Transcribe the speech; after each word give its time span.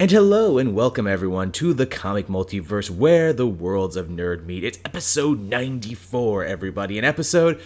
And 0.00 0.12
hello 0.12 0.58
and 0.58 0.76
welcome 0.76 1.08
everyone 1.08 1.50
to 1.50 1.74
the 1.74 1.84
comic 1.84 2.28
multiverse 2.28 2.88
where 2.88 3.32
the 3.32 3.48
worlds 3.48 3.96
of 3.96 4.06
nerd 4.06 4.44
meet. 4.44 4.62
It's 4.62 4.78
episode 4.84 5.40
94, 5.40 6.44
everybody. 6.44 7.00
An 7.00 7.04
episode 7.04 7.60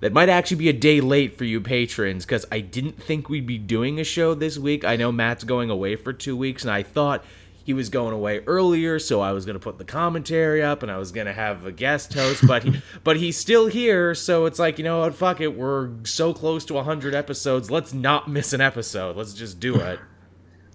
that 0.00 0.12
might 0.12 0.28
actually 0.28 0.56
be 0.56 0.68
a 0.68 0.72
day 0.72 1.00
late 1.00 1.38
for 1.38 1.44
you 1.44 1.60
patrons 1.60 2.24
because 2.24 2.44
I 2.50 2.58
didn't 2.58 3.00
think 3.00 3.28
we'd 3.28 3.46
be 3.46 3.56
doing 3.56 4.00
a 4.00 4.04
show 4.04 4.34
this 4.34 4.58
week. 4.58 4.84
I 4.84 4.96
know 4.96 5.12
Matt's 5.12 5.44
going 5.44 5.70
away 5.70 5.94
for 5.94 6.12
two 6.12 6.36
weeks, 6.36 6.64
and 6.64 6.72
I 6.72 6.82
thought 6.82 7.24
he 7.62 7.72
was 7.72 7.88
going 7.88 8.12
away 8.12 8.40
earlier, 8.48 8.98
so 8.98 9.20
I 9.20 9.30
was 9.30 9.46
going 9.46 9.54
to 9.54 9.62
put 9.62 9.78
the 9.78 9.84
commentary 9.84 10.64
up 10.64 10.82
and 10.82 10.90
I 10.90 10.98
was 10.98 11.12
going 11.12 11.28
to 11.28 11.32
have 11.32 11.66
a 11.66 11.72
guest 11.72 12.14
host, 12.14 12.44
but 12.48 12.64
he, 12.64 12.82
but 13.04 13.16
he's 13.16 13.38
still 13.38 13.68
here, 13.68 14.12
so 14.16 14.46
it's 14.46 14.58
like, 14.58 14.78
you 14.78 14.84
know 14.84 15.02
what, 15.02 15.14
fuck 15.14 15.40
it. 15.40 15.56
We're 15.56 15.90
so 16.02 16.34
close 16.34 16.64
to 16.64 16.74
100 16.74 17.14
episodes. 17.14 17.70
Let's 17.70 17.94
not 17.94 18.28
miss 18.28 18.52
an 18.52 18.60
episode. 18.60 19.14
Let's 19.14 19.34
just 19.34 19.60
do 19.60 19.76
it. 19.76 20.00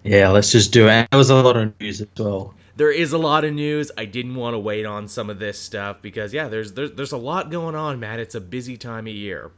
Yeah, 0.04 0.30
let's 0.30 0.52
just 0.52 0.72
do 0.72 0.88
it. 0.88 1.08
There 1.12 1.18
was 1.18 1.30
a 1.30 1.36
lot 1.36 1.58
of 1.58 1.80
news 1.80 2.02
as 2.02 2.08
well. 2.18 2.56
There 2.76 2.92
is 2.92 3.14
a 3.14 3.18
lot 3.18 3.44
of 3.44 3.54
news. 3.54 3.92
I 3.98 4.06
didn't 4.06 4.36
want 4.36 4.56
to 4.56 4.60
wait 4.60 4.86
on 4.86 5.08
some 5.08 5.30
of 5.30 5.40
this 5.40 5.60
stuff 5.60 6.02
because 6.02 6.34
yeah, 6.34 6.48
there's 6.48 6.74
there's 6.74 6.92
there's 6.94 7.12
a 7.12 7.18
lot 7.18 7.52
going 7.52 7.76
on, 7.76 8.00
man. 8.00 8.20
It's 8.20 8.36
a 8.36 8.42
busy 8.42 8.78
time 8.78 9.08
of 9.08 9.14
year. 9.14 9.52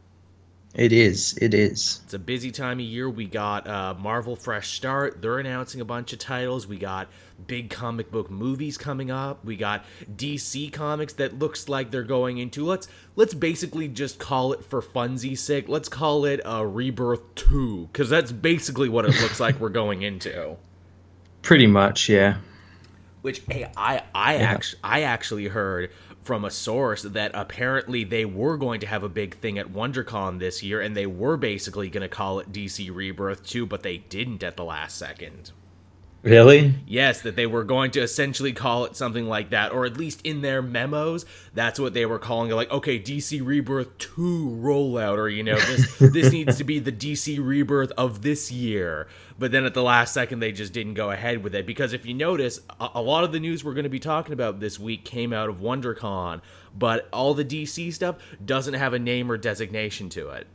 It 0.73 0.91
is. 0.91 1.37
It 1.39 1.53
is. 1.53 2.01
It's 2.05 2.15
a 2.15 2.19
busy 2.19 2.49
time 2.49 2.79
of 2.79 2.85
year. 2.85 3.07
We 3.07 3.27
got 3.27 3.67
uh, 3.67 3.93
Marvel 3.99 4.35
Fresh 4.35 4.75
Start. 4.75 5.21
They're 5.21 5.37
announcing 5.37 5.81
a 5.81 5.85
bunch 5.85 6.13
of 6.13 6.19
titles. 6.19 6.65
We 6.65 6.77
got 6.77 7.09
big 7.45 7.69
comic 7.69 8.09
book 8.09 8.31
movies 8.31 8.75
coming 8.75 9.11
up. 9.11 9.45
We 9.45 9.55
got 9.55 9.85
DC 10.15 10.73
comics 10.73 11.13
that 11.13 11.37
looks 11.37 11.69
like 11.69 11.91
they're 11.91 12.01
going 12.03 12.39
into 12.39 12.65
let's 12.65 12.87
let's 13.15 13.35
basically 13.35 13.87
just 13.87 14.17
call 14.17 14.53
it 14.53 14.65
for 14.65 14.81
funsies 14.81 15.39
sake. 15.39 15.69
Let's 15.69 15.89
call 15.89 16.25
it 16.25 16.41
a 16.43 16.65
Rebirth 16.65 17.35
2 17.35 17.89
cuz 17.93 18.09
that's 18.09 18.31
basically 18.31 18.89
what 18.89 19.05
it 19.05 19.19
looks 19.21 19.39
like 19.39 19.59
we're 19.59 19.69
going 19.69 20.01
into. 20.01 20.57
Pretty 21.43 21.67
much, 21.67 22.09
yeah. 22.09 22.37
Which 23.21 23.43
hey, 23.47 23.69
I 23.77 24.01
I 24.15 24.37
yeah. 24.37 24.41
actually 24.41 24.79
I 24.83 25.01
actually 25.01 25.47
heard 25.49 25.91
from 26.23 26.45
a 26.45 26.51
source 26.51 27.03
that 27.03 27.31
apparently 27.33 28.03
they 28.03 28.25
were 28.25 28.57
going 28.57 28.79
to 28.79 28.87
have 28.87 29.03
a 29.03 29.09
big 29.09 29.35
thing 29.37 29.57
at 29.57 29.73
WonderCon 29.73 30.39
this 30.39 30.63
year 30.63 30.81
and 30.81 30.95
they 30.95 31.05
were 31.05 31.37
basically 31.37 31.89
going 31.89 32.01
to 32.01 32.09
call 32.09 32.39
it 32.39 32.51
DC 32.51 32.93
Rebirth 32.93 33.45
2, 33.45 33.65
but 33.65 33.83
they 33.83 33.97
didn't 33.97 34.43
at 34.43 34.57
the 34.57 34.63
last 34.63 34.97
second. 34.97 35.51
Really? 36.23 36.73
Yes, 36.87 37.21
that 37.23 37.35
they 37.35 37.45
were 37.45 37.65
going 37.65 37.91
to 37.91 38.01
essentially 38.01 38.53
call 38.53 38.85
it 38.85 38.95
something 38.95 39.27
like 39.27 39.49
that, 39.49 39.73
or 39.73 39.85
at 39.85 39.97
least 39.97 40.21
in 40.23 40.41
their 40.41 40.61
memos, 40.61 41.25
that's 41.53 41.77
what 41.77 41.93
they 41.93 42.05
were 42.05 42.17
calling 42.17 42.49
it. 42.49 42.55
Like, 42.55 42.71
okay, 42.71 42.97
DC 42.97 43.45
Rebirth 43.45 43.97
2 43.97 44.59
rollout, 44.61 45.17
or, 45.17 45.27
you 45.27 45.43
know, 45.43 45.57
this, 45.57 45.97
this 45.99 46.31
needs 46.31 46.57
to 46.59 46.63
be 46.63 46.79
the 46.79 46.93
DC 46.93 47.45
Rebirth 47.45 47.91
of 47.97 48.21
this 48.21 48.49
year. 48.53 49.09
But 49.37 49.51
then 49.51 49.65
at 49.65 49.73
the 49.73 49.83
last 49.83 50.13
second, 50.13 50.39
they 50.39 50.53
just 50.53 50.71
didn't 50.71 50.93
go 50.93 51.11
ahead 51.11 51.43
with 51.43 51.55
it. 51.55 51.65
Because 51.65 51.91
if 51.91 52.05
you 52.05 52.13
notice, 52.13 52.61
a, 52.79 52.91
a 52.95 53.01
lot 53.01 53.25
of 53.25 53.33
the 53.33 53.39
news 53.41 53.65
we're 53.65 53.73
going 53.73 53.83
to 53.83 53.89
be 53.89 53.99
talking 53.99 54.31
about 54.31 54.61
this 54.61 54.79
week 54.79 55.03
came 55.03 55.33
out 55.33 55.49
of 55.49 55.57
WonderCon, 55.57 56.39
but 56.73 57.09
all 57.11 57.33
the 57.33 57.43
DC 57.43 57.93
stuff 57.93 58.15
doesn't 58.45 58.75
have 58.75 58.93
a 58.93 58.99
name 58.99 59.29
or 59.29 59.35
designation 59.35 60.07
to 60.11 60.29
it. 60.29 60.47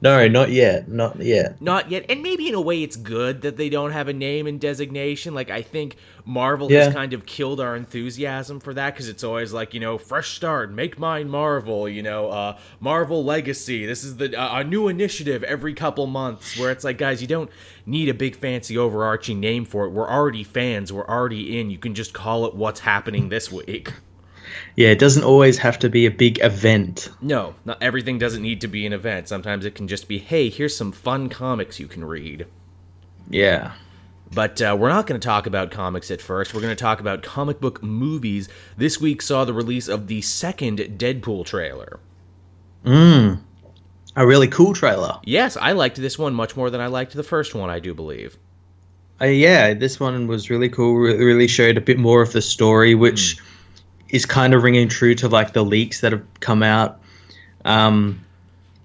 No, 0.00 0.28
not 0.28 0.50
yet. 0.50 0.88
Not 0.88 1.20
yet. 1.20 1.60
Not 1.60 1.90
yet. 1.90 2.06
And 2.08 2.22
maybe 2.22 2.48
in 2.48 2.54
a 2.54 2.60
way 2.60 2.82
it's 2.82 2.96
good 2.96 3.42
that 3.42 3.56
they 3.56 3.68
don't 3.68 3.90
have 3.90 4.06
a 4.08 4.12
name 4.12 4.46
and 4.46 4.60
designation. 4.60 5.34
Like 5.34 5.50
I 5.50 5.62
think 5.62 5.96
Marvel 6.24 6.70
yeah. 6.70 6.84
has 6.84 6.94
kind 6.94 7.12
of 7.12 7.26
killed 7.26 7.60
our 7.60 7.74
enthusiasm 7.74 8.60
for 8.60 8.72
that 8.74 8.94
because 8.94 9.08
it's 9.08 9.24
always 9.24 9.52
like, 9.52 9.74
you 9.74 9.80
know, 9.80 9.98
fresh 9.98 10.36
start, 10.36 10.70
make 10.70 10.98
mine 10.98 11.28
Marvel, 11.28 11.88
you 11.88 12.02
know, 12.02 12.30
uh, 12.30 12.58
Marvel 12.78 13.24
Legacy. 13.24 13.86
This 13.86 14.04
is 14.04 14.16
the 14.16 14.38
uh, 14.38 14.60
a 14.60 14.64
new 14.64 14.88
initiative 14.88 15.42
every 15.42 15.74
couple 15.74 16.06
months 16.06 16.56
where 16.58 16.70
it's 16.70 16.84
like, 16.84 16.98
guys, 16.98 17.20
you 17.20 17.26
don't 17.26 17.50
need 17.84 18.08
a 18.08 18.14
big 18.14 18.36
fancy 18.36 18.78
overarching 18.78 19.40
name 19.40 19.64
for 19.64 19.86
it. 19.86 19.90
We're 19.90 20.08
already 20.08 20.44
fans. 20.44 20.92
We're 20.92 21.08
already 21.08 21.58
in. 21.58 21.70
You 21.70 21.78
can 21.78 21.94
just 21.94 22.12
call 22.12 22.46
it 22.46 22.54
what's 22.54 22.80
happening 22.80 23.30
this 23.30 23.50
week 23.50 23.92
yeah, 24.76 24.88
it 24.88 24.98
doesn't 24.98 25.24
always 25.24 25.58
have 25.58 25.78
to 25.80 25.88
be 25.88 26.06
a 26.06 26.10
big 26.10 26.42
event. 26.42 27.10
No, 27.20 27.54
not 27.64 27.82
everything 27.82 28.18
doesn't 28.18 28.42
need 28.42 28.60
to 28.60 28.68
be 28.68 28.86
an 28.86 28.92
event. 28.92 29.28
Sometimes 29.28 29.64
it 29.64 29.74
can 29.74 29.88
just 29.88 30.08
be, 30.08 30.18
hey, 30.18 30.48
here's 30.48 30.76
some 30.76 30.92
fun 30.92 31.28
comics 31.28 31.80
you 31.80 31.86
can 31.86 32.04
read. 32.04 32.46
Yeah. 33.28 33.72
But 34.32 34.60
uh, 34.60 34.76
we're 34.78 34.90
not 34.90 35.06
going 35.06 35.20
to 35.20 35.24
talk 35.24 35.46
about 35.46 35.70
comics 35.70 36.10
at 36.10 36.20
first. 36.20 36.54
We're 36.54 36.60
going 36.60 36.76
to 36.76 36.80
talk 36.80 37.00
about 37.00 37.22
comic 37.22 37.60
book 37.60 37.82
movies. 37.82 38.48
This 38.76 39.00
week 39.00 39.22
saw 39.22 39.44
the 39.44 39.54
release 39.54 39.88
of 39.88 40.06
the 40.06 40.20
second 40.20 40.78
Deadpool 40.78 41.46
trailer. 41.46 41.98
Mmm. 42.84 43.40
A 44.16 44.26
really 44.26 44.48
cool 44.48 44.74
trailer. 44.74 45.18
Yes, 45.24 45.56
I 45.56 45.72
liked 45.72 45.96
this 45.96 46.18
one 46.18 46.34
much 46.34 46.56
more 46.56 46.70
than 46.70 46.80
I 46.80 46.88
liked 46.88 47.14
the 47.14 47.22
first 47.22 47.54
one, 47.54 47.70
I 47.70 47.78
do 47.78 47.94
believe. 47.94 48.36
Uh, 49.20 49.26
yeah, 49.26 49.74
this 49.74 49.98
one 49.98 50.26
was 50.26 50.50
really 50.50 50.68
cool. 50.68 50.94
really 50.94 51.48
showed 51.48 51.76
a 51.76 51.80
bit 51.80 51.98
more 51.98 52.22
of 52.22 52.32
the 52.32 52.42
story, 52.42 52.94
which. 52.94 53.36
Mm 53.36 53.42
is 54.08 54.26
kind 54.26 54.54
of 54.54 54.62
ringing 54.62 54.88
true 54.88 55.14
to 55.16 55.28
like 55.28 55.52
the 55.52 55.64
leaks 55.64 56.00
that 56.00 56.12
have 56.12 56.24
come 56.40 56.62
out. 56.62 57.00
Um, 57.64 58.24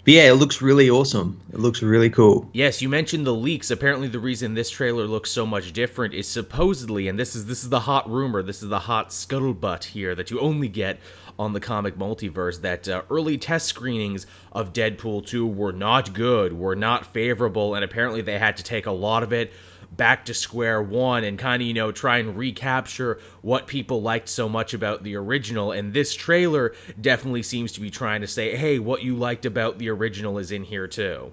but 0.03 0.16
yeah, 0.16 0.29
it 0.29 0.34
looks 0.34 0.61
really 0.61 0.89
awesome. 0.89 1.39
It 1.53 1.59
looks 1.59 1.81
really 1.81 2.09
cool. 2.09 2.50
Yes, 2.51 2.81
you 2.81 2.89
mentioned 2.89 3.25
the 3.25 3.34
leaks. 3.34 3.72
Apparently, 3.72 4.09
the 4.09 4.19
reason 4.19 4.53
this 4.53 4.69
trailer 4.69 5.06
looks 5.06 5.31
so 5.31 5.45
much 5.45 5.72
different 5.72 6.13
is 6.13 6.28
supposedly, 6.28 7.07
and 7.07 7.17
this 7.17 7.35
is 7.35 7.45
this 7.45 7.63
is 7.63 7.69
the 7.69 7.79
hot 7.79 8.09
rumor, 8.09 8.44
this 8.44 8.61
is 8.61 8.67
the 8.67 8.79
hot 8.79 9.09
scuttlebutt 9.09 9.85
here 9.85 10.13
that 10.13 10.29
you 10.29 10.41
only 10.41 10.67
get 10.67 11.00
on 11.40 11.53
the 11.53 11.59
comic 11.59 11.97
multiverse 11.97 12.59
that 12.61 12.88
uh, 12.88 13.01
early 13.09 13.38
test 13.38 13.67
screenings 13.67 14.28
of 14.51 14.73
Deadpool 14.73 15.25
2 15.25 15.47
were 15.47 15.72
not 15.72 16.13
good, 16.13 16.51
were 16.51 16.75
not 16.75 17.05
favorable, 17.05 17.73
and 17.75 17.85
apparently 17.85 18.22
they 18.22 18.38
had 18.38 18.57
to 18.57 18.63
take 18.63 18.85
a 18.85 18.91
lot 18.91 19.23
of 19.23 19.31
it 19.31 19.53
back 19.97 20.25
to 20.25 20.33
square 20.33 20.81
one 20.81 21.23
and 21.23 21.37
kind 21.37 21.61
of, 21.61 21.67
you 21.67 21.73
know, 21.73 21.91
try 21.91 22.17
and 22.17 22.37
recapture 22.37 23.19
what 23.41 23.67
people 23.67 24.01
liked 24.01 24.29
so 24.29 24.49
much 24.49 24.73
about 24.73 25.03
the 25.03 25.15
original. 25.15 25.71
And 25.71 25.93
this 25.93 26.13
trailer 26.13 26.73
definitely 26.99 27.43
seems 27.43 27.71
to 27.73 27.81
be 27.81 27.89
trying 27.89 28.21
to 28.21 28.27
say, 28.27 28.55
hey, 28.55 28.79
what 28.79 29.03
you 29.03 29.15
liked 29.15 29.45
about 29.45 29.77
the 29.77 29.89
original 29.89 30.37
is 30.37 30.51
in 30.51 30.63
here 30.63 30.87
too. 30.87 31.31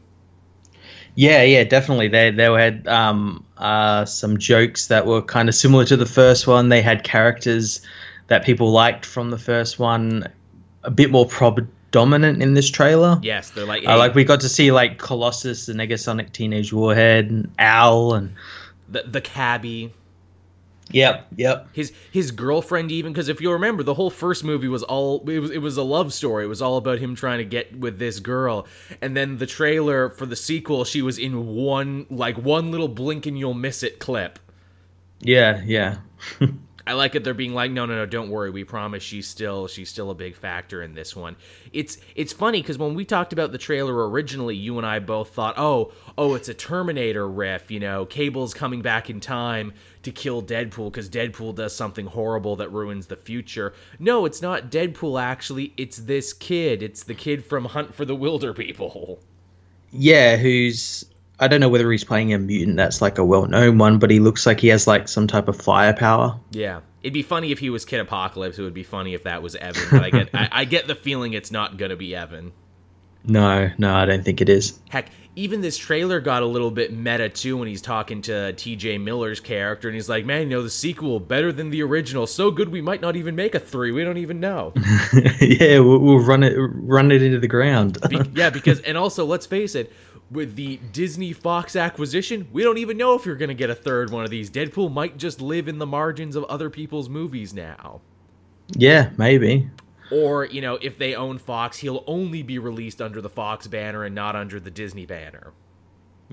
Yeah, 1.15 1.43
yeah, 1.43 1.65
definitely. 1.65 2.09
They 2.09 2.31
they 2.31 2.45
had 2.45 2.87
um, 2.87 3.45
uh, 3.59 4.05
some 4.05 4.39
jokes 4.39 4.87
that 4.87 5.07
were 5.07 5.23
kind 5.23 5.49
of 5.49 5.55
similar 5.55 5.85
to 5.87 5.97
the 5.97 6.07
first 6.07 6.47
one. 6.47 6.69
They 6.69 6.83
had 6.83 7.03
characters 7.03 7.81
that 8.29 8.45
people 8.45 8.71
liked 8.71 9.05
from 9.05 9.31
the 9.31 9.39
first 9.39 9.79
one, 9.79 10.29
a 10.85 10.91
bit 10.91 11.11
more 11.11 11.27
prob- 11.27 11.67
dominant 11.91 12.43
in 12.43 12.55
this 12.55 12.71
trailer. 12.71 13.19
Yes, 13.23 13.51
they're 13.51 13.67
like 13.67 13.87
uh, 13.87 13.97
like 13.99 14.15
we 14.15 14.25
got 14.25 14.41
to 14.41 14.49
see 14.49 14.73
like 14.73 14.99
Colossus, 14.99 15.67
the 15.67 15.73
Negasonic 15.73 16.33
Teenage 16.33 16.73
Warhead, 16.73 17.31
and 17.31 17.51
Owl, 17.59 18.15
and 18.15 18.35
the 18.89 19.03
the 19.03 19.21
cabbie. 19.21 19.93
Yep, 20.93 21.27
yep. 21.37 21.69
His 21.73 21.93
his 22.11 22.31
girlfriend 22.33 22.91
even 22.91 23.13
because 23.13 23.29
if 23.29 23.41
you 23.41 23.53
remember 23.53 23.83
the 23.83 23.95
whole 23.95 24.11
first 24.11 24.43
movie 24.43 24.67
was 24.69 24.83
all 24.83 25.29
it 25.31 25.39
was 25.39 25.51
it 25.51 25.59
was 25.59 25.77
a 25.77 25.83
love 25.83 26.13
story. 26.13 26.45
It 26.45 26.49
was 26.49 26.63
all 26.63 26.77
about 26.77 26.99
him 26.99 27.15
trying 27.15 27.39
to 27.39 27.45
get 27.45 27.79
with 27.79 27.99
this 27.99 28.19
girl. 28.19 28.67
And 29.01 29.17
then 29.17 29.39
the 29.39 29.47
trailer 29.47 30.11
for 30.11 30.27
the 30.27 30.37
sequel, 30.37 30.85
she 30.85 31.03
was 31.03 31.19
in 31.19 31.55
one 31.55 32.07
like 32.11 32.37
one 32.37 32.71
little 32.71 32.89
blink 32.89 33.27
and 33.27 33.39
you'll 33.39 33.55
miss 33.55 33.83
it 33.83 34.01
clip. 34.01 34.39
Yeah, 35.21 35.63
yeah. 35.65 35.99
I 36.91 36.95
like 36.95 37.15
it. 37.15 37.23
They're 37.23 37.35
being 37.35 37.55
like, 37.55 37.71
no, 37.71 37.87
no, 37.87 37.95
no, 37.95 38.05
don't 38.05 38.31
worry. 38.31 38.51
We 38.51 38.65
promise 38.65 39.05
she's 39.05 39.29
still 39.29 39.69
she's 39.69 39.89
still 39.89 40.11
a 40.11 40.15
big 40.15 40.35
factor 40.35 40.83
in 40.83 40.93
this 40.93 41.15
one. 41.15 41.37
It's 41.73 41.99
it's 42.17 42.33
funny 42.33 42.61
because 42.61 42.79
when 42.79 42.95
we 42.95 43.05
talked 43.05 43.33
about 43.33 43.53
the 43.53 43.59
trailer 43.59 44.11
originally, 44.11 44.57
you 44.57 44.77
and 44.77 44.85
I 44.85 44.99
both 44.99 45.33
thought, 45.33 45.55
oh, 45.57 45.93
oh, 46.19 46.35
it's 46.35 46.49
a 46.49 46.55
Terminator 46.55 47.29
riff. 47.29 47.71
You 47.71 47.79
know, 47.79 48.07
Cable's 48.07 48.55
coming 48.55 48.83
back 48.83 49.09
in 49.09 49.21
time 49.21 49.73
to 50.03 50.11
kill 50.11 50.43
Deadpool 50.43 50.91
because 50.91 51.09
Deadpool 51.09 51.55
does 51.55 51.77
something 51.77 52.07
horrible 52.07 52.57
that 52.57 52.73
ruins 52.73 53.07
the 53.07 53.15
future. 53.15 53.73
No, 54.01 54.25
it's 54.25 54.43
not 54.43 54.69
Deadpool. 54.69 55.23
Actually, 55.23 55.73
it's 55.77 55.99
this 55.99 56.33
kid. 56.33 56.83
It's 56.83 57.05
the 57.05 57.15
kid 57.15 57.45
from 57.45 57.67
Hunt 57.67 57.95
for 57.95 58.05
the 58.05 58.17
Wilderpeople. 58.17 59.21
Yeah, 59.93 60.37
who's 60.39 61.05
I 61.41 61.49
don't 61.49 61.61
know 61.61 61.69
whether 61.69 61.91
he's 61.91 62.05
playing 62.05 62.33
a 62.35 62.39
mutant 62.39 62.77
that's 62.77 63.01
like 63.01 63.19
a 63.19 63.25
well 63.25 63.47
known 63.47 63.79
one, 63.79 63.99
but 63.99 64.11
he 64.11 64.21
looks 64.21 64.47
like 64.47 64.61
he 64.61 64.69
has 64.69 64.87
like 64.87 65.09
some 65.09 65.27
type 65.27 65.49
of 65.49 65.61
firepower. 65.61 66.39
Yeah. 66.51 66.81
It'd 67.03 67.15
be 67.15 67.23
funny 67.23 67.51
if 67.51 67.59
he 67.59 67.71
was 67.71 67.87
Kid 67.87 68.01
Apocalypse. 68.01 68.59
It 68.59 68.63
would 68.63 68.75
be 68.75 68.83
funny 68.83 69.15
if 69.15 69.25
that 69.25 69.43
was 69.43 69.57
Evan. 69.57 69.83
But 69.91 70.05
I 70.05 70.11
get 70.11 70.31
I, 70.35 70.49
I 70.53 70.65
get 70.67 70.87
the 70.87 70.95
feeling 70.95 71.33
it's 71.33 71.51
not 71.51 71.79
gonna 71.79 71.97
be 71.97 72.15
Evan. 72.15 72.53
No, 73.25 73.71
no, 73.79 73.95
I 73.95 74.07
don't 74.07 74.25
think 74.25 74.41
it 74.41 74.49
is. 74.49 74.81
Heck, 74.89 75.11
even 75.37 75.61
this 75.61 75.77
trailer 75.77 76.21
got 76.21 76.43
a 76.43 76.47
little 76.47 76.71
bit 76.71 76.93
meta 76.93 77.29
too 77.29 77.57
when 77.57 77.69
he's 77.69 77.83
talking 77.83 78.21
to 78.23 78.53
T.J. 78.55 78.99
Miller's 78.99 79.41
character, 79.41 79.89
and 79.89 79.95
he's 79.95 80.09
like, 80.09 80.25
"Man, 80.25 80.43
you 80.43 80.49
know 80.49 80.63
the 80.63 80.71
sequel 80.71 81.21
better 81.21 81.53
than 81.53 81.71
the 81.71 81.83
original. 81.83 82.27
So 82.27 82.51
good, 82.51 82.69
we 82.69 82.81
might 82.81 83.01
not 83.01 83.17
even 83.17 83.37
make 83.37 83.55
a 83.55 83.61
three. 83.61 83.93
We 83.93 84.05
don't 84.05 84.19
even 84.19 84.41
know." 84.41 84.73
yeah, 85.41 85.79
we'll, 85.79 85.99
we'll, 85.99 86.21
run 86.21 86.43
it, 86.43 86.55
run 86.57 87.13
it 87.13 87.23
into 87.23 87.39
the 87.39 87.49
ground. 87.49 87.99
be- 88.09 88.21
yeah, 88.35 88.51
because 88.51 88.81
and 88.81 88.97
also 88.97 89.25
let's 89.25 89.47
face 89.47 89.75
it, 89.75 89.93
with 90.31 90.57
the 90.57 90.79
Disney 90.93 91.33
Fox 91.33 91.77
acquisition, 91.77 92.49
we 92.53 92.63
don't 92.63 92.79
even 92.79 92.97
know 92.97 93.15
if 93.15 93.27
you're 93.27 93.37
going 93.37 93.49
to 93.49 93.55
get 93.55 93.71
a 93.71 93.75
third 93.75 94.11
one 94.11 94.25
of 94.25 94.31
these. 94.31 94.51
Deadpool 94.51 94.93
might 94.93 95.17
just 95.17 95.41
live 95.41 95.69
in 95.69 95.79
the 95.79 95.87
margins 95.87 96.37
of 96.37 96.45
other 96.45 96.71
people's 96.71 97.09
movies 97.09 97.53
now. 97.53 98.01
Yeah, 98.77 99.11
maybe. 99.17 99.69
Or, 100.11 100.45
you 100.45 100.61
know, 100.61 100.79
if 100.81 100.99
they 100.99 101.15
own 101.15 101.39
Fox, 101.39 101.79
he'll 101.79 102.05
only 102.07 102.43
be 102.43 102.59
released 102.59 103.01
under 103.01 103.21
the 103.21 103.29
Fox 103.29 103.67
banner 103.67 104.05
and 104.05 104.15
not 104.15 104.35
under 104.37 104.59
the 104.59 104.71
Disney 104.71 105.07
banner. 105.07 105.53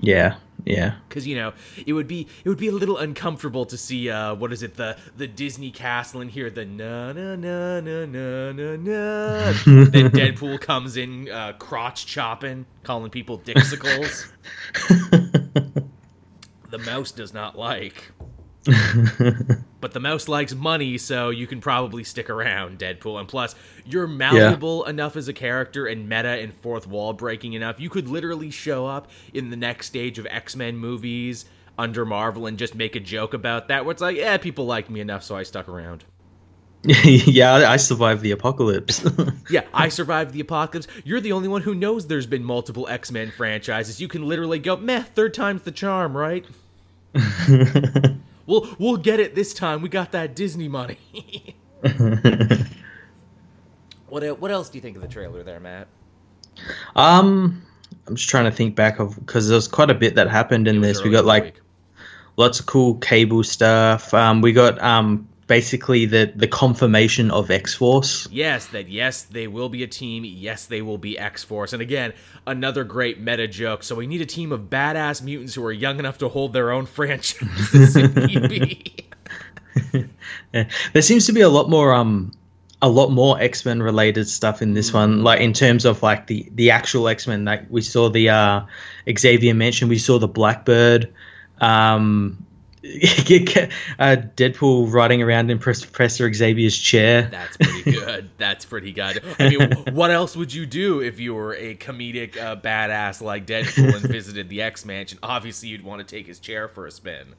Yeah, 0.00 0.36
yeah. 0.64 0.94
Because 1.08 1.26
you 1.26 1.34
know 1.34 1.52
it 1.84 1.92
would 1.92 2.06
be 2.06 2.28
it 2.44 2.48
would 2.48 2.58
be 2.58 2.68
a 2.68 2.72
little 2.72 2.98
uncomfortable 2.98 3.64
to 3.66 3.76
see 3.76 4.08
uh 4.10 4.34
what 4.34 4.52
is 4.52 4.62
it 4.62 4.76
the 4.76 4.96
the 5.16 5.26
Disney 5.26 5.70
castle 5.70 6.20
and 6.20 6.30
hear 6.30 6.50
the 6.50 6.64
na 6.64 7.12
na 7.12 7.34
na 7.34 7.80
na 7.80 8.04
na 8.04 8.52
na 8.52 8.76
na. 8.76 9.52
then 9.66 10.10
Deadpool 10.10 10.60
comes 10.60 10.96
in 10.96 11.28
uh, 11.30 11.54
crotch 11.54 12.06
chopping, 12.06 12.64
calling 12.84 13.10
people 13.10 13.38
dixicles. 13.38 14.32
the 16.70 16.78
mouse 16.86 17.10
does 17.10 17.34
not 17.34 17.58
like. 17.58 18.12
but 19.80 19.92
the 19.92 20.00
mouse 20.00 20.28
likes 20.28 20.54
money, 20.54 20.98
so 20.98 21.30
you 21.30 21.46
can 21.46 21.60
probably 21.60 22.04
stick 22.04 22.28
around, 22.28 22.78
Deadpool. 22.78 23.18
And 23.18 23.28
plus, 23.28 23.54
you're 23.86 24.06
malleable 24.06 24.82
yeah. 24.84 24.90
enough 24.90 25.16
as 25.16 25.28
a 25.28 25.32
character 25.32 25.86
and 25.86 26.08
meta 26.08 26.28
and 26.28 26.52
fourth 26.52 26.86
wall 26.86 27.12
breaking 27.12 27.54
enough. 27.54 27.80
You 27.80 27.88
could 27.88 28.08
literally 28.08 28.50
show 28.50 28.86
up 28.86 29.08
in 29.32 29.50
the 29.50 29.56
next 29.56 29.86
stage 29.86 30.18
of 30.18 30.26
X 30.26 30.54
Men 30.54 30.76
movies 30.76 31.46
under 31.78 32.04
Marvel 32.04 32.46
and 32.46 32.58
just 32.58 32.74
make 32.74 32.96
a 32.96 33.00
joke 33.00 33.32
about 33.32 33.68
that, 33.68 33.84
where 33.84 33.92
it's 33.92 34.02
like, 34.02 34.16
yeah, 34.16 34.36
people 34.36 34.66
like 34.66 34.90
me 34.90 35.00
enough, 35.00 35.22
so 35.22 35.36
I 35.36 35.44
stuck 35.44 35.68
around. 35.68 36.04
yeah, 36.84 37.54
I 37.68 37.76
survived 37.76 38.22
the 38.22 38.32
apocalypse. 38.32 39.04
yeah, 39.50 39.62
I 39.72 39.88
survived 39.88 40.32
the 40.32 40.40
apocalypse. 40.40 40.86
You're 41.04 41.20
the 41.20 41.32
only 41.32 41.48
one 41.48 41.62
who 41.62 41.74
knows 41.74 42.06
there's 42.06 42.26
been 42.26 42.44
multiple 42.44 42.86
X 42.88 43.10
Men 43.10 43.30
franchises. 43.30 44.00
You 44.00 44.08
can 44.08 44.28
literally 44.28 44.58
go, 44.58 44.76
meh, 44.76 45.02
third 45.02 45.34
time's 45.34 45.62
the 45.62 45.72
charm, 45.72 46.16
right? 46.16 46.44
We'll 48.48 48.66
we'll 48.78 48.96
get 48.96 49.20
it 49.20 49.34
this 49.34 49.52
time. 49.52 49.82
We 49.82 49.90
got 49.90 50.12
that 50.12 50.34
Disney 50.34 50.68
money. 50.68 50.96
what 54.08 54.40
what 54.40 54.50
else 54.50 54.70
do 54.70 54.78
you 54.78 54.82
think 54.82 54.96
of 54.96 55.02
the 55.02 55.08
trailer 55.08 55.42
there, 55.42 55.60
Matt? 55.60 55.86
Um, 56.96 57.62
I'm 58.06 58.16
just 58.16 58.30
trying 58.30 58.46
to 58.46 58.50
think 58.50 58.74
back 58.74 59.00
of 59.00 59.16
because 59.16 59.50
there's 59.50 59.68
quite 59.68 59.90
a 59.90 59.94
bit 59.94 60.14
that 60.14 60.30
happened 60.30 60.66
in 60.66 60.80
this. 60.80 61.04
We 61.04 61.10
got 61.10 61.26
like 61.26 61.44
week. 61.44 61.60
lots 62.38 62.58
of 62.58 62.64
cool 62.64 62.94
cable 62.94 63.44
stuff. 63.44 64.14
Um, 64.14 64.40
we 64.40 64.54
got 64.54 64.80
um 64.82 65.27
basically 65.48 66.06
the 66.06 66.32
the 66.36 66.46
confirmation 66.46 67.32
of 67.32 67.50
X 67.50 67.74
Force. 67.74 68.28
Yes, 68.30 68.66
that 68.66 68.88
yes 68.88 69.22
they 69.22 69.48
will 69.48 69.68
be 69.68 69.82
a 69.82 69.88
team. 69.88 70.24
Yes, 70.24 70.66
they 70.66 70.82
will 70.82 70.98
be 70.98 71.18
X 71.18 71.42
Force. 71.42 71.72
And 71.72 71.82
again, 71.82 72.12
another 72.46 72.84
great 72.84 73.18
meta 73.18 73.48
joke. 73.48 73.82
So 73.82 73.96
we 73.96 74.06
need 74.06 74.20
a 74.20 74.26
team 74.26 74.52
of 74.52 74.70
badass 74.70 75.20
mutants 75.22 75.54
who 75.54 75.64
are 75.64 75.72
young 75.72 75.98
enough 75.98 76.18
to 76.18 76.28
hold 76.28 76.52
their 76.52 76.70
own 76.70 76.86
franchise. 76.98 77.72
there 80.52 81.02
seems 81.02 81.26
to 81.26 81.32
be 81.32 81.40
a 81.40 81.48
lot 81.48 81.68
more 81.68 81.92
um 81.92 82.30
a 82.80 82.88
lot 82.88 83.10
more 83.10 83.40
X 83.40 83.64
Men 83.64 83.82
related 83.82 84.28
stuff 84.28 84.62
in 84.62 84.74
this 84.74 84.92
one, 84.92 85.24
like 85.24 85.40
in 85.40 85.52
terms 85.52 85.84
of 85.84 86.02
like 86.02 86.28
the 86.28 86.48
the 86.54 86.70
actual 86.70 87.08
X 87.08 87.26
Men. 87.26 87.44
Like 87.44 87.64
we 87.68 87.80
saw 87.80 88.08
the 88.08 88.28
uh, 88.28 88.60
Xavier 89.18 89.54
mentioned, 89.54 89.88
we 89.88 89.98
saw 89.98 90.18
the 90.18 90.28
Blackbird. 90.28 91.12
Um, 91.60 92.46
uh, 92.84 94.16
Deadpool 94.36 94.92
riding 94.92 95.22
around 95.22 95.50
in 95.50 95.58
Professor 95.58 96.32
Xavier's 96.32 96.78
chair. 96.78 97.28
That's 97.30 97.56
pretty 97.56 97.90
good. 97.90 98.30
That's 98.38 98.64
pretty 98.64 98.92
good. 98.92 99.22
I 99.38 99.48
mean, 99.48 99.72
what 99.94 100.10
else 100.10 100.36
would 100.36 100.52
you 100.52 100.64
do 100.64 101.00
if 101.00 101.18
you 101.18 101.34
were 101.34 101.54
a 101.54 101.74
comedic 101.74 102.36
uh, 102.36 102.56
badass 102.56 103.20
like 103.20 103.46
Deadpool 103.46 103.94
and 103.94 104.02
visited 104.10 104.48
the 104.48 104.62
X 104.62 104.84
Mansion? 104.84 105.18
Obviously, 105.22 105.70
you'd 105.70 105.84
want 105.84 106.06
to 106.06 106.16
take 106.16 106.26
his 106.26 106.38
chair 106.38 106.68
for 106.68 106.86
a 106.86 106.90
spin. 106.90 107.34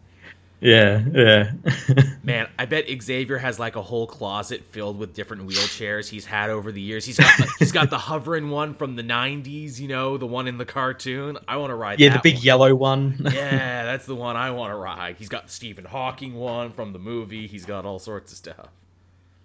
Yeah, 0.62 1.04
yeah. 1.14 1.52
Man, 2.24 2.50
I 2.60 2.66
bet 2.66 2.86
Xavier 3.02 3.38
has 3.38 3.60
like 3.60 3.78
a 3.78 3.82
whole 3.82 4.06
closet 4.06 4.64
filled 4.66 4.98
with 4.98 5.14
different 5.14 5.48
wheelchairs 5.48 6.10
he's 6.10 6.26
had 6.26 6.50
over 6.50 6.72
the 6.72 6.82
years. 6.82 7.06
He's 7.06 7.18
got 7.18 7.38
the, 7.38 7.52
he's 7.60 7.72
got 7.72 7.90
the 7.90 7.98
hovering 8.10 8.50
one 8.50 8.74
from 8.74 8.96
the 8.96 9.04
'90s, 9.04 9.80
you 9.80 9.88
know, 9.88 10.18
the 10.18 10.26
one 10.26 10.48
in 10.48 10.58
the 10.58 10.66
cartoon. 10.66 11.38
I 11.48 11.58
want 11.58 11.72
to 11.72 11.76
ride. 11.76 12.00
That. 12.00 12.04
Yeah, 12.04 12.14
the 12.14 12.22
big 12.22 12.36
one. 12.36 12.44
yellow 12.44 12.76
one. 12.76 13.18
yeah, 13.34 13.86
that's 13.86 14.06
the 14.06 14.16
one 14.16 14.36
I 14.36 14.52
want 14.52 14.72
to 14.72 14.76
ride. 14.76 15.16
He's 15.18 15.30
got 15.30 15.46
the 15.46 15.52
Stephen 15.52 15.86
Hawking 15.86 16.34
one 16.36 16.72
from 16.72 16.92
the 16.92 17.00
movie. 17.00 17.48
He's 17.48 17.66
got 17.66 17.86
all 17.86 18.00
sorts 18.00 18.34
of 18.34 18.38
stuff. 18.38 18.68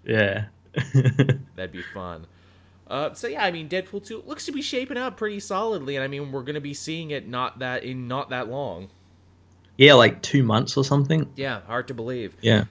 Yeah, 0.05 0.47
that'd 1.55 1.73
be 1.73 1.83
fun. 1.95 2.27
Uh, 2.89 3.15
so 3.15 3.29
yeah, 3.29 3.45
I 3.45 3.51
mean, 3.51 3.69
Deadpool 3.69 4.05
2 4.05 4.25
looks 4.27 4.45
to 4.47 4.53
be 4.53 4.61
shaping 4.61 4.99
up 4.99 5.17
pretty 5.17 5.41
solidly, 5.41 5.97
and 5.97 6.05
I 6.05 6.09
mean, 6.09 6.33
we're 6.33 6.43
gonna 6.43 6.61
be 6.61 6.75
seeing 6.75 7.13
it 7.13 7.29
not 7.29 7.61
that 7.61 7.85
in 7.85 8.09
not 8.09 8.31
that 8.31 8.49
long. 8.49 8.91
Yeah, 9.77 9.95
like 9.95 10.23
two 10.23 10.43
months 10.43 10.77
or 10.77 10.85
something. 10.85 11.31
Yeah, 11.37 11.61
hard 11.67 11.89
to 11.89 11.95
believe. 11.95 12.37
Yeah. 12.41 12.65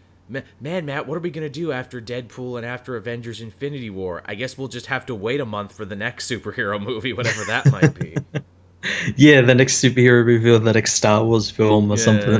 Man, 0.60 0.86
Matt, 0.86 1.06
what 1.06 1.18
are 1.18 1.22
we 1.22 1.30
gonna 1.30 1.50
do 1.50 1.72
after 1.72 2.02
Deadpool 2.02 2.58
and 2.58 2.66
after 2.66 2.96
Avengers: 2.96 3.42
Infinity 3.42 3.90
War? 3.90 4.24
I 4.26 4.36
guess 4.36 4.58
we'll 4.58 4.70
just 4.70 4.88
have 4.88 5.06
to 5.08 5.16
wait 5.16 5.42
a 5.42 5.46
month 5.46 5.76
for 5.76 5.86
the 5.86 5.96
next 5.96 6.32
superhero 6.32 6.82
movie, 6.82 7.14
whatever 7.14 7.44
that 7.46 7.72
might 7.72 7.94
be. 7.94 8.16
yeah, 9.16 9.42
the 9.42 9.54
next 9.54 9.84
superhero 9.84 10.26
movie 10.26 10.50
or 10.50 10.60
the 10.60 10.74
next 10.74 10.94
Star 10.94 11.24
Wars 11.24 11.52
film 11.52 11.92
or 11.92 11.98
yeah. 11.98 12.04
something. 12.04 12.40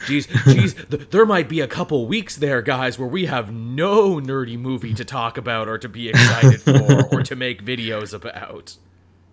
jeez, 0.00 0.26
jeez, 0.26 0.90
th- 0.90 1.10
there 1.10 1.24
might 1.24 1.48
be 1.48 1.60
a 1.60 1.68
couple 1.68 2.06
weeks 2.06 2.36
there, 2.36 2.60
guys, 2.62 2.98
where 2.98 3.08
we 3.08 3.26
have 3.26 3.52
no 3.52 4.16
nerdy 4.16 4.58
movie 4.58 4.94
to 4.94 5.04
talk 5.04 5.38
about 5.38 5.68
or 5.68 5.78
to 5.78 5.88
be 5.88 6.08
excited 6.08 6.60
for 6.60 7.06
or 7.14 7.22
to 7.22 7.36
make 7.36 7.64
videos 7.64 8.12
about. 8.12 8.76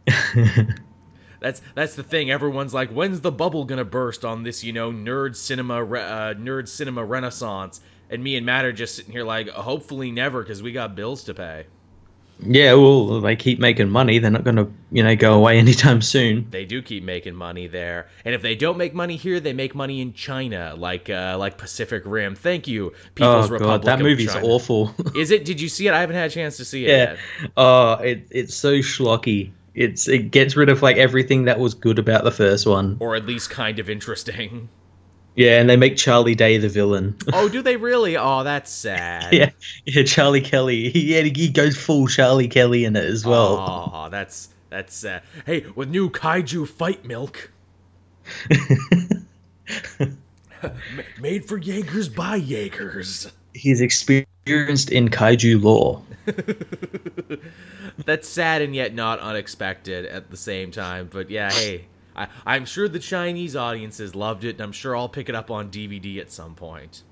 That's 1.43 1.61
that's 1.75 1.95
the 1.95 2.03
thing. 2.03 2.31
Everyone's 2.31 2.73
like, 2.73 2.89
when's 2.89 3.19
the 3.19 3.31
bubble 3.31 3.65
gonna 3.65 3.83
burst 3.83 4.23
on 4.23 4.43
this, 4.43 4.63
you 4.63 4.71
know, 4.71 4.93
nerd 4.93 5.35
cinema, 5.35 5.83
re- 5.83 6.01
uh, 6.01 6.33
nerd 6.35 6.69
cinema 6.69 7.03
renaissance? 7.03 7.81
And 8.09 8.23
me 8.23 8.37
and 8.37 8.45
Matt 8.45 8.63
are 8.63 8.71
just 8.71 8.95
sitting 8.95 9.11
here 9.11 9.25
like, 9.25 9.49
hopefully 9.49 10.09
never, 10.09 10.41
because 10.41 10.63
we 10.63 10.71
got 10.71 10.95
bills 10.95 11.25
to 11.25 11.33
pay. 11.33 11.65
Yeah, 12.39 12.73
well, 12.73 13.21
they 13.21 13.35
keep 13.35 13.59
making 13.59 13.89
money. 13.89 14.19
They're 14.19 14.31
not 14.31 14.43
going 14.43 14.55
to, 14.55 14.71
you 14.91 15.03
know, 15.03 15.15
go 15.15 15.33
away 15.33 15.57
anytime 15.59 16.01
soon. 16.01 16.47
They 16.49 16.65
do 16.65 16.81
keep 16.81 17.03
making 17.03 17.35
money 17.35 17.67
there, 17.67 18.07
and 18.23 18.33
if 18.33 18.41
they 18.41 18.55
don't 18.55 18.77
make 18.77 18.93
money 18.93 19.17
here, 19.17 19.39
they 19.39 19.53
make 19.53 19.75
money 19.75 20.01
in 20.01 20.13
China, 20.13 20.75
like 20.77 21.09
uh, 21.09 21.35
like 21.37 21.57
Pacific 21.57 22.03
Rim. 22.05 22.35
Thank 22.35 22.67
you, 22.67 22.93
People's 23.15 23.49
oh, 23.49 23.53
Republic. 23.53 23.81
God, 23.81 23.83
that 23.83 23.99
movie's 23.99 24.33
China. 24.33 24.47
awful. 24.47 24.95
Is 25.15 25.31
it? 25.31 25.43
Did 25.43 25.59
you 25.59 25.67
see 25.67 25.87
it? 25.87 25.93
I 25.93 25.99
haven't 25.99 26.15
had 26.15 26.31
a 26.31 26.33
chance 26.33 26.55
to 26.57 26.65
see 26.65 26.85
it. 26.85 26.89
Yeah. 26.89 27.17
Yet. 27.41 27.51
Oh, 27.57 27.93
it, 27.95 28.27
it's 28.31 28.55
so 28.55 28.75
schlocky 28.75 29.51
it's 29.75 30.07
it 30.07 30.31
gets 30.31 30.55
rid 30.55 30.69
of 30.69 30.81
like 30.81 30.97
everything 30.97 31.45
that 31.45 31.59
was 31.59 31.73
good 31.73 31.99
about 31.99 32.23
the 32.23 32.31
first 32.31 32.65
one, 32.65 32.97
or 32.99 33.15
at 33.15 33.25
least 33.25 33.49
kind 33.49 33.79
of 33.79 33.89
interesting. 33.89 34.69
Yeah, 35.35 35.59
and 35.59 35.67
they 35.69 35.77
make 35.77 35.97
Charlie 35.97 36.35
Day 36.35 36.57
the 36.57 36.69
villain. 36.69 37.17
oh, 37.33 37.49
do 37.49 37.63
they 37.63 37.75
really? 37.75 38.15
Oh, 38.17 38.43
that's 38.43 38.69
sad. 38.69 39.33
yeah, 39.33 39.49
yeah, 39.85 40.03
Charlie 40.03 40.41
Kelly. 40.41 40.91
Yeah, 40.91 41.21
he 41.21 41.49
goes 41.49 41.75
full 41.75 42.07
Charlie 42.07 42.47
Kelly 42.47 42.85
in 42.85 42.95
it 42.95 43.05
as 43.05 43.25
well. 43.25 43.91
Oh, 43.93 44.09
that's 44.09 44.49
that's 44.69 45.03
uh, 45.03 45.21
hey 45.45 45.65
with 45.75 45.89
new 45.89 46.09
kaiju 46.09 46.67
fight 46.67 47.05
milk. 47.05 47.51
Made 51.19 51.45
for 51.45 51.57
Jaegers 51.57 52.09
by 52.09 52.35
Jaegers. 52.37 53.31
He's 53.53 53.81
experienced 53.81 54.29
in 54.45 55.09
kaiju 55.09 55.61
lore. 55.61 56.01
That's 58.05 58.27
sad 58.27 58.61
and 58.61 58.75
yet 58.75 58.93
not 58.93 59.19
unexpected 59.19 60.05
at 60.05 60.29
the 60.31 60.37
same 60.37 60.71
time. 60.71 61.09
But 61.11 61.29
yeah, 61.29 61.51
hey, 61.51 61.85
I, 62.15 62.27
I'm 62.45 62.65
sure 62.65 62.87
the 62.87 62.99
Chinese 62.99 63.55
audiences 63.55 64.15
loved 64.15 64.43
it, 64.43 64.55
and 64.55 64.61
I'm 64.61 64.71
sure 64.71 64.95
I'll 64.95 65.09
pick 65.09 65.29
it 65.29 65.35
up 65.35 65.51
on 65.51 65.69
DVD 65.69 66.19
at 66.19 66.31
some 66.31 66.55
point. 66.55 67.03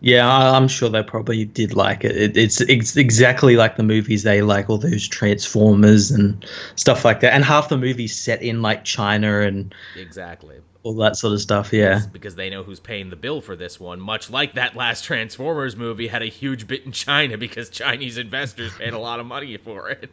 Yeah, 0.00 0.28
I'm 0.28 0.68
sure 0.68 0.90
they 0.90 1.02
probably 1.02 1.44
did 1.44 1.74
like 1.74 2.04
it. 2.04 2.16
it 2.16 2.36
it's, 2.36 2.60
it's 2.62 2.96
exactly 2.96 3.56
like 3.56 3.76
the 3.76 3.82
movies 3.82 4.22
they 4.22 4.42
like, 4.42 4.68
all 4.68 4.76
those 4.76 5.08
Transformers 5.08 6.10
and 6.10 6.44
stuff 6.76 7.04
like 7.04 7.20
that. 7.20 7.32
And 7.32 7.44
half 7.44 7.70
the 7.70 7.78
movies 7.78 8.14
set 8.14 8.42
in 8.42 8.60
like 8.60 8.84
China 8.84 9.40
and 9.40 9.74
exactly 9.96 10.56
all 10.84 10.94
that 10.94 11.16
sort 11.16 11.32
of 11.32 11.40
stuff. 11.40 11.72
Yeah, 11.72 12.02
because 12.12 12.36
they 12.36 12.50
know 12.50 12.62
who's 12.62 12.78
paying 12.78 13.10
the 13.10 13.16
bill 13.16 13.40
for 13.40 13.56
this 13.56 13.80
one. 13.80 13.98
Much 13.98 14.30
like 14.30 14.54
that 14.54 14.76
last 14.76 15.02
Transformers 15.02 15.74
movie 15.74 16.06
had 16.06 16.22
a 16.22 16.26
huge 16.26 16.68
bit 16.68 16.84
in 16.84 16.92
China 16.92 17.36
because 17.36 17.70
Chinese 17.70 18.18
investors 18.18 18.72
paid 18.74 18.92
a 18.92 18.98
lot 18.98 19.18
of 19.18 19.26
money 19.26 19.56
for 19.56 19.90
it. 19.90 20.10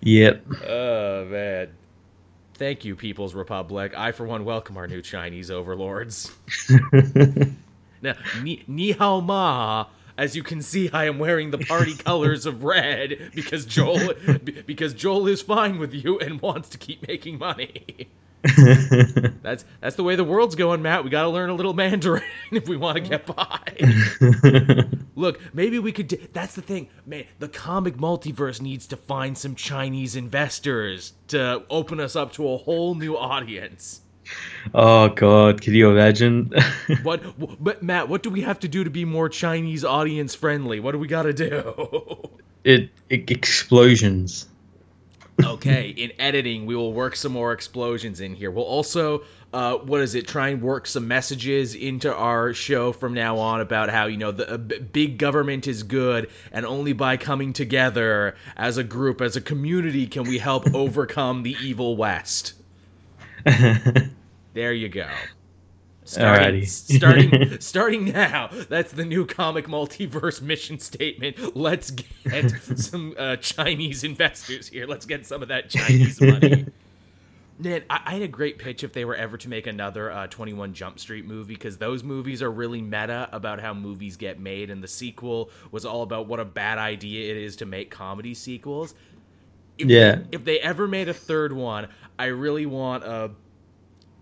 Yep. 0.00 0.44
Oh 0.68 1.24
man. 1.24 1.70
Thank 2.56 2.84
you, 2.84 2.94
People's 2.94 3.34
Republic. 3.34 3.94
I, 3.96 4.12
for 4.12 4.26
one, 4.26 4.44
welcome 4.44 4.76
our 4.76 4.86
new 4.86 5.02
Chinese 5.02 5.50
overlords. 5.50 6.30
now, 8.00 8.14
ni, 8.42 8.62
ni 8.68 8.92
hao 8.92 9.20
ma. 9.20 9.86
As 10.16 10.36
you 10.36 10.44
can 10.44 10.62
see, 10.62 10.88
I 10.92 11.06
am 11.06 11.18
wearing 11.18 11.50
the 11.50 11.58
party 11.58 11.94
colors 12.04 12.46
of 12.46 12.62
red 12.62 13.32
because 13.34 13.66
Joel, 13.66 14.12
because 14.66 14.94
Joel 14.94 15.26
is 15.26 15.42
fine 15.42 15.78
with 15.78 15.92
you 15.92 16.20
and 16.20 16.40
wants 16.40 16.68
to 16.68 16.78
keep 16.78 17.08
making 17.08 17.38
money. 17.38 18.08
That's 19.42 19.64
that's 19.80 19.96
the 19.96 20.02
way 20.02 20.16
the 20.16 20.24
world's 20.24 20.54
going, 20.54 20.82
Matt. 20.82 21.02
We 21.02 21.10
got 21.10 21.22
to 21.22 21.28
learn 21.28 21.48
a 21.50 21.54
little 21.54 21.72
Mandarin 21.72 22.22
if 22.52 22.68
we 22.68 22.76
want 22.76 22.96
to 22.96 23.02
get 23.02 23.26
by. 23.26 24.88
Look, 25.14 25.40
maybe 25.54 25.78
we 25.78 25.92
could. 25.92 26.28
That's 26.32 26.54
the 26.54 26.62
thing, 26.62 26.88
man. 27.06 27.24
The 27.38 27.48
comic 27.48 27.96
multiverse 27.96 28.60
needs 28.60 28.86
to 28.88 28.96
find 28.96 29.36
some 29.36 29.54
Chinese 29.54 30.14
investors 30.16 31.14
to 31.28 31.64
open 31.70 32.00
us 32.00 32.16
up 32.16 32.32
to 32.34 32.50
a 32.50 32.56
whole 32.58 32.94
new 32.94 33.16
audience. 33.16 34.02
Oh 34.74 35.08
God, 35.08 35.60
can 35.60 35.74
you 35.74 35.90
imagine? 35.90 36.52
what, 37.02 37.22
but 37.62 37.82
Matt, 37.82 38.08
what 38.08 38.22
do 38.22 38.30
we 38.30 38.42
have 38.42 38.58
to 38.60 38.68
do 38.68 38.84
to 38.84 38.90
be 38.90 39.04
more 39.04 39.28
Chinese 39.28 39.84
audience 39.84 40.34
friendly? 40.34 40.80
What 40.80 40.92
do 40.92 40.98
we 40.98 41.08
got 41.08 41.22
to 41.22 41.32
do? 41.32 42.30
It, 42.64 42.90
it 43.10 43.30
explosions. 43.30 44.46
Okay, 45.42 45.88
in 45.88 46.12
editing, 46.18 46.66
we 46.66 46.76
will 46.76 46.92
work 46.92 47.16
some 47.16 47.32
more 47.32 47.52
explosions 47.52 48.20
in 48.20 48.34
here. 48.34 48.50
We'll 48.50 48.64
also, 48.64 49.24
uh, 49.52 49.76
what 49.76 50.00
is 50.00 50.14
it? 50.14 50.28
Try 50.28 50.48
and 50.48 50.62
work 50.62 50.86
some 50.86 51.08
messages 51.08 51.74
into 51.74 52.14
our 52.14 52.52
show 52.52 52.92
from 52.92 53.14
now 53.14 53.38
on 53.38 53.60
about 53.60 53.90
how 53.90 54.06
you 54.06 54.16
know 54.16 54.32
the 54.32 54.54
uh, 54.54 54.56
big 54.56 55.18
government 55.18 55.66
is 55.66 55.82
good, 55.82 56.30
and 56.52 56.64
only 56.64 56.92
by 56.92 57.16
coming 57.16 57.52
together 57.52 58.36
as 58.56 58.78
a 58.78 58.84
group, 58.84 59.20
as 59.20 59.36
a 59.36 59.40
community, 59.40 60.06
can 60.06 60.24
we 60.24 60.38
help 60.38 60.66
overcome 60.74 61.42
the 61.42 61.56
evil 61.62 61.96
West. 61.96 62.54
there 64.54 64.72
you 64.72 64.88
go. 64.88 65.08
Starting, 66.06 66.66
starting, 66.66 67.32
starting 67.60 68.04
now. 68.04 68.50
That's 68.68 68.92
the 68.92 69.06
new 69.06 69.24
comic 69.24 69.66
multiverse 69.66 70.42
mission 70.42 70.78
statement. 70.78 71.56
Let's 71.56 71.90
get 71.90 72.50
some 72.76 73.14
uh, 73.18 73.36
Chinese 73.36 74.04
investors 74.04 74.68
here. 74.68 74.86
Let's 74.86 75.06
get 75.06 75.26
some 75.26 75.42
of 75.42 75.48
that 75.48 75.70
Chinese 75.70 76.20
money. 76.20 76.66
Man, 77.58 77.84
I, 77.88 78.00
I 78.04 78.12
had 78.14 78.22
a 78.22 78.28
great 78.28 78.58
pitch 78.58 78.84
if 78.84 78.92
they 78.92 79.04
were 79.04 79.14
ever 79.14 79.38
to 79.38 79.48
make 79.48 79.66
another 79.66 80.10
uh, 80.10 80.26
21 80.26 80.74
Jump 80.74 80.98
Street 80.98 81.24
movie 81.24 81.54
because 81.54 81.78
those 81.78 82.02
movies 82.02 82.42
are 82.42 82.50
really 82.50 82.82
meta 82.82 83.28
about 83.32 83.60
how 83.60 83.72
movies 83.72 84.16
get 84.16 84.38
made, 84.40 84.70
and 84.70 84.82
the 84.82 84.88
sequel 84.88 85.50
was 85.70 85.86
all 85.86 86.02
about 86.02 86.26
what 86.26 86.40
a 86.40 86.44
bad 86.44 86.78
idea 86.78 87.30
it 87.30 87.36
is 87.38 87.56
to 87.56 87.66
make 87.66 87.90
comedy 87.90 88.34
sequels. 88.34 88.94
If 89.78 89.88
Yeah. 89.88 90.18
If 90.32 90.44
they 90.44 90.60
ever 90.60 90.86
made 90.86 91.08
a 91.08 91.14
third 91.14 91.52
one, 91.52 91.88
I 92.18 92.26
really 92.26 92.66
want 92.66 93.04
uh, 93.04 93.28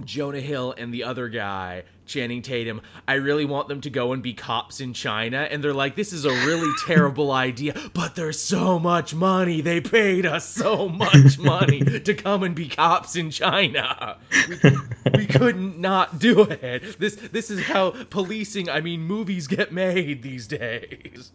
Jonah 0.05 0.41
Hill 0.41 0.75
and 0.77 0.93
the 0.93 1.05
other 1.05 1.29
guy, 1.29 1.85
Channing 2.07 2.43
Tatum, 2.43 2.81
I 3.07 3.15
really 3.15 3.45
want 3.45 3.69
them 3.69 3.81
to 3.83 3.91
go 3.91 4.13
and 4.13 4.23
be 4.23 4.35
cops 4.35 4.81
in 4.81 4.93
China. 4.93 5.49
And 5.51 5.63
they're 5.63 5.73
like, 5.73 5.97
this 5.97 6.13
is 6.13 6.25
a 6.25 6.31
really 6.31 6.71
terrible 6.87 7.33
idea, 7.33 7.75
but 7.95 8.15
there's 8.15 8.41
so 8.41 8.79
much 8.79 9.15
money. 9.15 9.61
They 9.61 9.81
paid 9.81 10.27
us 10.27 10.49
so 10.49 10.89
much 10.89 11.39
money 11.39 11.81
to 12.01 12.15
come 12.15 12.43
and 12.43 12.55
be 12.55 12.69
cops 12.69 13.17
in 13.17 13.31
China. 13.31 14.19
We, 14.49 15.19
we 15.19 15.27
couldn't 15.27 15.79
not 15.79 16.19
do 16.19 16.43
it. 16.43 16.99
This 16.99 17.15
this 17.17 17.51
is 17.51 17.63
how 17.63 17.91
policing, 18.11 18.69
I 18.69 18.81
mean, 18.81 19.03
movies 19.03 19.47
get 19.47 19.73
made 19.73 20.23
these 20.23 20.47
days. 20.47 21.33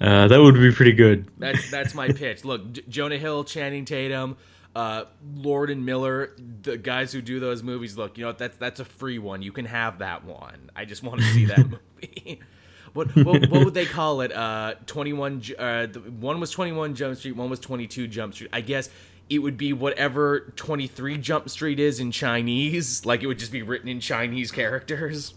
Uh, 0.00 0.28
that 0.28 0.40
would 0.40 0.54
be 0.54 0.72
pretty 0.72 0.92
good. 0.92 1.28
That's 1.38 1.70
that's 1.70 1.94
my 1.94 2.08
pitch. 2.08 2.44
Look, 2.44 2.72
J- 2.72 2.82
Jonah 2.88 3.18
Hill, 3.18 3.44
Channing 3.44 3.84
Tatum, 3.84 4.36
uh, 4.74 5.04
Lord 5.34 5.70
and 5.70 5.84
Miller, 5.84 6.36
the 6.62 6.76
guys 6.76 7.12
who 7.12 7.20
do 7.20 7.40
those 7.40 7.62
movies. 7.62 7.96
Look, 7.96 8.18
you 8.18 8.24
know 8.24 8.32
that's 8.32 8.56
that's 8.56 8.80
a 8.80 8.84
free 8.84 9.18
one. 9.18 9.42
You 9.42 9.52
can 9.52 9.64
have 9.64 9.98
that 9.98 10.24
one. 10.24 10.70
I 10.76 10.84
just 10.84 11.02
want 11.02 11.20
to 11.20 11.26
see 11.32 11.46
that 11.46 11.58
movie. 12.00 12.40
What, 12.94 13.14
what 13.16 13.50
what 13.50 13.64
would 13.66 13.74
they 13.74 13.84
call 13.84 14.22
it? 14.22 14.32
Uh, 14.32 14.74
twenty 14.86 15.12
one. 15.12 15.42
Uh, 15.58 15.86
the, 15.86 16.00
one 16.00 16.40
was 16.40 16.50
twenty 16.50 16.72
one 16.72 16.94
Jump 16.94 17.18
Street. 17.18 17.36
One 17.36 17.50
was 17.50 17.60
twenty 17.60 17.86
two 17.86 18.08
Jump 18.08 18.32
Street. 18.32 18.48
I 18.50 18.62
guess 18.62 18.88
it 19.28 19.40
would 19.40 19.58
be 19.58 19.74
whatever 19.74 20.52
twenty 20.56 20.86
three 20.86 21.18
Jump 21.18 21.50
Street 21.50 21.78
is 21.80 22.00
in 22.00 22.10
Chinese. 22.10 23.04
Like 23.04 23.22
it 23.22 23.26
would 23.26 23.38
just 23.38 23.52
be 23.52 23.62
written 23.62 23.88
in 23.88 24.00
Chinese 24.00 24.50
characters. 24.50 25.34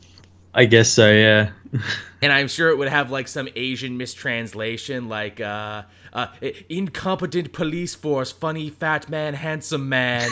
I 0.54 0.66
guess 0.66 0.92
so. 0.92 1.12
Yeah. 1.12 1.52
And 2.24 2.32
I'm 2.32 2.48
sure 2.48 2.70
it 2.70 2.78
would 2.78 2.88
have 2.88 3.10
like 3.10 3.28
some 3.28 3.50
Asian 3.56 3.98
mistranslation, 3.98 5.10
like 5.10 5.42
uh, 5.42 5.82
uh, 6.14 6.28
incompetent 6.70 7.52
police 7.52 7.96
force, 7.96 8.32
funny 8.32 8.70
fat 8.70 9.10
man, 9.10 9.34
handsome 9.34 9.90
man, 9.90 10.30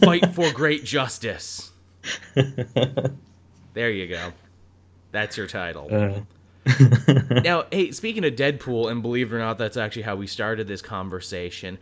fight 0.00 0.32
for 0.32 0.52
great 0.52 0.84
justice. 0.84 1.72
There 3.74 3.90
you 3.90 4.06
go. 4.06 4.32
That's 5.12 5.36
your 5.36 5.46
title. 5.46 5.88
Uh, 5.92 6.20
Now, 7.44 7.64
hey, 7.70 7.92
speaking 7.92 8.24
of 8.24 8.32
Deadpool, 8.36 8.90
and 8.90 9.02
believe 9.02 9.30
it 9.30 9.36
or 9.36 9.38
not, 9.38 9.58
that's 9.58 9.76
actually 9.76 10.02
how 10.02 10.16
we 10.16 10.26
started 10.26 10.66
this 10.66 10.80
conversation. 10.80 11.76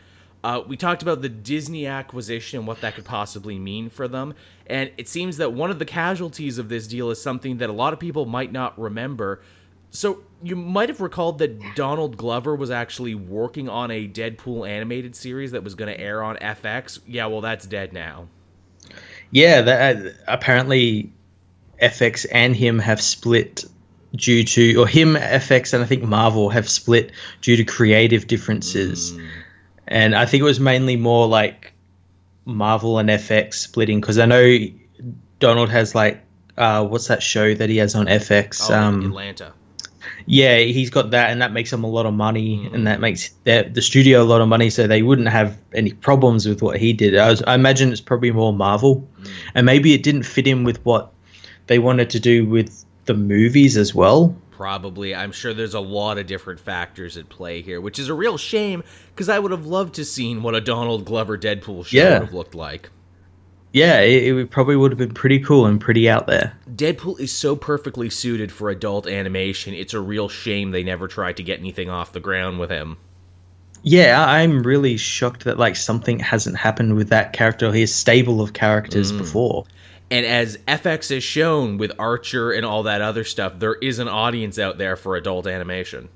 Uh, 0.45 0.63
we 0.67 0.77
talked 0.77 1.01
about 1.01 1.23
the 1.23 1.29
Disney 1.31 1.87
acquisition 1.87 2.59
and 2.59 2.69
what 2.69 2.79
that 2.83 2.95
could 2.95 3.07
possibly 3.07 3.59
mean 3.59 3.89
for 3.89 4.07
them. 4.09 4.35
And 4.67 4.91
it 4.99 5.09
seems 5.09 5.39
that 5.39 5.51
one 5.55 5.71
of 5.71 5.79
the 5.79 5.87
casualties 5.87 6.59
of 6.59 6.69
this 6.69 6.87
deal 6.87 7.11
is 7.11 7.21
something 7.21 7.57
that 7.59 7.71
a 7.71 7.73
lot 7.73 7.95
of 7.95 7.99
people 7.99 8.27
might 8.27 8.53
not 8.53 8.79
remember. 8.79 9.41
So, 9.89 10.21
you 10.43 10.55
might 10.55 10.91
have 10.91 11.01
recalled 11.01 11.39
that 11.39 11.59
Donald 11.77 12.19
Glover 12.19 12.55
was 12.57 12.71
actually 12.71 13.15
working 13.15 13.71
on 13.71 13.91
a 13.91 14.07
Deadpool 14.07 14.69
animated 14.69 15.17
series 15.17 15.53
that 15.53 15.65
was 15.65 15.75
going 15.75 15.91
to 15.91 15.99
air 15.99 16.23
on 16.23 16.37
FX. 16.37 17.01
Yeah, 17.07 17.25
well, 17.27 17.41
that's 17.41 17.65
dead 17.65 17.95
now. 17.95 18.29
yeah. 19.31 19.63
That 19.63 19.97
uh, 19.97 20.11
apparently 20.29 21.11
FX 21.81 22.27
and 22.31 22.55
him 22.55 22.79
have 22.81 23.01
split 23.01 23.65
due 24.15 24.45
to, 24.45 24.75
or 24.75 24.87
him, 24.87 25.15
FX, 25.15 25.73
and 25.73 25.83
I 25.83 25.87
think 25.87 26.03
Marvel 26.03 26.51
have 26.51 26.69
split 26.69 27.13
due 27.41 27.57
to 27.57 27.65
creative 27.65 28.27
differences. 28.27 29.19
And 29.87 30.15
I 30.15 30.27
think 30.27 30.41
it 30.41 30.45
was 30.45 30.61
mainly 30.61 30.97
more 30.97 31.27
like 31.27 31.73
Marvel 32.45 32.99
and 32.99 33.09
FX 33.09 33.55
splitting 33.55 34.01
because 34.01 34.19
I 34.19 34.27
know 34.27 34.59
Donald 35.41 35.71
has 35.71 35.95
like 35.95 36.25
uh, 36.57 36.87
what's 36.87 37.09
that 37.09 37.23
show 37.23 37.55
that 37.55 37.69
he 37.69 37.79
has 37.79 37.95
on 37.95 38.07
FX? 38.07 38.71
Oh, 38.71 38.75
um, 38.75 39.07
Atlanta. 39.07 39.53
yeah, 40.27 40.59
he's 40.59 40.91
got 40.91 41.11
that, 41.11 41.31
and 41.31 41.43
that 41.43 41.53
makes 41.53 41.73
him 41.73 41.85
a 41.85 41.89
lot 41.89 42.07
of 42.07 42.15
money, 42.15 42.69
and 42.73 42.87
that 42.87 43.01
makes 43.01 43.31
the, 43.45 43.69
the 43.73 43.83
studio 43.83 44.23
a 44.23 44.25
lot 44.25 44.41
of 44.41 44.49
money, 44.49 44.71
so 44.71 44.87
they 44.87 45.03
wouldn't 45.03 45.29
have 45.29 45.59
any 45.73 45.93
problems 45.93 46.47
with 46.47 46.63
what 46.63 46.79
he 46.79 46.93
did. 46.93 47.17
I, 47.17 47.31
was, 47.31 47.43
I 47.43 47.55
imagine 47.55 47.91
it's 47.91 48.01
probably 48.01 48.31
more 48.31 48.53
Marvel, 48.53 49.09
and 49.55 49.67
maybe 49.67 49.95
it 49.95 50.03
didn't 50.03 50.25
fit 50.25 50.47
in 50.47 50.65
with 50.65 50.85
what 50.85 51.13
they 51.67 51.79
wanted 51.79 52.11
to 52.11 52.21
do 52.21 52.47
with 52.47 52.85
the 53.07 53.15
movies 53.15 53.77
as 53.77 53.95
well. 53.95 54.37
Probably. 54.57 55.15
I'm 55.15 55.33
sure 55.33 55.53
there's 55.53 55.75
a 55.75 55.81
lot 55.81 56.19
of 56.19 56.27
different 56.27 56.61
factors 56.61 57.17
at 57.17 57.29
play 57.29 57.61
here, 57.61 57.81
which 57.81 57.99
is 57.99 58.09
a 58.09 58.15
real 58.15 58.39
shame 58.39 58.85
because 59.09 59.29
I 59.29 59.39
would 59.39 59.51
have 59.51 59.67
loved 59.67 59.95
to 59.95 60.05
seen 60.05 60.43
what 60.43 60.55
a 60.55 60.61
Donald 60.61 61.05
Glover 61.05 61.37
Deadpool 61.37 61.87
show 61.87 61.97
Yeah. 61.97 62.13
would 62.15 62.27
have 62.27 62.35
looked 62.35 62.55
like. 62.55 62.91
Yeah, 63.73 64.01
it, 64.03 64.37
it 64.37 64.51
probably 64.51 64.77
would 64.77 64.93
have 64.93 64.99
been 64.99 65.15
pretty 65.15 65.41
cool 65.41 65.67
and 65.67 65.81
pretty 65.81 66.09
out 66.09 66.29
there. 66.29 66.57
Deadpool 66.73 67.19
is 67.19 67.33
so 67.33 67.57
perfectly 67.57 68.09
suited 68.09 68.53
for 68.53 68.71
adult 68.71 69.09
animation. 69.09 69.75
It's 69.75 69.95
a 69.95 70.01
real 70.01 70.29
shame 70.29 70.71
they 70.71 70.85
never 70.85 71.09
tried 71.09 71.39
to 71.39 71.43
get 71.43 71.59
anything 71.59 71.91
off 71.91 72.13
the 72.13 72.21
ground 72.21 72.61
with 72.61 72.71
him. 72.71 72.97
Yeah, 73.83 74.25
I'm 74.25 74.63
really 74.63 74.97
shocked 74.97 75.45
that 75.45 75.59
like 75.59 75.75
something 75.75 76.21
hasn't 76.21 76.57
happened 76.57 76.95
with 76.95 77.09
that 77.09 77.33
character, 77.33 77.73
his 77.73 77.93
stable 77.93 78.41
of 78.41 78.53
characters 78.53 79.13
mm. 79.13 79.19
before. 79.19 79.65
And 80.15 80.25
as 80.25 80.59
FX 80.69 81.13
has 81.13 81.25
shown 81.25 81.77
with 81.77 81.91
Archer 81.99 82.53
and 82.53 82.65
all 82.65 82.85
that 82.85 83.03
other 83.03 83.25
stuff, 83.25 83.59
there 83.59 83.75
is 83.75 83.99
an 83.99 84.07
audience 84.07 84.61
out 84.61 84.79
there 84.79 84.95
for 84.95 85.17
adult 85.17 85.49
animation. 85.49 86.09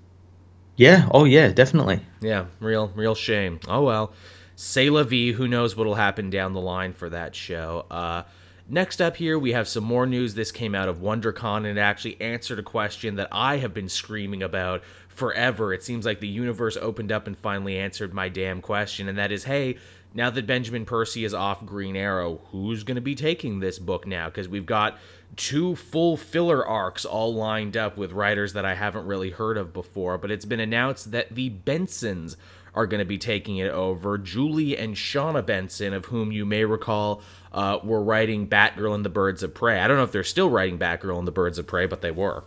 Yeah, 0.76 1.08
oh 1.10 1.24
yeah, 1.24 1.48
definitely. 1.48 2.06
Yeah, 2.20 2.44
real, 2.60 2.92
real 2.94 3.16
shame. 3.16 3.58
Oh 3.66 3.82
well. 3.82 4.12
Say 4.54 4.88
la 4.88 5.02
vie, 5.02 5.32
who 5.32 5.48
knows 5.48 5.74
what'll 5.74 5.96
happen 5.96 6.30
down 6.30 6.52
the 6.52 6.60
line 6.60 6.92
for 6.92 7.10
that 7.10 7.34
show. 7.34 7.86
Uh, 7.90 8.22
next 8.68 9.02
up 9.02 9.16
here, 9.16 9.36
we 9.36 9.50
have 9.50 9.66
some 9.66 9.82
more 9.82 10.06
news. 10.06 10.32
This 10.32 10.52
came 10.52 10.76
out 10.76 10.88
of 10.88 10.98
WonderCon 10.98 11.56
and 11.58 11.76
it 11.76 11.78
actually 11.78 12.20
answered 12.20 12.60
a 12.60 12.62
question 12.62 13.16
that 13.16 13.26
I 13.32 13.56
have 13.56 13.74
been 13.74 13.88
screaming 13.88 14.44
about 14.44 14.84
forever. 15.08 15.74
It 15.74 15.82
seems 15.82 16.06
like 16.06 16.20
the 16.20 16.28
universe 16.28 16.76
opened 16.76 17.10
up 17.10 17.26
and 17.26 17.36
finally 17.36 17.78
answered 17.78 18.14
my 18.14 18.28
damn 18.28 18.62
question, 18.62 19.08
and 19.08 19.18
that 19.18 19.32
is 19.32 19.42
hey, 19.42 19.78
now 20.14 20.30
that 20.30 20.46
Benjamin 20.46 20.84
Percy 20.84 21.24
is 21.24 21.34
off 21.34 21.64
Green 21.64 21.96
Arrow, 21.96 22.40
who's 22.50 22.82
going 22.82 22.96
to 22.96 23.00
be 23.00 23.14
taking 23.14 23.60
this 23.60 23.78
book 23.78 24.06
now? 24.06 24.26
Because 24.26 24.48
we've 24.48 24.66
got 24.66 24.98
two 25.36 25.76
full 25.76 26.16
filler 26.16 26.66
arcs 26.66 27.04
all 27.04 27.34
lined 27.34 27.76
up 27.76 27.96
with 27.96 28.12
writers 28.12 28.54
that 28.54 28.64
I 28.64 28.74
haven't 28.74 29.06
really 29.06 29.30
heard 29.30 29.58
of 29.58 29.72
before, 29.72 30.18
but 30.18 30.30
it's 30.30 30.44
been 30.44 30.60
announced 30.60 31.12
that 31.12 31.34
the 31.34 31.50
Bensons 31.50 32.36
are 32.74 32.86
going 32.86 33.00
to 33.00 33.04
be 33.04 33.18
taking 33.18 33.58
it 33.58 33.70
over. 33.70 34.18
Julie 34.18 34.76
and 34.76 34.94
Shawna 34.94 35.44
Benson, 35.44 35.92
of 35.92 36.04
whom 36.06 36.32
you 36.32 36.46
may 36.46 36.64
recall, 36.64 37.22
uh, 37.52 37.78
were 37.82 38.02
writing 38.02 38.48
Batgirl 38.48 38.94
and 38.94 39.04
the 39.04 39.10
Birds 39.10 39.42
of 39.42 39.54
Prey. 39.54 39.80
I 39.80 39.88
don't 39.88 39.96
know 39.96 40.04
if 40.04 40.12
they're 40.12 40.24
still 40.24 40.50
writing 40.50 40.78
Batgirl 40.78 41.18
and 41.18 41.26
the 41.26 41.32
Birds 41.32 41.58
of 41.58 41.66
Prey, 41.66 41.86
but 41.86 42.00
they 42.00 42.10
were. 42.10 42.44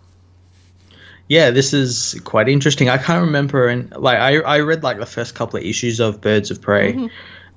Yeah, 1.28 1.52
this 1.52 1.74
is 1.74 2.20
quite 2.24 2.50
interesting. 2.50 2.90
I 2.90 2.98
can't 2.98 3.26
remember, 3.26 3.68
and 3.68 3.96
like 3.96 4.18
I, 4.18 4.40
I 4.40 4.60
read 4.60 4.84
like 4.84 5.00
the 5.00 5.06
first 5.06 5.34
couple 5.34 5.60
of 5.60 5.66
issues 5.66 6.00
of 6.00 6.20
Birds 6.20 6.52
of 6.52 6.62
Prey, 6.62 7.10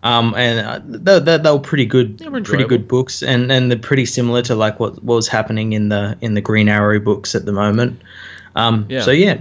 um, 0.04 0.34
and 0.37 0.66
uh, 0.66 0.80
they, 0.84 1.18
they, 1.18 1.38
they 1.38 1.50
were 1.50 1.58
pretty 1.58 1.87
good, 1.87 2.20
were 2.30 2.40
pretty 2.42 2.64
good 2.64 2.87
books, 2.87 3.23
and 3.23 3.50
and 3.50 3.70
they're 3.70 3.78
pretty 3.78 4.06
similar 4.06 4.42
to 4.42 4.54
like 4.54 4.78
what, 4.78 5.02
what 5.02 5.16
was 5.16 5.28
happening 5.28 5.73
in 5.73 5.88
the 5.88 6.16
in 6.20 6.34
the 6.34 6.40
Green 6.40 6.68
Arrow 6.68 7.00
books 7.00 7.34
at 7.34 7.46
the 7.46 7.52
moment. 7.52 8.00
Um, 8.54 8.87
Yeah. 8.88 9.00
So 9.00 9.11
yeah, 9.11 9.40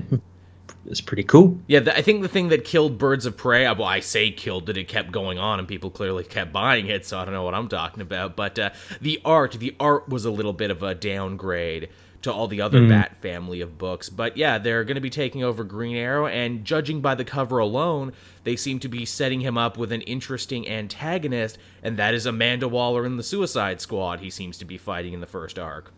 it's 0.87 1.01
pretty 1.01 1.23
cool. 1.23 1.57
Yeah, 1.67 1.81
th- 1.81 1.95
I 1.97 2.01
think 2.01 2.21
the 2.21 2.27
thing 2.27 2.49
that 2.49 2.63
killed 2.63 2.97
Birds 2.97 3.25
of 3.25 3.37
Prey, 3.37 3.65
uh, 3.65 3.75
well, 3.75 3.87
I 3.87 3.99
say 3.99 4.31
killed 4.31 4.65
that 4.67 4.77
it 4.77 4.87
kept 4.87 5.11
going 5.11 5.37
on 5.37 5.59
and 5.59 5.67
people 5.67 5.89
clearly 5.89 6.23
kept 6.23 6.51
buying 6.51 6.87
it, 6.87 7.05
so 7.05 7.19
I 7.19 7.25
don't 7.25 7.33
know 7.33 7.43
what 7.43 7.53
I'm 7.53 7.67
talking 7.67 8.01
about. 8.01 8.35
But 8.35 8.57
uh, 8.57 8.69
the 9.01 9.21
art, 9.25 9.53
the 9.53 9.75
art 9.79 10.07
was 10.09 10.25
a 10.25 10.31
little 10.31 10.53
bit 10.53 10.71
of 10.71 10.81
a 10.81 10.95
downgrade 10.95 11.89
to 12.23 12.33
all 12.33 12.47
the 12.47 12.61
other 12.61 12.87
Bat 12.87 13.17
family 13.21 13.61
of 13.61 13.77
books. 13.77 14.09
But 14.09 14.35
yeah, 14.37 14.57
they're 14.57 14.83
going 14.83 14.95
to 14.95 15.01
be 15.01 15.09
taking 15.09 15.43
over 15.43 15.63
Green 15.63 15.95
Arrow, 15.95 16.25
and 16.27 16.65
judging 16.65 16.99
by 17.01 17.15
the 17.15 17.25
cover 17.25 17.59
alone, 17.59 18.13
they 18.43 18.55
seem 18.55 18.79
to 18.79 18.87
be 18.89 19.05
setting 19.05 19.41
him 19.41 19.57
up 19.57 19.77
with 19.77 19.91
an 19.91 20.01
interesting 20.01 20.67
antagonist, 20.67 21.57
and 21.83 21.97
that 21.97 22.13
is 22.13 22.25
Amanda 22.25 22.67
Waller 22.67 23.05
in 23.05 23.17
the 23.17 23.23
Suicide 23.23 23.79
Squad 23.81 24.19
he 24.19 24.29
seems 24.29 24.57
to 24.57 24.65
be 24.65 24.77
fighting 24.77 25.13
in 25.13 25.19
the 25.21 25.27
first 25.27 25.59
arc. 25.59 25.91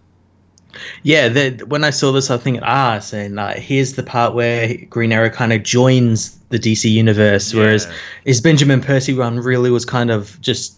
Yeah, 1.03 1.29
the, 1.29 1.63
when 1.67 1.83
I 1.85 1.89
saw 1.89 2.11
this, 2.11 2.29
I 2.29 2.37
think, 2.37 2.59
ah, 2.61 2.99
saying 2.99 3.37
uh, 3.37 3.53
here's 3.53 3.93
the 3.93 4.03
part 4.03 4.33
where 4.33 4.75
Green 4.89 5.13
Arrow 5.13 5.29
kind 5.29 5.53
of 5.53 5.63
joins 5.63 6.37
the 6.49 6.59
DC 6.59 6.91
universe, 6.91 7.53
Yeah. 7.53 7.61
whereas 7.61 7.87
his 8.25 8.41
Benjamin 8.41 8.81
Percy 8.81 9.13
run 9.13 9.39
really 9.39 9.71
was 9.71 9.85
kind 9.85 10.11
of 10.11 10.39
just 10.41 10.77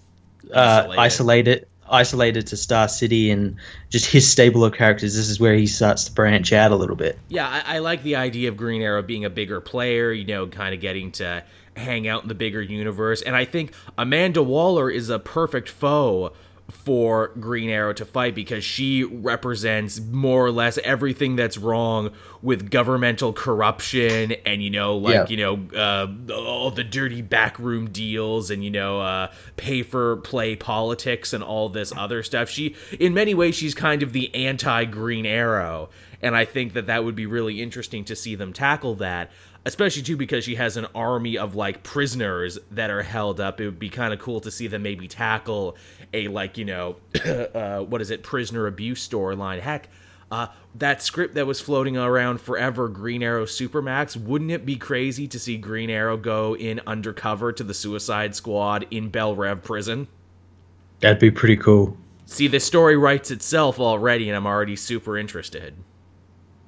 uh, 0.53 0.85
Isolated. 0.97 0.99
isolated. 0.99 1.67
Isolated, 1.89 2.47
to 2.47 2.57
Star 2.57 2.87
City 2.87 3.31
and 3.31 3.55
just 3.89 4.05
his 4.05 4.29
stable 4.29 4.63
of 4.63 4.73
characters. 4.73 5.15
This 5.15 5.29
is 5.29 5.39
where 5.39 5.55
he 5.55 5.67
starts 5.67 6.05
to 6.05 6.11
branch 6.11 6.53
out 6.53 6.71
a 6.71 6.75
little 6.75 6.95
bit. 6.95 7.17
Yeah, 7.29 7.47
I, 7.47 7.75
I 7.75 7.79
like 7.79 8.03
the 8.03 8.15
idea 8.15 8.49
of 8.49 8.57
Green 8.57 8.81
Arrow 8.81 9.01
being 9.01 9.25
a 9.25 9.29
bigger 9.29 9.61
player, 9.61 10.11
you 10.11 10.25
know, 10.25 10.47
kind 10.47 10.73
of 10.73 10.81
getting 10.81 11.11
to 11.13 11.43
hang 11.75 12.07
out 12.07 12.23
in 12.23 12.27
the 12.27 12.35
bigger 12.35 12.61
universe. 12.61 13.21
And 13.21 13.35
I 13.35 13.45
think 13.45 13.73
Amanda 13.97 14.43
Waller 14.43 14.89
is 14.89 15.09
a 15.09 15.19
perfect 15.19 15.69
foe 15.69 16.33
for 16.69 17.29
Green 17.39 17.69
Arrow 17.69 17.93
to 17.93 18.05
fight 18.05 18.35
because 18.35 18.63
she 18.63 19.03
represents 19.03 19.99
more 20.01 20.45
or 20.45 20.51
less 20.51 20.77
everything 20.83 21.35
that's 21.37 21.57
wrong 21.57 22.11
with 22.41 22.69
governmental 22.69 23.31
corruption 23.33 24.33
and 24.45 24.61
you 24.61 24.69
know 24.69 24.97
like 24.97 25.13
Yeah. 25.13 25.25
you 25.29 25.37
know 25.37 25.77
uh, 25.77 26.33
all 26.33 26.71
the 26.71 26.83
dirty 26.83 27.21
backroom 27.21 27.89
deals 27.89 28.51
and 28.51 28.63
you 28.63 28.71
know 28.71 28.99
uh, 28.99 29.31
pay 29.55 29.81
for 29.81 30.17
play 30.17 30.55
politics 30.55 31.31
and 31.33 31.43
all 31.43 31.69
this 31.69 31.93
other 31.95 32.21
stuff. 32.23 32.49
She 32.49 32.75
in 32.99 33.13
many 33.13 33.33
ways 33.33 33.55
she's 33.55 33.73
kind 33.73 34.03
of 34.03 34.11
the 34.13 34.33
anti 34.35 34.85
green 34.85 35.25
arrow. 35.25 35.89
And 36.19 36.35
i 36.35 36.45
think 36.45 36.73
that 36.73 36.87
that 36.87 37.03
would 37.03 37.15
be 37.15 37.27
really 37.27 37.61
interesting 37.61 38.03
to 38.05 38.15
see 38.15 38.33
them 38.35 38.51
tackle 38.51 38.95
that 38.95 39.29
especially 39.65 40.01
too 40.01 40.17
because 40.17 40.43
she 40.43 40.55
has 40.55 40.77
an 40.77 40.87
army 40.95 41.37
of 41.37 41.55
like 41.55 41.83
prisoners 41.83 42.57
that 42.71 42.89
are 42.89 43.03
held 43.03 43.39
up 43.39 43.59
it 43.59 43.65
would 43.65 43.79
be 43.79 43.89
kind 43.89 44.13
of 44.13 44.19
cool 44.19 44.39
to 44.39 44.51
see 44.51 44.67
them 44.67 44.81
maybe 44.81 45.07
tackle 45.07 45.75
a 46.13 46.27
like 46.27 46.57
you 46.57 46.65
know 46.65 46.95
uh, 47.25 47.79
what 47.79 48.01
is 48.01 48.11
it 48.11 48.23
prisoner 48.23 48.67
abuse 48.67 49.07
storyline 49.07 49.59
heck 49.59 49.89
uh, 50.29 50.47
that 50.75 51.01
script 51.01 51.35
that 51.35 51.47
was 51.47 51.61
floating 51.61 51.95
around 51.95 52.41
forever, 52.41 52.89
Green 52.89 53.23
Arrow 53.23 53.45
Supermax, 53.45 54.17
wouldn't 54.17 54.51
it 54.51 54.65
be 54.65 54.75
crazy 54.75 55.27
to 55.27 55.39
see 55.39 55.57
Green 55.57 55.89
Arrow 55.89 56.17
go 56.17 56.55
in 56.55 56.81
undercover 56.85 57.53
to 57.53 57.63
the 57.63 57.73
Suicide 57.73 58.35
Squad 58.35 58.85
in 58.91 59.09
Belle 59.09 59.35
Reve 59.35 59.63
prison? 59.63 60.07
That'd 60.99 61.19
be 61.19 61.31
pretty 61.31 61.55
cool. 61.55 61.95
See, 62.25 62.47
the 62.47 62.59
story 62.59 62.97
writes 62.97 63.31
itself 63.31 63.79
already, 63.79 64.27
and 64.29 64.35
I'm 64.35 64.45
already 64.45 64.75
super 64.75 65.17
interested. 65.17 65.75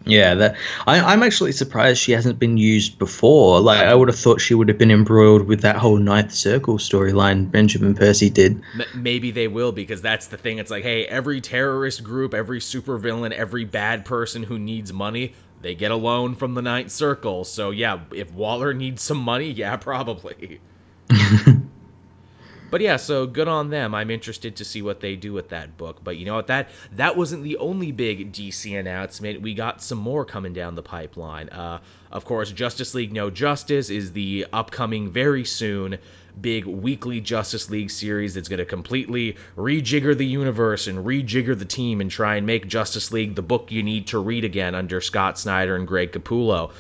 Yeah, 0.10 0.36
that 0.36 0.56
I, 0.88 1.00
I'm 1.00 1.24
actually 1.24 1.52
surprised 1.52 2.02
she 2.02 2.12
hasn't 2.12 2.40
been 2.40 2.58
used 2.58 2.98
before. 2.98 3.60
Like 3.60 3.80
I 3.80 3.94
would 3.96 4.08
have 4.08 4.20
thought 4.20 4.42
she 4.42 4.54
would 4.54 4.68
have 4.68 4.78
been 4.78 4.92
embroiled 4.92 5.48
with 5.48 5.62
that 5.62 5.78
whole 5.78 5.98
Ninth 5.98 6.34
Circle 6.34 6.78
storyline 6.78 7.50
Benjamin 7.52 7.96
Percy 7.96 8.30
did. 8.30 8.62
M- 8.76 9.02
maybe 9.02 9.32
they 9.32 9.48
will 9.48 9.72
because 9.72 10.02
that's 10.02 10.28
the 10.28 10.38
thing. 10.38 10.58
It's 10.58 10.72
like, 10.72 10.84
hey, 10.84 11.06
every 11.06 11.42
terrorist 11.42 12.04
group, 12.04 12.34
every 12.34 12.60
supervillain, 12.60 13.32
every 13.32 13.66
bad 13.66 14.06
person 14.06 14.44
who 14.44 14.58
needs 14.58 14.92
money, 14.92 15.34
they 15.62 15.76
get 15.76 15.92
a 15.92 15.96
loan 15.96 16.36
from 16.36 16.54
the 16.54 16.62
Ninth 16.62 16.92
Circle. 16.92 17.44
So 17.46 17.72
yeah, 17.72 18.00
if 18.14 18.32
Waller 18.32 18.74
needs 18.74 19.02
some 19.02 19.20
money, 19.20 19.52
yeah, 19.52 19.76
probably. 19.78 20.62
But 22.70 22.82
yeah, 22.82 22.98
so 22.98 23.26
good 23.26 23.48
on 23.48 23.70
them. 23.70 23.96
I'm 23.96 24.10
interested 24.10 24.56
to 24.58 24.66
see 24.66 24.82
what 24.82 25.00
they 25.00 25.16
do 25.16 25.34
with 25.34 25.50
that 25.50 25.78
book. 25.78 26.04
But 26.04 26.18
you 26.18 26.26
know 26.26 26.36
what? 26.36 26.48
That 26.48 26.70
that 26.94 27.18
wasn't 27.18 27.44
the 27.44 27.58
only 27.58 27.92
big 27.92 28.32
DC 28.32 28.78
announcement. 28.80 29.42
We 29.42 29.54
got 29.54 29.82
some 29.82 29.98
more 29.98 30.26
coming 30.26 30.54
down 30.54 30.76
the 30.76 30.84
pipeline. 30.84 31.50
Uh, 31.50 31.80
of 32.12 32.26
course, 32.26 32.52
Justice 32.52 32.94
League 32.94 33.14
No 33.14 33.30
Justice 33.30 33.90
is 33.90 34.14
the 34.14 34.46
upcoming 34.52 35.12
very 35.12 35.46
soon 35.46 36.00
big 36.42 36.66
weekly 36.66 37.20
Justice 37.20 37.70
League 37.70 37.92
series 37.92 38.34
that's 38.34 38.48
going 38.48 38.60
to 38.60 38.66
completely 38.66 39.36
rejigger 39.58 40.18
the 40.18 40.26
universe 40.26 40.88
and 40.88 41.06
rejigger 41.06 41.58
the 41.58 41.66
team 41.66 42.02
and 42.02 42.10
try 42.10 42.36
and 42.36 42.46
make 42.46 42.68
Justice 42.68 43.12
League 43.12 43.36
the 43.36 43.42
book 43.42 43.72
you 43.72 43.84
need 43.84 44.08
to 44.08 44.20
read 44.20 44.46
again 44.46 44.76
under 44.76 45.02
Scott 45.02 45.38
Snyder 45.38 45.76
and 45.76 45.88
Greg 45.88 46.12
Capullo. 46.12 46.72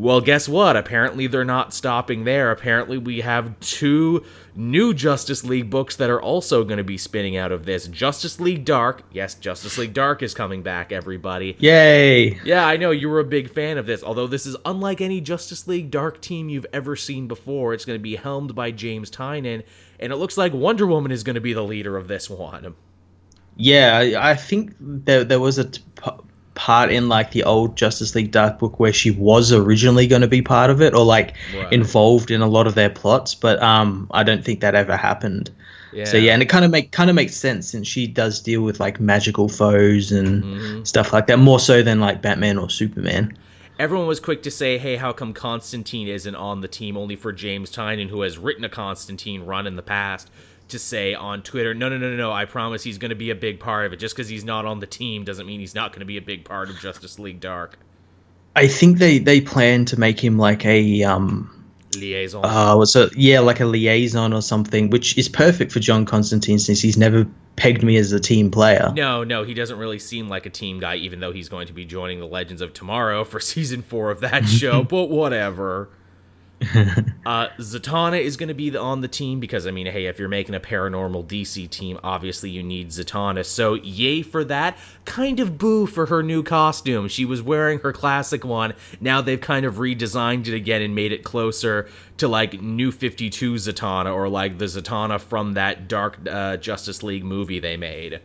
Well, 0.00 0.22
guess 0.22 0.48
what? 0.48 0.78
Apparently, 0.78 1.26
they're 1.26 1.44
not 1.44 1.74
stopping 1.74 2.24
there. 2.24 2.50
Apparently, 2.52 2.96
we 2.96 3.20
have 3.20 3.60
two 3.60 4.24
new 4.56 4.94
Justice 4.94 5.44
League 5.44 5.68
books 5.68 5.96
that 5.96 6.08
are 6.08 6.22
also 6.22 6.64
going 6.64 6.78
to 6.78 6.84
be 6.84 6.96
spinning 6.96 7.36
out 7.36 7.52
of 7.52 7.66
this. 7.66 7.86
Justice 7.86 8.40
League 8.40 8.64
Dark. 8.64 9.02
Yes, 9.12 9.34
Justice 9.34 9.76
League 9.76 9.92
Dark 9.92 10.22
is 10.22 10.32
coming 10.32 10.62
back, 10.62 10.90
everybody. 10.90 11.54
Yay! 11.58 12.40
Yeah, 12.44 12.66
I 12.66 12.78
know 12.78 12.92
you 12.92 13.10
were 13.10 13.20
a 13.20 13.24
big 13.24 13.50
fan 13.50 13.76
of 13.76 13.84
this, 13.84 14.02
although 14.02 14.26
this 14.26 14.46
is 14.46 14.56
unlike 14.64 15.02
any 15.02 15.20
Justice 15.20 15.68
League 15.68 15.90
Dark 15.90 16.22
team 16.22 16.48
you've 16.48 16.66
ever 16.72 16.96
seen 16.96 17.28
before. 17.28 17.74
It's 17.74 17.84
going 17.84 17.98
to 17.98 18.02
be 18.02 18.16
helmed 18.16 18.54
by 18.54 18.70
James 18.70 19.10
Tynion, 19.10 19.62
and 19.98 20.12
it 20.14 20.16
looks 20.16 20.38
like 20.38 20.54
Wonder 20.54 20.86
Woman 20.86 21.12
is 21.12 21.24
going 21.24 21.34
to 21.34 21.42
be 21.42 21.52
the 21.52 21.62
leader 21.62 21.98
of 21.98 22.08
this 22.08 22.30
one. 22.30 22.74
Yeah, 23.56 24.18
I 24.18 24.36
think 24.36 24.74
there 24.80 25.24
there 25.24 25.40
was 25.40 25.58
a 25.58 25.64
t- 25.64 25.82
part 26.54 26.90
in 26.90 27.08
like 27.08 27.30
the 27.30 27.44
old 27.44 27.76
Justice 27.76 28.14
League 28.14 28.30
Dark 28.32 28.58
book 28.58 28.78
where 28.80 28.92
she 28.92 29.10
was 29.10 29.52
originally 29.52 30.06
going 30.06 30.22
to 30.22 30.28
be 30.28 30.42
part 30.42 30.70
of 30.70 30.80
it 30.82 30.94
or 30.94 31.04
like 31.04 31.34
Right. 31.54 31.72
involved 31.72 32.30
in 32.30 32.40
a 32.42 32.48
lot 32.48 32.66
of 32.66 32.74
their 32.74 32.90
plots, 32.90 33.34
but 33.34 33.62
um, 33.62 34.08
I 34.10 34.22
don't 34.24 34.44
think 34.44 34.60
that 34.60 34.74
ever 34.74 34.96
happened. 34.96 35.50
Yeah. 35.92 36.04
So 36.04 36.16
yeah, 36.16 36.34
and 36.34 36.42
it 36.42 36.48
kind 36.48 36.64
of 36.64 36.70
make 36.70 36.92
kind 36.92 37.10
of 37.10 37.16
makes 37.16 37.34
sense 37.34 37.68
since 37.70 37.88
she 37.88 38.06
does 38.06 38.40
deal 38.40 38.62
with 38.62 38.78
like 38.80 39.00
magical 39.00 39.48
foes 39.48 40.12
and 40.12 40.44
Mm-hmm. 40.44 40.84
stuff 40.84 41.12
like 41.12 41.26
that 41.28 41.38
more 41.38 41.58
so 41.58 41.82
than 41.82 42.00
like 42.00 42.22
Batman 42.22 42.58
or 42.58 42.70
Superman. 42.70 43.36
Everyone 43.78 44.06
was 44.06 44.20
quick 44.20 44.42
to 44.42 44.50
say, 44.50 44.76
hey, 44.76 44.96
how 44.96 45.12
come 45.12 45.32
Constantine 45.32 46.06
isn't 46.06 46.34
on 46.34 46.60
the 46.60 46.68
team 46.68 46.96
only 46.98 47.16
for 47.16 47.32
James 47.32 47.70
Tynion, 47.72 48.08
who 48.10 48.20
has 48.20 48.36
written 48.36 48.62
a 48.62 48.68
Constantine 48.68 49.42
run 49.46 49.66
in 49.66 49.76
the 49.76 49.82
past, 49.82 50.30
to 50.70 50.78
say 50.78 51.14
on 51.14 51.42
Twitter, 51.42 51.74
no, 51.74 51.88
no, 51.88 51.98
no, 51.98 52.10
no, 52.10 52.16
no, 52.16 52.32
I 52.32 52.44
promise 52.44 52.82
he's 52.82 52.98
going 52.98 53.10
to 53.10 53.14
be 53.16 53.30
a 53.30 53.34
big 53.34 53.60
part 53.60 53.86
of 53.86 53.92
it. 53.92 53.96
Just 53.96 54.14
because 54.14 54.28
he's 54.28 54.44
not 54.44 54.64
on 54.66 54.80
the 54.80 54.86
team 54.86 55.24
doesn't 55.24 55.46
mean 55.46 55.60
he's 55.60 55.74
not 55.74 55.92
going 55.92 56.00
to 56.00 56.06
be 56.06 56.16
a 56.16 56.22
big 56.22 56.44
part 56.44 56.70
of 56.70 56.78
Justice 56.80 57.18
League 57.18 57.40
Dark. 57.40 57.78
I 58.56 58.66
think 58.66 58.98
they 58.98 59.18
they 59.18 59.40
plan 59.40 59.84
to 59.86 59.98
make 59.98 60.18
him 60.22 60.36
like 60.36 60.66
a 60.66 61.04
um 61.04 61.56
Liaison. 61.96 62.44
uh 62.44 62.76
what's 62.76 62.94
it 62.94 63.16
yeah 63.16 63.40
like 63.40 63.60
a 63.60 63.64
liaison 63.64 64.32
or 64.32 64.42
something, 64.42 64.90
which 64.90 65.16
is 65.18 65.28
perfect 65.28 65.72
for 65.72 65.80
John 65.80 66.04
Constantine 66.04 66.58
since 66.58 66.80
he's 66.80 66.96
never 66.96 67.26
pegged 67.56 67.82
me 67.82 67.96
as 67.96 68.12
a 68.12 68.20
team 68.20 68.50
player. 68.50 68.92
No, 68.94 69.22
no, 69.22 69.44
he 69.44 69.54
doesn't 69.54 69.78
really 69.78 69.98
seem 69.98 70.28
like 70.28 70.46
a 70.46 70.50
team 70.50 70.80
guy, 70.80 70.96
even 70.96 71.20
though 71.20 71.32
he's 71.32 71.48
going 71.48 71.66
to 71.66 71.72
be 71.72 71.84
joining 71.84 72.18
the 72.18 72.26
Legends 72.26 72.62
of 72.62 72.72
Tomorrow 72.72 73.24
for 73.24 73.38
season 73.54 73.82
four 73.82 74.10
of 74.10 74.20
that 74.20 74.44
show, 74.48 74.82
but 74.82 75.10
whatever. 75.10 75.90
uh, 77.24 77.48
Zatanna 77.58 78.20
is 78.20 78.36
going 78.36 78.48
to 78.48 78.54
be 78.54 78.76
on 78.76 79.00
the 79.00 79.08
team 79.08 79.40
because, 79.40 79.66
I 79.66 79.70
mean, 79.70 79.86
hey, 79.86 80.06
if 80.06 80.18
you're 80.18 80.28
making 80.28 80.54
a 80.54 80.60
paranormal 80.60 81.26
DC 81.26 81.70
team, 81.70 81.98
obviously 82.04 82.50
you 82.50 82.62
need 82.62 82.90
Zatanna. 82.90 83.46
So, 83.46 83.74
yay 83.74 84.20
for 84.20 84.44
that. 84.44 84.76
Kind 85.06 85.40
of 85.40 85.56
boo 85.56 85.86
for 85.86 86.06
her 86.06 86.22
new 86.22 86.42
costume. 86.42 87.08
She 87.08 87.24
was 87.24 87.40
wearing 87.40 87.78
her 87.78 87.92
classic 87.92 88.44
one. 88.44 88.74
Now 89.00 89.22
they've 89.22 89.40
kind 89.40 89.64
of 89.64 89.76
redesigned 89.76 90.48
it 90.48 90.54
again 90.54 90.82
and 90.82 90.94
made 90.94 91.12
it 91.12 91.24
closer 91.24 91.88
to 92.18 92.28
like 92.28 92.60
New 92.60 92.92
52 92.92 93.54
Zatanna 93.54 94.14
or 94.14 94.28
like 94.28 94.58
the 94.58 94.66
Zatanna 94.66 95.18
from 95.18 95.54
that 95.54 95.88
Dark 95.88 96.18
uh, 96.28 96.58
Justice 96.58 97.02
League 97.02 97.24
movie 97.24 97.58
they 97.58 97.78
made. 97.78 98.20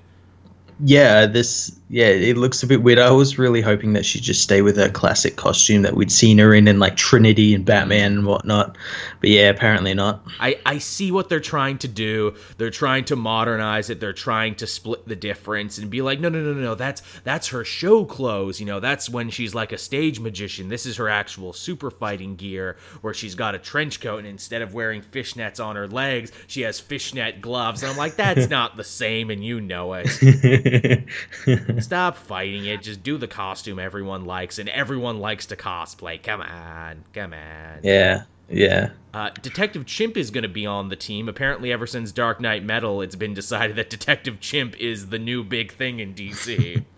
Yeah, 0.84 1.26
this 1.26 1.80
yeah, 1.88 2.08
it 2.08 2.36
looks 2.36 2.63
a 2.63 2.67
bit 2.67 2.82
weird. 2.82 2.98
I 2.98 3.12
was 3.12 3.38
really 3.38 3.62
hoping 3.62 3.93
that 3.93 4.06
she'd 4.06 4.24
just 4.24 4.41
stay 4.41 4.63
with 4.63 4.76
her 4.78 4.89
classic 4.89 5.36
costume 5.36 5.84
that 5.84 5.95
we'd 5.95 6.12
seen 6.12 6.39
her 6.39 6.52
in 6.52 6.67
in 6.67 6.80
like 6.80 6.95
Trinity 6.95 7.54
and 7.54 7.63
Batman 7.63 8.13
and 8.13 8.26
whatnot. 8.26 8.76
But 9.21 9.30
yeah, 9.30 9.50
apparently 9.50 9.93
not. 9.93 10.26
I, 10.39 10.60
I 10.65 10.80
see 10.80 11.12
what 11.12 11.30
they're 11.30 11.39
trying 11.39 11.78
to 11.80 11.88
do. 11.88 12.34
They're 12.58 12.71
trying 12.71 13.06
to 13.06 13.15
modernize 13.15 13.91
it. 13.91 14.00
They're 14.00 14.13
trying 14.13 14.56
to 14.56 14.67
split 14.67 15.08
the 15.08 15.15
difference 15.15 15.78
and 15.78 15.91
be 15.91 16.02
like, 16.02 16.19
no, 16.19 16.28
no, 16.28 16.41
no, 16.41 16.54
no, 16.54 16.62
no. 16.62 16.76
That's 16.76 17.04
that's 17.24 17.50
her 17.50 17.63
show 17.63 18.04
clothes. 18.04 18.60
You 18.60 18.65
know, 18.65 18.80
that's 18.80 19.08
when 19.08 19.30
she's 19.30 19.54
like 19.54 19.71
a 19.71 19.78
stage 19.78 20.19
magician. 20.19 20.69
This 20.69 20.88
is 20.88 20.98
her 20.98 21.08
actual 21.08 21.54
super 21.54 21.91
fighting 21.91 22.36
gear, 22.36 22.78
where 23.02 23.13
she's 23.13 23.36
got 23.36 23.54
a 23.54 23.60
trench 23.60 24.02
coat 24.02 24.19
and 24.19 24.28
instead 24.28 24.63
of 24.63 24.74
wearing 24.74 25.04
fishnets 25.04 25.63
on 25.63 25.76
her 25.76 25.88
legs, 25.88 26.32
she 26.48 26.62
has 26.62 26.80
fishnet 26.80 27.41
gloves. 27.41 27.84
And 27.84 27.91
I'm 27.91 27.98
like, 27.98 28.15
that's 28.15 28.50
not 28.50 28.76
the 28.76 28.84
same, 28.84 29.30
and 29.30 29.45
you 29.45 29.62
know 29.62 29.93
it. 29.93 31.06
Stop 31.82 32.18
fighting 32.18 32.66
it. 32.66 32.82
Just 32.82 33.04
do 33.04 33.18
the 33.18 33.28
costume 33.28 33.80
everyone 33.80 34.26
likes, 34.26 34.60
and 34.60 34.70
everyone 34.70 35.20
likes 35.20 35.46
to 35.48 35.56
cosplay. 35.56 36.22
Come 36.22 36.42
on, 36.42 37.04
come 37.14 37.34
on. 37.34 37.80
Yeah, 37.84 38.24
yeah. 38.50 38.90
Uh, 39.14 39.30
Detective 39.42 39.86
Chimp 39.86 40.18
is 40.18 40.32
going 40.32 40.44
to 40.44 40.50
be 40.50 40.66
on 40.66 40.90
the 40.90 40.96
team. 40.96 41.30
Apparently, 41.30 41.72
ever 41.72 41.88
since 41.88 42.12
Dark 42.12 42.40
Knight 42.42 42.64
Metal, 42.64 43.02
it's 43.02 43.16
been 43.16 43.34
decided 43.34 43.76
that 43.78 43.90
Detective 43.90 44.40
Chimp 44.40 44.76
is 44.80 45.08
the 45.10 45.20
new 45.20 45.44
big 45.44 45.72
thing 45.72 46.00
in 46.00 46.14
DC. 46.14 46.84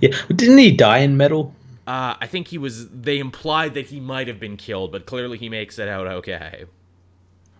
Yeah. 0.00 0.16
Didn't 0.34 0.56
he 0.56 0.72
die 0.72 1.00
in 1.00 1.18
metal? 1.18 1.54
uh, 1.86 2.14
I 2.20 2.26
think 2.26 2.48
he 2.48 2.58
was. 2.58 2.88
They 2.88 3.18
implied 3.18 3.74
that 3.74 3.86
he 3.86 4.00
might 4.00 4.28
have 4.28 4.40
been 4.40 4.56
killed, 4.56 4.92
but 4.92 5.04
clearly 5.06 5.36
he 5.36 5.48
makes 5.48 5.78
it 5.78 5.88
out 5.88 6.06
okay. 6.06 6.64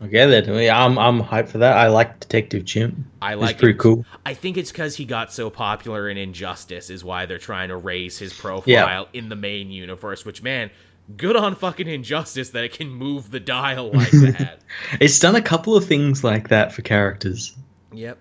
Okay, 0.03 0.27
then 0.27 0.53
yeah, 0.61 0.85
I'm 0.85 0.99
I'm 0.99 1.23
hyped 1.23 1.49
for 1.51 1.59
that. 1.59 1.77
I 1.77 1.87
like 1.89 2.19
Detective 2.21 2.65
Chimp. 2.67 2.99
I 3.21 3.35
It's 3.35 3.41
like 3.43 3.59
pretty 3.59 3.75
it. 3.75 3.79
cool. 3.79 4.05
I 4.27 4.35
think 4.35 4.57
it's 4.57 4.73
because 4.73 4.97
he 4.97 5.05
got 5.05 5.33
so 5.33 5.49
popular 5.49 6.09
in 6.09 6.17
Injustice, 6.17 6.91
is 6.91 7.05
why 7.05 7.27
they're 7.27 7.39
trying 7.39 7.69
to 7.69 7.77
raise 7.77 8.19
his 8.19 8.33
profile 8.33 8.67
Yeah. 8.67 9.05
in 9.13 9.29
the 9.29 9.37
main 9.37 9.71
universe. 9.71 10.25
Which, 10.25 10.43
man, 10.43 10.71
good 11.17 11.37
on 11.37 11.55
fucking 11.55 11.87
Injustice 11.87 12.51
that 12.51 12.65
it 12.65 12.73
can 12.73 12.91
move 12.91 13.31
the 13.31 13.39
dial 13.41 13.93
like 13.93 14.11
that. 14.39 14.61
It's 15.01 15.21
done 15.21 15.37
a 15.37 15.43
couple 15.43 15.77
of 15.77 15.85
things 15.85 16.25
like 16.25 16.49
that 16.49 16.73
for 16.73 16.83
characters. 16.83 17.55
Yep. 17.93 18.19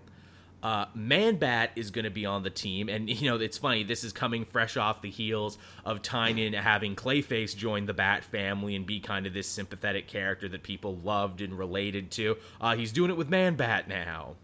Uh, 0.63 0.85
Man 0.93 1.37
Bat 1.37 1.71
is 1.75 1.91
going 1.91 2.05
to 2.05 2.11
be 2.11 2.25
on 2.25 2.43
the 2.43 2.49
team, 2.49 2.89
and 2.89 3.09
you 3.09 3.29
know 3.29 3.37
it's 3.37 3.57
funny. 3.57 3.83
This 3.83 4.03
is 4.03 4.13
coming 4.13 4.45
fresh 4.45 4.77
off 4.77 5.01
the 5.01 5.09
heels 5.09 5.57
of 5.85 6.01
Tynion 6.01 6.53
having 6.53 6.95
Clayface 6.95 7.55
join 7.55 7.85
the 7.85 7.93
Bat 7.93 8.23
family 8.23 8.75
and 8.75 8.85
be 8.85 8.99
kind 8.99 9.25
of 9.25 9.33
this 9.33 9.47
sympathetic 9.47 10.07
character 10.07 10.47
that 10.49 10.63
people 10.63 10.97
loved 10.97 11.41
and 11.41 11.57
related 11.57 12.11
to. 12.11 12.37
Uh, 12.59 12.75
he's 12.75 12.91
doing 12.91 13.09
it 13.09 13.17
with 13.17 13.29
Man 13.29 13.55
Bat 13.55 13.87
now. 13.87 14.35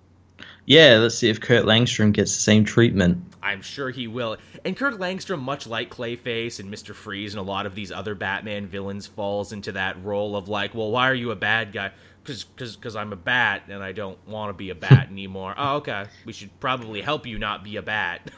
Yeah, 0.65 0.97
let's 0.97 1.15
see 1.15 1.29
if 1.29 1.39
Kurt 1.39 1.65
Langstrom 1.65 2.11
gets 2.11 2.33
the 2.33 2.41
same 2.41 2.65
treatment. 2.65 3.23
I'm 3.41 3.61
sure 3.61 3.89
he 3.89 4.07
will. 4.07 4.37
And 4.65 4.75
Kurt 4.75 4.95
Langstrom, 4.95 5.39
much 5.41 5.65
like 5.65 5.89
Clayface 5.89 6.59
and 6.59 6.71
Mr. 6.71 6.93
Freeze 6.93 7.33
and 7.33 7.39
a 7.39 7.43
lot 7.43 7.65
of 7.65 7.73
these 7.73 7.91
other 7.91 8.15
Batman 8.15 8.67
villains, 8.67 9.07
falls 9.07 9.53
into 9.53 9.71
that 9.71 10.03
role 10.03 10.35
of 10.35 10.49
like, 10.49 10.75
well, 10.75 10.91
why 10.91 11.09
are 11.09 11.15
you 11.15 11.31
a 11.31 11.35
bad 11.35 11.71
guy? 11.71 11.91
Because 12.27 12.43
because 12.43 12.75
because 12.75 12.95
I'm 12.97 13.13
a 13.13 13.15
bat 13.15 13.63
and 13.69 13.81
I 13.81 13.93
don't 13.93 14.19
want 14.27 14.49
to 14.49 14.53
be 14.53 14.69
a 14.69 14.75
bat 14.75 15.07
anymore. 15.11 15.55
oh, 15.57 15.77
okay. 15.77 16.05
We 16.25 16.33
should 16.33 16.57
probably 16.59 17.01
help 17.01 17.25
you 17.25 17.39
not 17.39 17.63
be 17.63 17.77
a 17.77 17.81
bat. 17.81 18.29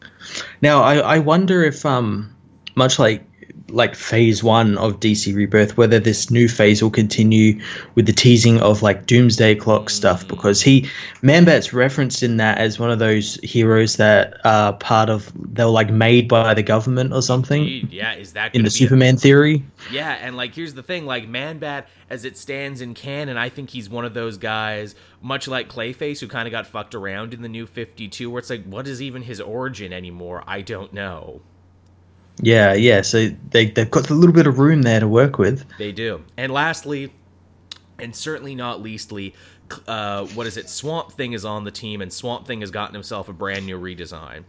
now, 0.62 0.82
I, 0.82 0.98
I 0.98 1.18
wonder 1.18 1.64
if, 1.64 1.84
um, 1.84 2.36
much 2.76 3.00
like 3.00 3.24
like 3.68 3.94
phase 3.94 4.42
one 4.42 4.76
of 4.78 5.00
DC 5.00 5.34
Rebirth, 5.34 5.76
whether 5.76 5.98
this 5.98 6.30
new 6.30 6.48
phase 6.48 6.82
will 6.82 6.90
continue 6.90 7.60
with 7.94 8.06
the 8.06 8.12
teasing 8.12 8.60
of 8.60 8.82
like 8.82 9.06
Doomsday 9.06 9.56
Clock 9.56 9.90
stuff, 9.90 10.20
mm-hmm. 10.20 10.34
because 10.34 10.62
he 10.62 10.88
Manbat's 11.22 11.72
referenced 11.72 12.22
in 12.22 12.36
that 12.38 12.58
as 12.58 12.78
one 12.78 12.90
of 12.90 12.98
those 12.98 13.36
heroes 13.42 13.96
that 13.96 14.34
are 14.44 14.72
part 14.74 15.08
of 15.08 15.32
they 15.54 15.64
were 15.64 15.70
like 15.70 15.90
made 15.90 16.28
by 16.28 16.54
the 16.54 16.62
government 16.62 17.12
or 17.12 17.22
something. 17.22 17.88
Yeah, 17.90 18.14
is 18.14 18.32
that 18.34 18.54
in 18.54 18.64
the 18.64 18.70
Superman 18.70 19.14
a, 19.14 19.18
theory? 19.18 19.64
Yeah, 19.90 20.12
and 20.20 20.36
like 20.36 20.54
here's 20.54 20.74
the 20.74 20.82
thing, 20.82 21.06
like 21.06 21.28
Manbat 21.28 21.86
as 22.12 22.26
it 22.26 22.36
stands 22.36 22.82
in 22.82 22.92
canon, 22.92 23.38
I 23.38 23.48
think 23.48 23.70
he's 23.70 23.88
one 23.88 24.04
of 24.04 24.12
those 24.12 24.36
guys, 24.36 24.94
much 25.22 25.48
like 25.48 25.70
Clayface, 25.70 26.20
who 26.20 26.28
kind 26.28 26.46
of 26.46 26.52
got 26.52 26.66
fucked 26.66 26.94
around 26.94 27.32
in 27.32 27.40
the 27.40 27.48
New 27.48 27.66
Fifty 27.66 28.06
Two, 28.06 28.30
where 28.30 28.38
it's 28.38 28.50
like, 28.50 28.64
what 28.64 28.86
is 28.86 29.00
even 29.00 29.22
his 29.22 29.40
origin 29.40 29.94
anymore? 29.94 30.44
I 30.46 30.60
don't 30.60 30.92
know. 30.92 31.40
Yeah, 32.42 32.74
yeah. 32.74 33.02
So 33.02 33.28
they 33.50 33.66
they've 33.66 33.90
got 33.90 34.10
a 34.10 34.14
little 34.14 34.34
bit 34.34 34.46
of 34.46 34.58
room 34.58 34.82
there 34.82 35.00
to 35.00 35.08
work 35.08 35.38
with. 35.38 35.64
They 35.78 35.92
do. 35.92 36.22
And 36.36 36.52
lastly, 36.52 37.12
and 37.98 38.14
certainly 38.14 38.54
not 38.54 38.82
leastly, 38.82 39.34
uh, 39.86 40.26
what 40.26 40.46
is 40.46 40.56
it? 40.56 40.68
Swamp 40.68 41.12
Thing 41.12 41.32
is 41.32 41.44
on 41.44 41.64
the 41.64 41.70
team, 41.70 42.02
and 42.02 42.12
Swamp 42.12 42.46
Thing 42.46 42.60
has 42.60 42.70
gotten 42.70 42.94
himself 42.94 43.28
a 43.28 43.32
brand 43.32 43.64
new 43.64 43.78
redesign. 43.78 44.44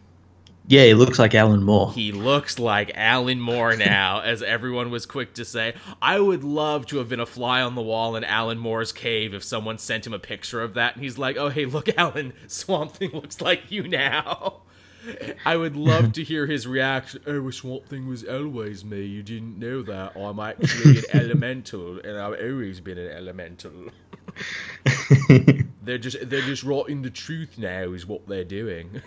Yeah, 0.65 0.86
he 0.86 0.93
looks 0.93 1.19
like 1.19 1.36
Alan 1.36 1.62
Moore. 1.62 1.91
He 1.91 2.13
looks 2.13 2.58
like 2.58 2.93
Alan 2.95 3.39
Moore 3.39 3.75
now, 3.75 4.21
as 4.23 4.41
everyone 4.41 4.91
was 4.91 5.06
quick 5.06 5.34
to 5.36 5.45
say. 5.45 5.75
I 6.01 6.19
would 6.19 6.43
love 6.43 6.86
to 6.88 6.97
have 6.97 7.10
been 7.10 7.19
a 7.19 7.25
fly 7.25 7.62
on 7.62 7.75
the 7.75 7.82
wall 7.82 8.15
in 8.15 8.23
Alan 8.23 8.58
Moore's 8.58 8.93
cave 8.93 9.34
if 9.34 9.43
someone 9.43 9.77
sent 9.77 10.08
him 10.08 10.13
a 10.13 10.19
picture 10.19 10.62
of 10.62 10.73
that, 10.75 10.95
and 10.95 11.03
he's 11.03 11.17
like, 11.17 11.38
"Oh, 11.38 11.49
hey, 11.49 11.65
look, 11.65 11.89
Alan, 11.97 12.34
Swamp 12.47 12.93
Thing 12.93 13.12
looks 13.12 13.39
like 13.39 13.69
you 13.69 13.88
now." 13.88 14.62
I 15.45 15.57
would 15.57 15.75
love 15.75 16.13
to 16.13 16.23
hear 16.23 16.45
his 16.45 16.67
reaction. 16.67 17.21
Oh, 17.25 17.49
Swamp 17.49 17.87
Thing 17.87 18.07
was 18.07 18.23
always 18.23 18.83
me. 18.83 19.03
You 19.05 19.23
didn't 19.23 19.59
know 19.59 19.81
that. 19.83 20.15
I'm 20.15 20.39
actually 20.39 20.99
an 20.99 21.03
elemental, 21.13 21.99
and 21.99 22.17
I've 22.17 22.39
always 22.39 22.79
been 22.79 22.97
an 22.97 23.11
elemental. 23.11 23.89
they're 25.83 25.97
just 25.97 26.29
they're 26.29 26.41
just 26.41 26.63
rotting 26.63 27.01
the 27.01 27.09
truth 27.09 27.57
now, 27.57 27.91
is 27.91 28.05
what 28.05 28.27
they're 28.27 28.43
doing. 28.43 29.01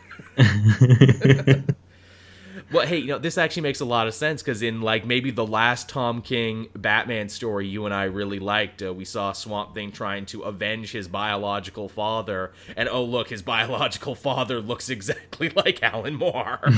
Well, 2.72 2.86
hey, 2.86 2.98
you 2.98 3.06
know, 3.06 3.18
this 3.18 3.38
actually 3.38 3.62
makes 3.62 3.80
a 3.80 3.84
lot 3.84 4.08
of 4.08 4.14
sense 4.14 4.42
because 4.42 4.60
in 4.60 4.80
like 4.80 5.06
maybe 5.06 5.30
the 5.30 5.46
last 5.46 5.88
Tom 5.88 6.20
King 6.20 6.68
Batman 6.74 7.28
story 7.28 7.68
you 7.68 7.84
and 7.84 7.94
I 7.94 8.04
really 8.04 8.40
liked, 8.40 8.82
uh, 8.82 8.92
we 8.92 9.04
saw 9.04 9.32
Swamp 9.32 9.74
Thing 9.74 9.92
trying 9.92 10.26
to 10.26 10.42
avenge 10.42 10.90
his 10.90 11.06
biological 11.06 11.88
father, 11.88 12.52
and 12.76 12.88
oh 12.88 13.04
look, 13.04 13.28
his 13.28 13.42
biological 13.42 14.16
father 14.16 14.60
looks 14.60 14.90
exactly 14.90 15.48
like 15.56 15.82
Alan 15.82 16.16
Moore. 16.16 16.58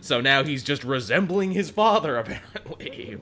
so 0.00 0.20
now 0.20 0.44
he's 0.44 0.62
just 0.62 0.84
resembling 0.84 1.50
his 1.50 1.70
father, 1.70 2.18
apparently. 2.18 3.18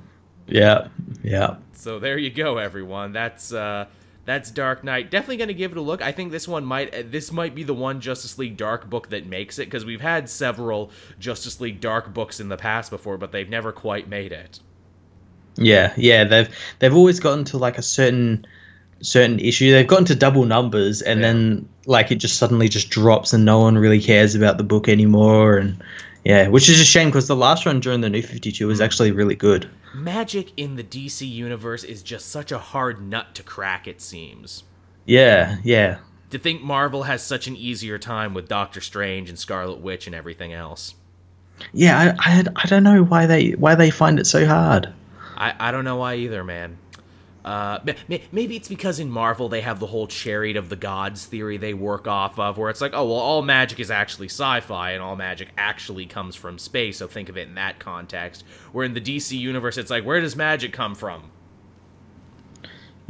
Yeah, 0.46 0.88
yeah. 1.22 1.56
So 1.72 1.98
there 1.98 2.18
you 2.18 2.30
go, 2.30 2.58
everyone. 2.58 3.12
That's 3.12 3.54
uh 3.54 3.86
that's 4.24 4.50
Dark 4.50 4.85
Knight. 4.85 5.11
Definitely 5.11 5.38
going 5.38 5.48
to 5.48 5.54
give 5.54 5.72
it 5.72 5.78
a 5.78 5.82
look. 5.82 6.00
I 6.00 6.12
think 6.12 6.30
this 6.30 6.46
one 6.46 6.64
might 6.64 7.11
this 7.11 7.32
might 7.32 7.54
be 7.54 7.64
the 7.64 7.74
one 7.74 8.00
Justice 8.00 8.38
League 8.38 8.56
Dark 8.56 8.88
book 8.88 9.08
that 9.11 9.26
makes 9.26 9.58
it 9.58 9.66
because 9.66 9.85
we've 9.85 10.00
had 10.00 10.28
several 10.28 10.90
Justice 11.18 11.61
League 11.61 11.80
Dark 11.80 12.14
books 12.14 12.38
in 12.38 12.48
the 12.48 12.56
past 12.56 12.90
before, 12.90 13.18
but 13.18 13.32
they've 13.32 13.48
never 13.48 13.72
quite 13.72 14.08
made 14.08 14.32
it. 14.32 14.61
Yeah, 15.56 15.92
yeah, 15.96 16.24
they've 16.24 16.56
they've 16.78 16.94
always 16.94 17.20
gotten 17.20 17.44
to 17.46 17.58
like 17.58 17.78
a 17.78 17.82
certain 17.82 18.46
certain 19.02 19.38
issue. 19.38 19.70
They've 19.70 19.86
gotten 19.86 20.06
to 20.06 20.14
double 20.14 20.44
numbers 20.44 21.02
and 21.02 21.20
yeah. 21.20 21.26
then 21.26 21.68
like 21.86 22.10
it 22.10 22.16
just 22.16 22.38
suddenly 22.38 22.68
just 22.68 22.90
drops 22.90 23.32
and 23.32 23.44
no 23.44 23.60
one 23.60 23.76
really 23.76 24.00
cares 24.00 24.34
about 24.34 24.56
the 24.56 24.64
book 24.64 24.88
anymore 24.88 25.58
and 25.58 25.82
yeah, 26.24 26.48
which 26.48 26.68
is 26.68 26.80
a 26.80 26.84
shame 26.84 27.08
because 27.08 27.26
the 27.26 27.36
last 27.36 27.66
run 27.66 27.80
during 27.80 28.00
the 28.00 28.08
New 28.08 28.22
52 28.22 28.66
was 28.66 28.78
hmm. 28.78 28.84
actually 28.84 29.10
really 29.10 29.34
good 29.34 29.68
magic 29.94 30.52
in 30.56 30.76
the 30.76 30.84
DC 30.84 31.28
universe 31.28 31.84
is 31.84 32.02
just 32.02 32.28
such 32.28 32.52
a 32.52 32.58
hard 32.58 33.02
nut 33.02 33.34
to 33.34 33.42
crack, 33.42 33.86
it 33.86 34.00
seems. 34.00 34.64
Yeah, 35.04 35.56
yeah. 35.62 35.98
To 36.30 36.38
think 36.38 36.62
Marvel 36.62 37.04
has 37.04 37.22
such 37.22 37.46
an 37.46 37.56
easier 37.56 37.98
time 37.98 38.34
with 38.34 38.48
Doctor 38.48 38.80
Strange 38.80 39.28
and 39.28 39.38
Scarlet 39.38 39.80
Witch 39.80 40.06
and 40.06 40.16
everything 40.16 40.52
else. 40.52 40.94
Yeah, 41.72 42.14
I, 42.18 42.38
I, 42.38 42.44
I 42.56 42.66
don't 42.66 42.82
know 42.82 43.02
why 43.02 43.26
they 43.26 43.50
why 43.50 43.74
they 43.74 43.90
find 43.90 44.18
it 44.18 44.26
so 44.26 44.46
hard. 44.46 44.92
I, 45.36 45.54
I 45.58 45.70
don't 45.70 45.84
know 45.84 45.96
why 45.96 46.14
either, 46.16 46.42
man. 46.42 46.78
Uh, 47.44 47.81
maybe 48.31 48.57
it's 48.57 48.68
because 48.68 49.00
in 49.00 49.11
Marvel 49.11 49.48
they 49.48 49.61
have 49.62 49.81
the 49.81 49.87
whole 49.87 50.07
chariot 50.07 50.57
of 50.57 50.68
the 50.68 50.76
gods 50.76 51.26
theory 51.26 51.57
they 51.57 51.74
work 51.74 52.07
off 52.07 52.38
of, 52.38 52.59
where 52.59 52.70
it's 52.70 52.81
like, 52.81 52.92
oh 52.94 53.05
well, 53.05 53.16
all 53.16 53.42
magic 53.42 53.81
is 53.81 53.90
actually 53.90 54.28
sci-fi, 54.28 54.92
and 54.92 55.02
all 55.02 55.16
magic 55.16 55.48
actually 55.59 56.07
comes 56.07 56.37
from 56.37 56.59
space. 56.59 56.98
So 56.98 57.09
think 57.09 57.28
of 57.28 57.37
it 57.37 57.48
in 57.48 57.55
that 57.57 57.78
context. 57.78 58.44
Where 58.72 58.85
in 58.85 58.94
the 58.94 59.00
DC 59.00 59.38
universe, 59.38 59.76
it's 59.76 59.90
like, 59.90 60.05
where 60.05 60.20
does 60.20 60.37
magic 60.37 60.72
come 60.72 60.94
from? 60.94 61.31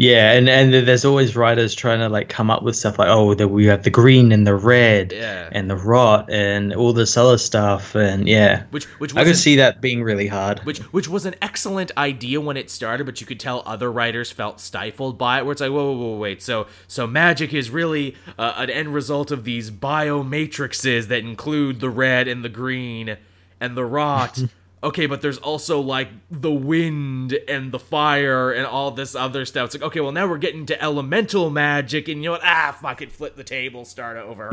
Yeah, 0.02 0.32
and 0.32 0.48
and 0.48 0.74
there's 0.74 1.04
always 1.04 1.36
writers 1.36 1.76
trying 1.76 2.00
to 2.00 2.08
like 2.08 2.28
come 2.28 2.50
up 2.50 2.64
with 2.64 2.74
stuff 2.74 2.98
like, 2.98 3.06
oh, 3.08 3.34
that 3.34 3.46
we 3.46 3.66
have 3.66 3.84
the 3.84 3.90
green 3.90 4.32
and 4.32 4.44
the 4.44 4.56
red, 4.56 5.12
yeah. 5.12 5.48
and 5.52 5.70
the 5.70 5.76
rot 5.76 6.28
and 6.28 6.74
all 6.74 6.92
this 6.92 7.16
other 7.16 7.38
stuff, 7.38 7.94
and 7.94 8.26
yeah, 8.26 8.64
which 8.72 8.86
which 8.98 9.14
I 9.14 9.22
could 9.22 9.36
see 9.36 9.54
that 9.54 9.80
being 9.80 10.02
really 10.02 10.26
hard. 10.26 10.58
Which 10.64 10.80
which 10.90 11.08
was 11.08 11.24
an 11.24 11.36
excellent 11.40 11.92
idea 11.96 12.40
when 12.40 12.56
it 12.56 12.68
started, 12.68 13.04
but 13.04 13.20
you 13.20 13.28
could 13.28 13.38
tell 13.38 13.62
other 13.64 13.92
writers 13.92 14.32
felt 14.32 14.58
stifled 14.58 15.18
by 15.18 15.38
it. 15.38 15.44
Where 15.44 15.52
it's 15.52 15.60
like, 15.60 15.70
whoa, 15.70 15.92
whoa, 15.92 16.08
whoa 16.08 16.16
wait, 16.16 16.42
so 16.42 16.66
so 16.88 17.06
magic 17.06 17.54
is 17.54 17.70
really 17.70 18.16
uh, 18.36 18.54
an 18.56 18.70
end 18.70 18.92
result 18.92 19.30
of 19.30 19.44
these 19.44 19.70
biomatrixes 19.70 21.06
that 21.06 21.20
include 21.20 21.78
the 21.78 21.90
red 21.90 22.26
and 22.26 22.44
the 22.44 22.48
green 22.48 23.18
and 23.60 23.76
the 23.76 23.84
rot. 23.84 24.42
okay, 24.82 25.06
but 25.06 25.22
there's 25.22 25.38
also 25.38 25.80
like 25.80 26.08
the 26.30 26.52
wind 26.52 27.32
and 27.48 27.72
the 27.72 27.78
fire 27.78 28.52
and 28.52 28.66
all 28.66 28.90
this 28.90 29.14
other 29.14 29.44
stuff. 29.44 29.66
It's 29.66 29.74
like, 29.74 29.84
okay, 29.84 30.00
well 30.00 30.12
now 30.12 30.26
we're 30.26 30.38
getting 30.38 30.66
to 30.66 30.82
elemental 30.82 31.50
magic, 31.50 32.08
and 32.08 32.22
you 32.22 32.28
know 32.28 32.32
what? 32.32 32.44
Ah, 32.44 32.76
fuck 32.80 33.02
it, 33.02 33.12
flip 33.12 33.36
the 33.36 33.44
table, 33.44 33.84
start 33.84 34.16
over. 34.16 34.50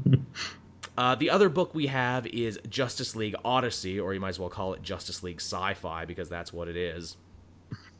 uh, 0.98 1.14
the 1.14 1.30
other 1.30 1.48
book 1.48 1.74
we 1.74 1.86
have 1.86 2.26
is 2.26 2.58
Justice 2.68 3.16
League 3.16 3.36
Odyssey, 3.44 3.98
or 3.98 4.14
you 4.14 4.20
might 4.20 4.30
as 4.30 4.38
well 4.38 4.50
call 4.50 4.74
it 4.74 4.82
Justice 4.82 5.22
League 5.22 5.40
Sci-Fi 5.40 6.04
because 6.04 6.28
that's 6.28 6.52
what 6.52 6.68
it 6.68 6.76
is. 6.76 7.16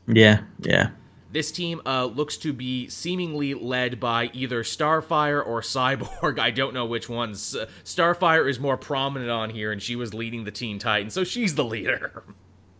Yeah, 0.07 0.41
yeah. 0.59 0.89
This 1.33 1.51
team 1.51 1.81
uh, 1.83 2.05
looks 2.05 2.37
to 2.37 2.53
be 2.53 2.87
seemingly 2.89 3.55
led 3.55 3.99
by 3.99 4.29
either 4.33 4.61
Starfire 4.61 5.43
or 5.43 5.61
Cyborg. 5.61 6.37
I 6.39 6.51
don't 6.51 6.75
know 6.75 6.85
which 6.85 7.09
ones. 7.09 7.55
Uh, 7.55 7.65
Starfire 7.83 8.47
is 8.47 8.59
more 8.59 8.77
prominent 8.77 9.31
on 9.31 9.49
here, 9.49 9.71
and 9.71 9.81
she 9.81 9.95
was 9.95 10.13
leading 10.13 10.43
the 10.43 10.51
Teen 10.51 10.77
Titans, 10.77 11.15
so 11.15 11.23
she's 11.23 11.55
the 11.55 11.65
leader. 11.65 12.23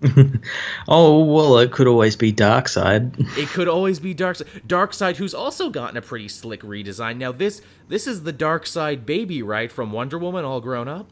oh 0.88 1.24
well, 1.24 1.58
it 1.58 1.72
could 1.72 1.88
always 1.88 2.16
be 2.16 2.32
Darkseid. 2.32 3.16
it 3.38 3.48
could 3.50 3.68
always 3.68 4.00
be 4.00 4.14
Darkseid. 4.14 4.68
Darkseid, 4.68 5.16
who's 5.16 5.34
also 5.34 5.72
gotten 5.72 5.98
a 5.98 6.02
pretty 6.02 6.28
slick 6.28 6.62
redesign. 6.62 7.18
Now 7.18 7.32
this 7.32 7.62
this 7.88 8.06
is 8.06 8.22
the 8.22 8.34
Darkseid 8.34 9.04
baby, 9.06 9.42
right, 9.42 9.72
from 9.72 9.92
Wonder 9.92 10.20
Woman, 10.20 10.46
all 10.46 10.62
grown 10.62 10.88
up. 10.88 11.10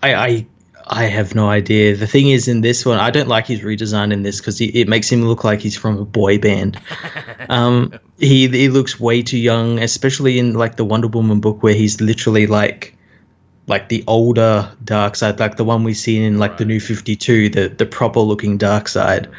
I, 0.00 0.14
I 0.14 0.46
I 0.86 1.04
have 1.04 1.34
no 1.34 1.48
idea. 1.48 1.96
The 1.96 2.06
thing 2.06 2.28
is, 2.30 2.48
in 2.48 2.60
this 2.60 2.84
one, 2.84 2.98
I 2.98 3.10
don't 3.10 3.28
like 3.28 3.46
his 3.46 3.60
redesign 3.60 4.12
in 4.12 4.22
this 4.22 4.40
because 4.40 4.60
it 4.60 4.88
makes 4.88 5.10
him 5.10 5.22
look 5.22 5.44
like 5.44 5.60
he's 5.60 5.76
from 5.76 5.98
a 5.98 6.04
boy 6.04 6.38
band. 6.38 6.80
um, 7.48 7.94
he 8.18 8.48
he 8.48 8.68
looks 8.68 8.98
way 8.98 9.22
too 9.22 9.38
young, 9.38 9.78
especially 9.78 10.38
in 10.38 10.54
like 10.54 10.76
the 10.76 10.84
Wonder 10.84 11.08
Woman 11.08 11.40
book 11.40 11.62
where 11.62 11.74
he's 11.74 12.00
literally 12.00 12.46
like 12.46 12.96
like 13.66 13.88
the 13.88 14.02
older 14.06 14.70
Darkseid 14.84 15.38
like 15.38 15.56
the 15.56 15.64
one 15.64 15.84
we 15.84 15.94
see 15.94 16.22
in 16.22 16.38
like 16.38 16.52
right. 16.52 16.58
the 16.58 16.64
New 16.64 16.80
Fifty 16.80 17.16
Two, 17.16 17.48
the 17.48 17.68
the 17.68 17.86
proper 17.86 18.20
looking 18.20 18.58
Darkseid. 18.58 19.30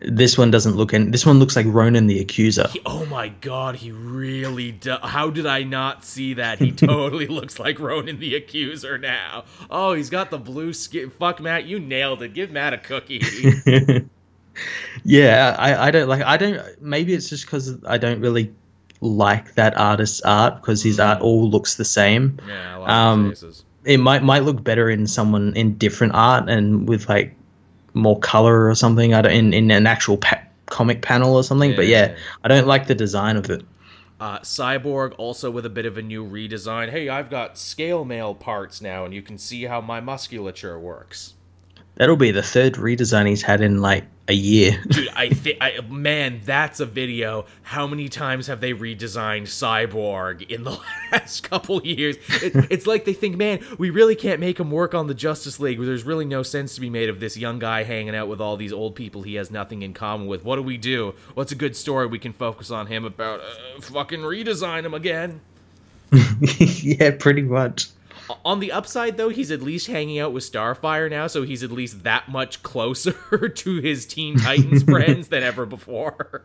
This 0.00 0.38
one 0.38 0.50
doesn't 0.50 0.76
look, 0.76 0.92
and 0.92 1.12
this 1.12 1.26
one 1.26 1.38
looks 1.40 1.56
like 1.56 1.66
Ronan 1.68 2.06
the 2.06 2.20
Accuser. 2.20 2.68
He, 2.68 2.80
oh 2.86 3.04
my 3.06 3.28
god, 3.28 3.74
he 3.74 3.90
really 3.90 4.70
does. 4.72 5.00
How 5.02 5.28
did 5.28 5.46
I 5.46 5.64
not 5.64 6.04
see 6.04 6.34
that? 6.34 6.58
He 6.60 6.70
totally 6.72 7.26
looks 7.26 7.58
like 7.58 7.80
Ronan 7.80 8.20
the 8.20 8.36
Accuser 8.36 8.98
now. 8.98 9.44
Oh, 9.70 9.94
he's 9.94 10.10
got 10.10 10.30
the 10.30 10.38
blue 10.38 10.72
skin. 10.72 11.10
Fuck, 11.10 11.40
Matt, 11.40 11.64
you 11.64 11.80
nailed 11.80 12.22
it. 12.22 12.32
Give 12.32 12.50
Matt 12.50 12.74
a 12.74 12.78
cookie. 12.78 13.22
yeah, 15.04 15.56
I, 15.58 15.88
I 15.88 15.90
don't 15.90 16.08
like. 16.08 16.22
I 16.22 16.36
don't. 16.36 16.62
Maybe 16.80 17.14
it's 17.14 17.28
just 17.28 17.46
because 17.46 17.82
I 17.84 17.98
don't 17.98 18.20
really 18.20 18.54
like 19.00 19.54
that 19.54 19.76
artist's 19.76 20.20
art 20.22 20.56
because 20.56 20.82
his 20.82 21.00
art 21.00 21.20
all 21.20 21.48
looks 21.50 21.74
the 21.74 21.84
same. 21.84 22.38
Yeah, 22.46 22.84
Um. 22.86 23.34
It 23.84 23.98
might 23.98 24.22
might 24.22 24.42
look 24.42 24.62
better 24.62 24.90
in 24.90 25.06
someone 25.06 25.54
in 25.56 25.78
different 25.78 26.12
art 26.14 26.50
and 26.50 26.86
with 26.86 27.08
like 27.08 27.37
more 27.98 28.18
color 28.20 28.68
or 28.68 28.74
something. 28.74 29.14
I 29.14 29.22
don't 29.22 29.32
in, 29.32 29.52
in 29.52 29.70
an 29.70 29.86
actual 29.86 30.16
pa- 30.18 30.42
comic 30.66 31.02
panel 31.02 31.34
or 31.34 31.42
something. 31.44 31.74
But 31.76 31.86
Yeah. 31.86 32.08
yeah, 32.08 32.16
I 32.44 32.48
don't 32.48 32.66
like 32.66 32.86
the 32.86 32.94
design 32.94 33.36
of 33.36 33.50
it. 33.50 33.62
Uh, 34.20 34.40
Cyborg 34.40 35.14
also 35.16 35.50
with 35.50 35.64
a 35.64 35.70
bit 35.70 35.86
of 35.86 35.96
a 35.96 36.02
new 36.02 36.26
redesign. 36.26 36.90
Hey, 36.90 37.08
I've 37.08 37.30
got 37.30 37.56
scale 37.56 38.04
mail 38.04 38.34
parts 38.34 38.80
now, 38.80 39.04
and 39.04 39.14
you 39.14 39.22
can 39.22 39.38
see 39.38 39.62
how 39.64 39.80
my 39.80 40.00
musculature 40.00 40.78
works. 40.78 41.34
That'll 41.94 42.16
be 42.16 42.32
the 42.32 42.42
third 42.42 42.74
redesign 42.74 43.28
he's 43.28 43.42
had 43.42 43.60
in 43.60 43.80
like 43.80 44.04
a 44.28 44.34
year. 44.34 44.80
Dude, 44.88 45.08
I 45.16 45.30
think, 45.30 45.58
I 45.60 45.80
man, 45.88 46.40
that's 46.44 46.80
a 46.80 46.86
video. 46.86 47.46
How 47.62 47.86
many 47.86 48.08
times 48.08 48.46
have 48.46 48.60
they 48.60 48.74
redesigned 48.74 49.42
Cyborg 49.42 50.48
in 50.48 50.64
the 50.64 50.78
last 51.12 51.48
couple 51.48 51.84
years? 51.84 52.16
It, 52.42 52.66
it's 52.70 52.86
like 52.86 53.04
they 53.04 53.14
think, 53.14 53.36
man, 53.36 53.64
we 53.78 53.90
really 53.90 54.14
can't 54.14 54.38
make 54.38 54.60
him 54.60 54.70
work 54.70 54.94
on 54.94 55.06
the 55.06 55.14
Justice 55.14 55.58
League. 55.58 55.80
There's 55.80 56.04
really 56.04 56.26
no 56.26 56.42
sense 56.42 56.74
to 56.74 56.80
be 56.80 56.90
made 56.90 57.08
of 57.08 57.20
this 57.20 57.36
young 57.36 57.58
guy 57.58 57.82
hanging 57.82 58.14
out 58.14 58.28
with 58.28 58.40
all 58.40 58.56
these 58.56 58.72
old 58.72 58.94
people 58.94 59.22
he 59.22 59.34
has 59.36 59.50
nothing 59.50 59.82
in 59.82 59.94
common 59.94 60.26
with. 60.26 60.44
What 60.44 60.56
do 60.56 60.62
we 60.62 60.76
do? 60.76 61.14
What's 61.34 61.52
a 61.52 61.56
good 61.56 61.74
story 61.74 62.06
we 62.06 62.18
can 62.18 62.32
focus 62.32 62.70
on 62.70 62.86
him 62.86 63.04
about? 63.04 63.40
Uh, 63.40 63.80
fucking 63.80 64.20
redesign 64.20 64.84
him 64.84 64.94
again. 64.94 65.40
yeah, 66.58 67.10
pretty 67.18 67.42
much. 67.42 67.88
On 68.44 68.60
the 68.60 68.72
upside, 68.72 69.16
though, 69.16 69.28
he's 69.28 69.50
at 69.50 69.62
least 69.62 69.86
hanging 69.86 70.18
out 70.18 70.32
with 70.32 70.50
Starfire 70.50 71.10
now, 71.10 71.26
so 71.26 71.42
he's 71.42 71.62
at 71.62 71.70
least 71.70 72.04
that 72.04 72.28
much 72.28 72.62
closer 72.62 73.48
to 73.54 73.80
his 73.80 74.06
Teen 74.06 74.38
Titans 74.38 74.82
friends 74.84 75.28
than 75.28 75.42
ever 75.42 75.66
before. 75.66 76.44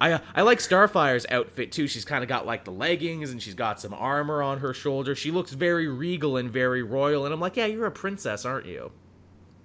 I 0.00 0.20
I 0.34 0.42
like 0.42 0.58
Starfire's 0.58 1.26
outfit 1.30 1.72
too. 1.72 1.86
She's 1.86 2.04
kind 2.04 2.22
of 2.22 2.28
got 2.28 2.44
like 2.44 2.64
the 2.64 2.72
leggings 2.72 3.30
and 3.30 3.40
she's 3.40 3.54
got 3.54 3.80
some 3.80 3.94
armor 3.94 4.42
on 4.42 4.58
her 4.58 4.74
shoulder. 4.74 5.14
She 5.14 5.30
looks 5.30 5.52
very 5.52 5.88
regal 5.88 6.36
and 6.36 6.50
very 6.50 6.82
royal, 6.82 7.24
and 7.24 7.32
I'm 7.32 7.40
like, 7.40 7.56
yeah, 7.56 7.66
you're 7.66 7.86
a 7.86 7.90
princess, 7.90 8.44
aren't 8.44 8.66
you? 8.66 8.90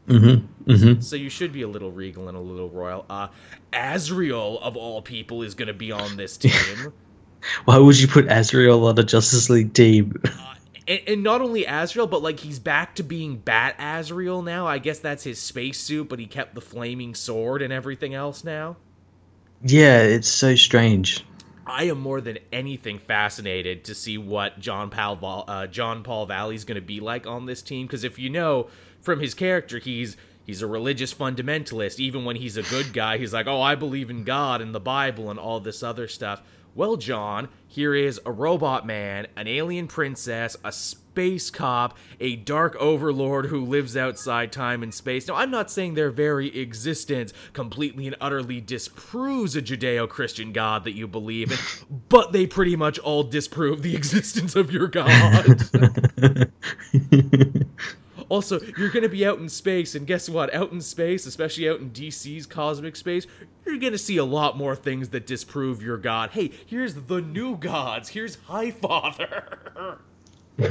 Mm-hmm. 0.08 0.72
Mm-hmm. 0.72 1.02
So 1.02 1.16
you 1.16 1.30
should 1.30 1.52
be 1.52 1.62
a 1.62 1.68
little 1.68 1.92
regal 1.92 2.28
and 2.28 2.38
a 2.38 2.42
little 2.42 2.70
royal. 2.70 3.06
Uh, 3.10 3.28
Azrael 3.74 4.60
of 4.60 4.76
all 4.76 5.02
people 5.02 5.44
is 5.44 5.54
going 5.54 5.68
to 5.68 5.74
be 5.74 5.92
on 5.92 6.18
this 6.18 6.38
team. 6.38 6.94
Why 7.66 7.78
would 7.78 8.00
you 8.00 8.08
put 8.08 8.32
Azrael 8.32 8.86
on 8.86 8.98
a 9.00 9.04
Justice 9.04 9.50
League 9.50 9.74
team? 9.74 10.22
and, 10.88 11.02
and 11.08 11.24
not 11.24 11.42
only 11.42 11.66
Azrael, 11.66 12.08
but 12.08 12.22
like 12.22 12.40
he's 12.40 12.60
back 12.60 12.96
to 12.96 13.04
being 13.04 13.38
Bat 13.38 13.76
Azrael 13.80 14.42
now. 14.42 14.68
I 14.68 14.78
guess 14.78 15.00
that's 15.00 15.24
his 15.24 15.40
spacesuit, 15.40 16.10
but 16.10 16.20
he 16.20 16.26
kept 16.26 16.56
the 16.56 16.62
flaming 16.62 17.16
sword 17.16 17.62
and 17.62 17.72
everything 17.72 18.14
else 18.14 18.44
now. 18.44 18.78
yeah, 19.64 20.02
it's 20.02 20.30
so 20.30 20.56
strange. 20.56 21.24
I 21.66 21.86
am 21.86 22.00
more 22.00 22.20
than 22.20 22.40
anything 22.52 23.00
fascinated 23.00 23.86
to 23.86 23.96
see 23.96 24.18
what 24.18 24.60
John 24.60 24.90
Paul 24.90 25.46
uh, 25.48 25.68
John 25.68 26.04
Paul 26.04 26.26
Valley's 26.26 26.66
going 26.66 26.76
to 26.76 26.86
be 26.86 27.00
like 27.00 27.28
on 27.28 27.46
this 27.46 27.62
team. 27.62 27.88
Because 27.88 28.04
if 28.04 28.20
you 28.20 28.30
know 28.30 28.68
from 29.02 29.20
his 29.20 29.34
character, 29.34 29.78
he's 29.78 30.18
he's 30.44 30.62
a 30.62 30.68
religious 30.68 31.14
fundamentalist. 31.14 32.00
Even 32.00 32.26
when 32.26 32.36
he's 32.36 32.58
a 32.58 32.64
good 32.64 32.92
guy, 32.92 33.18
he's 33.18 33.34
like, 33.34 33.48
"Oh, 33.48 33.62
I 33.62 33.76
believe 33.76 34.10
in 34.10 34.24
God 34.24 34.62
and 34.62 34.74
the 34.74 34.80
Bible 34.80 35.30
and 35.30 35.40
all 35.40 35.60
this 35.60 35.84
other 35.84 36.08
stuff." 36.08 36.42
Well, 36.74 36.96
John, 36.96 37.50
here 37.68 37.94
is 37.94 38.22
a 38.26 38.32
robot 38.32 38.86
man, 38.86 39.28
an 39.36 39.48
alien 39.48 39.88
princess, 39.88 40.56
a 40.64 40.72
space 40.72 41.50
cop, 41.50 41.98
a 42.22 42.38
dark 42.38 42.78
overlord 42.78 43.48
who 43.48 43.66
lives 43.66 43.98
outside 43.98 44.54
time 44.54 44.82
and 44.82 44.94
space. 44.94 45.28
Now, 45.28 45.36
I'm 45.36 45.52
not 45.52 45.70
saying 45.70 45.96
their 45.96 46.12
very 46.12 46.58
existence 46.58 47.34
completely 47.52 48.08
and 48.08 48.16
utterly 48.22 48.62
disproves 48.62 49.58
a 49.58 49.62
Judeo 49.62 50.08
Christian 50.08 50.54
God 50.54 50.86
that 50.86 50.94
you 50.94 51.08
believe 51.10 51.52
in, 51.52 51.58
but 52.10 52.32
they 52.32 52.48
pretty 52.48 52.78
much 52.78 52.98
all 53.00 53.24
disprove 53.24 53.82
the 53.82 53.96
existence 53.98 54.56
of 54.56 54.72
your 54.72 54.88
God. 54.88 55.70
Also, 58.32 58.62
you're 58.78 58.88
going 58.92 59.04
to 59.04 59.10
be 59.10 59.26
out 59.26 59.40
in 59.40 59.50
space, 59.50 59.94
and 59.94 60.08
guess 60.08 60.30
what? 60.30 60.54
Out 60.54 60.72
in 60.72 60.80
space, 60.80 61.26
especially 61.26 61.68
out 61.68 61.82
in 61.82 61.90
DC's 61.90 62.46
cosmic 62.46 62.96
space, 62.96 63.28
you're 63.66 63.78
going 63.78 63.92
to 63.92 63.98
see 63.98 64.16
a 64.16 64.24
lot 64.24 64.58
more 64.58 64.74
things 64.74 65.10
that 65.10 65.28
disprove 65.28 65.84
your 65.84 65.98
god. 65.98 66.30
Hey, 66.30 66.52
here's 66.66 66.94
the 66.94 67.20
new 67.20 67.58
gods. 67.58 68.08
Here's 68.08 68.36
High 68.36 68.72
Father. 68.72 70.00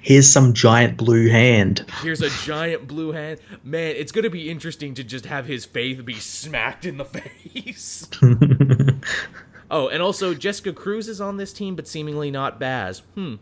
Here's 0.00 0.28
some 0.28 0.52
giant 0.52 0.96
blue 0.96 1.28
hand. 1.28 1.84
Here's 2.02 2.22
a 2.22 2.30
giant 2.30 2.86
blue 2.86 3.10
hand. 3.10 3.40
Man, 3.64 3.96
it's 3.96 4.12
going 4.12 4.22
to 4.22 4.30
be 4.30 4.48
interesting 4.48 4.94
to 4.94 5.02
just 5.02 5.26
have 5.26 5.44
his 5.44 5.64
faith 5.64 6.04
be 6.04 6.14
smacked 6.14 6.86
in 6.86 6.98
the 6.98 7.04
face. 7.04 8.08
oh, 9.72 9.88
and 9.88 10.00
also, 10.00 10.34
Jessica 10.34 10.72
Cruz 10.72 11.08
is 11.08 11.20
on 11.20 11.36
this 11.36 11.52
team, 11.52 11.74
but 11.74 11.88
seemingly 11.88 12.30
not 12.30 12.60
Baz. 12.60 13.02
Hmm. 13.16 13.34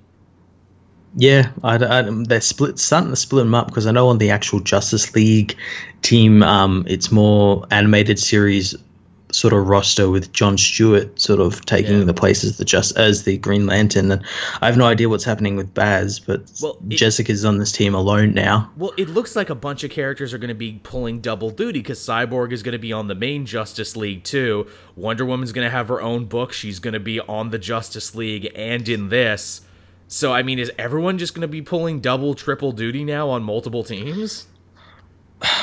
Yeah, 1.19 1.51
I, 1.65 1.77
I, 1.77 2.03
they're 2.03 2.41
split, 2.43 2.79
starting 2.79 3.11
to 3.11 3.17
split 3.17 3.45
them 3.45 3.55
up 3.55 3.69
because 3.69 3.87
I 3.87 3.91
know 3.91 4.09
on 4.09 4.19
the 4.19 4.31
actual 4.31 4.61
Justice 4.61 5.15
League 5.15 5.57
team, 6.03 6.43
um, 6.43 6.85
it's 6.87 7.11
more 7.11 7.65
animated 7.71 8.19
series 8.19 8.75
sort 9.33 9.53
of 9.53 9.67
roster 9.67 10.09
with 10.09 10.31
John 10.33 10.57
Stewart 10.57 11.19
sort 11.21 11.41
of 11.41 11.65
taking 11.67 11.99
Yeah. 11.99 12.05
the 12.05 12.15
place 12.15 12.45
as 12.45 12.59
the 12.59 12.65
just 12.65 12.97
as 12.97 13.25
the 13.25 13.39
Green 13.39 13.67
Lantern. 13.67 14.13
And 14.13 14.23
I 14.63 14.67
have 14.67 14.77
no 14.77 14.85
idea 14.87 15.09
what's 15.09 15.25
happening 15.25 15.57
with 15.57 15.73
Baz, 15.75 16.21
but 16.21 16.43
Well, 16.63 16.79
it- 16.89 16.97
Jessica's 16.97 17.45
on 17.45 17.59
this 17.59 17.73
team 17.73 17.95
alone 17.95 18.35
now. 18.35 18.71
Well, 18.77 18.93
it 18.97 19.09
looks 19.09 19.35
like 19.35 19.51
a 19.51 19.55
bunch 19.55 19.85
of 19.85 19.91
characters 19.91 20.33
are 20.33 20.39
going 20.39 20.49
to 20.49 20.55
be 20.55 20.81
pulling 20.85 21.21
double 21.21 21.51
duty 21.51 21.81
because 21.81 21.99
Cyborg 21.99 22.53
is 22.53 22.63
going 22.63 22.73
to 22.75 22.79
be 22.79 22.93
on 22.93 23.09
the 23.09 23.15
main 23.17 23.47
Justice 23.47 23.97
League 23.97 24.23
too. 24.23 24.67
Wonder 24.95 25.25
Woman's 25.25 25.53
going 25.53 25.67
to 25.67 25.71
have 25.73 25.89
her 25.89 26.01
own 26.01 26.27
book. 26.27 26.53
She's 26.53 26.79
going 26.79 26.95
to 26.95 27.01
be 27.01 27.21
on 27.21 27.51
the 27.51 27.59
Justice 27.59 28.15
League 28.15 28.51
and 28.55 28.89
in 28.89 29.09
this. 29.09 29.63
So, 30.09 30.33
I 30.33 30.43
mean, 30.43 30.59
is 30.59 30.71
everyone 30.79 31.19
just 31.19 31.35
going 31.35 31.43
to 31.43 31.49
be 31.49 31.63
pulling 31.63 32.01
double, 32.01 32.35
triple 32.35 32.73
duty 32.73 33.05
now 33.05 33.29
on 33.29 33.43
multiple 33.43 33.83
teams? 33.83 34.47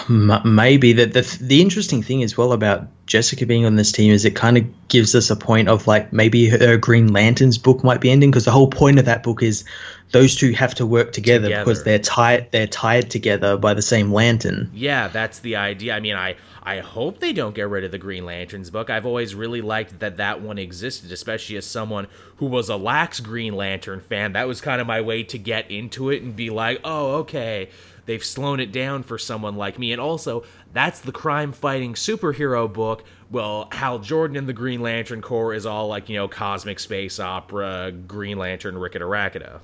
M- 0.08 0.42
maybe 0.46 0.94
the, 0.94 1.06
the 1.06 1.38
the 1.42 1.62
interesting 1.62 2.04
thing 2.04 2.22
as 2.24 2.38
well 2.38 2.52
about 2.52 2.88
Jessica 3.08 3.46
being 3.46 3.66
on 3.66 3.76
this 3.76 3.92
team 3.92 4.12
is 4.12 4.24
it 4.24 4.36
kind 4.36 4.58
of 4.58 4.88
gives 4.88 5.16
us 5.16 5.30
a 5.32 5.36
point 5.36 5.68
of 5.68 5.88
like 5.88 6.14
maybe 6.14 6.48
her 6.48 6.78
Green 6.78 7.12
Lantern's 7.12 7.58
book 7.58 7.84
might 7.84 8.00
be 8.00 8.12
ending 8.12 8.30
because 8.30 8.46
the 8.46 8.52
whole 8.52 8.70
point 8.70 9.00
of 9.00 9.06
that 9.06 9.24
book 9.24 9.42
is 9.42 9.64
those 10.12 10.36
two 10.36 10.52
have 10.52 10.76
to 10.76 10.86
work 10.86 11.12
together, 11.12 11.46
Together. 11.48 11.64
because 11.66 11.84
they're 11.84 12.00
tied 12.00 12.52
they're 12.52 12.68
tied 12.68 13.10
together 13.10 13.58
by 13.58 13.74
the 13.74 13.82
same 13.82 14.14
lantern. 14.14 14.70
Yeah, 14.74 15.08
that's 15.08 15.40
the 15.40 15.56
idea. 15.56 15.96
I 15.96 16.00
mean, 16.02 16.16
I 16.16 16.36
I 16.62 16.80
hope 16.80 17.20
they 17.20 17.34
don't 17.34 17.56
get 17.56 17.68
rid 17.68 17.84
of 17.84 17.92
the 17.92 17.98
Green 17.98 18.26
Lanterns 18.26 18.70
book. 18.70 18.90
I've 18.92 19.06
always 19.08 19.34
really 19.34 19.62
liked 19.62 20.00
that 20.00 20.18
that 20.18 20.42
one 20.42 20.60
existed, 20.60 21.12
especially 21.12 21.58
as 21.58 21.66
someone 21.66 22.08
who 22.38 22.46
was 22.46 22.70
a 22.70 22.76
lax 22.78 23.20
Green 23.20 23.56
Lantern 23.56 24.02
fan. 24.02 24.34
That 24.34 24.48
was 24.48 24.62
kind 24.62 24.80
of 24.80 24.86
my 24.88 25.02
way 25.02 25.24
to 25.24 25.38
get 25.40 25.72
into 25.72 26.12
it 26.12 26.22
and 26.22 26.36
be 26.36 26.52
like, 26.52 26.80
"Oh, 26.84 27.16
okay, 27.22 27.70
they've 28.06 28.24
slowed 28.24 28.60
it 28.60 28.72
down 28.72 29.04
for 29.04 29.18
someone 29.18 29.56
like 29.56 29.80
me." 29.80 29.92
And 29.92 30.02
also, 30.02 30.44
that's 30.74 31.00
the 31.00 31.12
crime-fighting 31.12 31.94
superhero 31.94 32.72
book. 32.72 33.04
Well, 33.30 33.68
Hal 33.72 34.00
Jordan 34.00 34.38
and 34.38 34.48
the 34.48 34.54
Green 34.54 34.82
Lantern 34.82 35.22
Corps 35.22 35.54
is 35.54 35.66
all 35.66 35.88
like, 35.88 36.10
you 36.10 36.16
know, 36.16 36.28
cosmic 36.28 36.80
space 36.80 37.20
opera, 37.20 37.92
Green 37.92 38.38
Lantern, 38.38 38.76
Ricketa 38.76 39.02
Racketa. 39.02 39.60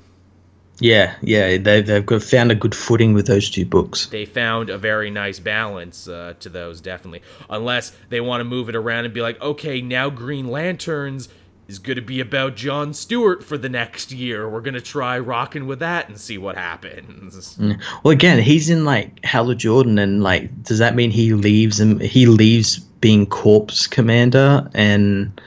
Yeah, 0.82 1.16
yeah, 1.22 1.58
they've, 1.58 1.86
they've 1.86 2.24
found 2.24 2.52
a 2.52 2.56
good 2.56 2.74
footing 2.74 3.14
with 3.14 3.28
those 3.28 3.50
two 3.50 3.66
books. 3.66 4.06
they 4.08 4.24
found 4.26 4.70
a 4.70 4.78
very 4.78 5.10
nice 5.12 5.38
balance 5.38 6.08
uh, 6.08 6.36
to 6.40 6.48
those 6.48 6.80
definitely 6.80 7.22
unless 7.50 7.92
they 8.08 8.22
want 8.22 8.40
to 8.40 8.46
move 8.46 8.70
it 8.70 8.76
around 8.76 9.04
and 9.04 9.14
be 9.14 9.22
like 9.22 9.42
okay 9.42 9.82
now 9.82 10.10
green 10.10 10.48
lanterns 10.48 11.28
is 11.70 11.80
going 11.80 11.96
to 11.96 12.02
be 12.02 12.20
about 12.20 12.56
john 12.56 12.94
stewart 12.94 13.44
for 13.44 13.58
the 13.58 13.70
next 13.70 14.12
year 14.12 14.50
we're 14.50 14.60
going 14.60 14.74
to 14.74 14.82
try 14.82 15.18
rocking 15.18 15.68
with 15.68 15.80
that 15.80 16.10
and 16.10 16.20
see 16.20 16.38
what 16.38 16.56
happens 16.58 17.58
mm. 17.58 17.80
Well, 18.04 18.12
again, 18.12 18.40
he's 18.40 18.70
in 18.70 18.86
like 18.86 19.24
Hal 19.24 19.54
Jordan, 19.54 20.00
and 20.00 20.24
like, 20.24 20.64
does 20.64 20.80
that 20.80 20.96
mean 20.96 21.12
he 21.12 21.34
leaves 21.34 21.80
and 21.80 22.02
he 22.02 22.26
leaves 22.26 22.80
being 22.80 23.26
Corpse 23.26 23.88
Commander 23.88 24.70
and 24.74 25.40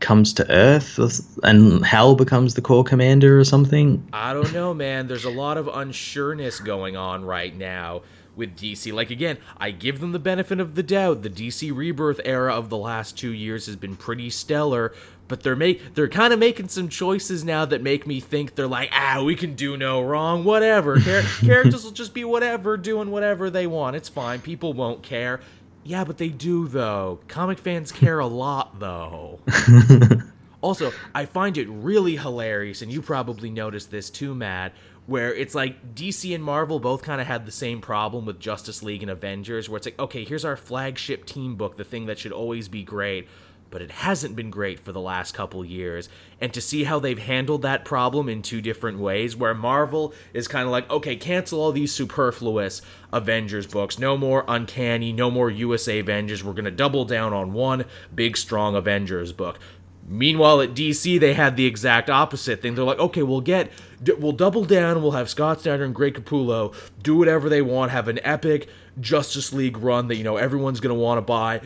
comes 0.00 0.32
to 0.34 0.50
Earth, 0.50 0.98
and 1.42 1.84
Hal 1.84 2.14
becomes 2.14 2.54
the 2.54 2.62
Corps 2.62 2.84
Commander 2.84 3.38
or 3.38 3.44
something? 3.44 4.06
i 4.12 4.32
don't 4.32 4.52
know 4.52 4.74
man 4.74 5.06
there's 5.06 5.24
a 5.24 5.30
lot 5.30 5.56
of 5.56 5.66
unsureness 5.66 6.62
going 6.62 6.96
on 6.96 7.24
right 7.24 7.56
now 7.56 8.02
with 8.36 8.56
DC. 8.56 8.92
Like 8.92 9.10
again, 9.10 9.38
I 9.58 9.70
give 9.70 10.00
them 10.00 10.12
the 10.12 10.18
benefit 10.18 10.60
of 10.60 10.74
the 10.74 10.82
doubt. 10.82 11.22
The 11.22 11.30
DC 11.30 11.74
Rebirth 11.74 12.20
era 12.24 12.52
of 12.52 12.68
the 12.68 12.76
last 12.76 13.16
2 13.16 13.32
years 13.32 13.66
has 13.66 13.76
been 13.76 13.96
pretty 13.96 14.30
stellar, 14.30 14.92
but 15.28 15.42
they're 15.42 15.56
make 15.56 15.94
they're 15.94 16.08
kind 16.08 16.32
of 16.32 16.38
making 16.38 16.68
some 16.68 16.88
choices 16.88 17.44
now 17.44 17.64
that 17.64 17.82
make 17.82 18.06
me 18.06 18.20
think 18.20 18.54
they're 18.54 18.66
like, 18.66 18.90
"Ah, 18.92 19.22
we 19.24 19.34
can 19.34 19.54
do 19.54 19.76
no 19.76 20.02
wrong, 20.02 20.44
whatever. 20.44 20.98
Char- 20.98 21.22
characters 21.40 21.84
will 21.84 21.92
just 21.92 22.14
be 22.14 22.24
whatever, 22.24 22.76
doing 22.76 23.10
whatever 23.10 23.50
they 23.50 23.66
want. 23.66 23.96
It's 23.96 24.08
fine. 24.08 24.40
People 24.40 24.72
won't 24.72 25.02
care." 25.02 25.40
Yeah, 25.84 26.04
but 26.04 26.18
they 26.18 26.28
do 26.28 26.66
though. 26.68 27.20
Comic 27.28 27.58
fans 27.58 27.92
care 27.92 28.18
a 28.18 28.26
lot 28.26 28.78
though. 28.80 29.40
Also, 30.64 30.92
I 31.14 31.26
find 31.26 31.58
it 31.58 31.68
really 31.68 32.16
hilarious, 32.16 32.80
and 32.80 32.90
you 32.90 33.02
probably 33.02 33.50
noticed 33.50 33.90
this 33.90 34.08
too, 34.08 34.34
Matt, 34.34 34.72
where 35.04 35.34
it's 35.34 35.54
like 35.54 35.94
DC 35.94 36.34
and 36.34 36.42
Marvel 36.42 36.80
both 36.80 37.02
kind 37.02 37.20
of 37.20 37.26
had 37.26 37.44
the 37.44 37.52
same 37.52 37.82
problem 37.82 38.24
with 38.24 38.40
Justice 38.40 38.82
League 38.82 39.02
and 39.02 39.10
Avengers, 39.10 39.68
where 39.68 39.76
it's 39.76 39.86
like, 39.86 39.98
okay, 39.98 40.24
here's 40.24 40.46
our 40.46 40.56
flagship 40.56 41.26
team 41.26 41.56
book, 41.56 41.76
the 41.76 41.84
thing 41.84 42.06
that 42.06 42.18
should 42.18 42.32
always 42.32 42.68
be 42.68 42.82
great. 42.82 43.28
But 43.70 43.82
it 43.82 43.90
hasn't 43.90 44.36
been 44.36 44.50
great 44.50 44.78
for 44.78 44.92
the 44.92 45.00
last 45.00 45.34
couple 45.34 45.64
years. 45.64 46.08
And 46.40 46.52
to 46.54 46.60
see 46.60 46.84
how 46.84 46.98
they've 46.98 47.18
handled 47.18 47.62
that 47.62 47.84
problem 47.84 48.28
in 48.28 48.42
two 48.42 48.60
different 48.60 48.98
ways, 48.98 49.34
where 49.34 49.54
Marvel 49.54 50.14
is 50.32 50.46
kind 50.46 50.64
of 50.64 50.70
like, 50.70 50.88
okay, 50.90 51.16
cancel 51.16 51.60
all 51.60 51.72
these 51.72 51.92
superfluous 51.92 52.82
Avengers 53.12 53.66
books. 53.66 53.98
No 53.98 54.16
more 54.16 54.44
Uncanny, 54.46 55.12
no 55.12 55.30
more 55.30 55.50
USA 55.50 55.98
Avengers. 55.98 56.44
We're 56.44 56.52
going 56.52 56.64
to 56.66 56.70
double 56.70 57.04
down 57.04 57.32
on 57.32 57.52
one 57.52 57.84
big, 58.14 58.36
strong 58.36 58.76
Avengers 58.76 59.32
book. 59.32 59.58
Meanwhile, 60.06 60.60
at 60.60 60.74
DC, 60.74 61.18
they 61.18 61.32
had 61.32 61.56
the 61.56 61.64
exact 61.64 62.10
opposite 62.10 62.60
thing. 62.60 62.74
They're 62.74 62.84
like, 62.84 62.98
okay, 62.98 63.22
we'll 63.22 63.40
get, 63.40 63.70
we'll 64.18 64.32
double 64.32 64.64
down. 64.64 65.02
We'll 65.02 65.12
have 65.12 65.30
Scott 65.30 65.62
Snyder 65.62 65.84
and 65.84 65.94
Greg 65.94 66.14
Capullo 66.14 66.74
do 67.02 67.16
whatever 67.16 67.48
they 67.48 67.62
want, 67.62 67.90
have 67.90 68.08
an 68.08 68.20
epic 68.22 68.68
Justice 69.00 69.52
League 69.52 69.78
run 69.78 70.08
that 70.08 70.16
you 70.16 70.24
know 70.24 70.36
everyone's 70.36 70.80
going 70.80 70.94
to 70.94 71.00
want 71.00 71.18
to 71.18 71.22
buy 71.22 71.60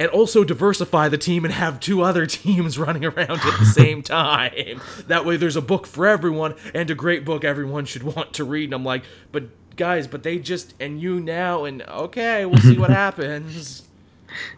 and 0.00 0.08
also 0.08 0.44
diversify 0.44 1.10
the 1.10 1.18
team 1.18 1.44
and 1.44 1.52
have 1.52 1.78
two 1.78 2.00
other 2.00 2.24
teams 2.42 2.78
running 2.78 3.04
around 3.04 3.30
at 3.38 3.58
the 3.58 3.66
same 3.66 4.02
time. 4.02 4.80
That 5.08 5.26
way, 5.26 5.36
there's 5.36 5.56
a 5.56 5.62
book 5.62 5.86
for 5.86 6.06
everyone 6.06 6.54
and 6.74 6.90
a 6.90 6.94
great 6.94 7.26
book 7.26 7.44
everyone 7.44 7.84
should 7.84 8.02
want 8.02 8.32
to 8.34 8.44
read. 8.44 8.64
And 8.64 8.74
I'm 8.74 8.84
like, 8.84 9.04
but 9.30 9.44
guys, 9.76 10.06
but 10.06 10.22
they 10.22 10.38
just 10.38 10.74
and 10.80 11.00
you 11.00 11.20
now, 11.20 11.64
and 11.64 11.82
okay, 11.82 12.46
we'll 12.46 12.62
see 12.62 12.78
what 12.78 12.90
happens. 13.04 13.82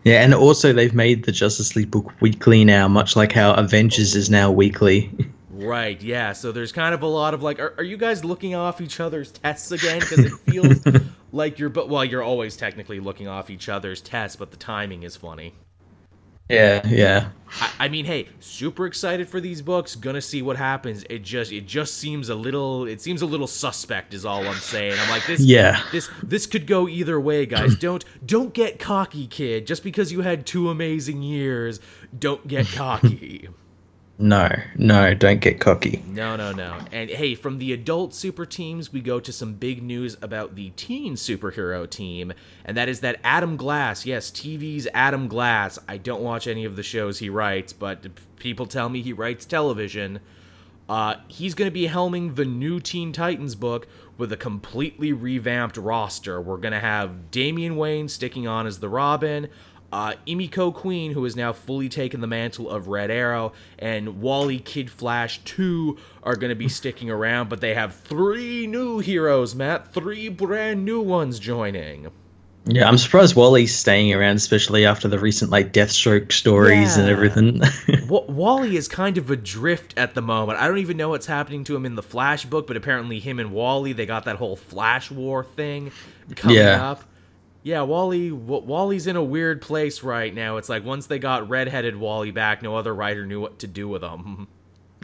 Yeah, 0.05 0.23
and 0.23 0.33
also 0.33 0.73
they've 0.73 0.95
made 0.95 1.25
the 1.25 1.33
Justice 1.33 1.75
League 1.75 1.91
book 1.91 2.13
weekly 2.21 2.65
now, 2.65 2.87
much 2.87 3.17
like 3.17 3.33
how 3.33 3.53
Avengers 3.55 4.15
is 4.15 4.31
now 4.31 4.51
weekly. 4.51 5.11
Right, 5.63 6.01
yeah. 6.03 6.33
So 6.33 6.53
there's 6.53 6.73
kind 6.73 6.95
of 6.95 7.03
a 7.03 7.07
lot 7.07 7.35
of 7.35 7.43
like, 7.43 7.59
are, 7.61 7.75
are 7.79 7.85
you 7.85 7.97
guys 7.97 8.25
looking 8.25 8.55
off 8.55 8.81
each 8.81 9.01
other's 9.01 9.31
tests 9.31 9.71
again? 9.71 10.01
Because 10.01 10.21
it 10.21 10.33
feels 10.51 11.03
like 11.33 11.59
you're, 11.59 11.69
but 11.69 11.89
well, 11.89 12.05
you're 12.05 12.23
always 12.23 12.57
technically 12.57 13.01
looking 13.01 13.29
off 13.29 13.51
each 13.51 13.69
other's 13.69 14.01
tests, 14.01 14.37
but 14.37 14.51
the 14.51 14.57
timing 14.57 15.03
is 15.03 15.17
funny. 15.17 15.55
Yeah, 16.49 16.87
yeah. 16.87 17.29
I, 17.61 17.71
I, 17.81 17.89
mean, 17.89 18.05
hey, 18.05 18.29
super 18.41 18.87
excited 18.87 19.29
for 19.29 19.41
these 19.41 19.63
books. 19.63 19.95
Gonna 19.95 20.21
see 20.21 20.43
what 20.43 20.57
happens. 20.57 21.05
It 21.09 21.21
just, 21.21 21.51
it 21.51 21.67
just 21.67 21.97
seems 21.97 22.29
a 22.29 22.35
little, 22.35 22.87
it 22.87 23.01
seems 23.01 23.23
a 23.23 23.27
little 23.27 23.47
suspect. 23.47 24.13
Is 24.13 24.27
all 24.27 24.47
I'm 24.47 24.57
saying. 24.57 24.99
I'm 24.99 25.09
like 25.09 25.27
this. 25.27 25.41
Yeah. 25.41 25.83
This, 25.93 26.11
this 26.23 26.47
could 26.47 26.67
go 26.67 26.89
either 26.89 27.19
way, 27.21 27.47
guys. 27.47 27.75
don't, 27.81 28.05
don't 28.27 28.53
get 28.53 28.79
cocky, 28.79 29.27
kid. 29.27 29.67
Just 29.67 29.83
because 29.83 30.13
you 30.13 30.21
had 30.21 30.45
two 30.45 30.69
amazing 30.69 31.23
years, 31.23 31.81
don't 32.19 32.47
get 32.47 32.67
cocky. 32.67 33.49
No, 34.23 34.49
no, 34.77 35.15
don't 35.15 35.41
get 35.41 35.59
cocky. 35.59 36.01
No, 36.07 36.37
no, 36.37 36.53
no. 36.53 36.79
And 36.93 37.11
hey, 37.11 37.35
from 37.35 37.59
the 37.59 37.73
adult 37.73 38.15
super 38.15 38.47
teams, 38.47 38.93
we 38.93 39.01
go 39.01 39.19
to 39.19 39.33
some 39.33 39.55
big 39.55 39.83
news 39.83 40.17
about 40.23 40.55
the 40.55 40.71
teen 40.71 41.17
superhero 41.17 41.91
team, 41.91 42.33
and 42.65 42.77
that 42.77 42.89
is 42.89 43.01
that 43.01 43.19
Adam 43.25 43.57
Glass, 43.57 44.07
yes, 44.07 44.31
TV's 44.31 44.87
Adam 44.95 45.27
Glass. 45.27 45.77
I 45.89 45.97
don't 45.97 46.23
watch 46.23 46.47
any 46.47 46.65
of 46.65 46.77
the 46.77 46.85
shows 46.85 47.19
he 47.19 47.31
writes, 47.31 47.73
but 47.73 48.07
people 48.37 48.67
tell 48.67 48.89
me 48.89 49.03
he 49.03 49.13
writes 49.13 49.45
television. 49.45 50.21
Uh, 50.89 51.17
he's 51.27 51.55
going 51.55 51.69
to 51.69 51.75
be 51.75 51.89
helming 51.89 52.37
the 52.37 52.45
new 52.45 52.79
Teen 52.79 53.13
Titans 53.13 53.57
book 53.57 53.89
with 54.19 54.31
a 54.31 54.37
completely 54.37 55.13
revamped 55.13 55.77
roster. 55.77 56.41
We're 56.41 56.59
going 56.59 56.75
to 56.75 56.79
have 56.79 57.33
Damian 57.33 57.77
Wayne 57.77 58.09
sticking 58.09 58.47
on 58.47 58.69
as 58.69 58.79
the 58.79 58.89
Robin, 58.89 59.49
uh, 59.93 60.15
Emiko 60.27 60.75
Queen, 60.75 61.13
who 61.13 61.23
has 61.25 61.37
now 61.37 61.53
fully 61.53 61.89
taken 61.89 62.21
the 62.21 62.27
mantle 62.27 62.71
of 62.71 62.89
Red 62.89 63.11
Arrow, 63.11 63.53
and 63.79 64.21
Wally 64.21 64.59
Kid 64.59 64.91
Flash 64.91 65.39
2 65.45 65.99
are 66.23 66.35
going 66.35 66.51
to 66.51 66.57
be 66.57 66.69
sticking 66.69 67.11
around, 67.11 67.49
but 67.49 67.61
they 67.61 67.75
have 67.75 67.95
three 67.95 68.67
new 68.67 68.99
heroes, 68.99 69.55
Matt. 69.55 69.93
Three 69.93 70.29
brand 70.29 70.85
new 70.85 71.01
ones 71.01 71.39
joining. 71.39 72.11
Yeah, 72.65 72.87
I'm 72.87 72.97
surprised 72.97 73.35
Wally's 73.35 73.75
staying 73.75 74.15
around, 74.15 74.37
especially 74.37 74.87
after 74.87 75.09
the 75.09 75.19
recent 75.19 75.51
like 75.51 75.73
Deathstroke 75.73 76.31
stories 76.31 76.97
yeah. 76.97 77.03
and 77.03 77.11
everything. 77.11 77.59
w- 78.07 78.31
Wally 78.31 78.77
is 78.77 78.87
kind 78.87 79.19
of 79.19 79.33
adrift 79.33 79.99
at 79.99 80.15
the 80.15 80.23
moment. 80.23 80.61
I 80.61 80.69
don't 80.69 80.79
even 80.79 80.97
know 80.97 81.09
what's 81.09 81.27
happening 81.27 81.65
to 81.65 81.75
him 81.75 81.85
in 81.85 81.97
the 81.97 82.05
Flash 82.05 82.45
book, 82.45 82.69
but 82.69 82.77
apparently 82.77 83.19
him 83.19 83.41
and 83.41 83.51
Wally 83.51 83.93
they 83.95 84.07
got 84.07 84.27
that 84.27 84.37
whole 84.37 84.55
Flash 84.55 85.11
War 85.11 85.43
thing 85.43 85.91
coming 86.37 86.59
yeah. 86.59 86.91
up 86.91 87.03
yeah, 87.63 87.83
Wally 87.83 88.33
Wally's 88.33 89.07
in 89.07 89.17
a 89.17 89.23
weird 89.23 89.63
place 89.63 90.03
right 90.03 90.35
now. 90.35 90.57
It's 90.57 90.69
like 90.69 90.85
once 90.85 91.07
they 91.07 91.19
got 91.19 91.49
redheaded 91.49 91.97
Wally 91.97 92.33
back, 92.33 92.63
no 92.63 92.77
other 92.77 92.95
writer 92.95 93.25
knew 93.25 93.41
what 93.41 93.61
to 93.61 93.67
do 93.67 93.89
with 93.89 94.03
him. 94.03 94.49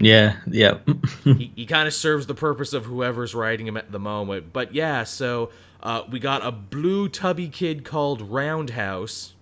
Yeah, 0.00 0.36
yeah. 0.46 0.78
he 1.24 1.52
he 1.54 1.66
kind 1.66 1.86
of 1.86 1.94
serves 1.94 2.26
the 2.26 2.34
purpose 2.34 2.72
of 2.72 2.84
whoever's 2.84 3.34
writing 3.34 3.66
him 3.66 3.76
at 3.76 3.92
the 3.92 3.98
moment. 3.98 4.52
But 4.52 4.74
yeah, 4.74 5.04
so 5.04 5.50
uh, 5.82 6.02
we 6.10 6.18
got 6.18 6.44
a 6.44 6.50
blue 6.50 7.08
tubby 7.08 7.48
kid 7.48 7.84
called 7.84 8.22
Roundhouse. 8.22 9.34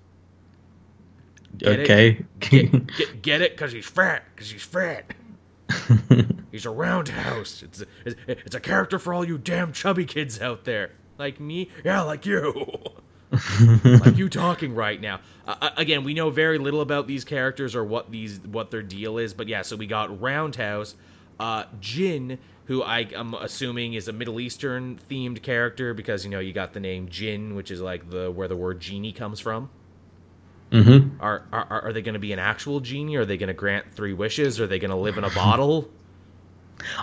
Get 1.57 1.81
okay. 1.81 2.25
Get, 2.41 2.87
get, 2.97 3.23
get, 3.23 3.41
it? 3.41 3.53
Because 3.53 3.73
he's 3.73 3.87
fat. 3.87 4.25
Because 4.35 4.51
he's 4.51 4.63
fat. 4.63 5.15
he's 6.53 6.67
a 6.67 6.71
roundhouse. 6.71 7.63
It's 7.63 7.81
a, 7.81 7.87
it's 8.29 8.55
a 8.55 8.61
character 8.61 8.99
for 8.99 9.15
all 9.15 9.25
you 9.25 9.39
damn 9.39 9.73
chubby 9.73 10.05
kids 10.05 10.41
out 10.41 10.65
there. 10.65 10.91
Like 11.19 11.41
me? 11.41 11.71
Yeah, 11.83 12.03
like 12.03 12.27
you. 12.27 12.69
like 13.85 14.17
you 14.17 14.29
talking 14.31 14.75
right 14.75 15.01
now. 15.01 15.21
Uh, 15.47 15.57
uh, 15.61 15.71
again, 15.77 16.05
we 16.05 16.15
know 16.15 16.31
very 16.31 16.59
little 16.59 16.81
about 16.81 17.07
these 17.07 17.25
characters 17.25 17.75
or 17.75 17.85
what 17.85 18.11
these 18.11 18.39
what 18.41 18.71
their 18.71 18.83
deal 18.83 19.19
is, 19.19 19.35
but 19.35 19.49
yeah. 19.49 19.63
So 19.63 19.77
we 19.77 19.87
got 19.87 20.21
Roundhouse, 20.21 20.95
uh, 21.41 21.65
Djinn, 21.81 22.39
who 22.67 22.83
I, 22.83 23.01
am 23.15 23.35
assuming 23.35 23.95
is 23.95 24.09
a 24.09 24.13
Middle 24.13 24.41
Eastern 24.41 24.99
themed 25.11 25.43
character 25.43 25.95
because 25.95 26.25
you 26.25 26.31
know 26.31 26.41
you 26.41 26.53
got 26.53 26.73
the 26.73 26.81
name 26.81 27.09
Djinn, 27.09 27.55
which 27.55 27.71
is 27.71 27.81
like 27.81 28.09
the 28.11 28.31
where 28.31 28.49
the 28.49 28.57
word 28.57 28.81
genie 28.81 29.13
comes 29.13 29.41
from. 29.41 29.71
Mm-hmm. 30.71 31.21
Are, 31.21 31.45
are 31.53 31.85
are 31.85 31.93
they 31.93 32.03
going 32.03 32.15
to 32.15 32.21
be 32.21 32.33
an 32.33 32.39
actual 32.39 32.81
genie? 32.81 33.17
Are 33.17 33.25
they 33.25 33.37
going 33.37 33.49
to 33.49 33.55
grant 33.55 33.91
three 33.93 34.13
wishes? 34.13 34.61
Are 34.61 34.67
they 34.67 34.79
going 34.79 34.91
to 34.91 34.97
live 34.97 35.19
in 35.19 35.25
a 35.25 35.31
bottle? 35.31 35.89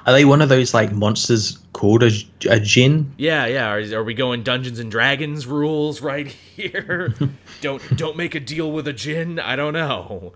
Are 0.05 0.13
they 0.13 0.25
one 0.25 0.41
of 0.41 0.49
those 0.49 0.73
like 0.73 0.91
monsters 0.91 1.57
called 1.73 2.03
a, 2.03 2.11
a 2.49 2.59
djinn? 2.59 3.13
Yeah, 3.17 3.45
yeah. 3.45 3.69
Are, 3.69 3.99
are 3.99 4.03
we 4.03 4.13
going 4.13 4.43
Dungeons 4.43 4.79
and 4.79 4.91
Dragons 4.91 5.45
rules 5.45 6.01
right 6.01 6.27
here? 6.55 7.13
don't 7.61 7.97
don't 7.97 8.17
make 8.17 8.35
a 8.35 8.39
deal 8.39 8.71
with 8.71 8.87
a 8.87 8.93
djinn. 8.93 9.39
I 9.39 9.55
don't 9.55 9.73
know. 9.73 10.33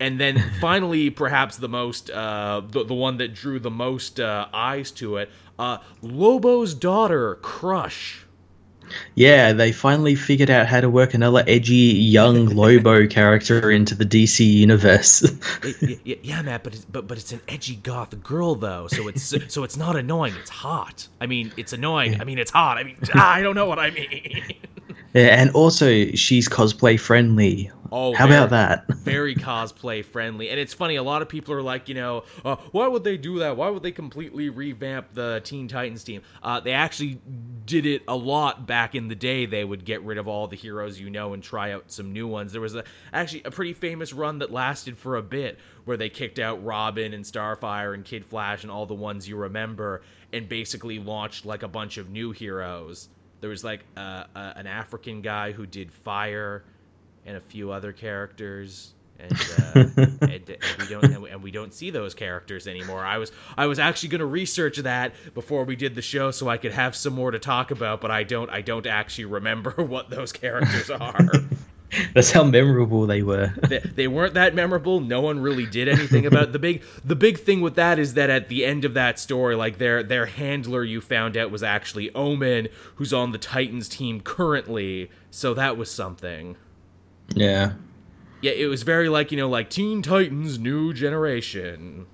And 0.00 0.20
then 0.20 0.52
finally, 0.60 1.10
perhaps 1.10 1.56
the 1.56 1.68
most 1.68 2.10
uh, 2.10 2.62
the, 2.68 2.84
the 2.84 2.94
one 2.94 3.18
that 3.18 3.34
drew 3.34 3.58
the 3.58 3.70
most 3.70 4.20
uh, 4.20 4.46
eyes 4.52 4.90
to 4.92 5.16
it, 5.16 5.30
uh, 5.58 5.78
Lobo's 6.02 6.74
daughter, 6.74 7.36
Crush. 7.36 8.24
Yeah, 9.14 9.52
they 9.52 9.72
finally 9.72 10.14
figured 10.14 10.50
out 10.50 10.66
how 10.66 10.80
to 10.80 10.88
work 10.88 11.14
another 11.14 11.44
edgy 11.46 11.74
young 11.74 12.46
Lobo 12.54 13.06
character 13.06 13.70
into 13.70 13.94
the 13.94 14.04
DC 14.04 14.46
universe. 14.46 15.22
it, 15.82 16.20
yeah, 16.24 16.42
Matt, 16.42 16.64
but 16.64 16.74
it's, 16.74 16.84
but 16.84 17.06
but 17.06 17.18
it's 17.18 17.32
an 17.32 17.40
edgy 17.48 17.76
goth 17.76 18.20
girl 18.22 18.54
though, 18.54 18.86
so 18.88 19.08
it's 19.08 19.34
so 19.52 19.64
it's 19.64 19.76
not 19.76 19.96
annoying. 19.96 20.34
It's 20.40 20.50
hot. 20.50 21.08
I 21.20 21.26
mean, 21.26 21.52
it's 21.56 21.72
annoying. 21.72 22.20
I 22.20 22.24
mean, 22.24 22.38
it's 22.38 22.50
hot. 22.50 22.78
I 22.78 22.84
mean, 22.84 22.96
I 23.14 23.42
don't 23.42 23.54
know 23.54 23.66
what 23.66 23.78
I 23.78 23.90
mean. 23.90 24.54
Yeah, 25.14 25.40
and 25.40 25.50
also 25.50 26.06
she's 26.12 26.48
cosplay 26.48 27.00
friendly. 27.00 27.70
Oh, 27.90 28.14
how 28.14 28.26
very, 28.26 28.38
about 28.38 28.50
that? 28.50 28.96
very 28.98 29.34
cosplay 29.34 30.04
friendly, 30.04 30.50
and 30.50 30.60
it's 30.60 30.74
funny. 30.74 30.96
A 30.96 31.02
lot 31.02 31.22
of 31.22 31.28
people 31.28 31.54
are 31.54 31.62
like, 31.62 31.88
you 31.88 31.94
know, 31.94 32.24
uh, 32.44 32.56
why 32.72 32.86
would 32.86 33.04
they 33.04 33.16
do 33.16 33.38
that? 33.40 33.56
Why 33.56 33.68
would 33.70 33.82
they 33.82 33.92
completely 33.92 34.50
revamp 34.50 35.14
the 35.14 35.40
Teen 35.44 35.68
Titans 35.68 36.04
team? 36.04 36.22
Uh, 36.42 36.60
they 36.60 36.72
actually 36.72 37.20
did 37.64 37.86
it 37.86 38.02
a 38.08 38.16
lot 38.16 38.66
back 38.66 38.94
in 38.94 39.08
the 39.08 39.14
day. 39.14 39.46
They 39.46 39.64
would 39.64 39.84
get 39.84 40.02
rid 40.02 40.18
of 40.18 40.28
all 40.28 40.46
the 40.46 40.56
heroes 40.56 41.00
you 41.00 41.10
know 41.10 41.34
and 41.34 41.42
try 41.42 41.72
out 41.72 41.90
some 41.90 42.12
new 42.12 42.26
ones. 42.26 42.52
There 42.52 42.60
was 42.60 42.74
a, 42.74 42.84
actually 43.12 43.42
a 43.44 43.50
pretty 43.50 43.72
famous 43.72 44.12
run 44.12 44.38
that 44.40 44.50
lasted 44.50 44.98
for 44.98 45.16
a 45.16 45.22
bit 45.22 45.58
where 45.84 45.96
they 45.96 46.08
kicked 46.08 46.38
out 46.38 46.64
Robin 46.64 47.14
and 47.14 47.24
Starfire 47.24 47.94
and 47.94 48.04
Kid 48.04 48.24
Flash 48.24 48.62
and 48.62 48.70
all 48.70 48.86
the 48.86 48.94
ones 48.94 49.28
you 49.28 49.36
remember, 49.36 50.02
and 50.32 50.48
basically 50.48 50.98
launched 50.98 51.46
like 51.46 51.62
a 51.62 51.68
bunch 51.68 51.98
of 51.98 52.10
new 52.10 52.32
heroes 52.32 53.08
there 53.40 53.50
was 53.50 53.64
like 53.64 53.84
uh, 53.96 54.24
uh, 54.34 54.52
an 54.56 54.66
African 54.66 55.22
guy 55.22 55.52
who 55.52 55.66
did 55.66 55.92
fire, 55.92 56.64
and 57.28 57.36
a 57.36 57.40
few 57.40 57.70
other 57.70 57.92
characters. 57.92 58.94
And, 59.20 59.32
uh, 59.58 60.06
and, 60.22 60.22
and, 60.22 60.58
we 60.78 60.86
don't 60.88 61.26
and 61.26 61.42
we 61.42 61.50
don't 61.50 61.74
see 61.74 61.90
those 61.90 62.14
characters 62.14 62.66
anymore. 62.66 63.04
I 63.04 63.18
was 63.18 63.32
I 63.56 63.66
was 63.66 63.78
actually 63.78 64.10
going 64.10 64.20
to 64.20 64.26
research 64.26 64.78
that 64.78 65.12
before 65.34 65.64
we 65.64 65.76
did 65.76 65.94
the 65.94 66.02
show 66.02 66.30
so 66.30 66.48
I 66.48 66.56
could 66.56 66.72
have 66.72 66.96
some 66.96 67.12
more 67.12 67.30
to 67.32 67.38
talk 67.38 67.70
about, 67.70 68.00
but 68.00 68.10
I 68.10 68.22
don't 68.22 68.48
I 68.48 68.62
don't 68.62 68.86
actually 68.86 69.26
remember 69.26 69.70
what 69.76 70.08
those 70.08 70.32
characters 70.32 70.88
are. 70.90 71.28
That's 72.14 72.30
how 72.30 72.44
memorable 72.44 73.06
they 73.06 73.22
were. 73.22 73.54
they, 73.66 73.78
they, 73.78 74.08
weren't 74.08 74.34
that 74.34 74.54
memorable. 74.54 75.00
No 75.00 75.22
one 75.22 75.40
really 75.40 75.64
did 75.64 75.88
anything 75.88 76.26
about 76.26 76.52
the 76.52 76.58
big. 76.58 76.82
The 77.02 77.16
big 77.16 77.38
thing 77.38 77.62
with 77.62 77.76
that 77.76 77.98
is 77.98 78.12
that 78.12 78.28
at 78.28 78.50
the 78.50 78.66
end 78.66 78.84
of 78.84 78.92
that 78.94 79.18
story, 79.18 79.56
like 79.56 79.78
their 79.78 80.02
their 80.02 80.26
handler, 80.26 80.84
you 80.84 81.00
found 81.00 81.36
out 81.38 81.50
was 81.50 81.62
actually 81.62 82.14
Omen, 82.14 82.68
who's 82.96 83.14
on 83.14 83.32
the 83.32 83.38
Titans 83.38 83.88
team 83.88 84.20
currently. 84.20 85.10
So 85.30 85.54
that 85.54 85.78
was 85.78 85.90
something. 85.90 86.56
Yeah. 87.34 87.72
Yeah, 88.40 88.52
it 88.52 88.66
was 88.66 88.82
very 88.82 89.08
like 89.08 89.32
you 89.32 89.38
know 89.38 89.48
like 89.48 89.70
Teen 89.70 90.02
Titans 90.02 90.58
New 90.58 90.92
Generation. 90.92 92.06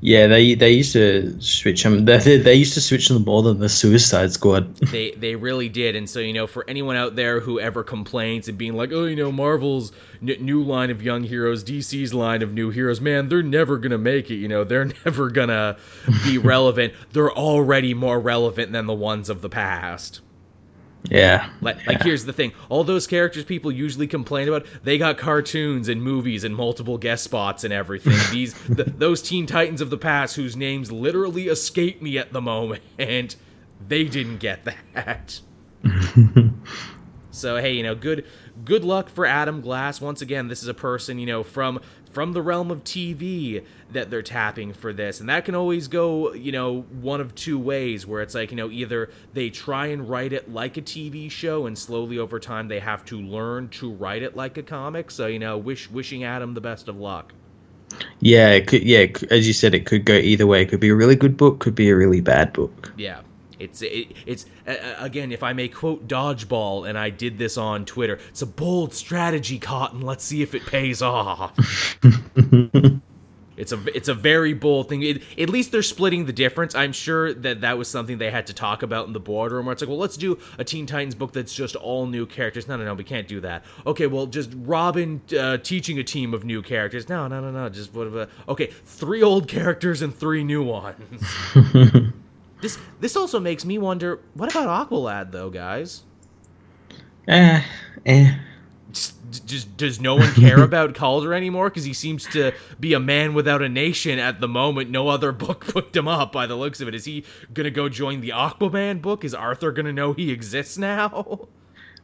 Yeah, 0.00 0.26
they 0.26 0.54
they 0.54 0.70
used 0.70 0.92
to 0.92 1.40
switch 1.40 1.82
them. 1.82 2.04
They, 2.04 2.18
they, 2.18 2.36
they 2.36 2.54
used 2.54 2.74
to 2.74 2.82
switch 2.82 3.08
them 3.08 3.24
more 3.24 3.42
than 3.42 3.58
the 3.58 3.70
Suicide 3.70 4.32
Squad. 4.32 4.76
they 4.92 5.12
they 5.12 5.34
really 5.34 5.70
did, 5.70 5.96
and 5.96 6.08
so 6.08 6.20
you 6.20 6.34
know, 6.34 6.46
for 6.46 6.62
anyone 6.68 6.94
out 6.94 7.16
there 7.16 7.40
who 7.40 7.58
ever 7.58 7.82
complains 7.82 8.46
and 8.46 8.58
being 8.58 8.74
like, 8.74 8.92
oh, 8.92 9.06
you 9.06 9.16
know, 9.16 9.32
Marvel's 9.32 9.92
n- 10.20 10.36
new 10.40 10.62
line 10.62 10.90
of 10.90 11.02
young 11.02 11.22
heroes, 11.22 11.64
DC's 11.64 12.12
line 12.12 12.42
of 12.42 12.52
new 12.52 12.68
heroes, 12.68 13.00
man, 13.00 13.30
they're 13.30 13.42
never 13.42 13.78
gonna 13.78 13.96
make 13.96 14.30
it. 14.30 14.34
You 14.34 14.46
know, 14.46 14.62
they're 14.62 14.84
never 15.06 15.30
gonna 15.30 15.78
be 16.22 16.36
relevant. 16.36 16.92
They're 17.12 17.32
already 17.32 17.94
more 17.94 18.20
relevant 18.20 18.72
than 18.72 18.86
the 18.86 18.92
ones 18.92 19.30
of 19.30 19.40
the 19.40 19.48
past. 19.48 20.20
Yeah. 21.10 21.50
Like, 21.60 21.78
yeah. 21.86 22.02
here's 22.02 22.24
the 22.24 22.32
thing: 22.32 22.52
all 22.68 22.84
those 22.84 23.06
characters 23.06 23.44
people 23.44 23.70
usually 23.70 24.06
complain 24.06 24.48
about, 24.48 24.66
they 24.82 24.98
got 24.98 25.18
cartoons 25.18 25.88
and 25.88 26.02
movies 26.02 26.44
and 26.44 26.54
multiple 26.56 26.98
guest 26.98 27.24
spots 27.24 27.64
and 27.64 27.72
everything. 27.72 28.16
These 28.32 28.54
th- 28.66 28.88
those 28.96 29.20
Teen 29.20 29.46
Titans 29.46 29.80
of 29.80 29.90
the 29.90 29.98
past, 29.98 30.36
whose 30.36 30.56
names 30.56 30.90
literally 30.90 31.48
escape 31.48 32.00
me 32.00 32.18
at 32.18 32.32
the 32.32 32.40
moment, 32.40 32.82
and 32.98 33.34
they 33.88 34.04
didn't 34.04 34.38
get 34.38 34.64
that. 34.94 35.40
so 37.30 37.56
hey, 37.58 37.74
you 37.74 37.82
know, 37.82 37.94
good 37.94 38.24
good 38.64 38.84
luck 38.84 39.10
for 39.10 39.26
Adam 39.26 39.60
Glass. 39.60 40.00
Once 40.00 40.22
again, 40.22 40.48
this 40.48 40.62
is 40.62 40.68
a 40.68 40.74
person 40.74 41.18
you 41.18 41.26
know 41.26 41.42
from 41.42 41.80
from 42.14 42.32
the 42.32 42.40
realm 42.40 42.70
of 42.70 42.84
TV 42.84 43.64
that 43.90 44.08
they're 44.08 44.22
tapping 44.22 44.72
for 44.72 44.92
this. 44.92 45.20
And 45.20 45.28
that 45.28 45.44
can 45.44 45.54
always 45.54 45.88
go, 45.88 46.32
you 46.32 46.52
know, 46.52 46.82
one 47.00 47.20
of 47.20 47.34
two 47.34 47.58
ways 47.58 48.06
where 48.06 48.22
it's 48.22 48.34
like, 48.34 48.52
you 48.52 48.56
know, 48.56 48.70
either 48.70 49.10
they 49.32 49.50
try 49.50 49.88
and 49.88 50.08
write 50.08 50.32
it 50.32 50.50
like 50.50 50.76
a 50.76 50.82
TV 50.82 51.30
show 51.30 51.66
and 51.66 51.76
slowly 51.76 52.18
over 52.18 52.38
time 52.38 52.68
they 52.68 52.80
have 52.80 53.04
to 53.06 53.20
learn 53.20 53.68
to 53.70 53.92
write 53.92 54.22
it 54.22 54.36
like 54.36 54.56
a 54.56 54.62
comic. 54.62 55.10
So, 55.10 55.26
you 55.26 55.40
know, 55.40 55.58
wish 55.58 55.90
wishing 55.90 56.24
Adam 56.24 56.54
the 56.54 56.60
best 56.60 56.88
of 56.88 56.96
luck. 56.96 57.34
Yeah, 58.20 58.50
it 58.50 58.66
could 58.66 58.82
yeah, 58.82 59.06
as 59.30 59.46
you 59.46 59.52
said 59.52 59.74
it 59.74 59.86
could 59.86 60.04
go 60.04 60.14
either 60.14 60.46
way. 60.46 60.62
It 60.62 60.68
could 60.68 60.80
be 60.80 60.88
a 60.88 60.94
really 60.94 61.16
good 61.16 61.36
book, 61.36 61.60
could 61.60 61.74
be 61.74 61.90
a 61.90 61.96
really 61.96 62.20
bad 62.20 62.52
book. 62.52 62.92
Yeah. 62.96 63.20
It's 63.58 63.82
it, 63.82 64.12
it's 64.26 64.46
uh, 64.66 64.94
again, 64.98 65.32
if 65.32 65.42
I 65.42 65.52
may 65.52 65.68
quote 65.68 66.08
Dodgeball, 66.08 66.88
and 66.88 66.98
I 66.98 67.10
did 67.10 67.38
this 67.38 67.56
on 67.56 67.84
Twitter. 67.84 68.18
It's 68.28 68.42
a 68.42 68.46
bold 68.46 68.94
strategy, 68.94 69.58
Cotton. 69.58 70.00
Let's 70.02 70.24
see 70.24 70.42
if 70.42 70.54
it 70.54 70.66
pays 70.66 71.02
off. 71.02 71.52
it's 73.56 73.72
a 73.72 73.96
it's 73.96 74.08
a 74.08 74.14
very 74.14 74.54
bold 74.54 74.88
thing. 74.88 75.02
It, 75.02 75.22
at 75.38 75.48
least 75.48 75.72
they're 75.72 75.82
splitting 75.82 76.26
the 76.26 76.32
difference. 76.32 76.74
I'm 76.74 76.92
sure 76.92 77.32
that 77.32 77.60
that 77.60 77.78
was 77.78 77.88
something 77.88 78.18
they 78.18 78.30
had 78.30 78.46
to 78.48 78.54
talk 78.54 78.82
about 78.82 79.06
in 79.06 79.12
the 79.12 79.20
boardroom. 79.20 79.66
Where 79.66 79.72
it's 79.72 79.82
like, 79.82 79.88
well, 79.88 79.98
let's 79.98 80.16
do 80.16 80.38
a 80.58 80.64
Teen 80.64 80.86
Titans 80.86 81.14
book 81.14 81.32
that's 81.32 81.54
just 81.54 81.76
all 81.76 82.06
new 82.06 82.26
characters. 82.26 82.68
No, 82.68 82.76
no, 82.76 82.84
no, 82.84 82.94
we 82.94 83.04
can't 83.04 83.28
do 83.28 83.40
that. 83.40 83.64
Okay, 83.86 84.06
well, 84.06 84.26
just 84.26 84.50
Robin 84.56 85.20
uh, 85.38 85.58
teaching 85.58 85.98
a 85.98 86.04
team 86.04 86.34
of 86.34 86.44
new 86.44 86.62
characters. 86.62 87.08
No, 87.08 87.28
no, 87.28 87.40
no, 87.40 87.50
no. 87.50 87.68
Just 87.68 87.94
whatever. 87.94 88.28
Okay, 88.48 88.66
three 88.84 89.22
old 89.22 89.48
characters 89.48 90.02
and 90.02 90.14
three 90.14 90.44
new 90.44 90.62
ones. 90.62 91.24
This 92.64 92.78
this 92.98 93.14
also 93.14 93.38
makes 93.38 93.66
me 93.66 93.76
wonder. 93.76 94.20
What 94.32 94.50
about 94.50 94.88
Aqualad 94.88 95.32
though, 95.32 95.50
guys? 95.50 96.02
Eh, 97.28 97.62
eh. 98.06 98.34
Just, 98.90 99.46
just 99.46 99.76
does 99.76 100.00
no 100.00 100.14
one 100.14 100.32
care 100.32 100.62
about 100.62 100.94
Kaldur 100.94 101.36
anymore? 101.36 101.68
Because 101.68 101.84
he 101.84 101.92
seems 101.92 102.24
to 102.28 102.52
be 102.80 102.94
a 102.94 103.00
man 103.00 103.34
without 103.34 103.60
a 103.60 103.68
nation 103.68 104.18
at 104.18 104.40
the 104.40 104.48
moment. 104.48 104.88
No 104.88 105.08
other 105.08 105.30
book 105.46 105.66
picked 105.74 105.94
him 105.94 106.08
up 106.08 106.32
by 106.32 106.46
the 106.46 106.54
looks 106.54 106.80
of 106.80 106.88
it. 106.88 106.94
Is 106.94 107.04
he 107.04 107.26
gonna 107.52 107.70
go 107.70 107.90
join 107.90 108.22
the 108.22 108.30
Aquaman 108.30 109.02
book? 109.02 109.26
Is 109.26 109.34
Arthur 109.34 109.70
gonna 109.70 109.92
know 109.92 110.14
he 110.14 110.30
exists 110.30 110.78
now? 110.78 111.48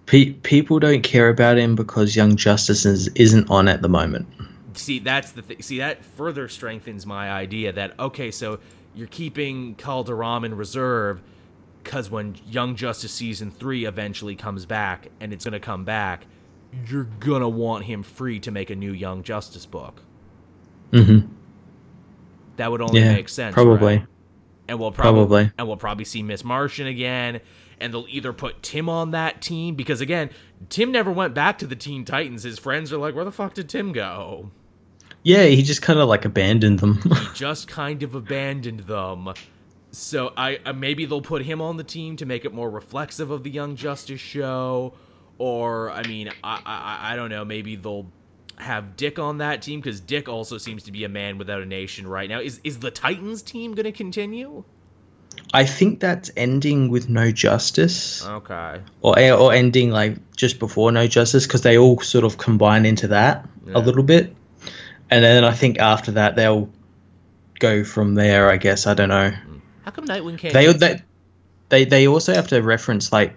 Pe- 0.04 0.32
people 0.32 0.78
don't 0.78 1.02
care 1.02 1.30
about 1.30 1.56
him 1.56 1.74
because 1.74 2.14
Young 2.14 2.36
Justice 2.36 2.84
is, 2.84 3.08
isn't 3.14 3.50
on 3.50 3.66
at 3.66 3.80
the 3.80 3.88
moment. 3.88 4.28
See, 4.74 4.98
that's 4.98 5.32
the 5.32 5.40
thing. 5.40 5.62
See, 5.62 5.78
that 5.78 6.04
further 6.04 6.48
strengthens 6.48 7.06
my 7.06 7.30
idea 7.30 7.72
that 7.72 7.98
okay, 7.98 8.30
so 8.30 8.60
you're 8.94 9.06
keeping 9.08 9.74
Kaldur'ahm 9.76 10.44
in 10.44 10.56
reserve 10.56 11.20
because 11.82 12.10
when 12.10 12.36
Young 12.48 12.76
Justice 12.76 13.12
season 13.12 13.50
three 13.50 13.84
eventually 13.86 14.36
comes 14.36 14.66
back, 14.66 15.08
and 15.20 15.32
it's 15.32 15.44
gonna 15.44 15.60
come 15.60 15.84
back, 15.84 16.26
you're 16.86 17.04
gonna 17.20 17.48
want 17.48 17.84
him 17.84 18.02
free 18.02 18.38
to 18.40 18.50
make 18.50 18.70
a 18.70 18.76
new 18.76 18.92
Young 18.92 19.22
Justice 19.22 19.66
book. 19.66 20.02
Mm-hmm. 20.92 21.26
That 22.56 22.70
would 22.70 22.80
only 22.82 23.00
Yeah, 23.00 23.12
make 23.14 23.28
sense, 23.28 23.54
probably. 23.54 23.98
right? 23.98 24.06
And 24.68 24.78
we'll 24.78 24.92
probably, 24.92 25.20
Probably. 25.20 25.52
and 25.58 25.66
we'll 25.66 25.76
probably 25.78 26.04
see 26.04 26.22
Miss 26.22 26.44
Martian 26.44 26.86
again, 26.86 27.40
and 27.80 27.92
they'll 27.92 28.06
either 28.08 28.32
put 28.32 28.62
Tim 28.62 28.88
on 28.88 29.10
that 29.12 29.40
team 29.40 29.74
because 29.74 30.00
again, 30.00 30.30
Tim 30.68 30.92
never 30.92 31.10
went 31.10 31.34
back 31.34 31.58
to 31.58 31.66
the 31.66 31.74
Teen 31.74 32.04
Titans. 32.04 32.42
His 32.44 32.58
friends 32.58 32.92
are 32.92 32.98
like, 32.98 33.14
"Where 33.14 33.24
the 33.24 33.32
fuck 33.32 33.54
did 33.54 33.68
Tim 33.68 33.92
go?" 33.92 34.50
Yeah, 35.22 35.44
he 35.44 35.62
just 35.62 35.82
kind 35.82 35.98
of 35.98 36.08
like 36.08 36.24
abandoned 36.24 36.78
them. 36.78 37.00
he 37.02 37.26
just 37.34 37.68
kind 37.68 38.02
of 38.02 38.14
abandoned 38.14 38.80
them. 38.80 39.28
So 39.92 40.32
I 40.36 40.58
uh, 40.64 40.72
maybe 40.72 41.04
they'll 41.04 41.20
put 41.20 41.42
him 41.42 41.60
on 41.60 41.76
the 41.76 41.84
team 41.84 42.16
to 42.16 42.26
make 42.26 42.44
it 42.44 42.54
more 42.54 42.70
reflexive 42.70 43.30
of 43.30 43.42
the 43.42 43.50
Young 43.50 43.76
Justice 43.76 44.20
show, 44.20 44.94
or 45.38 45.90
I 45.90 46.06
mean 46.06 46.28
I 46.44 46.60
I, 46.64 47.12
I 47.12 47.16
don't 47.16 47.30
know 47.30 47.44
maybe 47.44 47.76
they'll 47.76 48.06
have 48.56 48.94
Dick 48.96 49.18
on 49.18 49.38
that 49.38 49.62
team 49.62 49.80
because 49.80 50.00
Dick 50.00 50.28
also 50.28 50.58
seems 50.58 50.82
to 50.84 50.92
be 50.92 51.04
a 51.04 51.08
man 51.08 51.38
without 51.38 51.60
a 51.60 51.66
nation 51.66 52.06
right 52.06 52.28
now. 52.28 52.40
Is 52.40 52.60
is 52.62 52.78
the 52.78 52.90
Titans 52.90 53.42
team 53.42 53.74
going 53.74 53.84
to 53.84 53.92
continue? 53.92 54.64
I 55.52 55.64
think 55.64 56.00
that's 56.00 56.30
ending 56.36 56.88
with 56.88 57.08
No 57.08 57.30
Justice, 57.32 58.24
Okay. 58.24 58.80
or 59.02 59.18
or 59.32 59.52
ending 59.52 59.90
like 59.90 60.18
just 60.36 60.58
before 60.60 60.92
No 60.92 61.06
Justice, 61.08 61.46
because 61.46 61.62
they 61.62 61.76
all 61.78 61.98
sort 62.00 62.24
of 62.24 62.38
combine 62.38 62.86
into 62.86 63.08
that 63.08 63.48
Yeah. 63.66 63.72
a 63.76 63.80
little 63.80 64.02
bit, 64.04 64.34
and 65.10 65.24
then 65.24 65.44
I 65.44 65.52
think 65.52 65.78
after 65.78 66.12
that 66.12 66.36
they'll 66.36 66.70
go 67.58 67.84
from 67.84 68.14
there. 68.14 68.50
I 68.50 68.56
guess 68.56 68.86
I 68.86 68.94
don't 68.94 69.08
know. 69.08 69.32
How 69.84 69.90
come 69.90 70.06
Nightwing 70.06 70.38
can't? 70.38 70.54
They 70.54 70.72
they 70.72 71.02
they 71.68 71.84
they 71.84 72.06
also 72.08 72.34
have 72.34 72.48
to 72.48 72.60
reference 72.60 73.12
like 73.12 73.34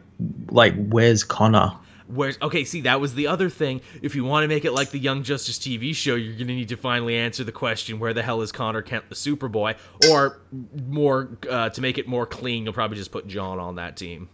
like 0.49 0.73
where's 0.75 1.23
Connor? 1.23 1.73
Where's 2.07 2.37
okay? 2.41 2.63
See, 2.63 2.81
that 2.81 2.99
was 2.99 3.15
the 3.15 3.27
other 3.27 3.49
thing. 3.49 3.81
If 4.01 4.15
you 4.15 4.23
want 4.23 4.43
to 4.43 4.47
make 4.47 4.65
it 4.65 4.71
like 4.71 4.91
the 4.91 4.99
Young 4.99 5.23
Justice 5.23 5.57
TV 5.57 5.95
show, 5.95 6.15
you're 6.15 6.33
gonna 6.33 6.53
need 6.53 6.69
to 6.69 6.77
finally 6.77 7.15
answer 7.15 7.43
the 7.43 7.51
question: 7.51 7.99
Where 7.99 8.13
the 8.13 8.21
hell 8.21 8.41
is 8.41 8.51
Connor 8.51 8.81
Kent, 8.81 9.09
the 9.09 9.15
Superboy? 9.15 9.77
Or 10.09 10.41
more 10.85 11.37
uh, 11.49 11.69
to 11.69 11.81
make 11.81 11.97
it 11.97 12.07
more 12.07 12.25
clean, 12.25 12.65
you'll 12.65 12.73
probably 12.73 12.97
just 12.97 13.11
put 13.11 13.27
Jon 13.27 13.59
on 13.59 13.75
that 13.75 13.97
team. 13.97 14.29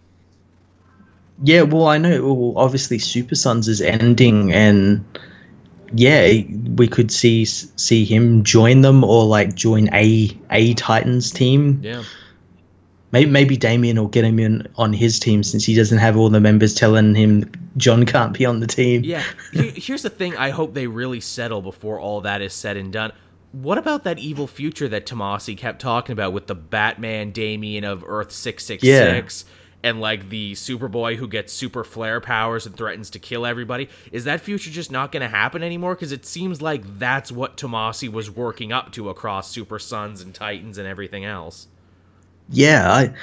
Yeah, 1.42 1.62
well, 1.62 1.88
I 1.88 2.00
know. 2.00 2.34
Well, 2.34 2.54
obviously, 2.58 3.00
Super 3.00 3.36
Sons 3.36 3.68
is 3.68 3.82
ending, 3.82 4.52
and 4.52 5.06
yeah, 5.94 6.42
we 6.76 6.88
could 6.88 7.12
see 7.12 7.46
see 7.46 8.06
him 8.06 8.44
join 8.44 8.82
them 8.82 9.04
or 9.04 9.26
like 9.26 9.56
join 9.56 9.94
a 9.94 10.30
a 10.52 10.74
Titans 10.76 11.32
team. 11.32 11.80
Yeah. 11.84 12.04
Maybe 13.12 13.30
maybe 13.30 13.58
Damian 13.58 13.98
will 13.98 14.08
get 14.08 14.24
him 14.24 14.40
in 14.40 14.68
on 14.76 14.94
his 14.94 15.20
team 15.20 15.42
since 15.42 15.66
he 15.66 15.76
doesn't 15.76 15.98
have 15.98 16.16
all 16.16 16.30
the 16.30 16.40
members 16.40 16.76
telling 16.76 17.16
him 17.16 17.52
Jon 17.78 18.06
can't 18.06 18.34
be 18.34 18.46
on 18.46 18.60
the 18.60 18.68
team. 18.68 19.04
Yeah. 19.04 19.24
Here's 19.52 20.04
the 20.04 20.10
thing. 20.10 20.38
I 20.38 20.52
hope 20.52 20.74
they 20.74 20.88
really 20.88 21.20
settle 21.20 21.62
before 21.62 22.00
all 22.00 22.22
that 22.22 22.42
is 22.42 22.54
said 22.54 22.78
and 22.78 22.94
done. 22.94 23.12
What 23.52 23.80
about 23.80 24.04
that 24.04 24.20
evil 24.20 24.46
future 24.46 24.88
that 24.90 25.08
Tomasi 25.08 25.58
kept 25.58 25.82
talking 25.82 26.14
about 26.14 26.34
with 26.34 26.46
the 26.46 26.54
Batman 26.54 27.32
Damian 27.32 27.84
of 27.84 28.04
Earth 28.06 28.32
six 28.32 28.64
six 28.64 28.84
six? 28.84 29.46
And 29.82 30.02
like 30.02 30.28
the 30.30 30.54
Superboy 30.54 31.16
who 31.16 31.28
gets 31.28 31.54
super 31.54 31.86
flare 31.86 32.20
powers 32.20 32.66
and 32.66 32.76
threatens 32.76 33.10
to 33.12 33.20
kill 33.20 33.46
everybody. 33.46 33.88
Is 34.12 34.26
that 34.26 34.42
future 34.42 34.70
just 34.70 34.92
not 34.92 35.14
going 35.14 35.22
to 35.22 35.30
happen 35.30 35.64
anymore? 35.64 35.96
Because 35.96 36.12
it 36.12 36.26
seems 36.26 36.62
like 36.62 37.00
that's 37.00 37.32
what 37.32 37.56
Tomasi 37.56 38.12
was 38.12 38.30
working 38.30 38.74
up 38.74 38.92
to 38.94 39.10
across 39.10 39.50
Super 39.50 39.80
Sons 39.80 40.22
and 40.22 40.36
Titans 40.36 40.78
and 40.78 40.86
everything 40.86 41.24
else. 41.24 41.68
Yeah, 42.50 42.92
I, 42.92 43.14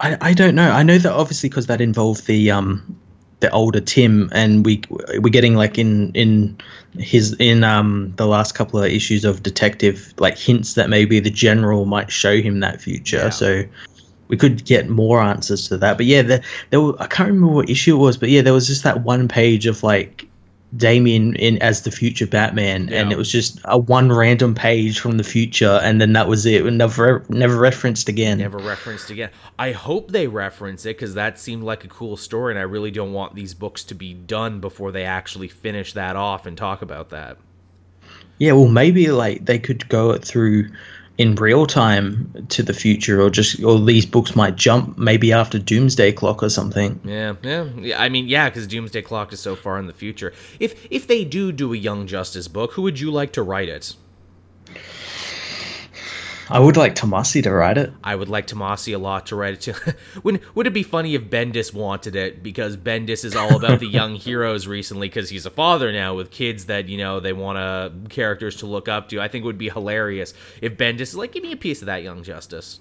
I, 0.00 0.18
I 0.20 0.32
don't 0.32 0.54
know. 0.54 0.70
I 0.70 0.82
know 0.82 0.98
that 0.98 1.12
obviously 1.12 1.48
because 1.48 1.66
that 1.66 1.80
involved 1.80 2.26
the 2.26 2.50
um 2.50 2.98
the 3.40 3.50
older 3.50 3.80
Tim, 3.80 4.30
and 4.32 4.64
we 4.64 4.82
we're 5.18 5.30
getting 5.30 5.54
like 5.54 5.76
in 5.76 6.12
in 6.12 6.56
his 6.96 7.34
in 7.38 7.64
um 7.64 8.12
the 8.16 8.26
last 8.26 8.54
couple 8.54 8.80
of 8.80 8.90
issues 8.90 9.24
of 9.24 9.42
Detective 9.42 10.14
like 10.18 10.38
hints 10.38 10.74
that 10.74 10.88
maybe 10.88 11.20
the 11.20 11.30
general 11.30 11.84
might 11.84 12.10
show 12.10 12.40
him 12.40 12.60
that 12.60 12.80
future. 12.80 13.16
Yeah. 13.16 13.30
So 13.30 13.64
we 14.32 14.38
could 14.38 14.64
get 14.64 14.88
more 14.88 15.20
answers 15.20 15.68
to 15.68 15.76
that. 15.76 15.98
But 15.98 16.06
yeah, 16.06 16.22
there, 16.22 16.42
there 16.70 16.80
were, 16.80 16.94
I 16.98 17.06
can't 17.06 17.28
remember 17.28 17.54
what 17.54 17.68
issue 17.68 17.94
it 17.94 17.98
was, 17.98 18.16
but 18.16 18.30
yeah, 18.30 18.40
there 18.40 18.54
was 18.54 18.66
just 18.66 18.82
that 18.82 19.02
one 19.02 19.28
page 19.28 19.66
of 19.66 19.82
like 19.82 20.26
Damian 20.74 21.36
in 21.36 21.60
as 21.60 21.82
the 21.82 21.90
future 21.90 22.26
Batman, 22.26 22.90
and 22.94 23.12
it 23.12 23.18
was 23.18 23.30
just 23.30 23.60
a 23.66 23.76
one 23.76 24.10
random 24.10 24.54
page 24.54 24.98
from 24.98 25.18
the 25.18 25.22
future, 25.22 25.78
and 25.82 26.00
then 26.00 26.14
that 26.14 26.28
was 26.28 26.46
it, 26.46 26.64
and 26.64 26.78
never 26.78 27.22
never 27.28 27.58
referenced 27.58 28.08
again. 28.08 28.38
Never 28.38 28.56
referenced 28.56 29.10
again. 29.10 29.28
I 29.58 29.72
hope 29.72 30.10
they 30.10 30.28
reference 30.28 30.86
it 30.86 30.96
because 30.96 31.12
that 31.12 31.38
seemed 31.38 31.64
like 31.64 31.84
a 31.84 31.88
cool 31.88 32.16
story, 32.16 32.54
and 32.54 32.58
I 32.58 32.62
really 32.62 32.90
don't 32.90 33.12
want 33.12 33.34
these 33.34 33.52
books 33.52 33.84
to 33.84 33.94
be 33.94 34.14
done 34.14 34.60
before 34.60 34.92
they 34.92 35.04
actually 35.04 35.48
finish 35.48 35.92
that 35.92 36.16
off 36.16 36.46
and 36.46 36.56
talk 36.56 36.80
about 36.80 37.10
that. 37.10 37.36
Yeah, 38.38 38.52
well, 38.52 38.68
maybe 38.68 39.10
like 39.10 39.44
they 39.44 39.58
could 39.58 39.86
go 39.90 40.16
through 40.16 40.70
in 41.18 41.34
real 41.34 41.66
time 41.66 42.46
to 42.48 42.62
the 42.62 42.72
future, 42.72 43.20
or 43.20 43.30
just 43.30 43.62
or 43.62 43.78
these 43.78 44.06
books 44.06 44.34
might 44.34 44.56
jump 44.56 44.96
maybe 44.98 45.32
after 45.32 45.58
Doomsday 45.58 46.12
Clock 46.12 46.42
or 46.42 46.48
something. 46.48 47.00
Yeah, 47.04 47.34
yeah. 47.42 47.64
yeah 47.78 48.02
I 48.02 48.08
mean, 48.08 48.28
yeah, 48.28 48.48
because 48.48 48.66
Doomsday 48.66 49.02
Clock 49.02 49.32
is 49.32 49.40
so 49.40 49.54
far 49.54 49.78
in 49.78 49.86
the 49.86 49.92
future. 49.92 50.32
If 50.58 50.86
if 50.90 51.06
they 51.06 51.24
do 51.24 51.52
do 51.52 51.72
a 51.72 51.76
Young 51.76 52.06
Justice 52.06 52.48
book, 52.48 52.72
who 52.72 52.82
would 52.82 52.98
you 52.98 53.10
like 53.10 53.32
to 53.32 53.42
write 53.42 53.68
it? 53.68 53.94
I 56.48 56.58
would 56.58 56.76
like 56.76 56.94
Tomasi 56.94 57.42
to 57.42 57.52
write 57.52 57.78
it. 57.78 57.92
I 58.02 58.14
would 58.14 58.28
like 58.28 58.46
Tomasi 58.46 58.94
a 58.94 58.98
lot 58.98 59.26
to 59.26 59.36
write 59.36 59.54
it 59.54 59.60
too. 59.60 59.74
would 60.22 60.40
would 60.54 60.66
it 60.66 60.72
be 60.72 60.82
funny 60.82 61.14
if 61.14 61.22
Bendis 61.22 61.72
wanted 61.72 62.16
it 62.16 62.42
because 62.42 62.76
Bendis 62.76 63.24
is 63.24 63.36
all 63.36 63.56
about 63.56 63.80
the 63.80 63.86
young 63.98 64.14
heroes 64.14 64.66
recently 64.66 65.08
because 65.08 65.30
he's 65.30 65.46
a 65.46 65.50
father 65.50 65.92
now 65.92 66.14
with 66.14 66.30
kids 66.30 66.66
that 66.66 66.88
you 66.88 66.98
know 66.98 67.20
they 67.20 67.32
want 67.32 67.56
to 67.58 68.08
characters 68.08 68.56
to 68.56 68.66
look 68.66 68.88
up 68.88 69.08
to. 69.10 69.20
I 69.20 69.28
think 69.28 69.42
it 69.42 69.46
would 69.46 69.58
be 69.58 69.70
hilarious 69.70 70.34
if 70.60 70.76
Bendis 70.76 71.00
is 71.00 71.16
like, 71.16 71.32
give 71.32 71.42
me 71.42 71.52
a 71.52 71.56
piece 71.56 71.82
of 71.82 71.86
that 71.86 72.02
Young 72.02 72.22
Justice. 72.22 72.80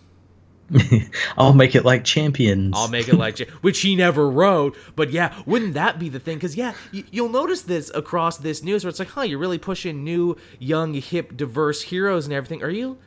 I'll 1.37 1.53
make 1.53 1.75
it 1.75 1.83
like 1.83 2.03
champions. 2.03 2.73
I'll 2.77 2.87
make 2.87 3.09
it 3.09 3.15
like 3.15 3.39
which 3.61 3.81
he 3.81 3.95
never 3.95 4.29
wrote. 4.29 4.77
But 4.95 5.11
yeah, 5.11 5.33
wouldn't 5.45 5.73
that 5.73 5.99
be 5.99 6.09
the 6.09 6.19
thing? 6.19 6.37
Because 6.37 6.55
yeah, 6.55 6.73
y- 6.93 7.03
you'll 7.11 7.29
notice 7.29 7.63
this 7.63 7.91
across 7.93 8.37
this 8.37 8.63
news 8.63 8.83
where 8.83 8.89
it's 8.89 8.99
like, 8.99 9.09
huh, 9.09 9.21
you're 9.21 9.39
really 9.39 9.57
pushing 9.57 10.03
new, 10.03 10.37
young, 10.59 10.93
hip, 10.93 11.35
diverse 11.35 11.81
heroes 11.81 12.25
and 12.25 12.33
everything. 12.33 12.63
Are 12.63 12.69
you? 12.69 12.97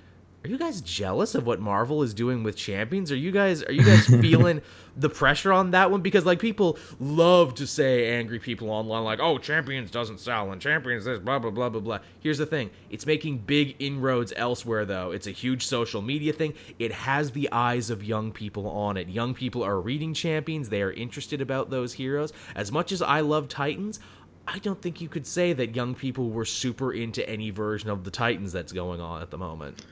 Are 0.45 0.51
you 0.51 0.59
guys 0.59 0.82
jealous 0.82 1.34
of 1.34 1.47
what 1.47 1.59
Marvel 1.59 2.03
is 2.03 2.12
doing 2.12 2.42
with 2.42 2.55
Champions? 2.55 3.11
Are 3.11 3.16
you 3.16 3.30
guys 3.30 3.62
are 3.62 3.72
you 3.72 3.82
guys 3.82 4.05
feeling 4.20 4.61
the 4.95 5.09
pressure 5.09 5.55
on 5.55 5.70
that 5.70 5.90
one? 5.90 6.03
Because 6.03 6.26
like 6.26 6.38
people 6.38 6.78
love 7.01 7.55
to 7.55 7.66
say 7.66 8.14
angry 8.18 8.38
people 8.38 8.68
online 8.68 9.05
like, 9.05 9.20
"Oh, 9.20 9.38
Champions 9.38 9.90
doesn't 9.90 10.20
sell 10.20 10.53
and 10.53 10.61
Champions 10.61 11.07
this 11.07 11.18
blah 11.18 11.38
blah 11.38 11.51
blah 11.51 11.70
blah 11.70 11.80
blah." 11.80 11.99
Here's 12.20 12.36
the 12.36 12.45
thing: 12.45 12.68
it's 12.90 13.07
making 13.07 13.38
big 13.38 13.74
inroads 13.78 14.34
elsewhere 14.36 14.84
though. 14.84 15.12
It's 15.12 15.26
a 15.26 15.30
huge 15.30 15.64
social 15.64 16.03
media 16.03 16.34
thing. 16.34 16.53
It 16.78 16.92
has 16.92 17.30
the 17.30 17.51
eyes 17.51 17.88
of 17.88 18.05
young 18.05 18.30
people 18.30 18.68
on 18.68 18.99
it. 18.99 19.09
Young 19.09 19.32
people 19.32 19.62
are 19.62 19.80
reading 19.80 20.12
Champions. 20.12 20.68
They 20.68 20.82
are 20.82 20.92
interested 20.92 21.40
about 21.40 21.70
those 21.70 21.95
heroes. 21.95 22.34
As 22.55 22.70
much 22.70 22.92
as 22.92 23.01
I 23.01 23.20
love 23.20 23.49
Titans, 23.49 23.99
I 24.47 24.59
don't 24.59 24.80
think 24.82 25.01
you 25.01 25.09
could 25.09 25.26
say 25.26 25.55
that 25.55 25.74
young 25.74 25.95
people 25.95 26.28
were 26.28 26.45
super 26.45 26.92
into 26.92 27.26
any 27.26 27.49
version 27.49 27.88
of 27.88 28.05
the 28.05 28.11
Titans 28.11 28.53
that's 28.53 28.72
going 28.72 29.01
on 29.01 29.22
at 29.22 29.30
the 29.30 29.38
moment. 29.38 29.82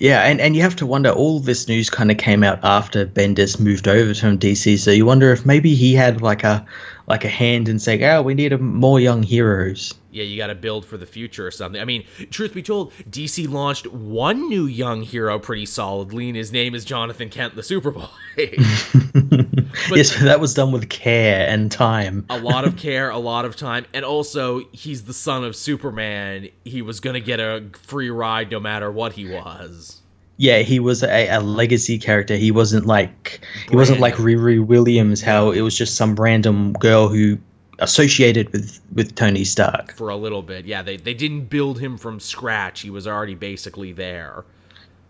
Yeah, 0.00 0.22
and, 0.22 0.40
and 0.40 0.56
you 0.56 0.62
have 0.62 0.74
to 0.76 0.86
wonder, 0.86 1.10
all 1.10 1.38
this 1.38 1.68
news 1.68 1.88
kind 1.88 2.10
of 2.10 2.18
came 2.18 2.42
out 2.42 2.58
after 2.64 3.06
Bendis 3.06 3.60
moved 3.60 3.86
over 3.86 4.12
from 4.12 4.38
DC, 4.38 4.78
so 4.78 4.90
you 4.90 5.06
wonder 5.06 5.32
if 5.32 5.46
maybe 5.46 5.74
he 5.74 5.94
had 5.94 6.20
like 6.20 6.42
a 6.42 6.66
like 7.06 7.24
a 7.24 7.28
hand 7.28 7.68
in 7.68 7.78
saying, 7.78 8.02
oh, 8.02 8.22
we 8.22 8.34
need 8.34 8.52
a, 8.52 8.58
more 8.58 8.98
young 8.98 9.22
heroes. 9.22 9.92
Yeah, 10.10 10.24
you 10.24 10.38
got 10.38 10.46
to 10.46 10.54
build 10.54 10.86
for 10.86 10.96
the 10.96 11.06
future 11.06 11.46
or 11.46 11.50
something. 11.50 11.80
I 11.80 11.84
mean, 11.84 12.04
truth 12.30 12.54
be 12.54 12.62
told, 12.62 12.92
DC 13.10 13.48
launched 13.48 13.86
one 13.88 14.48
new 14.48 14.66
young 14.66 15.02
hero 15.02 15.38
pretty 15.38 15.66
solidly, 15.66 16.28
and 16.28 16.36
his 16.36 16.50
name 16.50 16.74
is 16.74 16.84
Jonathan 16.84 17.28
Kent, 17.28 17.56
the 17.56 17.62
Superboy. 17.62 18.08
but 19.88 19.98
yes, 19.98 20.16
that 20.22 20.40
was 20.40 20.54
done 20.54 20.72
with 20.72 20.88
care 20.88 21.46
and 21.48 21.70
time. 21.70 22.24
a 22.30 22.38
lot 22.38 22.64
of 22.64 22.76
care, 22.78 23.10
a 23.10 23.18
lot 23.18 23.44
of 23.44 23.56
time, 23.56 23.86
and 23.94 24.04
also 24.04 24.62
he's 24.72 25.04
the 25.04 25.14
son 25.14 25.44
of 25.44 25.56
Superman. 25.56 26.48
He 26.64 26.82
was 26.82 27.00
gonna 27.00 27.20
get 27.20 27.40
a 27.40 27.64
free 27.82 28.10
ride 28.10 28.50
no 28.50 28.60
matter 28.60 28.90
what 28.90 29.12
he 29.12 29.28
was. 29.28 30.00
Yeah, 30.36 30.58
he 30.58 30.80
was 30.80 31.02
a, 31.02 31.28
a 31.28 31.40
legacy 31.40 31.98
character. 31.98 32.36
He 32.36 32.50
wasn't 32.50 32.86
like 32.86 33.40
he 33.68 33.76
wasn't 33.76 34.00
like 34.00 34.14
Riri 34.14 34.64
Williams. 34.64 35.22
How 35.22 35.50
it 35.52 35.60
was 35.60 35.76
just 35.76 35.96
some 35.96 36.16
random 36.16 36.72
girl 36.74 37.08
who 37.08 37.38
associated 37.78 38.52
with 38.52 38.80
with 38.92 39.14
Tony 39.14 39.44
Stark 39.44 39.94
for 39.94 40.08
a 40.08 40.16
little 40.16 40.42
bit. 40.42 40.64
Yeah, 40.64 40.82
they 40.82 40.96
they 40.96 41.14
didn't 41.14 41.46
build 41.46 41.78
him 41.78 41.96
from 41.96 42.18
scratch. 42.18 42.80
He 42.80 42.90
was 42.90 43.06
already 43.06 43.34
basically 43.34 43.92
there. 43.92 44.44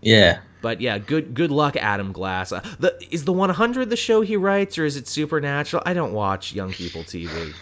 Yeah. 0.03 0.41
But 0.65 0.81
yeah, 0.81 0.97
good 0.97 1.35
good 1.35 1.51
luck, 1.51 1.77
Adam 1.77 2.11
Glass. 2.11 2.51
Uh, 2.51 2.67
the 2.79 2.97
is 3.11 3.27
the 3.27 3.35
100 3.35 3.91
the 3.91 3.97
show 3.97 4.23
he 4.23 4.35
writes, 4.35 4.79
or 4.79 4.87
is 4.87 4.97
it 4.97 5.07
Supernatural? 5.07 5.83
I 5.85 5.93
don't 5.93 6.15
watch 6.15 6.55
young 6.55 6.73
people 6.73 7.03
TV. 7.03 7.53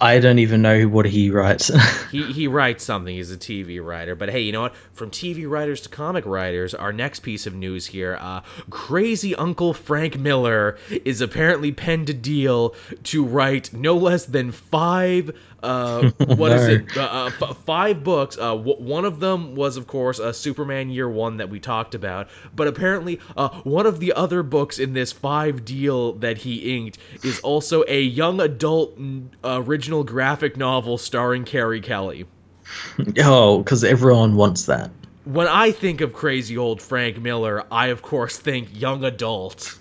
I 0.00 0.20
don't 0.20 0.38
even 0.38 0.62
know 0.62 0.84
what 0.84 1.06
he 1.06 1.30
writes. 1.30 1.72
he 2.12 2.22
he 2.32 2.46
writes 2.46 2.84
something. 2.84 3.16
He's 3.16 3.32
a 3.32 3.36
TV 3.36 3.84
writer. 3.84 4.14
But 4.14 4.30
hey, 4.30 4.42
you 4.42 4.52
know 4.52 4.60
what? 4.60 4.76
From 4.92 5.10
TV 5.10 5.50
writers 5.50 5.80
to 5.80 5.88
comic 5.88 6.24
writers, 6.24 6.72
our 6.72 6.92
next 6.92 7.20
piece 7.20 7.48
of 7.48 7.54
news 7.56 7.86
here: 7.86 8.16
uh, 8.20 8.42
crazy 8.70 9.34
Uncle 9.34 9.74
Frank 9.74 10.16
Miller 10.16 10.78
is 11.04 11.20
apparently 11.20 11.72
penned 11.72 12.10
a 12.10 12.14
deal 12.14 12.76
to 13.04 13.24
write 13.24 13.72
no 13.72 13.96
less 13.96 14.24
than 14.24 14.52
five 14.52 15.36
uh, 15.62 16.10
what 16.36 16.52
is 16.52 16.68
it? 16.68 16.96
Uh, 16.96 17.00
uh, 17.02 17.30
f- 17.40 17.56
five 17.64 18.04
books. 18.04 18.36
Uh, 18.36 18.54
w- 18.56 18.76
one 18.78 19.04
of 19.04 19.20
them 19.20 19.54
was, 19.54 19.76
of 19.76 19.86
course, 19.86 20.18
a 20.18 20.32
Superman 20.32 20.90
Year 20.90 21.08
One 21.08 21.38
that 21.38 21.48
we 21.48 21.60
talked 21.60 21.94
about. 21.94 22.28
But 22.54 22.68
apparently, 22.68 23.20
uh, 23.36 23.48
one 23.62 23.86
of 23.86 24.00
the 24.00 24.12
other 24.12 24.42
books 24.42 24.78
in 24.78 24.92
this 24.92 25.12
five 25.12 25.64
deal 25.64 26.12
that 26.14 26.38
he 26.38 26.76
inked 26.76 26.98
is 27.22 27.40
also 27.40 27.84
a 27.88 28.00
young 28.00 28.40
adult 28.40 28.98
original 29.44 30.04
graphic 30.04 30.56
novel 30.56 30.98
starring 30.98 31.44
Carrie 31.44 31.80
Kelly. 31.80 32.26
Oh, 33.22 33.58
because 33.58 33.84
everyone 33.84 34.34
wants 34.34 34.66
that. 34.66 34.90
When 35.24 35.46
I 35.46 35.70
think 35.70 36.00
of 36.00 36.12
crazy 36.12 36.56
old 36.58 36.82
Frank 36.82 37.20
Miller, 37.20 37.64
I 37.70 37.88
of 37.88 38.02
course 38.02 38.38
think 38.38 38.68
young 38.72 39.04
adult. 39.04 39.78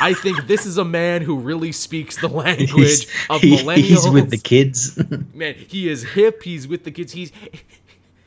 I 0.00 0.14
think 0.14 0.46
this 0.46 0.66
is 0.66 0.78
a 0.78 0.84
man 0.84 1.22
who 1.22 1.38
really 1.38 1.72
speaks 1.72 2.16
the 2.20 2.28
language 2.44 2.70
he's, 2.70 3.02
of 3.30 3.40
millennials. 3.40 3.76
He's 3.76 4.08
with 4.08 4.30
the 4.30 4.38
kids. 4.38 4.98
man, 5.34 5.54
he 5.54 5.88
is 5.88 6.02
hip. 6.02 6.42
He's 6.42 6.68
with 6.68 6.84
the 6.84 6.90
kids. 6.90 7.12
He's 7.12 7.32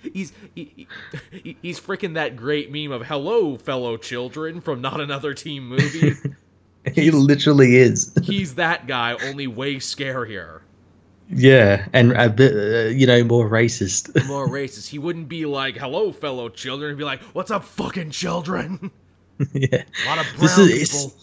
he's 0.01 0.33
he, 0.55 0.87
he's 1.61 1.79
freaking 1.79 2.15
that 2.15 2.35
great 2.35 2.71
meme 2.71 2.91
of 2.91 3.05
"Hello, 3.05 3.57
fellow 3.57 3.97
children" 3.97 4.61
from 4.61 4.81
Not 4.81 4.99
Another 5.01 5.33
Teen 5.33 5.63
movie. 5.63 6.13
he 6.93 7.11
literally 7.11 7.75
is. 7.75 8.13
he's 8.23 8.55
that 8.55 8.87
guy, 8.87 9.15
only 9.23 9.47
way 9.47 9.75
scarier. 9.75 10.61
Yeah, 11.31 11.85
and 11.93 12.13
a 12.13 12.29
bit, 12.29 12.55
uh, 12.55 12.89
you 12.89 13.05
know, 13.05 13.23
more 13.23 13.47
racist. 13.47 14.25
more 14.27 14.47
racist. 14.47 14.87
He 14.87 14.97
wouldn't 14.97 15.29
be 15.29 15.45
like, 15.45 15.77
"Hello, 15.77 16.11
fellow 16.11 16.49
children." 16.49 16.91
He'd 16.91 16.97
be 16.97 17.03
like, 17.03 17.21
"What's 17.33 17.51
up, 17.51 17.65
fucking 17.65 18.11
children?" 18.11 18.89
yeah. 19.53 19.83
A 20.05 20.09
lot 20.09 20.19
of 20.19 20.25
brown 20.37 20.41
this 20.41 20.57
is, 20.57 20.89
people. 20.89 21.13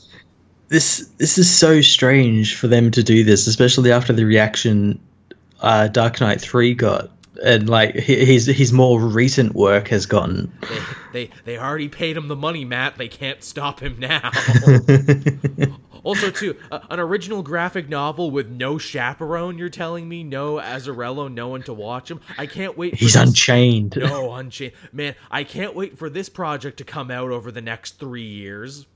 This 0.68 1.10
this 1.18 1.38
is 1.38 1.54
so 1.54 1.80
strange 1.80 2.56
for 2.56 2.66
them 2.66 2.90
to 2.90 3.02
do 3.02 3.22
this, 3.22 3.46
especially 3.46 3.92
after 3.92 4.12
the 4.12 4.24
reaction 4.24 4.98
uh, 5.60 5.88
Dark 5.88 6.20
Knight 6.20 6.40
Three 6.40 6.74
got, 6.74 7.10
and 7.44 7.68
like 7.68 7.94
his 7.94 8.46
his 8.46 8.72
more 8.72 9.00
recent 9.00 9.54
work 9.54 9.88
has 9.88 10.06
gotten. 10.06 10.52
They, 10.62 10.78
they 11.12 11.30
they 11.44 11.58
already 11.58 11.88
paid 11.88 12.16
him 12.16 12.28
the 12.28 12.36
money, 12.36 12.64
Matt. 12.64 12.98
They 12.98 13.08
can't 13.08 13.42
stop 13.44 13.80
him 13.80 13.98
now. 13.98 14.30
also, 16.06 16.30
too, 16.30 16.56
uh, 16.70 16.78
an 16.88 17.00
original 17.00 17.42
graphic 17.42 17.88
novel 17.88 18.30
with 18.30 18.48
no 18.48 18.78
chaperone. 18.78 19.58
You're 19.58 19.68
telling 19.68 20.08
me 20.08 20.22
no 20.22 20.54
Azzarello, 20.54 21.32
no 21.32 21.48
one 21.48 21.62
to 21.64 21.72
watch 21.72 22.08
him. 22.08 22.20
I 22.38 22.46
can't 22.46 22.78
wait. 22.78 22.94
He's 22.94 23.14
this. 23.14 23.22
unchained. 23.22 23.96
No, 23.96 24.32
unchained. 24.32 24.74
Man, 24.92 25.16
I 25.32 25.42
can't 25.42 25.74
wait 25.74 25.98
for 25.98 26.08
this 26.08 26.28
project 26.28 26.76
to 26.78 26.84
come 26.84 27.10
out 27.10 27.32
over 27.32 27.50
the 27.50 27.60
next 27.60 27.98
three 27.98 28.22
years. 28.22 28.86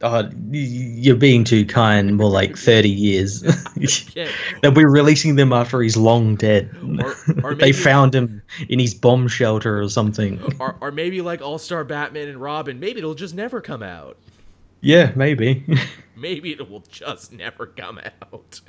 Oh, 0.00 0.30
you're 0.52 1.16
being 1.16 1.42
too 1.42 1.66
kind. 1.66 2.16
More 2.16 2.30
like 2.30 2.56
thirty 2.56 2.88
years. 2.88 3.42
They'll 4.62 4.70
be 4.70 4.84
releasing 4.84 5.34
them 5.34 5.52
after 5.52 5.82
he's 5.82 5.96
long 5.96 6.36
dead. 6.36 6.70
Or, 7.02 7.16
or 7.42 7.50
maybe, 7.56 7.60
they 7.60 7.72
found 7.72 8.14
him 8.14 8.42
in 8.68 8.78
his 8.78 8.94
bomb 8.94 9.26
shelter 9.26 9.82
or 9.82 9.88
something. 9.88 10.40
Or, 10.60 10.76
or 10.80 10.92
maybe 10.92 11.20
like 11.20 11.42
All 11.42 11.58
Star 11.58 11.82
Batman 11.82 12.28
and 12.28 12.40
Robin. 12.40 12.78
Maybe 12.78 12.98
it'll 12.98 13.14
just 13.14 13.34
never 13.34 13.60
come 13.60 13.82
out. 13.82 14.16
Yeah, 14.80 15.10
maybe. 15.16 15.64
Maybe 16.20 16.52
it 16.52 16.70
will 16.70 16.84
just 16.88 17.32
never 17.32 17.66
come 17.66 18.00
out. 18.22 18.60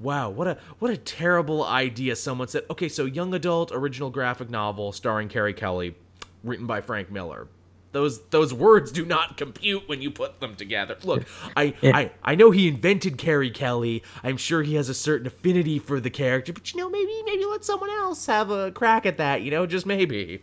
Wow, 0.00 0.30
what 0.30 0.46
a 0.48 0.58
what 0.78 0.90
a 0.90 0.96
terrible 0.96 1.64
idea! 1.64 2.16
Someone 2.16 2.48
said, 2.48 2.64
"Okay, 2.70 2.88
so 2.88 3.04
young 3.04 3.32
adult 3.34 3.70
original 3.72 4.10
graphic 4.10 4.50
novel 4.50 4.92
starring 4.92 5.28
Carrie 5.28 5.54
Kelly, 5.54 5.94
written 6.42 6.66
by 6.66 6.80
Frank 6.80 7.10
Miller." 7.10 7.48
those 7.94 8.20
those 8.26 8.52
words 8.52 8.92
do 8.92 9.06
not 9.06 9.38
compute 9.38 9.88
when 9.88 10.02
you 10.02 10.10
put 10.10 10.40
them 10.40 10.54
together. 10.56 10.98
Look, 11.04 11.24
I. 11.56 11.72
I, 11.82 12.10
I 12.22 12.34
know 12.34 12.50
he 12.50 12.68
invented 12.68 13.16
Carrie 13.16 13.50
Kelly. 13.50 14.02
I'm 14.22 14.36
sure 14.36 14.62
he 14.62 14.74
has 14.74 14.90
a 14.90 14.94
certain 14.94 15.26
affinity 15.26 15.78
for 15.78 16.00
the 16.00 16.10
character, 16.10 16.52
but 16.52 16.74
you 16.74 16.80
know, 16.80 16.90
maybe 16.90 17.22
maybe 17.24 17.44
let 17.46 17.64
someone 17.64 17.90
else 17.90 18.26
have 18.26 18.50
a 18.50 18.72
crack 18.72 19.06
at 19.06 19.16
that. 19.16 19.40
You 19.40 19.50
know, 19.50 19.64
just 19.64 19.86
maybe. 19.86 20.42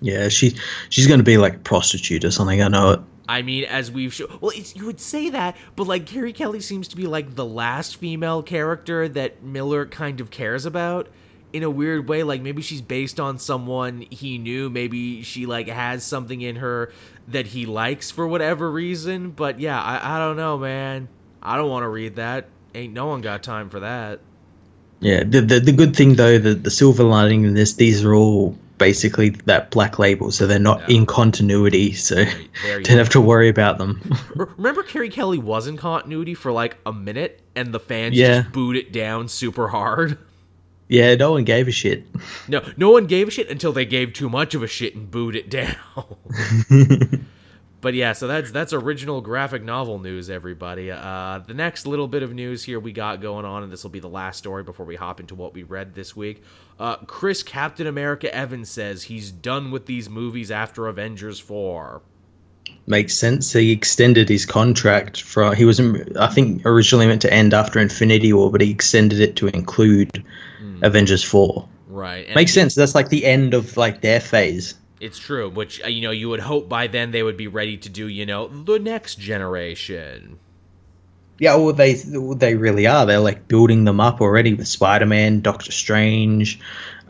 Yeah, 0.00 0.28
she 0.28 0.56
she's 0.90 1.06
gonna 1.06 1.22
be 1.22 1.38
like 1.38 1.54
a 1.54 1.58
prostitute 1.60 2.24
or 2.24 2.30
something. 2.30 2.60
I 2.60 2.68
know 2.68 2.90
it. 2.90 3.00
I 3.28 3.42
mean, 3.42 3.64
as 3.64 3.90
we've 3.90 4.12
shown, 4.12 4.38
well, 4.40 4.52
you 4.52 4.86
would 4.86 5.00
say 5.00 5.30
that, 5.30 5.56
but 5.76 5.86
like 5.86 6.06
Carrie 6.06 6.32
Kelly 6.32 6.60
seems 6.60 6.88
to 6.88 6.96
be 6.96 7.06
like 7.06 7.34
the 7.34 7.44
last 7.44 7.96
female 7.96 8.42
character 8.42 9.08
that 9.08 9.42
Miller 9.42 9.86
kind 9.86 10.20
of 10.20 10.30
cares 10.30 10.66
about 10.66 11.08
in 11.54 11.62
a 11.62 11.70
weird 11.70 12.08
way. 12.08 12.24
Like 12.24 12.42
maybe 12.42 12.60
she's 12.60 12.82
based 12.82 13.18
on 13.18 13.38
someone 13.38 14.04
he 14.10 14.36
knew. 14.36 14.68
Maybe 14.68 15.22
she 15.22 15.46
like 15.46 15.68
has 15.68 16.04
something 16.04 16.40
in 16.40 16.56
her 16.56 16.92
that 17.28 17.46
he 17.46 17.64
likes 17.64 18.10
for 18.10 18.26
whatever 18.26 18.70
reason. 18.70 19.30
But 19.30 19.60
yeah 19.60 19.80
i, 19.80 20.16
I 20.16 20.18
don't 20.18 20.36
know 20.36 20.58
man. 20.58 21.08
I 21.40 21.56
don't 21.56 21.70
want 21.70 21.84
to 21.84 21.88
read 21.88 22.16
that. 22.16 22.48
Ain't 22.74 22.92
no 22.92 23.06
one 23.06 23.20
got 23.20 23.42
time 23.42 23.70
for 23.70 23.80
that. 23.80 24.20
Yeah 25.00 25.22
the, 25.22 25.40
the, 25.40 25.60
the 25.60 25.72
good 25.72 25.94
thing 25.94 26.14
though 26.16 26.38
the, 26.38 26.54
the 26.54 26.70
silver 26.70 27.04
lining 27.04 27.44
in 27.44 27.54
this 27.54 27.74
these 27.74 28.04
are 28.04 28.14
all 28.14 28.58
basically 28.84 29.30
that 29.30 29.70
black 29.70 29.98
label 29.98 30.30
so 30.30 30.46
they're 30.46 30.58
not 30.58 30.78
yeah. 30.80 30.96
in 30.96 31.06
continuity 31.06 31.94
so 31.94 32.16
don't 32.82 32.98
have 32.98 33.08
to 33.08 33.18
worry 33.18 33.48
about 33.48 33.78
them 33.78 33.98
remember 34.36 34.82
carrie 34.82 35.08
kelly 35.08 35.38
was 35.38 35.66
in 35.66 35.74
continuity 35.74 36.34
for 36.34 36.52
like 36.52 36.76
a 36.84 36.92
minute 36.92 37.40
and 37.56 37.72
the 37.72 37.80
fans 37.80 38.14
yeah. 38.14 38.42
just 38.42 38.52
booed 38.52 38.76
it 38.76 38.92
down 38.92 39.26
super 39.26 39.68
hard 39.68 40.18
Yeah, 40.86 41.14
no 41.14 41.32
one 41.32 41.44
gave 41.44 41.66
a 41.66 41.72
shit. 41.72 42.04
No, 42.46 42.62
no 42.76 42.90
one 42.90 43.06
gave 43.06 43.28
a 43.28 43.30
shit 43.30 43.48
until 43.48 43.72
they 43.72 43.86
gave 43.86 44.12
too 44.12 44.28
much 44.28 44.54
of 44.54 44.62
a 44.62 44.66
shit 44.66 44.94
and 44.94 45.10
booed 45.10 45.34
it 45.34 45.48
down. 45.48 45.74
but 47.84 47.92
yeah, 47.92 48.14
so 48.14 48.26
that's 48.26 48.50
that's 48.50 48.72
original 48.72 49.20
graphic 49.20 49.62
novel 49.62 49.98
news, 49.98 50.30
everybody. 50.30 50.90
Uh, 50.90 51.40
the 51.46 51.52
next 51.52 51.86
little 51.86 52.08
bit 52.08 52.22
of 52.22 52.32
news 52.32 52.64
here 52.64 52.80
we 52.80 52.92
got 52.92 53.20
going 53.20 53.44
on, 53.44 53.62
and 53.62 53.70
this 53.70 53.82
will 53.82 53.90
be 53.90 54.00
the 54.00 54.08
last 54.08 54.38
story 54.38 54.62
before 54.62 54.86
we 54.86 54.96
hop 54.96 55.20
into 55.20 55.34
what 55.34 55.52
we 55.52 55.64
read 55.64 55.94
this 55.94 56.16
week. 56.16 56.42
Uh, 56.80 56.96
Chris 56.96 57.42
Captain 57.42 57.86
America 57.86 58.34
Evans 58.34 58.70
says 58.70 59.02
he's 59.02 59.30
done 59.30 59.70
with 59.70 59.84
these 59.84 60.08
movies 60.08 60.50
after 60.50 60.86
Avengers 60.86 61.38
Four. 61.38 62.00
Makes 62.86 63.18
sense. 63.18 63.52
He 63.52 63.70
extended 63.70 64.30
his 64.30 64.46
contract 64.46 65.20
for. 65.20 65.54
He 65.54 65.66
was, 65.66 65.78
I 66.18 66.28
think, 66.28 66.64
originally 66.64 67.06
meant 67.06 67.20
to 67.20 67.32
end 67.32 67.52
after 67.52 67.78
Infinity 67.80 68.32
War, 68.32 68.50
but 68.50 68.62
he 68.62 68.70
extended 68.70 69.20
it 69.20 69.36
to 69.36 69.48
include 69.48 70.24
Avengers 70.80 71.22
Four. 71.22 71.68
Right. 71.86 72.24
And 72.24 72.34
Makes 72.34 72.54
sense. 72.54 72.74
That's 72.74 72.94
like 72.94 73.10
the 73.10 73.26
end 73.26 73.52
of 73.52 73.76
like 73.76 74.00
their 74.00 74.20
phase. 74.20 74.74
It's 75.04 75.18
true, 75.18 75.50
which 75.50 75.84
uh, 75.84 75.88
you 75.88 76.00
know 76.00 76.10
you 76.10 76.30
would 76.30 76.40
hope 76.40 76.66
by 76.66 76.86
then 76.86 77.10
they 77.10 77.22
would 77.22 77.36
be 77.36 77.46
ready 77.46 77.76
to 77.76 77.88
do 77.90 78.08
you 78.08 78.24
know 78.24 78.48
the 78.48 78.78
next 78.78 79.16
generation. 79.16 80.38
Yeah, 81.38 81.56
well, 81.56 81.74
they 81.74 81.94
they 81.94 82.54
really 82.54 82.86
are. 82.86 83.04
They're 83.04 83.18
like 83.18 83.46
building 83.46 83.84
them 83.84 84.00
up 84.00 84.22
already 84.22 84.54
with 84.54 84.66
Spider 84.66 85.04
Man, 85.04 85.40
Doctor 85.40 85.72
Strange, 85.72 86.58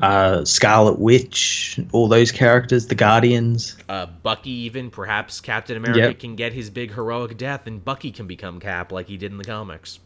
uh, 0.03 0.45
Scarlet 0.45 0.99
Witch, 0.99 1.79
all 1.93 2.09
those 2.09 2.33
characters, 2.33 2.87
the 2.87 2.97
Guardians. 2.97 3.77
Uh, 3.89 4.07
Bucky, 4.07 4.51
even 4.51 4.91
perhaps 4.91 5.41
Captain 5.41 5.77
America 5.77 6.09
Yep. 6.09 6.19
can 6.19 6.35
get 6.35 6.53
his 6.53 6.71
big 6.71 6.93
heroic 6.95 7.37
death, 7.37 7.67
and 7.67 7.85
Bucky 7.85 8.11
can 8.11 8.27
become 8.27 8.59
Cap 8.59 8.91
like 8.91 9.07
he 9.07 9.17
did 9.17 9.31
in 9.31 9.39
the 9.39 9.45
comics. 9.45 10.01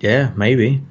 Yeah, 0.00 0.32
maybe. 0.36 0.82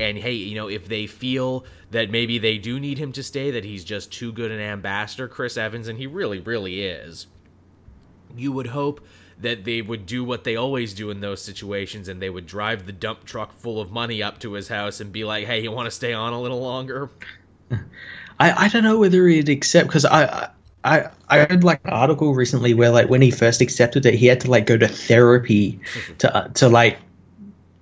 And 0.00 0.16
hey, 0.16 0.32
you 0.32 0.54
know, 0.54 0.68
if 0.68 0.88
they 0.88 1.06
feel 1.06 1.64
that 1.90 2.10
maybe 2.10 2.38
they 2.38 2.56
do 2.56 2.80
need 2.80 2.96
him 2.96 3.12
to 3.12 3.22
stay, 3.22 3.50
that 3.50 3.64
he's 3.64 3.84
just 3.84 4.10
too 4.10 4.32
good 4.32 4.50
an 4.50 4.60
ambassador, 4.60 5.28
Chris 5.28 5.56
Evans, 5.56 5.88
and 5.88 5.98
he 5.98 6.06
really, 6.06 6.40
really 6.40 6.82
is, 6.82 7.26
you 8.34 8.50
would 8.52 8.68
hope 8.68 9.04
that 9.40 9.64
they 9.64 9.82
would 9.82 10.06
do 10.06 10.24
what 10.24 10.44
they 10.44 10.56
always 10.56 10.94
do 10.94 11.10
in 11.10 11.20
those 11.20 11.42
situations 11.42 12.08
and 12.08 12.20
they 12.20 12.30
would 12.30 12.46
drive 12.46 12.86
the 12.86 12.92
dump 12.92 13.24
truck 13.24 13.52
full 13.52 13.80
of 13.80 13.90
money 13.90 14.22
up 14.22 14.38
to 14.38 14.52
his 14.52 14.68
house 14.68 15.00
and 15.00 15.12
be 15.12 15.24
like, 15.24 15.46
hey, 15.46 15.62
you 15.62 15.70
want 15.70 15.86
to 15.86 15.90
stay 15.90 16.12
on 16.12 16.32
a 16.32 16.40
little 16.40 16.60
longer? 16.60 17.10
I, 17.70 18.64
I 18.64 18.68
don't 18.68 18.84
know 18.84 18.98
whether 18.98 19.26
he'd 19.26 19.48
accept 19.48 19.88
because 19.88 20.04
I, 20.04 20.50
I 20.84 21.10
I 21.28 21.38
read 21.46 21.62
like 21.62 21.80
an 21.84 21.90
article 21.90 22.34
recently 22.34 22.74
where 22.74 22.90
like 22.90 23.08
when 23.08 23.20
he 23.20 23.30
first 23.30 23.60
accepted 23.60 24.06
it, 24.06 24.14
he 24.14 24.26
had 24.26 24.40
to 24.40 24.50
like 24.50 24.66
go 24.66 24.76
to 24.78 24.88
therapy 24.88 25.78
to 26.18 26.34
uh, 26.34 26.48
to 26.48 26.68
like 26.68 26.98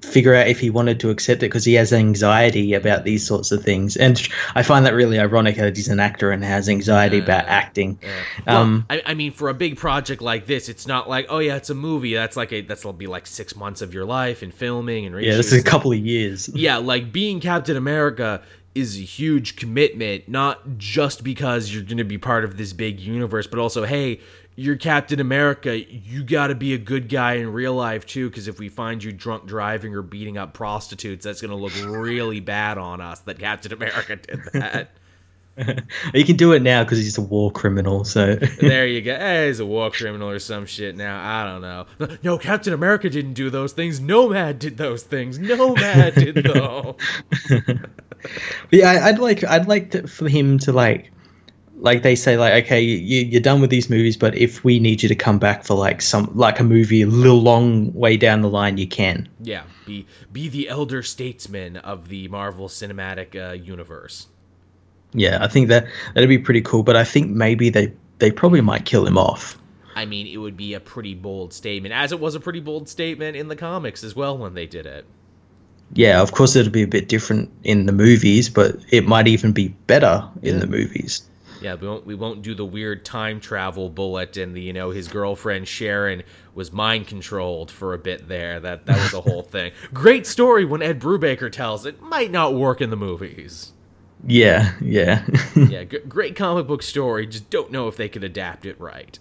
figure 0.09 0.35
out 0.35 0.49
if 0.49 0.59
he 0.59 0.71
wanted 0.71 1.01
to 1.01 1.11
accept 1.11 1.43
it 1.43 1.47
because 1.47 1.65
he 1.65 1.75
has 1.75 1.93
anxiety 1.93 2.75
about 2.75 3.05
these 3.05 3.27
sorts 3.27 3.53
of 3.53 3.63
things. 3.63 3.97
And 3.97 4.21
I 4.55 4.63
find 4.63 4.85
that 4.87 4.95
really 4.95 5.19
ironic 5.19 5.57
that 5.57 5.77
he's 5.77 5.89
an 5.89 6.01
actor 6.01 6.31
and 6.31 6.43
has 6.45 6.69
anxiety 6.69 7.19
about 7.19 7.45
acting. 7.47 7.99
Well, 8.47 8.63
Um, 8.63 8.87
I, 8.91 9.03
I 9.07 9.15
mean, 9.15 9.33
for 9.33 9.49
a 9.49 9.55
big 9.55 9.77
project 9.77 10.23
like 10.23 10.47
this, 10.47 10.69
it's 10.69 10.87
not 10.87 11.09
like, 11.09 11.27
oh 11.29 11.39
yeah, 11.39 11.57
it's 11.57 11.71
a 11.71 11.75
movie. 11.75 12.15
That's 12.15 12.37
like 12.37 12.53
a 12.53 12.63
that'll 12.63 12.93
be 12.93 13.07
like 13.07 13.27
six 13.27 13.55
months 13.55 13.83
of 13.83 13.95
your 13.95 14.05
life 14.05 14.43
and 14.43 14.53
filming 14.53 15.07
and 15.07 15.21
yeah, 15.23 15.37
this 15.37 15.53
is 15.53 15.61
a 15.61 15.65
couple 15.65 15.93
of 15.93 15.99
years. 15.99 16.49
yeah, 16.55 16.79
like 16.79 17.13
being 17.13 17.41
Captain 17.41 17.77
America 17.77 18.43
is 18.75 18.97
a 18.97 19.01
huge 19.01 19.57
commitment, 19.57 20.29
not 20.29 20.79
just 20.79 21.25
because 21.25 21.73
you're 21.73 21.83
going 21.83 21.99
to 21.99 22.05
be 22.05 22.19
part 22.19 22.45
of 22.45 22.57
this 22.57 22.73
big 22.73 23.01
universe, 23.01 23.47
but 23.47 23.59
also, 23.59 23.85
hey, 23.85 24.21
you're 24.59 24.77
Captain 24.77 25.21
America. 25.21 25.79
You 25.79 26.25
got 26.25 26.49
to 26.49 26.57
be 26.57 26.75
a 26.75 26.79
good 26.79 27.09
guy 27.09 27.35
in 27.35 27.53
real 27.53 27.75
life 27.75 28.05
too, 28.07 28.29
because 28.29 28.49
if 28.49 28.59
we 28.59 28.69
find 28.69 29.05
you 29.05 29.13
drunk 29.13 29.47
driving 29.47 29.95
or 29.95 30.03
beating 30.03 30.37
up 30.37 30.53
prostitutes, 30.53 31.25
that's 31.25 31.41
going 31.41 31.53
to 31.53 31.57
look 31.57 31.73
really 31.87 32.41
bad 32.41 32.77
on 32.77 33.01
us 33.01 33.21
that 33.21 33.39
Captain 33.39 33.73
America 33.73 34.17
did 34.17 34.41
that. 34.55 34.91
you 36.15 36.25
can 36.25 36.37
do 36.37 36.53
it 36.53 36.63
now 36.63 36.85
because 36.85 36.99
he's 36.99 37.19
a 37.19 37.21
war 37.21 37.51
criminal. 37.51 38.05
So 38.05 38.37
there 38.37 38.87
you 38.87 39.01
go. 39.01 39.15
Hey, 39.19 39.47
he's 39.49 39.61
a 39.61 39.67
war 39.67 39.91
criminal 39.91 40.29
or 40.29 40.39
some 40.39 40.67
shit 40.67 40.97
now. 40.97 41.21
I 41.21 41.45
don't 41.45 41.63
know. 41.63 42.17
No, 42.23 42.39
Captain 42.39 42.73
America 42.73 43.11
didn't 43.11 43.35
do 43.35 43.51
those 43.51 43.73
things. 43.73 44.01
Nomad 44.01 44.59
did 44.59 44.77
those 44.77 45.03
things. 45.03 45.39
Nomad 45.39 46.15
did 46.15 46.37
those. 46.37 46.95
yeah, 48.71 48.91
I- 48.91 49.09
I'd 49.09 49.19
like 49.19 49.45
I'd 49.45 49.69
like 49.69 49.91
to, 49.93 50.07
for 50.07 50.29
him 50.29 50.59
to 50.61 50.73
like 50.73 51.11
like 51.81 52.03
they 52.03 52.15
say 52.17 52.37
like 52.37 52.65
okay 52.65 52.81
you, 52.81 53.25
you're 53.27 53.41
done 53.41 53.61
with 53.61 53.71
these 53.71 53.89
movies 53.89 54.17
but 54.17 54.35
if 54.37 54.65
we 54.65 54.79
need 54.81 55.03
you 55.03 55.09
to 55.09 55.15
come 55.15 55.39
back 55.39 55.65
for 55.65 55.75
like 55.75 56.03
some 56.03 56.31
like 56.35 56.59
a 56.61 56.65
movie 56.65 57.03
a 57.03 57.07
little 57.07 57.41
long 57.41 57.93
way 57.95 58.17
down 58.17 58.41
the 58.43 58.49
line 58.49 58.77
you 58.79 58.87
can 58.87 59.29
Yeah, 59.41 59.63
be 59.87 60.07
be 60.33 60.49
the 60.49 60.69
elder 60.69 61.03
statesman 61.03 61.77
of 61.79 62.09
the 62.09 62.27
Marvel 62.29 62.69
Cinematic 62.69 63.37
uh, 63.37 63.53
Universe. 63.53 64.27
yeah 65.15 65.39
i 65.41 65.49
think 65.49 65.69
that 65.69 65.87
that'd 66.15 66.29
be 66.29 66.39
pretty 66.39 66.61
cool 66.63 66.83
but 66.83 66.97
i 66.97 67.05
think 67.05 67.31
maybe 67.31 67.71
they 67.71 67.93
they 68.19 68.31
probably 68.31 68.61
might 68.61 68.85
kill 68.85 69.07
him 69.07 69.17
off 69.19 69.57
I 69.97 70.05
mean, 70.05 70.29
it 70.29 70.37
would 70.37 70.57
be 70.57 70.75
a 70.75 70.81
pretty 70.81 71.15
bold 71.17 71.53
statement, 71.53 71.93
as 71.93 72.13
it 72.13 72.21
was 72.21 72.37
a 72.37 72.41
pretty 72.41 72.61
bold 72.61 72.89
statement 72.89 73.37
in 73.37 73.49
the 73.49 73.57
comics 73.57 74.05
as 74.05 74.15
well 74.15 74.39
when 74.39 74.55
they 74.55 74.67
did 74.67 74.87
it. 74.87 75.05
yeah 75.95 76.21
of 76.23 76.31
course 76.33 76.55
it'll 76.55 76.71
be 76.73 76.83
a 76.83 76.87
bit 76.99 77.09
different 77.09 77.51
in 77.65 77.87
the 77.87 77.93
movies 77.93 78.49
but 78.49 78.77
it 78.91 79.07
might 79.09 79.27
even 79.27 79.51
be 79.53 79.69
better 79.87 80.23
in 80.43 80.55
Yeah. 80.55 80.61
the 80.61 80.67
movies 80.69 81.23
Yeah, 81.61 81.75
we 81.75 81.89
won't 81.89 82.07
we 82.07 82.15
won't 82.15 82.43
do 82.43 82.55
the 82.55 82.65
weird 82.65 83.05
time 83.05 83.41
travel 83.41 83.91
bullet 83.91 84.37
and 84.37 84.55
the 84.57 84.61
you 84.61 84.73
know 84.73 84.91
his 84.91 85.09
girlfriend 85.09 85.67
Sharon 85.69 86.23
was 86.55 86.73
mind 86.73 87.07
controlled 87.09 87.71
for 87.71 87.95
a 87.95 87.99
bit 87.99 88.29
there. 88.29 88.61
That 88.61 88.87
that 88.87 88.97
was 88.97 89.15
a 89.15 89.21
whole 89.21 89.43
thing. 89.55 89.73
Great 89.93 90.27
story 90.27 90.65
when 90.65 90.83
Ed 90.83 91.01
Brubaker 91.01 91.51
tells 91.51 91.85
it. 91.87 92.01
Might 92.01 92.31
not 92.31 92.55
work 92.55 92.81
in 92.81 92.91
the 92.91 92.97
movies. 92.97 93.73
yeah 94.27 94.73
yeah 94.81 95.25
Yeah, 95.57 95.85
g- 95.93 95.99
great 96.09 96.37
comic 96.37 96.67
book 96.67 96.83
story. 96.83 97.27
Just 97.27 97.51
don't 97.51 97.71
know 97.73 97.89
if 97.89 97.97
they 97.97 98.09
could 98.09 98.25
adapt 98.25 98.65
it 98.67 98.79
right. 98.81 99.19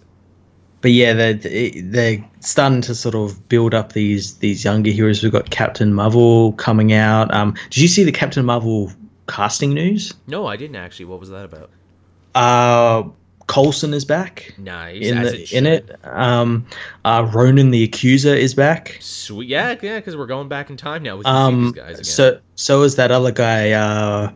but 0.80 0.92
yeah 0.92 1.12
they're 1.14 1.34
they're 1.34 2.24
starting 2.40 2.82
to 2.82 2.94
sort 2.94 3.14
of 3.16 3.48
build 3.48 3.74
up 3.74 3.92
these 3.94 4.36
these 4.38 4.64
younger 4.64 4.90
heroes 4.92 5.22
we've 5.24 5.32
got 5.32 5.50
captain 5.50 5.92
marvel 5.92 6.52
coming 6.52 6.92
out 6.92 7.32
um 7.34 7.54
did 7.70 7.78
you 7.78 7.88
see 7.88 8.04
the 8.04 8.12
captain 8.12 8.44
marvel 8.44 8.92
casting 9.26 9.74
news 9.74 10.14
No, 10.28 10.46
I 10.46 10.56
didn't 10.56 10.76
actually. 10.76 11.06
What 11.06 11.18
was 11.20 11.30
that 11.30 11.44
about? 11.44 11.70
Uh, 12.34 13.04
Coulson 13.46 13.94
is 13.94 14.04
back 14.04 14.52
Nice. 14.58 15.02
in 15.02 15.22
the, 15.22 15.42
it 15.42 15.52
in 15.52 15.66
it. 15.66 15.98
Um, 16.04 16.66
uh, 17.06 17.26
Ronan 17.32 17.70
the 17.70 17.82
Accuser 17.82 18.34
is 18.34 18.54
back. 18.54 18.98
Sweet. 19.00 19.48
Yeah, 19.48 19.74
yeah, 19.80 19.96
because 19.98 20.16
we're 20.16 20.26
going 20.26 20.48
back 20.48 20.68
in 20.68 20.76
time 20.76 21.02
now. 21.02 21.16
We 21.16 21.24
can 21.24 21.32
see 21.34 21.38
Um, 21.56 21.62
these 21.64 21.72
guys 21.72 21.94
again. 21.94 22.04
so 22.04 22.40
so 22.56 22.82
is 22.82 22.96
that 22.96 23.10
other 23.10 23.32
guy. 23.32 23.70
Uh, 23.72 24.30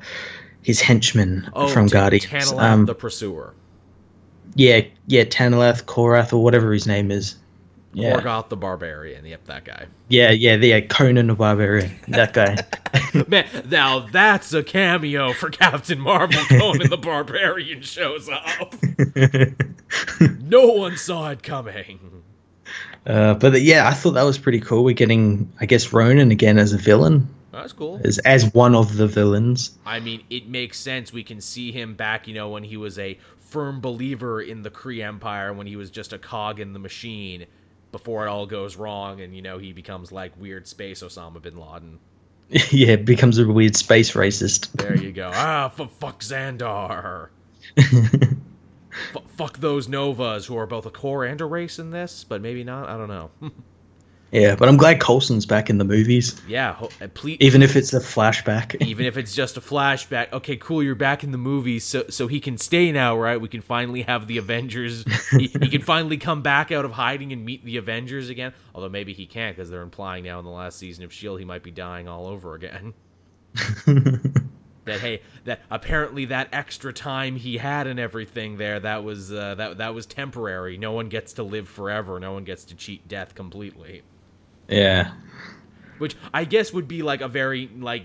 his 0.62 0.80
henchman 0.80 1.50
oh, 1.54 1.66
from 1.68 1.88
Ta- 1.88 1.98
Guardians. 1.98 2.24
Tanalath 2.26 2.60
Um, 2.60 2.84
the 2.86 2.94
Pursuer. 2.94 3.52
yeah, 4.54 4.80
yeah, 5.08 5.24
Tanalath, 5.24 5.84
Korath, 5.86 6.32
or 6.32 6.42
whatever 6.42 6.72
his 6.72 6.86
name 6.86 7.10
is. 7.10 7.34
Yeah, 7.94 8.14
Morgoth 8.18 8.48
the 8.48 8.56
Barbarian. 8.56 9.26
Yep, 9.26 9.44
that 9.46 9.64
guy. 9.64 9.86
yeah, 10.08 10.30
yeah, 10.30 10.56
the 10.56 10.72
uh, 10.74 10.80
Conan 10.82 11.26
the 11.26 11.34
Barbarian. 11.34 11.90
That 12.08 12.32
guy. 12.32 12.56
Man, 13.28 13.46
now 13.68 14.00
that's 14.10 14.54
a 14.54 14.62
cameo 14.62 15.34
for 15.34 15.50
Captain 15.50 16.00
Marvel. 16.00 16.40
Conan 16.48 16.88
the 16.88 16.96
Barbarian 16.96 17.82
shows 17.82 18.28
up. 18.30 18.74
No 20.40 20.68
one 20.68 20.96
saw 20.96 21.30
it 21.30 21.42
coming. 21.42 22.22
uh, 23.06 23.34
but 23.34 23.60
yeah, 23.62 23.86
I 23.88 23.92
thought 23.92 24.12
that 24.12 24.22
was 24.22 24.38
pretty 24.38 24.60
cool. 24.60 24.84
We're 24.84 24.94
getting, 24.94 25.52
I 25.60 25.66
guess, 25.66 25.92
Ronan 25.92 26.30
again 26.30 26.58
as 26.58 26.72
a 26.72 26.78
villain, 26.78 27.28
That's 27.50 27.72
cool. 27.72 28.00
as 28.04 28.18
as 28.18 28.52
one 28.54 28.74
of 28.74 28.96
the 28.96 29.06
villains. 29.06 29.76
I 29.84 30.00
mean, 30.00 30.22
it 30.30 30.48
makes 30.48 30.78
sense. 30.78 31.12
We 31.12 31.24
can 31.24 31.40
see 31.40 31.72
him 31.72 31.94
back, 31.94 32.26
you 32.28 32.34
know, 32.34 32.48
when 32.48 32.64
he 32.64 32.76
was 32.76 32.98
a 32.98 33.18
firm 33.38 33.80
believer 33.80 34.40
in 34.40 34.62
the 34.62 34.70
Kree 34.70 35.04
Empire, 35.04 35.52
when 35.52 35.66
he 35.66 35.76
was 35.76 35.90
just 35.90 36.12
a 36.14 36.18
cog 36.18 36.58
in 36.60 36.72
the 36.72 36.78
machine 36.78 37.46
before 37.92 38.26
it 38.26 38.30
all 38.30 38.46
goes 38.46 38.76
wrong 38.76 39.20
and, 39.20 39.36
you 39.36 39.42
know, 39.42 39.58
he 39.58 39.72
becomes 39.72 40.10
like 40.10 40.32
weird 40.38 40.66
space 40.66 41.02
Osama 41.02 41.40
bin 41.40 41.56
Laden. 41.56 41.98
yeah, 42.70 42.96
becomes 42.96 43.38
a 43.38 43.46
weird 43.46 43.76
space 43.76 44.12
racist. 44.12 44.72
There 44.72 44.96
you 44.96 45.12
go. 45.12 45.30
ah, 45.34 45.66
f- 45.66 45.90
fuck 46.00 46.20
Xandar. 46.20 47.28
F- 47.76 49.22
fuck 49.36 49.58
those 49.58 49.88
Novas 49.88 50.44
who 50.44 50.58
are 50.58 50.66
both 50.66 50.84
a 50.84 50.90
Corps 50.90 51.24
and 51.24 51.40
a 51.40 51.46
race 51.46 51.78
in 51.78 51.90
this, 51.90 52.24
but 52.24 52.42
maybe 52.42 52.62
not. 52.62 52.90
I 52.90 52.98
don't 52.98 53.08
know. 53.08 53.30
Yeah, 54.32 54.56
but 54.56 54.66
I'm 54.66 54.78
glad 54.78 54.98
Coulson's 54.98 55.44
back 55.44 55.68
in 55.68 55.76
the 55.76 55.84
movies, 55.84 56.40
yeah, 56.48 56.72
ho- 56.72 56.88
uh, 57.02 57.08
please. 57.12 57.36
even 57.40 57.60
if 57.60 57.76
it's 57.76 57.92
a 57.92 58.00
flashback. 58.00 58.80
even 58.86 59.04
if 59.04 59.18
it's 59.18 59.34
just 59.34 59.58
a 59.58 59.60
flashback. 59.60 60.32
Okay, 60.32 60.56
cool. 60.56 60.82
You're 60.82 60.94
back 60.94 61.22
in 61.22 61.32
the 61.32 61.38
movies, 61.38 61.84
so 61.84 62.04
so 62.08 62.28
he 62.28 62.40
can 62.40 62.56
stay 62.56 62.92
now, 62.92 63.18
right? 63.18 63.38
We 63.38 63.48
can 63.48 63.60
finally 63.60 64.00
have 64.02 64.26
the 64.26 64.38
Avengers. 64.38 65.04
he, 65.32 65.48
he 65.48 65.68
can 65.68 65.82
finally 65.82 66.16
come 66.16 66.40
back 66.40 66.72
out 66.72 66.86
of 66.86 66.92
hiding 66.92 67.34
and 67.34 67.44
meet 67.44 67.62
the 67.62 67.76
Avengers 67.76 68.30
again. 68.30 68.54
Although 68.74 68.88
maybe 68.88 69.12
he 69.12 69.26
can't 69.26 69.54
because 69.54 69.68
they're 69.68 69.82
implying 69.82 70.24
now 70.24 70.38
in 70.38 70.46
the 70.46 70.50
last 70.50 70.78
season 70.78 71.04
of 71.04 71.12
Shield 71.12 71.38
he 71.38 71.44
might 71.44 71.62
be 71.62 71.70
dying 71.70 72.08
all 72.08 72.26
over 72.26 72.54
again. 72.54 72.94
that 74.86 75.00
hey, 75.00 75.20
that 75.44 75.60
apparently 75.70 76.24
that 76.24 76.48
extra 76.54 76.90
time 76.90 77.36
he 77.36 77.58
had 77.58 77.86
and 77.86 78.00
everything 78.00 78.56
there 78.56 78.80
that 78.80 79.04
was 79.04 79.30
uh, 79.30 79.56
that 79.56 79.76
that 79.76 79.92
was 79.92 80.06
temporary. 80.06 80.78
No 80.78 80.92
one 80.92 81.10
gets 81.10 81.34
to 81.34 81.42
live 81.42 81.68
forever. 81.68 82.18
No 82.18 82.32
one 82.32 82.44
gets 82.44 82.64
to 82.64 82.74
cheat 82.74 83.06
death 83.08 83.34
completely. 83.34 84.02
Yeah, 84.72 85.12
which 86.02 86.16
I 86.34 86.44
guess 86.44 86.72
would 86.72 86.88
be 86.88 87.02
like 87.02 87.20
a 87.20 87.28
very 87.28 87.70
like 87.78 88.02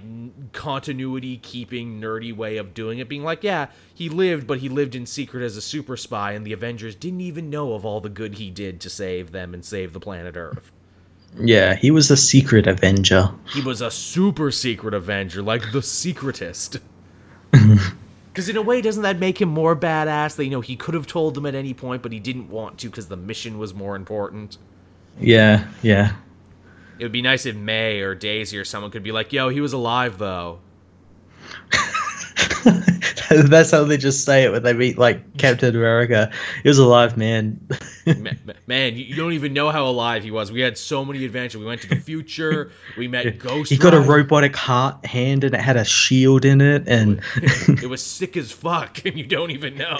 continuity 0.54 1.38
keeping 1.38 2.00
nerdy 2.00 2.36
way 2.36 2.58
of 2.58 2.76
doing 2.76 3.00
it 3.00 3.10
being 3.10 3.24
like 3.24 3.44
yeah 3.44 3.68
he 3.94 4.08
lived 4.08 4.46
but 4.46 4.60
he 4.60 4.70
lived 4.70 4.94
in 4.94 5.08
secret 5.08 5.44
as 5.44 5.58
a 5.58 5.62
super 5.62 5.98
spy 5.98 6.34
and 6.34 6.46
the 6.46 6.54
Avengers 6.54 6.94
didn't 6.94 7.22
even 7.22 7.50
know 7.50 7.74
of 7.74 7.86
all 7.86 8.00
the 8.00 8.10
good 8.10 8.36
he 8.36 8.52
did 8.52 8.80
to 8.82 8.90
save 8.90 9.32
them 9.32 9.54
and 9.54 9.66
save 9.66 9.94
the 9.94 10.00
planet 10.00 10.38
Earth. 10.38 10.72
Yeah, 11.40 11.76
he 11.76 11.92
was 11.92 12.10
a 12.12 12.18
secret 12.18 12.68
Avenger. 12.68 13.32
He 13.52 13.62
was 13.62 13.82
a 13.82 13.92
super 13.92 14.52
secret 14.52 14.94
Avenger 14.94 15.42
like 15.42 15.72
the 15.72 15.82
secretist. 15.82 16.78
Because 18.38 18.50
in 18.50 18.58
a 18.58 18.62
way, 18.62 18.82
doesn't 18.82 19.02
that 19.02 19.18
make 19.18 19.42
him 19.42 19.50
more 19.50 19.76
badass? 19.76 20.36
That 20.36 20.44
you 20.44 20.52
know 20.52 20.62
he 20.62 20.76
could 20.76 20.94
have 20.94 21.08
told 21.08 21.34
them 21.34 21.48
at 21.48 21.56
any 21.56 21.74
point, 21.74 22.04
but 22.04 22.12
he 22.12 22.20
didn't 22.20 22.52
want 22.52 22.78
to 22.78 22.88
because 22.88 23.08
the 23.08 23.18
mission 23.18 23.58
was 23.58 23.74
more 23.74 23.96
important. 23.96 24.60
Yeah, 25.20 25.66
yeah. 25.82 26.14
It 27.00 27.04
would 27.04 27.12
be 27.12 27.22
nice 27.22 27.46
if 27.46 27.56
May 27.56 28.02
or 28.02 28.16
Daisy 28.16 28.58
or 28.58 28.66
someone 28.66 28.92
could 28.92 29.04
be 29.04 29.12
like, 29.12 29.34
"Yo, 29.34 29.50
he 29.50 29.62
was 29.62 29.74
alive 29.74 30.18
though." 30.18 30.60
That's 33.30 33.72
how 33.72 33.84
they 33.84 33.98
just 33.98 34.24
say 34.24 34.44
it 34.44 34.52
when 34.52 34.64
they 34.64 34.74
meet 34.74 34.98
like 34.98 35.38
Captain 35.38 35.76
America. 35.76 36.32
He 36.64 36.70
was 36.70 36.78
alive, 36.78 37.18
man. 37.18 37.60
man, 38.06 38.40
man, 38.68 38.96
you 38.96 39.16
don't 39.16 39.34
even 39.34 39.54
know 39.54 39.70
how 39.70 39.86
alive 39.86 40.24
he 40.24 40.32
was. 40.32 40.52
We 40.52 40.62
had 40.62 40.78
so 40.78 41.04
many 41.04 41.26
adventures. 41.26 41.60
We 41.60 41.66
went 41.66 41.82
to 41.82 41.90
the 41.90 41.98
future. 41.98 42.72
We 42.98 43.08
met 43.08 43.38
Ghost. 43.40 43.70
He 43.70 43.78
got 43.78 43.94
a 43.94 44.00
robotic 44.00 44.56
heart 44.56 45.06
hand 45.06 45.44
and 45.44 45.54
it 45.54 45.62
had 45.62 45.78
a 45.78 45.86
shield 45.86 46.46
in 46.46 46.62
it, 46.62 46.88
and 46.88 47.22
it 47.36 47.90
was 47.90 48.02
sick 48.04 48.38
as 48.38 48.52
fuck, 48.52 49.06
and 49.06 49.18
you 49.18 49.26
don't 49.26 49.52
even 49.52 49.76
know. 49.76 49.98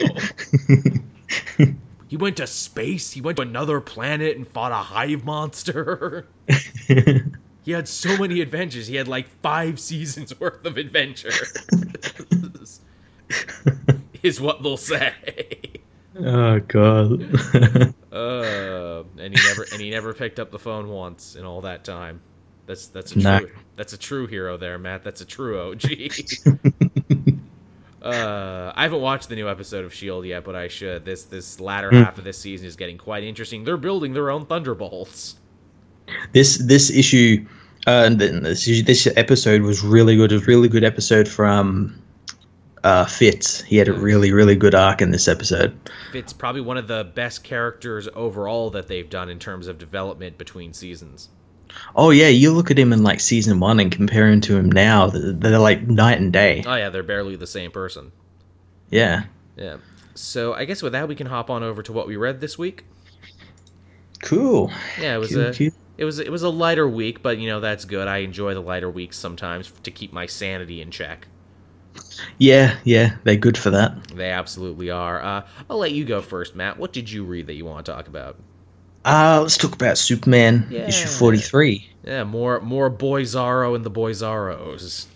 He 2.08 2.18
went 2.18 2.38
to 2.38 2.48
space. 2.48 3.12
He 3.12 3.22
went 3.22 3.38
to 3.38 3.44
another 3.44 3.82
planet 3.82 4.38
and 4.38 4.48
fought 4.48 4.72
a 4.72 4.76
hive 4.76 5.26
monster. 5.26 6.28
he 6.88 7.72
had 7.72 7.88
so 7.88 8.18
many 8.18 8.42
adventures. 8.42 8.88
He 8.88 8.96
had 8.96 9.08
like 9.08 9.28
five 9.42 9.80
seasons 9.80 10.38
worth 10.40 10.66
of 10.66 10.78
adventure. 10.78 11.32
is 14.24 14.40
what 14.40 14.64
they'll 14.64 14.78
say. 14.78 15.14
oh 16.20 16.60
god. 16.60 17.22
Uh, 18.12 19.04
and 19.20 19.38
he 19.38 19.48
never 19.48 19.66
and 19.72 19.82
he 19.82 19.90
never 19.90 20.14
picked 20.14 20.40
up 20.40 20.50
the 20.50 20.60
phone 20.60 20.90
once 20.90 21.36
in 21.36 21.46
all 21.46 21.62
that 21.62 21.84
time. 21.84 22.22
That's 22.66 22.88
that's 22.88 23.16
a 23.16 23.22
true 23.22 23.52
that's 23.76 23.94
a 23.94 23.98
true 23.98 24.28
hero 24.28 24.58
there, 24.58 24.78
Matt. 24.78 25.04
That's 25.04 25.22
a 25.22 25.26
true 25.26 25.60
OG. 25.60 25.84
Uh, 28.08 28.72
I 28.76 28.84
haven't 28.84 29.02
watched 29.02 29.30
the 29.30 29.36
new 29.36 29.50
episode 29.50 29.84
of 29.86 29.94
Shield 29.94 30.26
yet, 30.26 30.44
but 30.44 30.56
I 30.56 30.68
should. 30.68 31.06
This 31.06 31.24
this 31.24 31.60
latter 31.60 31.90
Hmm. 31.90 31.98
half 32.04 32.18
of 32.18 32.24
this 32.24 32.38
season 32.38 32.68
is 32.68 32.76
getting 32.76 32.98
quite 32.98 33.24
interesting. 33.24 33.64
They're 33.64 33.78
building 33.78 34.14
their 34.14 34.30
own 34.30 34.46
Thunderbolts. 34.46 35.36
this 36.32 36.58
this 36.58 36.90
issue, 36.90 37.46
uh, 37.86 38.10
this 38.10 38.66
this 38.66 39.08
episode 39.18 39.62
was 39.62 39.84
really 39.84 40.16
good. 40.16 40.32
It 40.32 40.36
was 40.36 40.44
a 40.44 40.46
really 40.48 40.70
good 40.70 40.84
episode 40.84 41.28
from 41.28 42.02
uh, 42.84 43.06
Fitz. 43.06 43.62
He 43.64 43.76
had 43.78 43.88
a 43.90 43.94
really 43.94 44.32
really 44.32 44.56
good 44.56 44.74
arc 44.76 45.02
in 45.02 45.12
this 45.12 45.28
episode. 45.28 45.78
It's 46.14 46.32
probably 46.32 46.62
one 46.62 46.78
of 46.78 46.88
the 46.88 47.04
best 47.16 47.44
characters 47.44 48.08
overall 48.16 48.70
that 48.72 48.88
they've 48.88 49.10
done 49.10 49.30
in 49.30 49.40
terms 49.40 49.68
of 49.68 49.78
development 49.78 50.38
between 50.38 50.72
seasons. 50.74 51.30
Oh 51.96 52.10
yeah, 52.12 52.28
you 52.28 52.52
look 52.52 52.72
at 52.72 52.78
him 52.80 52.94
in 52.94 53.04
like 53.04 53.20
season 53.20 53.60
one 53.60 53.80
and 53.80 53.92
compare 53.92 54.28
him 54.30 54.42
to 54.42 54.56
him 54.58 54.72
now. 54.72 55.08
They're 55.08 55.60
like 55.60 55.88
night 55.88 56.20
and 56.20 56.32
day. 56.34 56.64
Oh 56.66 56.76
yeah, 56.76 56.90
they're 56.90 57.04
barely 57.04 57.36
the 57.36 57.48
same 57.48 57.72
person. 57.72 58.12
Yeah. 58.90 59.24
Yeah. 59.56 59.78
So 60.16 60.54
I 60.54 60.66
guess 60.66 60.82
with 60.82 60.94
that 60.94 61.08
we 61.08 61.16
can 61.16 61.28
hop 61.28 61.50
on 61.50 61.64
over 61.64 61.84
to 61.84 61.92
what 61.94 62.08
we 62.08 62.16
read 62.16 62.42
this 62.42 62.58
week. 62.58 62.86
Cool. 64.22 64.72
Yeah, 65.00 65.16
it 65.16 65.20
was 65.20 65.32
Cool, 65.32 65.42
a 65.48 65.54
cool. 65.54 65.70
it 65.98 66.06
was 66.06 66.20
it 66.20 66.32
was 66.32 66.44
a 66.44 66.50
lighter 66.50 66.88
week, 66.88 67.22
but 67.22 67.38
you 67.38 67.48
know 67.48 67.60
that's 67.60 67.86
good. 67.86 68.08
I 68.08 68.18
enjoy 68.20 68.54
the 68.54 68.62
lighter 68.62 68.90
weeks 68.90 69.18
sometimes 69.18 69.72
to 69.84 69.92
keep 69.92 70.12
my 70.12 70.26
sanity 70.26 70.82
in 70.82 70.90
check. 70.92 71.28
Yeah, 72.38 72.78
yeah, 72.84 73.18
they're 73.24 73.36
good 73.36 73.58
for 73.58 73.70
that. 73.72 74.08
They 74.16 74.30
absolutely 74.32 74.90
are. 74.90 75.22
Uh, 75.22 75.48
I'll 75.70 75.78
let 75.78 75.92
you 75.92 76.04
go 76.06 76.22
first, 76.22 76.56
Matt. 76.56 76.78
What 76.80 76.94
did 76.94 77.12
you 77.12 77.24
read 77.24 77.48
that 77.48 77.54
you 77.54 77.66
want 77.66 77.86
to 77.86 77.92
talk 77.92 78.08
about? 78.08 78.38
Uh, 79.08 79.40
let's 79.42 79.58
talk 79.58 79.74
about 79.74 79.98
Superman 79.98 80.68
issue 80.70 81.08
43. 81.08 81.90
Yeah, 82.06 82.24
more 82.26 82.60
more 82.62 82.92
Boyzarro 82.92 83.74
and 83.76 83.86
the 83.86 83.92
Boyzarros. 83.92 85.08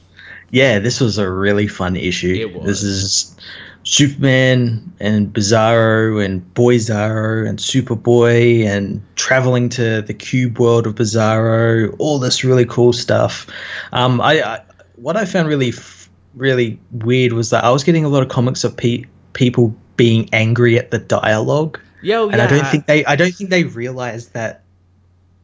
Yeah, 0.50 0.80
this 0.80 1.00
was 1.00 1.18
a 1.18 1.30
really 1.30 1.68
fun 1.68 1.96
issue. 1.96 2.34
It 2.34 2.54
was. 2.56 2.66
This 2.66 2.84
is 2.84 3.36
Superman 3.84 4.94
and 5.00 5.34
Bizarro 5.34 6.24
and 6.24 6.54
Boy 6.54 6.76
and 6.76 7.58
Superboy 7.60 8.66
and 8.66 9.02
traveling 9.16 9.70
to 9.70 10.02
the 10.02 10.14
cube 10.14 10.60
world 10.60 10.88
of 10.88 10.96
Bizarro. 10.96 11.96
All 12.00 12.20
this 12.20 12.44
really 12.44 12.66
cool 12.66 12.94
stuff. 12.94 13.48
Um, 13.92 14.22
I, 14.22 14.42
I 14.42 14.62
what 14.96 15.18
I 15.18 15.26
found 15.26 15.48
really 15.48 15.70
f- 15.70 16.10
really 16.36 16.80
weird 16.92 17.34
was 17.34 17.50
that 17.50 17.64
I 17.64 17.72
was 17.72 17.84
getting 17.84 18.06
a 18.06 18.10
lot 18.10 18.22
of 18.24 18.30
comics 18.30 18.64
of 18.64 18.76
pe- 18.78 19.04
people 19.34 19.76
being 19.98 20.30
angry 20.34 20.78
at 20.78 20.92
the 20.92 21.00
dialogue, 21.00 21.80
Yo, 22.02 22.30
and 22.30 22.38
yeah. 22.38 22.44
I 22.44 22.48
don't 22.48 22.68
think 22.68 22.86
they 22.88 23.06
I 23.06 23.16
don't 23.16 23.34
think 23.34 23.50
they 23.50 23.64
realized 23.64 24.34
that 24.34 24.64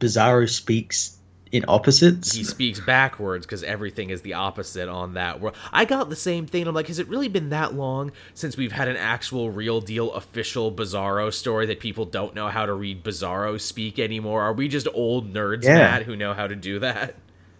Bizarro 0.00 0.48
speaks 0.48 1.16
in 1.50 1.64
opposites. 1.66 2.32
he 2.32 2.44
speaks 2.44 2.78
backwards 2.78 3.46
because 3.46 3.62
everything 3.62 4.10
is 4.10 4.20
the 4.20 4.34
opposite 4.34 4.86
on 4.88 5.14
that 5.14 5.40
world. 5.40 5.56
I 5.72 5.86
got 5.86 6.10
the 6.10 6.16
same 6.16 6.46
thing. 6.46 6.66
I'm 6.66 6.74
like, 6.74 6.88
has 6.88 6.98
it 6.98 7.08
really 7.08 7.28
been 7.28 7.48
that 7.50 7.72
long 7.74 8.12
since 8.34 8.56
we've 8.58 8.70
had 8.70 8.86
an 8.88 8.96
actual, 8.98 9.50
real 9.50 9.80
deal, 9.80 10.12
official 10.12 10.70
Bizarro 10.70 11.32
story 11.32 11.64
that 11.66 11.80
people 11.80 12.04
don't 12.04 12.34
know 12.34 12.48
how 12.48 12.66
to 12.66 12.74
read 12.74 13.02
Bizarro 13.02 13.58
speak 13.58 13.98
anymore? 13.98 14.42
Are 14.42 14.52
we 14.52 14.68
just 14.68 14.88
old 14.92 15.32
nerds, 15.32 15.64
Yeah. 15.64 15.78
Matt, 15.78 16.02
who 16.02 16.16
know 16.16 16.34
how 16.34 16.46
to 16.46 16.54
do 16.54 16.80
that? 16.80 17.14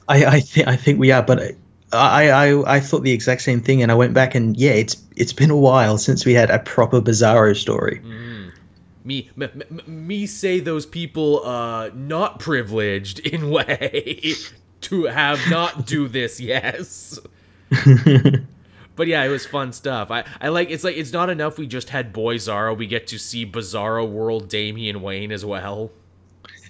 I 0.06 0.24
I, 0.26 0.40
th- 0.40 0.66
I 0.66 0.76
think 0.76 0.98
we 0.98 1.10
are, 1.12 1.22
but 1.22 1.56
I, 1.92 2.30
I 2.30 2.76
I 2.76 2.80
thought 2.80 3.02
the 3.02 3.12
exact 3.12 3.40
same 3.40 3.60
thing, 3.60 3.82
and 3.82 3.90
I 3.90 3.94
went 3.94 4.12
back 4.12 4.34
and 4.34 4.54
yeah, 4.56 4.72
it's 4.72 5.02
it's 5.16 5.32
been 5.32 5.50
a 5.50 5.56
while 5.56 5.96
since 5.96 6.26
we 6.26 6.34
had 6.34 6.50
a 6.50 6.58
proper 6.58 7.00
Bizarro 7.00 7.56
story. 7.56 8.02
Mm-hmm. 8.04 8.27
Me, 9.08 9.30
m- 9.40 9.62
m- 9.70 9.80
me 9.86 10.26
say 10.26 10.60
those 10.60 10.84
people 10.86 11.44
uh 11.44 11.88
not 11.94 12.38
privileged 12.40 13.20
in 13.20 13.48
way 13.56 14.34
to 14.82 15.04
have 15.04 15.40
not 15.50 15.86
do 15.86 16.06
this. 16.08 16.38
Yes. 16.38 17.18
But 18.96 19.06
yeah, 19.06 19.22
it 19.24 19.28
was 19.28 19.46
fun 19.46 19.72
stuff. 19.72 20.10
I, 20.10 20.24
I 20.40 20.48
like 20.48 20.70
it's 20.70 20.82
like 20.82 20.96
it's 20.96 21.12
not 21.12 21.30
enough 21.30 21.56
we 21.56 21.68
just 21.68 21.88
had 21.90 22.12
Boyzarro 22.12 22.76
we 22.76 22.88
get 22.88 23.06
to 23.08 23.18
see 23.18 23.46
Bizarro 23.46 24.10
World 24.10 24.48
Damian 24.48 25.00
Wayne 25.02 25.30
as 25.30 25.44
well. 25.44 25.92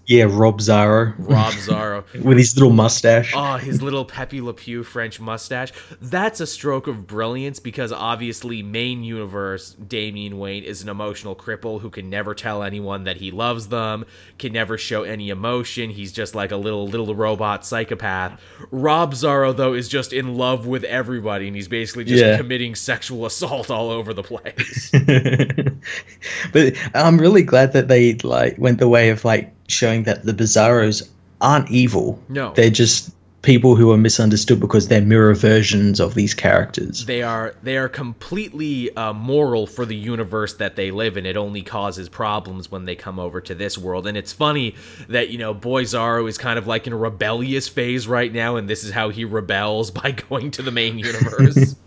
Yeah, 0.09 0.25
Robzarro 0.25 1.15
Rob 1.19 1.53
Zorro. 1.67 2.23
with 2.25 2.39
his 2.39 2.57
little 2.57 2.73
mustache. 2.73 3.35
Oh, 3.37 3.59
his 3.59 3.83
little 3.83 4.07
Pepe 4.07 4.41
Le 4.41 4.55
Pew 4.55 4.83
French 4.83 5.21
mustache. 5.21 5.71
That's 6.01 6.41
a 6.41 6.47
stroke 6.47 6.87
of 6.87 7.07
brilliance 7.07 7.61
because 7.61 7.93
obviously, 7.93 8.63
main 8.63 9.05
universe, 9.05 9.75
Damian 9.75 10.39
Wayne 10.39 10.65
is 10.65 10.81
an 10.83 10.89
emotional 10.89 11.37
cripple 11.37 11.79
who 11.79 11.91
can 11.91 12.09
never 12.09 12.35
tell 12.35 12.63
anyone 12.63 13.05
that 13.05 13.19
he 13.19 13.31
loves 13.31 13.69
them, 13.69 14.07
can 14.39 14.51
never 14.55 14.79
show 14.79 15.03
any 15.03 15.29
emotion. 15.29 15.91
He's 15.91 16.11
just 16.11 16.35
like 16.35 16.53
a 16.53 16.57
little 16.57 16.89
little 16.89 17.15
robot 17.15 17.67
psychopath. 17.67 18.41
Robzarro, 18.73 19.55
though, 19.55 19.75
is 19.75 19.89
just 19.89 20.15
in 20.15 20.37
love 20.37 20.67
with 20.67 20.85
everybody 20.85 21.49
and 21.49 21.55
he's 21.55 21.69
basically 21.69 22.05
just 22.05 22.25
Yeah. 22.25 22.39
committing 22.39 22.75
sexual 22.75 23.27
assault 23.27 23.71
all 23.71 23.91
over 23.91 24.15
the 24.15 24.23
place. 24.23 24.91
but 26.53 26.75
I'm 26.95 27.19
really 27.19 27.43
glad 27.43 27.75
that 27.75 27.89
they 27.89 28.15
like 28.25 28.57
went 28.59 28.79
the 28.79 28.89
way 28.89 29.11
of 29.11 29.25
like 29.27 29.53
showing 29.69 30.03
that 30.05 30.25
the 30.25 30.33
Bizarros 30.33 31.09
aren't 31.41 31.71
evil. 31.71 32.21
No. 32.29 32.53
they're 32.55 32.71
just 32.71 33.13
people 33.43 33.77
who 33.77 33.93
are 33.93 33.97
misunderstood 33.97 34.59
because 34.59 34.89
they're 34.89 35.01
mirror 35.01 35.33
versions 35.35 36.01
of 36.01 36.15
these 36.15 36.35
characters. 36.35 37.07
they 37.07 37.23
are 37.23 37.55
they 37.63 37.77
are 37.77 37.89
completely 37.89 38.95
uh, 38.97 39.13
moral 39.13 39.67
for 39.67 39.87
the 39.87 39.95
universe 39.95 40.55
that 40.55 40.75
they 40.75 40.91
live 40.91 41.17
in. 41.17 41.25
It 41.25 41.37
only 41.37 41.63
causes 41.63 42.09
problems 42.09 42.71
when 42.71 42.85
they 42.85 42.97
come 42.97 43.21
over 43.21 43.41
to 43.43 43.55
this 43.55 43.79
world. 43.79 44.07
And 44.09 44.19
it's 44.19 44.33
funny 44.33 44.75
that 45.09 45.29
you 45.29 45.39
know 45.39 45.55
Boyzarro 45.55 46.29
is 46.29 46.37
kind 46.37 46.59
of 46.59 46.67
like 46.67 46.87
in 46.89 46.93
a 46.93 46.97
rebellious 46.97 47.69
phase 47.69 48.09
right 48.09 48.33
now, 48.33 48.57
and 48.57 48.69
this 48.69 48.83
is 48.83 48.91
how 48.91 49.11
he 49.11 49.25
rebels 49.25 49.91
by 50.03 50.11
going 50.11 50.51
to 50.53 50.63
the 50.63 50.73
main 50.73 50.99
universe. 50.99 51.77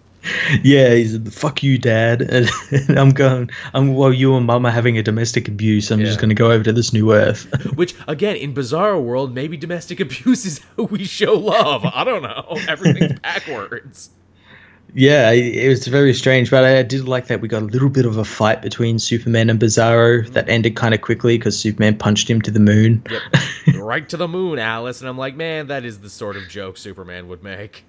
Yeah, 0.64 0.94
he's 0.94 1.16
a 1.16 1.32
fuck 1.32 1.64
you, 1.64 1.78
dad. 1.78 2.22
And, 2.22 2.50
and 2.72 3.00
I'm 3.00 3.12
going. 3.12 3.50
I'm 3.74 3.96
well. 3.96 4.14
You 4.14 4.36
and 4.36 4.46
mum 4.46 4.66
are 4.66 4.72
having 4.72 4.98
a 4.98 5.04
domestic 5.04 5.48
abuse. 5.48 5.92
I'm 5.92 6.00
just 6.00 6.20
going 6.20 6.30
to 6.30 6.36
go 6.36 6.52
over 6.52 6.64
to 6.64 6.74
this 6.74 6.94
new 6.94 7.14
Earth. 7.14 7.48
Which 7.76 7.96
again, 8.08 8.36
in 8.36 8.54
Bizarro 8.54 9.02
World, 9.02 9.34
maybe 9.34 9.58
domestic 9.58 10.00
abuse 10.00 10.46
is 10.46 10.62
how 10.78 10.84
we 10.84 11.06
show 11.06 11.34
love. 11.34 11.86
I 11.86 12.04
don't 12.04 12.24
know. 12.24 12.58
Everything's 12.68 13.20
backwards. 13.20 14.12
yeah, 14.94 15.32
it, 15.32 15.56
it 15.56 15.70
was 15.70 15.88
very 15.88 16.14
strange, 16.14 16.52
but 16.52 16.64
I 16.64 16.84
did 16.84 17.08
like 17.08 17.28
that 17.28 17.42
we 17.42 17.48
got 17.48 17.64
a 17.64 17.66
little 17.66 17.90
bit 17.90 18.06
of 18.06 18.18
a 18.18 18.26
fight 18.26 18.62
between 18.62 19.00
Superman 19.00 19.50
and 19.50 19.60
Bizarro 19.60 20.22
mm-hmm. 20.24 20.34
that 20.34 20.50
ended 20.50 20.76
kind 20.76 20.94
of 20.94 21.02
quickly 21.02 21.38
because 21.38 21.58
Superman 21.58 21.98
punched 21.98 22.30
him 22.30 22.42
to 22.44 22.52
the 22.52 22.60
moon. 22.60 23.04
Yep. 23.10 23.76
right 23.78 24.08
to 24.10 24.18
the 24.18 24.28
moon, 24.28 24.60
Alice. 24.60 25.02
And 25.02 25.10
I'm 25.10 25.18
like, 25.18 25.36
man, 25.36 25.68
that 25.68 25.86
is 25.86 26.00
the 26.00 26.10
sort 26.10 26.36
of 26.36 26.48
joke 26.48 26.78
Superman 26.78 27.28
would 27.28 27.44
make. 27.44 27.86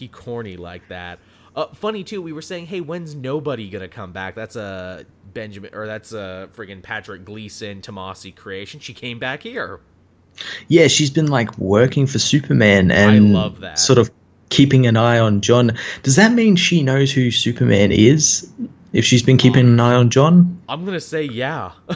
He 0.00 0.08
corny 0.08 0.56
like 0.56 0.88
that. 0.88 1.18
Uh, 1.54 1.66
funny 1.74 2.02
too. 2.02 2.22
We 2.22 2.32
were 2.32 2.42
saying, 2.42 2.66
hey, 2.66 2.80
when's 2.80 3.14
nobody 3.14 3.68
gonna 3.68 3.88
come 3.88 4.12
back? 4.12 4.34
That's 4.34 4.56
a 4.56 5.04
Benjamin 5.34 5.74
or 5.74 5.86
that's 5.86 6.12
a 6.12 6.48
friggin' 6.56 6.82
Patrick 6.82 7.24
Gleason 7.24 7.82
Tomasi 7.82 8.34
creation. 8.34 8.80
She 8.80 8.94
came 8.94 9.18
back 9.18 9.42
here. 9.42 9.80
Yeah, 10.68 10.86
she's 10.86 11.10
been 11.10 11.26
like 11.26 11.56
working 11.58 12.06
for 12.06 12.18
Superman 12.18 12.90
and 12.90 13.32
love 13.32 13.60
that. 13.60 13.78
sort 13.78 13.98
of 13.98 14.10
keeping 14.48 14.86
an 14.86 14.96
eye 14.96 15.18
on 15.18 15.40
Jon. 15.40 15.72
Does 16.02 16.16
that 16.16 16.32
mean 16.32 16.56
she 16.56 16.82
knows 16.82 17.12
who 17.12 17.30
Superman 17.30 17.92
is? 17.92 18.50
If 18.92 19.04
she's 19.04 19.22
been 19.22 19.36
keeping 19.36 19.66
an 19.66 19.78
eye 19.80 19.94
on 19.94 20.10
Jon? 20.10 20.60
I'm 20.68 20.84
gonna 20.84 21.00
say 21.00 21.24
yeah. 21.24 21.72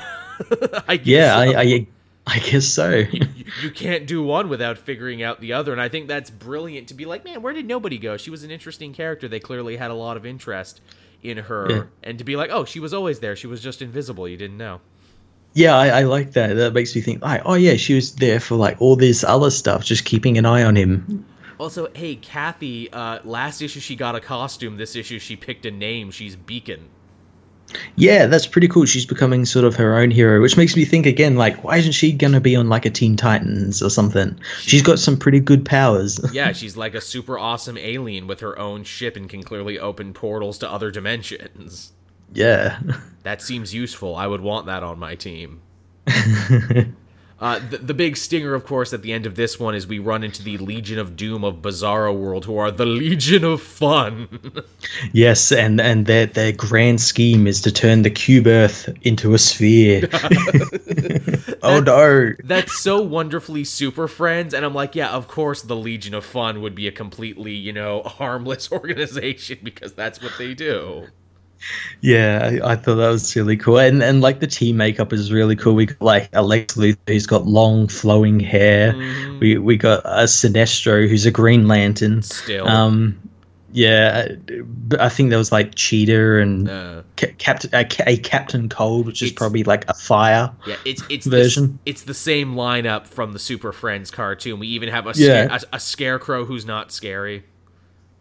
I 0.88 0.96
guess 0.96 1.06
Yeah, 1.06 1.36
so. 1.36 1.58
I, 1.58 1.60
I 1.60 1.86
I 2.26 2.38
guess 2.38 2.66
so. 2.66 2.90
you, 2.90 3.26
you 3.62 3.70
can't 3.70 4.06
do 4.06 4.22
one 4.22 4.48
without 4.48 4.78
figuring 4.78 5.22
out 5.22 5.40
the 5.40 5.52
other 5.52 5.72
and 5.72 5.80
i 5.80 5.90
think 5.90 6.08
that's 6.08 6.30
brilliant 6.30 6.88
to 6.88 6.94
be 6.94 7.04
like 7.04 7.24
man 7.24 7.42
where 7.42 7.52
did 7.52 7.66
nobody 7.66 7.98
go? 7.98 8.16
She 8.16 8.30
was 8.30 8.44
an 8.44 8.50
interesting 8.50 8.94
character. 8.94 9.28
They 9.28 9.40
clearly 9.40 9.76
had 9.76 9.90
a 9.90 9.94
lot 9.94 10.16
of 10.16 10.24
interest 10.24 10.80
in 11.22 11.36
her. 11.38 11.70
Yeah. 11.70 11.82
and 12.02 12.18
to 12.18 12.24
be 12.24 12.36
like 12.36 12.50
oh 12.50 12.64
she 12.64 12.80
was 12.80 12.94
always 12.94 13.20
there. 13.20 13.36
She 13.36 13.46
was 13.46 13.60
just 13.62 13.82
invisible. 13.82 14.26
You 14.26 14.36
didn't 14.36 14.56
know. 14.58 14.80
Yeah, 15.52 15.76
I, 15.76 16.00
I 16.00 16.02
like 16.02 16.32
that. 16.32 16.54
That 16.54 16.72
makes 16.74 16.96
me 16.96 17.00
think, 17.00 17.22
like, 17.22 17.42
oh 17.44 17.54
yeah, 17.54 17.76
she 17.76 17.94
was 17.94 18.16
there 18.16 18.40
for 18.40 18.56
like 18.56 18.82
all 18.82 18.96
this 18.96 19.22
other 19.22 19.50
stuff, 19.50 19.84
just 19.84 20.04
keeping 20.04 20.36
an 20.36 20.44
eye 20.46 20.64
on 20.64 20.74
him. 20.74 21.24
also 21.60 21.86
hey 21.94 22.16
kathy 22.16 22.92
uh, 22.92 23.20
last 23.24 23.62
issue 23.62 23.80
she 23.80 23.94
got 23.96 24.16
a 24.16 24.20
costume. 24.20 24.76
This 24.76 24.96
issue 24.96 25.18
she 25.18 25.36
picked 25.36 25.64
a 25.66 25.70
name. 25.70 26.10
She's 26.10 26.34
beacon 26.34 26.88
Yeah, 27.96 28.26
that's 28.26 28.46
pretty 28.46 28.68
cool. 28.68 28.84
She's 28.84 29.06
becoming 29.06 29.44
sort 29.44 29.64
of 29.64 29.74
her 29.76 29.96
own 29.96 30.10
hero, 30.10 30.40
which 30.40 30.56
makes 30.56 30.76
me 30.76 30.84
think 30.84 31.06
again, 31.06 31.36
like, 31.36 31.62
why 31.64 31.76
isn't 31.76 31.92
she 31.92 32.12
gonna 32.12 32.40
be 32.40 32.56
on 32.56 32.68
like 32.68 32.86
a 32.86 32.90
Teen 32.90 33.16
Titans 33.16 33.82
or 33.82 33.90
something? 33.90 34.38
She's 34.60 34.82
got 34.82 34.98
some 34.98 35.16
pretty 35.16 35.40
good 35.40 35.64
powers. 35.64 36.20
yeah 36.32 36.52
she's 36.52 36.76
like 36.76 36.94
a 36.94 37.00
super 37.00 37.38
awesome 37.38 37.76
alien 37.78 38.26
with 38.26 38.40
her 38.40 38.58
own 38.58 38.84
ship 38.84 39.16
and 39.16 39.28
can 39.28 39.42
clearly 39.42 39.78
open 39.78 40.12
portals 40.12 40.58
to 40.58 40.70
other 40.70 40.90
dimensions 40.90 41.92
yeah. 42.34 42.78
That 43.22 43.40
seems 43.40 43.72
useful. 43.72 44.16
I 44.16 44.26
would 44.26 44.42
want 44.42 44.66
that 44.66 44.82
on 44.82 44.98
my 44.98 45.14
team. 45.14 45.62
Uh, 47.40 47.58
the, 47.68 47.78
the 47.78 47.94
big 47.94 48.16
stinger, 48.16 48.54
of 48.54 48.64
course, 48.64 48.92
at 48.92 49.02
the 49.02 49.12
end 49.12 49.26
of 49.26 49.34
this 49.34 49.58
one 49.58 49.74
is 49.74 49.86
we 49.86 49.98
run 49.98 50.22
into 50.22 50.42
the 50.42 50.56
Legion 50.58 50.98
of 50.98 51.16
Doom 51.16 51.42
of 51.44 51.56
Bizarro 51.56 52.16
World, 52.16 52.44
who 52.44 52.56
are 52.56 52.70
the 52.70 52.86
Legion 52.86 53.44
of 53.44 53.60
Fun. 53.60 54.28
Yes, 55.12 55.50
and 55.50 55.80
and 55.80 56.06
their 56.06 56.26
their 56.26 56.52
grand 56.52 57.00
scheme 57.00 57.46
is 57.46 57.60
to 57.62 57.72
turn 57.72 58.02
the 58.02 58.10
cube 58.10 58.46
Earth 58.46 58.88
into 59.02 59.34
a 59.34 59.38
sphere. 59.38 60.08
oh 61.62 61.80
no! 61.80 62.32
That's 62.44 62.78
so 62.78 63.00
wonderfully 63.00 63.64
Super 63.64 64.06
Friends, 64.06 64.54
and 64.54 64.64
I'm 64.64 64.74
like, 64.74 64.94
yeah, 64.94 65.10
of 65.10 65.26
course, 65.26 65.62
the 65.62 65.76
Legion 65.76 66.14
of 66.14 66.24
Fun 66.24 66.60
would 66.62 66.74
be 66.74 66.86
a 66.86 66.92
completely, 66.92 67.52
you 67.52 67.72
know, 67.72 68.02
harmless 68.02 68.70
organization 68.70 69.58
because 69.62 69.94
that's 69.94 70.22
what 70.22 70.32
they 70.38 70.54
do. 70.54 71.08
Yeah, 72.00 72.60
I, 72.62 72.72
I 72.72 72.76
thought 72.76 72.96
that 72.96 73.08
was 73.08 73.34
really 73.34 73.56
cool, 73.56 73.78
and 73.78 74.02
and 74.02 74.20
like 74.20 74.40
the 74.40 74.46
team 74.46 74.76
makeup 74.76 75.12
is 75.12 75.32
really 75.32 75.56
cool. 75.56 75.74
We 75.74 75.86
got 75.86 76.00
like 76.02 76.28
a 76.32 76.42
Lex 76.42 76.74
Luthor 76.74 76.98
who's 77.08 77.26
got 77.26 77.46
long 77.46 77.88
flowing 77.88 78.40
hair. 78.40 78.92
Mhm. 78.92 79.40
We 79.40 79.58
we 79.58 79.76
got 79.76 80.02
a 80.04 80.24
Sinestro 80.24 81.08
who's 81.08 81.24
a 81.26 81.30
Green 81.30 81.66
Lantern. 81.68 82.22
Still, 82.22 82.68
Um, 82.68 83.18
yeah, 83.72 84.28
I 85.00 85.08
think 85.08 85.30
there 85.30 85.38
was 85.38 85.50
like 85.50 85.74
Cheetah 85.74 86.38
and 86.40 86.68
uh, 86.68 87.02
Ca- 87.16 87.32
Captain 87.38 87.70
a, 87.72 87.84
a 88.06 88.16
Captain 88.18 88.68
Cold, 88.68 89.06
which 89.06 89.20
is 89.20 89.32
probably 89.32 89.64
like 89.64 89.88
a 89.88 89.94
fire. 89.94 90.52
yeah, 90.66 90.76
it's 90.84 91.02
it's 91.08 91.26
Version. 91.26 91.80
The, 91.84 91.90
it's 91.90 92.02
the 92.02 92.14
same 92.14 92.54
lineup 92.54 93.06
from 93.06 93.32
the 93.32 93.38
Super 93.40 93.72
Friends 93.72 94.10
cartoon. 94.12 94.60
We 94.60 94.68
even 94.68 94.90
have 94.90 95.06
a, 95.06 95.12
Yeah. 95.16 95.46
scare, 95.58 95.58
a, 95.72 95.76
a 95.76 95.80
scarecrow 95.80 96.44
who's 96.44 96.64
not 96.64 96.92
scary. 96.92 97.42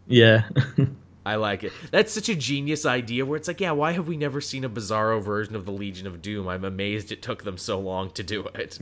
Yeah. 0.08 0.44
I 1.26 1.36
like 1.36 1.64
it. 1.64 1.72
That's 1.90 2.12
such 2.12 2.28
a 2.28 2.34
genius 2.34 2.84
idea 2.84 3.24
where 3.24 3.36
it's 3.36 3.48
like, 3.48 3.60
yeah, 3.60 3.70
why 3.70 3.92
have 3.92 4.06
we 4.08 4.16
never 4.16 4.40
seen 4.40 4.64
a 4.64 4.68
bizarro 4.68 5.22
version 5.22 5.56
of 5.56 5.64
the 5.64 5.72
Legion 5.72 6.06
of 6.06 6.20
Doom? 6.20 6.48
I'm 6.48 6.64
amazed 6.64 7.12
it 7.12 7.22
took 7.22 7.44
them 7.44 7.56
so 7.56 7.80
long 7.80 8.10
to 8.10 8.22
do 8.22 8.46
it. 8.54 8.78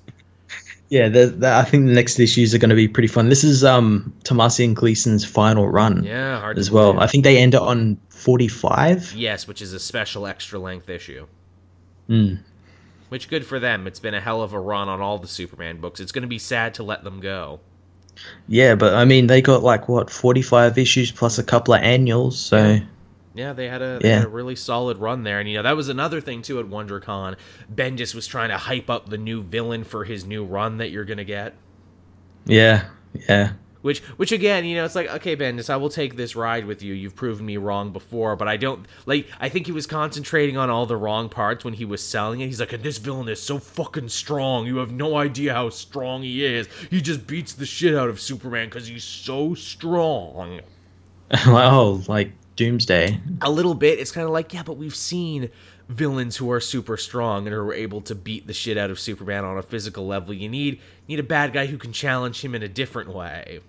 Yeah, 0.89 1.09
the, 1.09 1.27
the, 1.27 1.55
I 1.55 1.63
think 1.65 1.87
the 1.87 1.93
next 1.95 2.19
issues 2.19 2.55
are 2.55 2.59
going 2.59 2.69
to 2.71 2.77
be 2.77 2.89
pretty 2.89 3.07
fun. 3.09 3.29
This 3.31 3.45
is 3.45 3.65
um 3.65 4.13
Tomasi 4.25 4.65
and 4.65 4.77
Gleason's 4.77 5.25
final 5.25 5.69
run 5.69 6.05
Yeah, 6.05 6.39
hard 6.41 6.59
as 6.59 6.71
well. 6.71 6.93
believe. 6.93 7.03
I 7.03 7.07
think 7.07 7.25
they 7.25 7.39
end 7.39 7.55
it 7.55 7.61
on 7.63 7.97
45. 8.11 9.15
Yes, 9.15 9.47
which 9.49 9.63
is 9.63 9.73
a 9.73 9.81
special 9.81 10.27
extra 10.27 10.59
length 10.59 10.91
issue. 10.91 11.27
Mm. 12.11 12.41
Which 13.09 13.29
good 13.31 13.47
for 13.47 13.59
them. 13.61 13.87
It's 13.87 14.01
been 14.01 14.15
a 14.15 14.21
hell 14.21 14.43
of 14.43 14.53
a 14.53 14.61
run 14.61 14.89
on 14.89 15.01
all 15.01 15.19
the 15.19 15.29
Superman 15.29 15.81
books. 15.81 16.01
It's 16.01 16.13
going 16.13 16.23
to 16.23 16.29
be 16.29 16.39
sad 16.39 16.75
to 16.75 16.83
let 16.83 17.05
them 17.05 17.21
go. 17.21 17.61
Yeah, 18.47 18.75
but 18.75 18.95
I 18.95 19.05
mean, 19.05 19.27
they 19.27 19.41
got 19.43 19.63
like 19.63 19.89
what 19.89 20.11
45 20.11 20.79
issues 20.79 21.11
plus 21.13 21.39
a 21.39 21.43
couple 21.45 21.75
of 21.75 21.83
annuals. 21.83 22.39
So 22.39 22.79
Yeah, 23.35 23.53
they 23.55 23.69
had 23.69 23.83
a 23.83 24.01
they 24.03 24.11
Yeah. 24.11 24.15
had 24.15 24.25
a 24.25 24.29
really 24.29 24.57
solid 24.57 24.99
run 24.99 25.23
there, 25.23 25.41
and 25.41 25.49
you 25.49 25.57
know 25.57 25.63
that 25.63 25.77
was 25.77 25.89
another 25.89 26.21
thing 26.21 26.43
too 26.43 26.59
at 26.61 26.67
WonderCon. 26.67 27.37
Bendis 27.75 28.15
was 28.15 28.27
trying 28.27 28.51
to 28.51 28.59
hype 28.59 28.91
up 28.91 29.09
the 29.09 29.19
new 29.19 29.43
villain 29.43 29.85
for 29.85 30.05
his 30.05 30.25
new 30.27 30.45
run 30.45 30.79
that 30.79 30.91
you're 30.91 31.05
gonna 31.05 31.25
get. 31.25 31.55
yeah, 32.47 32.85
yeah, 33.29 33.53
Which, 33.83 34.01
which 34.17 34.33
again, 34.33 34.65
you 34.65 34.77
know, 34.77 34.85
it's 34.85 34.95
like, 34.95 35.11
okay, 35.11 35.37
Bendis, 35.37 35.69
I 35.69 35.77
will 35.77 35.91
take 35.91 36.17
this 36.17 36.37
ride 36.37 36.65
with 36.65 36.83
you. 36.83 36.95
You've 36.95 37.17
proven 37.17 37.45
me 37.45 37.57
wrong 37.57 37.93
before, 37.93 38.37
but 38.37 38.49
I 38.49 38.57
don't 38.57 38.87
like. 39.07 39.27
I 39.41 39.49
think 39.49 39.67
he 39.67 39.73
was 39.73 39.87
concentrating 39.87 40.57
on 40.57 40.71
all 40.71 40.87
the 40.87 40.97
wrong 40.97 41.29
parts 41.29 41.65
when 41.65 41.75
he 41.75 41.85
was 41.85 42.03
selling 42.03 42.41
it. 42.41 42.47
He's 42.47 42.61
like, 42.61 42.73
and 42.73 42.83
this 42.83 42.99
villain 42.99 43.29
is 43.29 43.43
so 43.43 43.59
fucking 43.59 44.09
strong. 44.09 44.67
You 44.67 44.77
have 44.79 44.93
no 44.93 45.17
idea 45.17 45.53
how 45.53 45.69
strong 45.71 46.23
he 46.23 46.45
is. 46.45 46.69
He 46.91 47.01
just 47.01 47.27
beats 47.27 47.55
the 47.55 47.67
shit 47.67 47.95
out 47.95 48.09
of 48.09 48.21
Superman 48.21 48.69
because 48.69 48.87
he's 48.87 49.05
so 49.05 49.55
strong. 49.55 50.61
oh, 51.47 52.03
like 52.07 52.33
Doomsday. 52.57 53.21
A 53.41 53.51
little 53.51 53.75
bit. 53.75 53.99
It's 53.99 54.13
kind 54.13 54.27
of 54.27 54.33
like, 54.33 54.55
yeah, 54.55 54.63
but 54.63 54.77
we've 54.77 54.95
seen 54.95 55.51
villains 55.89 56.37
who 56.37 56.51
are 56.51 56.61
super 56.61 56.97
strong 56.97 57.47
and 57.47 57.55
are 57.55 57.73
able 57.73 58.01
to 58.03 58.15
beat 58.15 58.47
the 58.47 58.53
shit 58.53 58.79
out 58.79 58.91
of 58.91 59.01
Superman 59.01 59.45
on 59.45 59.59
a 59.59 59.63
physical 59.63 60.07
level. 60.07 60.33
You 60.35 60.49
need 60.49 60.75
you 60.75 61.17
need 61.17 61.21
a 61.21 61.25
bad 61.25 61.53
guy 61.53 61.67
who 61.67 61.79
can 61.79 61.93
challenge 61.93 62.45
him 62.45 62.55
in 62.55 62.63
a 62.63 62.69
different 62.69 63.13
way. 63.13 63.61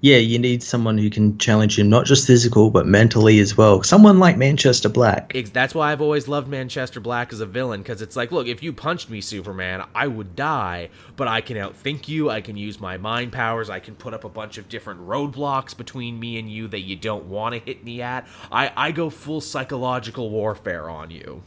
Yeah, 0.00 0.18
you 0.18 0.38
need 0.38 0.62
someone 0.62 0.98
who 0.98 1.10
can 1.10 1.38
challenge 1.38 1.78
you, 1.78 1.84
not 1.84 2.06
just 2.06 2.26
physical 2.26 2.70
but 2.70 2.86
mentally 2.86 3.38
as 3.38 3.56
well. 3.56 3.82
Someone 3.82 4.18
like 4.18 4.36
Manchester 4.36 4.88
Black. 4.88 5.34
That's 5.52 5.74
why 5.74 5.92
I've 5.92 6.00
always 6.00 6.28
loved 6.28 6.48
Manchester 6.48 7.00
Black 7.00 7.32
as 7.32 7.40
a 7.40 7.46
villain 7.46 7.82
because 7.82 8.02
it's 8.02 8.16
like, 8.16 8.32
look, 8.32 8.46
if 8.46 8.62
you 8.62 8.72
punched 8.72 9.10
me, 9.10 9.20
Superman, 9.20 9.84
I 9.94 10.06
would 10.06 10.36
die, 10.36 10.90
but 11.16 11.28
I 11.28 11.40
can 11.40 11.56
outthink 11.56 12.08
you. 12.08 12.30
I 12.30 12.40
can 12.40 12.56
use 12.56 12.80
my 12.80 12.96
mind 12.98 13.32
powers. 13.32 13.70
I 13.70 13.80
can 13.80 13.94
put 13.94 14.14
up 14.14 14.24
a 14.24 14.28
bunch 14.28 14.58
of 14.58 14.68
different 14.68 15.06
roadblocks 15.06 15.76
between 15.76 16.18
me 16.20 16.38
and 16.38 16.50
you 16.50 16.68
that 16.68 16.80
you 16.80 16.96
don't 16.96 17.26
want 17.26 17.54
to 17.54 17.60
hit 17.60 17.84
me 17.84 18.02
at. 18.02 18.26
I 18.52 18.72
I 18.76 18.92
go 18.92 19.10
full 19.10 19.40
psychological 19.40 20.30
warfare 20.30 20.88
on 20.90 21.10
you. 21.10 21.42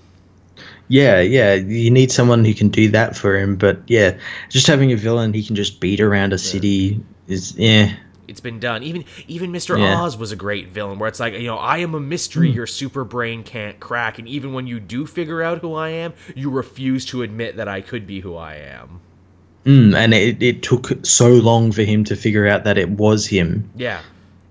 Yeah, 0.87 1.19
yeah, 1.19 1.53
you 1.53 1.91
need 1.91 2.11
someone 2.11 2.45
who 2.45 2.53
can 2.53 2.69
do 2.69 2.89
that 2.89 3.15
for 3.15 3.37
him. 3.37 3.57
But 3.57 3.81
yeah, 3.87 4.17
just 4.49 4.67
having 4.67 4.91
a 4.91 4.95
villain 4.95 5.33
he 5.33 5.43
can 5.43 5.55
just 5.55 5.79
beat 5.79 5.99
around 5.99 6.33
a 6.33 6.37
city 6.37 7.03
is 7.27 7.55
yeah. 7.57 7.95
It's 8.27 8.39
been 8.39 8.59
done. 8.59 8.83
Even 8.83 9.05
even 9.27 9.51
Mr. 9.51 9.79
Yeah. 9.79 10.01
Oz 10.01 10.17
was 10.17 10.31
a 10.31 10.35
great 10.35 10.69
villain 10.69 10.99
where 10.99 11.07
it's 11.07 11.19
like, 11.19 11.33
you 11.33 11.47
know, 11.47 11.57
I 11.57 11.77
am 11.77 11.95
a 11.95 11.99
mystery 11.99 12.49
your 12.49 12.67
super 12.67 13.03
brain 13.03 13.43
can't 13.43 13.79
crack 13.79 14.19
and 14.19 14.27
even 14.27 14.53
when 14.53 14.67
you 14.67 14.79
do 14.79 15.05
figure 15.05 15.41
out 15.41 15.59
who 15.59 15.73
I 15.73 15.89
am, 15.89 16.13
you 16.35 16.49
refuse 16.49 17.05
to 17.07 17.21
admit 17.21 17.57
that 17.57 17.67
I 17.67 17.81
could 17.81 18.05
be 18.05 18.19
who 18.19 18.35
I 18.35 18.55
am. 18.55 18.99
Mm, 19.65 19.95
and 19.95 20.13
it, 20.13 20.41
it 20.41 20.63
took 20.63 21.05
so 21.05 21.29
long 21.29 21.71
for 21.71 21.83
him 21.83 22.05
to 22.05 22.15
figure 22.15 22.47
out 22.47 22.63
that 22.63 22.77
it 22.77 22.89
was 22.89 23.27
him. 23.27 23.69
Yeah. 23.75 24.01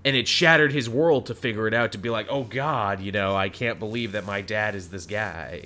And 0.05 0.15
it 0.15 0.27
shattered 0.27 0.71
his 0.71 0.87
world 0.87 1.25
to 1.25 1.35
figure 1.35 1.67
it 1.67 1.73
out 1.73 1.91
to 1.93 1.97
be 1.97 2.09
like, 2.09 2.27
"Oh 2.29 2.43
god, 2.43 3.01
you 3.01 3.11
know, 3.11 3.35
I 3.35 3.49
can't 3.49 3.79
believe 3.79 4.13
that 4.13 4.25
my 4.25 4.41
dad 4.41 4.75
is 4.75 4.89
this 4.89 5.05
guy." 5.05 5.63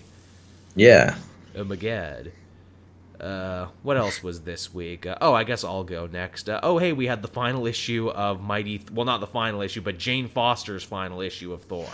Yeah. 0.76 1.16
Oh 1.56 1.66
my 1.66 1.76
god. 1.76 2.32
Uh, 3.22 3.68
what 3.84 3.98
else 3.98 4.24
was 4.24 4.42
this 4.42 4.74
week? 4.74 5.06
Uh, 5.06 5.16
oh, 5.22 5.34
I 5.34 5.44
guess 5.44 5.64
I'll 5.64 5.84
go 5.84 6.08
next. 6.08 6.50
Uh, 6.50 6.60
oh, 6.64 6.80
hey, 6.80 6.92
we 6.92 7.06
had 7.06 7.22
the 7.22 7.28
final 7.28 7.68
issue 7.68 8.10
of 8.10 8.42
Mighty. 8.42 8.80
Th- 8.80 8.92
well, 8.92 9.06
not 9.06 9.20
the 9.20 9.28
final 9.28 9.62
issue, 9.62 9.82
but 9.82 10.00
Jane 10.00 10.28
Foster's 10.28 10.84
final 10.84 11.22
issue 11.22 11.54
of 11.54 11.62
Thor. 11.64 11.88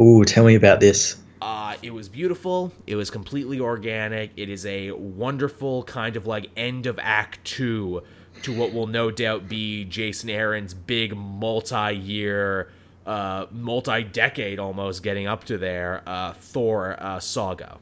Ooh, 0.00 0.24
tell 0.24 0.44
me 0.44 0.54
about 0.54 0.80
this. 0.80 1.16
Uh, 1.42 1.76
it 1.82 1.92
was 1.92 2.08
beautiful. 2.08 2.72
It 2.86 2.96
was 2.96 3.10
completely 3.10 3.60
organic. 3.60 4.30
It 4.36 4.48
is 4.48 4.64
a 4.64 4.92
wonderful 4.92 5.82
kind 5.82 6.16
of 6.16 6.26
like 6.26 6.48
end 6.56 6.86
of 6.86 6.98
Act 7.02 7.44
Two 7.44 8.02
to 8.42 8.52
what 8.52 8.72
will 8.72 8.86
no 8.86 9.10
doubt 9.10 9.46
be 9.46 9.84
Jason 9.84 10.30
Aaron's 10.30 10.72
big 10.72 11.14
multi-year, 11.14 12.70
uh, 13.04 13.46
multi-decade 13.50 14.58
almost 14.58 15.02
getting 15.02 15.26
up 15.26 15.44
to 15.44 15.58
there 15.58 16.02
uh, 16.06 16.32
Thor 16.32 16.96
uh, 16.98 17.20
saga. 17.20 17.78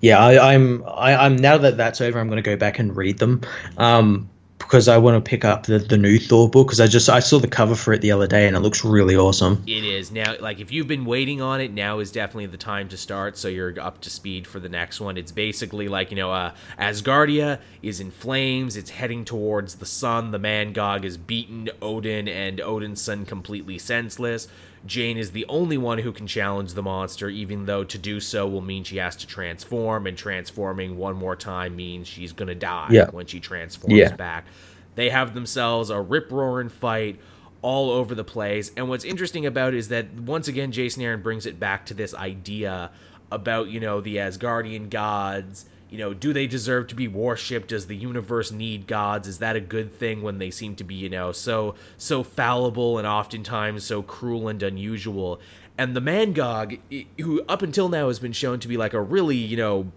Yeah, 0.00 0.18
I, 0.18 0.54
I'm. 0.54 0.84
I, 0.86 1.16
I'm 1.16 1.36
now 1.36 1.58
that 1.58 1.76
that's 1.76 2.00
over, 2.00 2.18
I'm 2.18 2.28
going 2.28 2.42
to 2.42 2.42
go 2.42 2.56
back 2.56 2.78
and 2.78 2.94
read 2.96 3.18
them, 3.18 3.40
um, 3.78 4.28
because 4.58 4.88
I 4.88 4.98
want 4.98 5.22
to 5.22 5.28
pick 5.28 5.44
up 5.44 5.66
the, 5.66 5.78
the 5.78 5.96
new 5.96 6.18
Thor 6.18 6.48
book 6.48 6.66
because 6.66 6.80
I 6.80 6.86
just 6.86 7.08
I 7.08 7.20
saw 7.20 7.38
the 7.38 7.48
cover 7.48 7.74
for 7.74 7.92
it 7.92 8.00
the 8.00 8.10
other 8.10 8.26
day 8.26 8.46
and 8.46 8.56
it 8.56 8.60
looks 8.60 8.84
really 8.84 9.16
awesome. 9.16 9.62
It 9.66 9.84
is 9.84 10.10
now 10.10 10.34
like 10.40 10.60
if 10.60 10.72
you've 10.72 10.88
been 10.88 11.04
waiting 11.04 11.40
on 11.40 11.60
it, 11.60 11.72
now 11.72 12.00
is 12.00 12.10
definitely 12.10 12.46
the 12.46 12.56
time 12.56 12.88
to 12.88 12.96
start. 12.96 13.36
So 13.36 13.48
you're 13.48 13.78
up 13.80 14.00
to 14.02 14.10
speed 14.10 14.46
for 14.46 14.58
the 14.58 14.68
next 14.68 15.00
one. 15.00 15.16
It's 15.16 15.32
basically 15.32 15.88
like 15.88 16.10
you 16.10 16.16
know, 16.16 16.32
uh, 16.32 16.52
Asgardia 16.78 17.60
is 17.82 18.00
in 18.00 18.10
flames. 18.10 18.76
It's 18.76 18.90
heading 18.90 19.24
towards 19.24 19.76
the 19.76 19.86
sun. 19.86 20.30
The 20.30 20.40
Mangog 20.40 21.04
is 21.04 21.16
beaten 21.16 21.70
Odin 21.80 22.28
and 22.28 22.60
Odin's 22.60 23.00
son 23.00 23.24
completely 23.24 23.78
senseless. 23.78 24.48
Jane 24.86 25.18
is 25.18 25.32
the 25.32 25.44
only 25.48 25.76
one 25.76 25.98
who 25.98 26.12
can 26.12 26.26
challenge 26.26 26.74
the 26.74 26.82
monster, 26.82 27.28
even 27.28 27.66
though 27.66 27.84
to 27.84 27.98
do 27.98 28.20
so 28.20 28.46
will 28.46 28.60
mean 28.60 28.84
she 28.84 28.96
has 28.98 29.16
to 29.16 29.26
transform, 29.26 30.06
and 30.06 30.16
transforming 30.16 30.96
one 30.96 31.16
more 31.16 31.36
time 31.36 31.76
means 31.76 32.06
she's 32.08 32.32
gonna 32.32 32.54
die 32.54 32.88
Yeah. 32.90 33.10
when 33.10 33.26
she 33.26 33.40
transforms 33.40 33.96
Yeah. 33.96 34.16
back. 34.16 34.46
They 34.94 35.10
have 35.10 35.34
themselves 35.34 35.90
a 35.90 36.00
rip 36.00 36.30
roaring 36.30 36.68
fight 36.68 37.18
all 37.62 37.90
over 37.90 38.14
the 38.14 38.24
place. 38.24 38.70
And 38.76 38.88
what's 38.88 39.04
interesting 39.04 39.44
about 39.46 39.74
it 39.74 39.78
is 39.78 39.88
that 39.88 40.12
once 40.20 40.46
again, 40.48 40.72
Jason 40.72 41.02
Aaron 41.02 41.20
brings 41.22 41.46
it 41.46 41.58
back 41.58 41.86
to 41.86 41.94
this 41.94 42.14
idea 42.14 42.90
about, 43.32 43.68
you 43.68 43.80
know, 43.80 44.00
the 44.00 44.16
Asgardian 44.16 44.88
gods. 44.88 45.66
You 45.90 45.98
know, 45.98 46.14
do 46.14 46.32
they 46.32 46.46
deserve 46.46 46.88
to 46.88 46.94
be 46.94 47.08
worshipped? 47.08 47.68
Does 47.68 47.86
the 47.86 47.96
universe 47.96 48.50
need 48.50 48.86
gods? 48.86 49.28
Is 49.28 49.38
that 49.38 49.56
a 49.56 49.60
good 49.60 49.94
thing 49.94 50.22
when 50.22 50.38
they 50.38 50.50
seem 50.50 50.74
to 50.76 50.84
be, 50.84 50.94
you 50.94 51.08
know, 51.08 51.32
so 51.32 51.76
so 51.96 52.22
fallible 52.22 52.98
and 52.98 53.06
oftentimes 53.06 53.84
so 53.84 54.02
cruel 54.02 54.48
and 54.48 54.62
unusual? 54.62 55.40
And 55.78 55.94
the 55.94 56.00
Mangog, 56.00 56.78
who 57.20 57.42
up 57.48 57.62
until 57.62 57.88
now 57.88 58.08
has 58.08 58.18
been 58.18 58.32
shown 58.32 58.60
to 58.60 58.68
be 58.68 58.76
like 58.76 58.94
a 58.94 59.00
really, 59.00 59.36
you 59.36 59.56
know, 59.56 59.92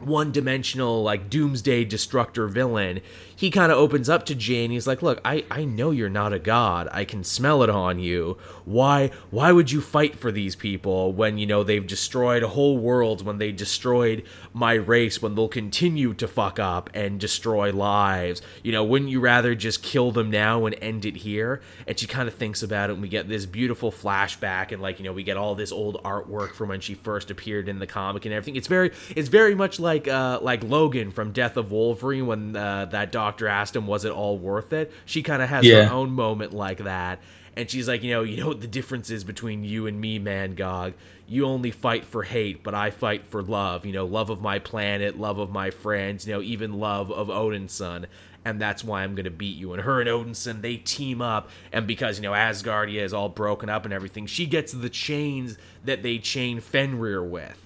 one 0.00 0.32
dimensional 0.32 1.02
like 1.02 1.28
doomsday 1.30 1.84
destructor 1.84 2.46
villain 2.46 3.00
he 3.34 3.50
kind 3.50 3.70
of 3.70 3.78
opens 3.78 4.08
up 4.08 4.26
to 4.26 4.34
jane 4.34 4.70
he's 4.70 4.86
like 4.86 5.02
look 5.02 5.20
i 5.24 5.44
i 5.50 5.64
know 5.64 5.90
you're 5.90 6.08
not 6.08 6.32
a 6.32 6.38
god. 6.46 6.88
I 6.92 7.04
can 7.04 7.24
smell 7.24 7.62
it 7.64 7.70
on 7.70 7.98
you. 7.98 8.38
Why 8.64 9.10
why 9.30 9.50
would 9.50 9.70
you 9.70 9.80
fight 9.80 10.18
for 10.18 10.30
these 10.30 10.54
people 10.54 11.12
when 11.12 11.38
you 11.38 11.46
know 11.46 11.64
they've 11.64 11.86
destroyed 11.86 12.42
a 12.42 12.48
whole 12.48 12.78
worlds 12.78 13.22
when 13.22 13.38
they 13.38 13.52
destroyed 13.52 14.24
my 14.52 14.74
race 14.74 15.20
when 15.20 15.34
they'll 15.34 15.48
continue 15.48 16.14
to 16.14 16.28
fuck 16.28 16.58
up 16.58 16.90
and 16.94 17.18
destroy 17.18 17.72
lives? 17.72 18.42
You 18.62 18.72
know 18.72 18.84
wouldn't 18.84 19.10
you 19.10 19.20
rather 19.20 19.54
just 19.54 19.82
kill 19.82 20.12
them 20.12 20.30
now 20.30 20.66
and 20.66 20.76
end 20.80 21.04
it 21.04 21.16
here? 21.16 21.60
And 21.86 21.98
she 21.98 22.06
kind 22.06 22.28
of 22.28 22.34
thinks 22.34 22.62
about 22.62 22.90
it 22.90 22.94
and 22.94 23.02
we 23.02 23.08
get 23.08 23.28
this 23.28 23.44
beautiful 23.44 23.90
flashback 23.90 24.70
and 24.70 24.80
like 24.80 24.98
you 25.00 25.04
know 25.04 25.12
we 25.12 25.24
get 25.24 25.36
all 25.36 25.56
this 25.56 25.72
old 25.72 26.02
artwork 26.04 26.54
from 26.54 26.68
when 26.68 26.80
she 26.80 26.94
first 26.94 27.30
appeared 27.30 27.68
in 27.68 27.80
the 27.80 27.86
comic 27.86 28.24
and 28.24 28.32
everything. 28.32 28.56
It's 28.56 28.68
very 28.68 28.92
it's 29.16 29.28
very 29.28 29.56
much 29.56 29.80
like 29.80 29.85
uh 30.08 30.38
like 30.42 30.62
logan 30.64 31.10
from 31.10 31.32
death 31.32 31.56
of 31.56 31.70
wolverine 31.70 32.26
when 32.26 32.56
uh, 32.56 32.84
that 32.86 33.12
doctor 33.12 33.48
asked 33.48 33.74
him 33.76 33.86
was 33.86 34.04
it 34.04 34.12
all 34.12 34.38
worth 34.38 34.72
it 34.72 34.92
she 35.04 35.22
kind 35.22 35.42
of 35.42 35.48
has 35.48 35.64
Yeah. 35.64 35.86
her 35.86 35.92
own 35.92 36.10
moment 36.10 36.52
like 36.52 36.78
that 36.78 37.20
and 37.56 37.70
she's 37.70 37.88
like 37.88 38.02
you 38.02 38.10
know 38.12 38.22
you 38.22 38.36
know 38.38 38.48
what 38.48 38.60
the 38.60 38.66
difference 38.66 39.10
is 39.10 39.24
between 39.24 39.64
you 39.64 39.86
and 39.86 40.00
me 40.00 40.18
Mangog. 40.18 40.92
you 41.26 41.46
only 41.46 41.70
fight 41.70 42.04
for 42.04 42.22
hate 42.22 42.62
but 42.62 42.74
i 42.74 42.90
fight 42.90 43.24
for 43.26 43.42
love 43.42 43.86
you 43.86 43.92
know 43.92 44.04
love 44.06 44.30
of 44.30 44.40
my 44.40 44.58
planet 44.58 45.18
love 45.18 45.38
of 45.38 45.50
my 45.50 45.70
friends 45.70 46.26
you 46.26 46.34
know 46.34 46.42
even 46.42 46.74
love 46.74 47.10
of 47.10 47.30
odin's 47.30 47.72
son 47.72 48.06
and 48.44 48.60
that's 48.60 48.84
why 48.84 49.02
I'm 49.02 49.16
gonna 49.16 49.28
beat 49.30 49.56
you. 49.56 49.72
And 49.72 49.82
her 49.82 50.00
and 50.00 50.08
Odinson 50.08 50.60
they 50.62 50.76
team 50.76 51.20
up, 51.20 51.50
and 51.72 51.84
because 51.84 52.16
you 52.18 52.22
know 52.22 52.30
Asgardia 52.30 53.00
is 53.00 53.12
all 53.12 53.28
broken 53.28 53.68
up 53.68 53.84
and 53.84 53.92
everything, 53.92 54.26
she 54.26 54.46
gets 54.46 54.70
the 54.70 54.88
chains 54.88 55.58
that 55.84 56.04
they 56.04 56.18
chain 56.18 56.60
Fenrir 56.60 57.24
with, 57.24 57.60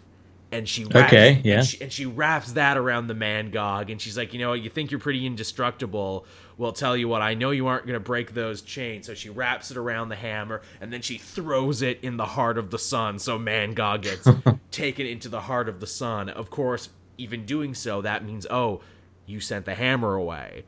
and 0.53 0.68
she 0.68 0.84
wraps, 0.84 1.12
Okay, 1.12 1.40
yeah. 1.44 1.59
and 1.59 1.66
she, 1.66 1.80
and 1.80 1.92
she 1.92 2.07
wraps 2.07 2.53
that 2.53 2.76
around 2.76 3.07
the 3.07 3.14
Mangog, 3.14 3.90
and 3.90 4.01
she's 4.01 4.16
like, 4.16 4.32
you 4.32 4.38
know, 4.40 4.53
you 4.53 4.68
think 4.70 4.90
you're 4.90 5.01
pretty 5.01 5.24
indestructible. 5.26 6.26
Well, 6.59 6.72
tell 6.72 6.96
you 6.96 7.09
what, 7.09 7.22
I 7.22 7.34
know 7.34 7.51
you 7.53 7.66
aren't 7.68 7.86
gonna 7.86 8.01
break 8.01 8.34
those 8.34 8.61
chains. 8.62 9.07
So 9.07 9.14
she 9.14 9.30
wraps 9.30 9.70
it 9.70 9.76
around 9.76 10.09
the 10.09 10.16
hammer, 10.16 10.62
and 10.80 10.92
then 10.92 11.03
she 11.03 11.18
throws 11.18 11.82
it 11.82 12.01
in 12.03 12.16
the 12.16 12.26
heart 12.26 12.59
of 12.59 12.70
the 12.70 12.78
sun. 12.78 13.18
So 13.18 13.38
Mangog 13.38 14.03
gets 14.03 14.28
taken 14.70 15.07
into 15.07 15.28
the 15.28 15.40
heart 15.40 15.68
of 15.68 15.80
the 15.80 15.86
sun. 15.86 16.28
Of 16.28 16.51
course, 16.51 16.88
even 17.18 17.46
doing 17.46 17.74
so, 17.74 18.03
that 18.03 18.24
means 18.24 18.46
oh, 18.51 18.80
you 19.26 19.40
sent 19.40 19.64
the 19.66 19.74
hammer 19.74 20.14
away 20.14 20.64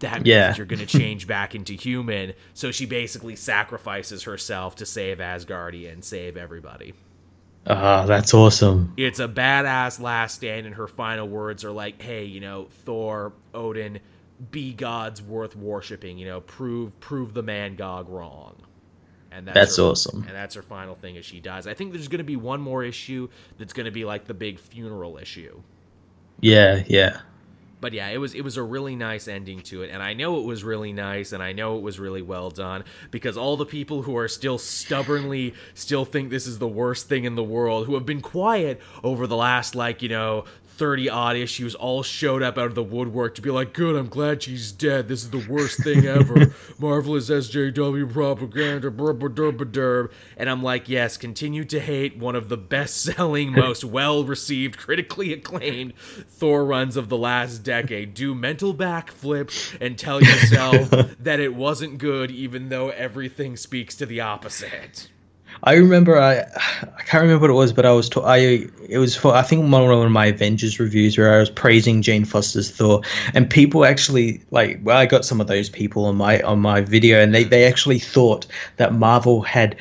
that 0.00 0.14
means 0.18 0.26
Yeah. 0.28 0.54
you're 0.56 0.66
going 0.66 0.78
to 0.86 0.86
change 0.86 1.26
back 1.26 1.56
into 1.56 1.72
human. 1.72 2.34
So 2.54 2.70
she 2.70 2.86
basically 2.86 3.34
sacrifices 3.34 4.22
herself 4.22 4.76
to 4.76 4.86
save 4.86 5.18
Asgardia 5.18 5.92
and 5.92 6.04
save 6.04 6.36
everybody. 6.36 6.94
Ah, 7.66 8.04
that's 8.06 8.34
awesome. 8.34 8.98
It's 8.98 9.20
a 9.20 9.28
badass 9.28 10.00
last 10.00 10.36
stand, 10.36 10.66
and 10.66 10.74
her 10.74 10.86
final 10.88 11.26
words 11.28 11.64
are 11.64 11.70
like, 11.70 12.02
"Hey, 12.02 12.24
you 12.24 12.40
know, 12.40 12.68
Thor, 12.84 13.32
Odin, 13.54 14.00
be 14.50 14.74
gods 14.74 15.22
worth 15.22 15.56
worshiping. 15.56 16.18
You 16.18 16.26
know, 16.26 16.40
prove 16.42 16.98
prove 17.00 17.32
the 17.34 17.42
Mangog 17.42 18.08
wrong." 18.10 18.56
And 19.30 19.46
that's, 19.46 19.54
That's 19.54 19.76
her- 19.76 19.82
awesome. 19.84 20.22
And 20.26 20.34
that's 20.34 20.54
her 20.56 20.62
final 20.62 20.94
thing 20.96 21.16
as 21.18 21.24
she 21.26 21.40
dies. 21.40 21.66
I 21.66 21.74
think 21.74 21.92
there's 21.92 22.08
going 22.08 22.18
to 22.18 22.24
be 22.24 22.36
one 22.36 22.60
more 22.60 22.82
issue 22.84 23.28
that's 23.58 23.72
going 23.74 23.86
to 23.86 23.92
be 23.92 24.04
like 24.04 24.26
the 24.26 24.34
big 24.34 24.58
funeral 24.58 25.18
issue. 25.18 25.62
Yeah, 26.40 26.82
yeah. 26.86 27.20
But 27.80 27.92
yeah, 27.92 28.08
it 28.08 28.18
was 28.18 28.34
it 28.34 28.42
was 28.42 28.56
a 28.56 28.62
really 28.62 28.96
nice 28.96 29.28
ending 29.28 29.60
to 29.62 29.82
it, 29.82 29.90
and 29.90 30.02
I 30.02 30.14
know 30.14 30.38
it 30.40 30.44
was 30.44 30.64
really 30.64 30.92
nice, 30.92 31.32
and 31.32 31.42
I 31.42 31.52
know 31.52 31.76
it 31.76 31.82
was 31.82 31.98
really 31.98 32.22
well 32.22 32.50
done 32.50 32.84
because 33.10 33.36
all 33.36 33.56
the 33.56 33.66
people 33.66 34.02
who 34.02 34.16
are 34.16 34.28
still 34.28 34.58
stubbornly 34.58 35.54
still 35.74 36.04
think 36.04 36.30
this 36.30 36.46
is 36.46 36.58
the 36.58 36.68
worst 36.68 37.08
thing 37.08 37.24
in 37.24 37.34
the 37.34 37.44
world, 37.44 37.86
who 37.86 37.94
have 37.94 38.06
been 38.06 38.20
quiet 38.20 38.80
over 39.02 39.26
the 39.26 39.36
last 39.36 39.74
like 39.74 40.02
you 40.02 40.08
know. 40.08 40.44
30 40.78 41.10
odd 41.10 41.36
issues 41.36 41.74
all 41.74 42.02
showed 42.02 42.42
up 42.42 42.56
out 42.56 42.66
of 42.66 42.74
the 42.74 42.82
woodwork 42.82 43.34
to 43.34 43.42
be 43.42 43.50
like, 43.50 43.72
Good, 43.72 43.96
I'm 43.96 44.08
glad 44.08 44.42
she's 44.42 44.70
dead. 44.70 45.08
This 45.08 45.24
is 45.24 45.30
the 45.30 45.44
worst 45.48 45.82
thing 45.82 46.06
ever. 46.06 46.54
Marvelous 46.78 47.28
SJW 47.28 48.12
propaganda, 48.12 48.90
brr, 48.90 49.12
brr, 49.12 49.52
brr." 49.52 50.10
And 50.36 50.48
I'm 50.48 50.62
like, 50.62 50.88
Yes, 50.88 51.16
continue 51.16 51.64
to 51.66 51.80
hate 51.80 52.16
one 52.16 52.36
of 52.36 52.48
the 52.48 52.56
best 52.56 53.02
selling, 53.02 53.52
most 53.58 53.84
well 53.84 54.24
received, 54.24 54.78
critically 54.78 55.32
acclaimed 55.32 55.94
Thor 55.96 56.64
runs 56.64 56.96
of 56.96 57.08
the 57.08 57.18
last 57.18 57.58
decade. 57.58 58.14
Do 58.14 58.34
mental 58.34 58.72
backflips 58.72 59.76
and 59.80 59.98
tell 59.98 60.22
yourself 60.22 60.90
that 61.20 61.40
it 61.40 61.54
wasn't 61.54 61.98
good, 61.98 62.30
even 62.30 62.68
though 62.68 62.90
everything 62.90 63.56
speaks 63.56 63.96
to 63.96 64.06
the 64.06 64.20
opposite. 64.20 65.08
I 65.62 65.74
remember 65.74 66.18
I 66.18 66.40
I 66.96 67.02
can't 67.02 67.22
remember 67.22 67.42
what 67.42 67.50
it 67.50 67.54
was, 67.54 67.72
but 67.72 67.84
I 67.86 67.92
was 67.92 68.08
ta- 68.08 68.22
I 68.22 68.66
it 68.88 68.98
was 68.98 69.16
for 69.16 69.34
I 69.34 69.42
think 69.42 69.70
one 69.70 69.82
of 69.82 70.10
my 70.10 70.26
Avengers 70.26 70.78
reviews 70.78 71.18
where 71.18 71.34
I 71.34 71.38
was 71.38 71.50
praising 71.50 72.02
Jane 72.02 72.24
Foster's 72.24 72.70
Thor, 72.70 73.02
and 73.34 73.48
people 73.48 73.84
actually 73.84 74.42
like 74.50 74.80
well 74.82 74.96
I 74.96 75.06
got 75.06 75.24
some 75.24 75.40
of 75.40 75.46
those 75.46 75.68
people 75.68 76.04
on 76.04 76.16
my 76.16 76.40
on 76.42 76.60
my 76.60 76.80
video, 76.80 77.20
and 77.20 77.34
they 77.34 77.44
they 77.44 77.64
actually 77.66 77.98
thought 77.98 78.46
that 78.76 78.94
Marvel 78.94 79.42
had 79.42 79.76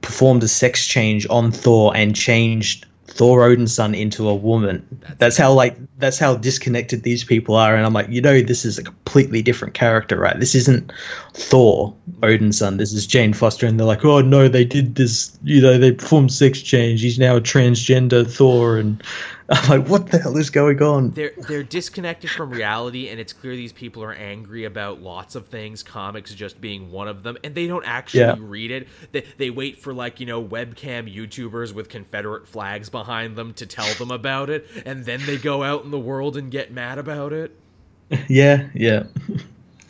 performed 0.00 0.42
a 0.42 0.48
sex 0.48 0.86
change 0.86 1.26
on 1.30 1.50
Thor 1.50 1.96
and 1.96 2.14
changed 2.14 2.86
Thor 3.08 3.48
Odinson 3.48 3.98
into 3.98 4.28
a 4.28 4.34
woman. 4.34 4.86
That's, 5.18 5.36
how 5.36 5.52
like 5.52 5.76
that's 5.98 6.18
how 6.18 6.36
disconnected 6.36 7.02
these 7.02 7.24
people 7.24 7.54
are, 7.54 7.74
and 7.74 7.86
I'm 7.86 7.92
like, 7.92 8.08
you 8.08 8.20
know, 8.20 8.42
this 8.42 8.64
is 8.64 8.78
a 8.78 8.82
completely 8.82 9.42
different 9.42 9.74
character, 9.74 10.18
right? 10.18 10.38
This 10.38 10.54
isn't 10.54 10.92
Thor 11.34 11.94
Odinson. 12.20 12.78
This 12.78 12.92
is 12.92 13.06
Jane 13.06 13.32
Foster, 13.32 13.66
and 13.66 13.78
they're 13.78 13.86
like, 13.86 14.04
oh 14.04 14.20
no, 14.20 14.48
they 14.48 14.64
did 14.64 14.96
this. 14.96 15.38
You 15.44 15.62
know, 15.62 15.78
they 15.78 15.92
performed 15.92 16.32
sex 16.32 16.60
change. 16.60 17.00
He's 17.00 17.18
now 17.18 17.36
a 17.36 17.40
transgender 17.40 18.28
Thor, 18.28 18.76
and 18.76 19.02
I'm 19.50 19.80
like, 19.80 19.88
what 19.88 20.08
the 20.10 20.18
hell 20.18 20.36
is 20.36 20.50
going 20.50 20.82
on? 20.82 21.10
They're 21.10 21.32
they're 21.46 21.62
disconnected 21.62 22.30
from 22.30 22.50
reality, 22.50 23.08
and 23.10 23.20
it's 23.20 23.32
clear 23.32 23.54
these 23.54 23.72
people 23.72 24.02
are 24.02 24.12
angry 24.12 24.64
about 24.64 25.00
lots 25.00 25.36
of 25.36 25.46
things. 25.46 25.84
Comics 25.84 26.34
just 26.34 26.60
being 26.60 26.90
one 26.90 27.06
of 27.06 27.22
them, 27.22 27.38
and 27.44 27.54
they 27.54 27.68
don't 27.68 27.84
actually 27.86 28.20
Yeah. 28.22 28.36
read 28.40 28.72
it. 28.72 28.88
They 29.12 29.24
they 29.38 29.50
wait 29.50 29.78
for 29.78 29.94
like 29.94 30.18
you 30.18 30.26
know 30.26 30.42
webcam 30.42 31.12
YouTubers 31.12 31.72
with 31.72 31.88
Confederate 31.88 32.48
flags 32.48 32.88
behind 32.90 33.36
them 33.36 33.54
to 33.54 33.66
tell 33.66 33.92
them 33.94 34.10
about 34.10 34.50
it, 34.50 34.66
and 34.84 35.04
then 35.04 35.20
they 35.26 35.36
go 35.36 35.62
out 35.62 35.84
in 35.84 35.92
the 35.92 35.98
world 35.98 36.36
and 36.36 36.50
get 36.50 36.72
mad 36.72 36.98
about 36.98 37.32
it. 37.32 37.54
yeah, 38.28 38.68
yeah. 38.74 39.04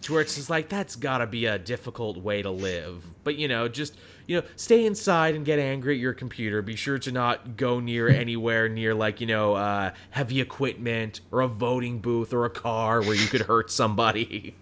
to 0.03 0.13
where 0.13 0.23
it's 0.23 0.37
just 0.37 0.51
like 0.51 0.69
that's 0.69 0.97
gotta 0.97 1.27
be 1.27 1.47
a 1.47 1.59
difficult 1.59 2.17
way 2.19 2.41
to 2.41 2.51
live 2.51 3.05
but 3.25 3.35
you 3.37 3.49
know 3.49 3.67
just 3.69 3.97
you 4.27 4.41
know 4.41 4.47
stay 4.57 4.85
inside 4.85 5.35
and 5.35 5.45
get 5.45 5.59
angry 5.59 5.95
at 5.95 6.01
your 6.01 6.13
computer 6.13 6.63
be 6.63 6.77
sure 6.77 6.99
to 6.99 7.13
not 7.13 7.57
go 7.57 7.81
near 7.81 8.09
anywhere 8.23 8.69
near 8.69 8.95
like 8.95 9.21
you 9.21 9.27
know 9.27 9.55
uh, 9.55 9.93
heavy 10.11 10.41
equipment 10.41 11.21
or 11.31 11.41
a 11.41 11.49
voting 11.49 11.99
booth 11.99 12.33
or 12.33 12.45
a 12.45 12.51
car 12.51 13.01
where 13.03 13.15
you 13.15 13.27
could 13.27 13.43
hurt 13.43 13.71
somebody 13.71 14.55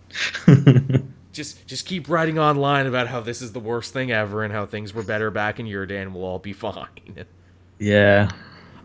just 1.32 1.66
just 1.66 1.86
keep 1.86 2.08
writing 2.08 2.38
online 2.38 2.86
about 2.86 3.08
how 3.08 3.20
this 3.20 3.42
is 3.42 3.52
the 3.52 3.60
worst 3.60 3.92
thing 3.92 4.12
ever 4.12 4.44
and 4.44 4.52
how 4.52 4.66
things 4.66 4.94
were 4.94 5.02
better 5.02 5.30
back 5.30 5.58
in 5.58 5.66
your 5.66 5.86
day 5.86 6.00
and 6.00 6.14
we'll 6.14 6.24
all 6.24 6.38
be 6.38 6.52
fine 6.52 7.24
Yeah. 7.78 8.30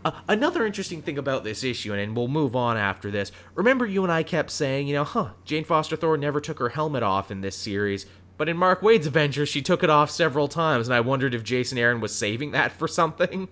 Uh, 0.04 0.12
another 0.28 0.64
interesting 0.64 1.02
thing 1.02 1.18
about 1.18 1.44
this 1.44 1.62
issue, 1.62 1.92
and, 1.92 2.00
and 2.00 2.16
we'll 2.16 2.28
move 2.28 2.56
on 2.56 2.78
after 2.78 3.10
this. 3.10 3.32
Remember, 3.54 3.84
you 3.84 4.02
and 4.02 4.10
I 4.10 4.22
kept 4.22 4.50
saying, 4.50 4.88
you 4.88 4.94
know, 4.94 5.04
huh, 5.04 5.30
Jane 5.44 5.64
Foster 5.64 5.94
Thor 5.94 6.16
never 6.16 6.40
took 6.40 6.58
her 6.58 6.70
helmet 6.70 7.02
off 7.02 7.30
in 7.30 7.42
this 7.42 7.54
series, 7.54 8.06
but 8.40 8.48
in 8.48 8.56
Mark 8.56 8.80
Waid's 8.80 9.06
Avengers, 9.06 9.50
she 9.50 9.60
took 9.60 9.82
it 9.82 9.90
off 9.90 10.10
several 10.10 10.48
times, 10.48 10.88
and 10.88 10.94
I 10.94 11.00
wondered 11.00 11.34
if 11.34 11.44
Jason 11.44 11.76
Aaron 11.76 12.00
was 12.00 12.14
saving 12.14 12.52
that 12.52 12.72
for 12.72 12.88
something. 12.88 13.50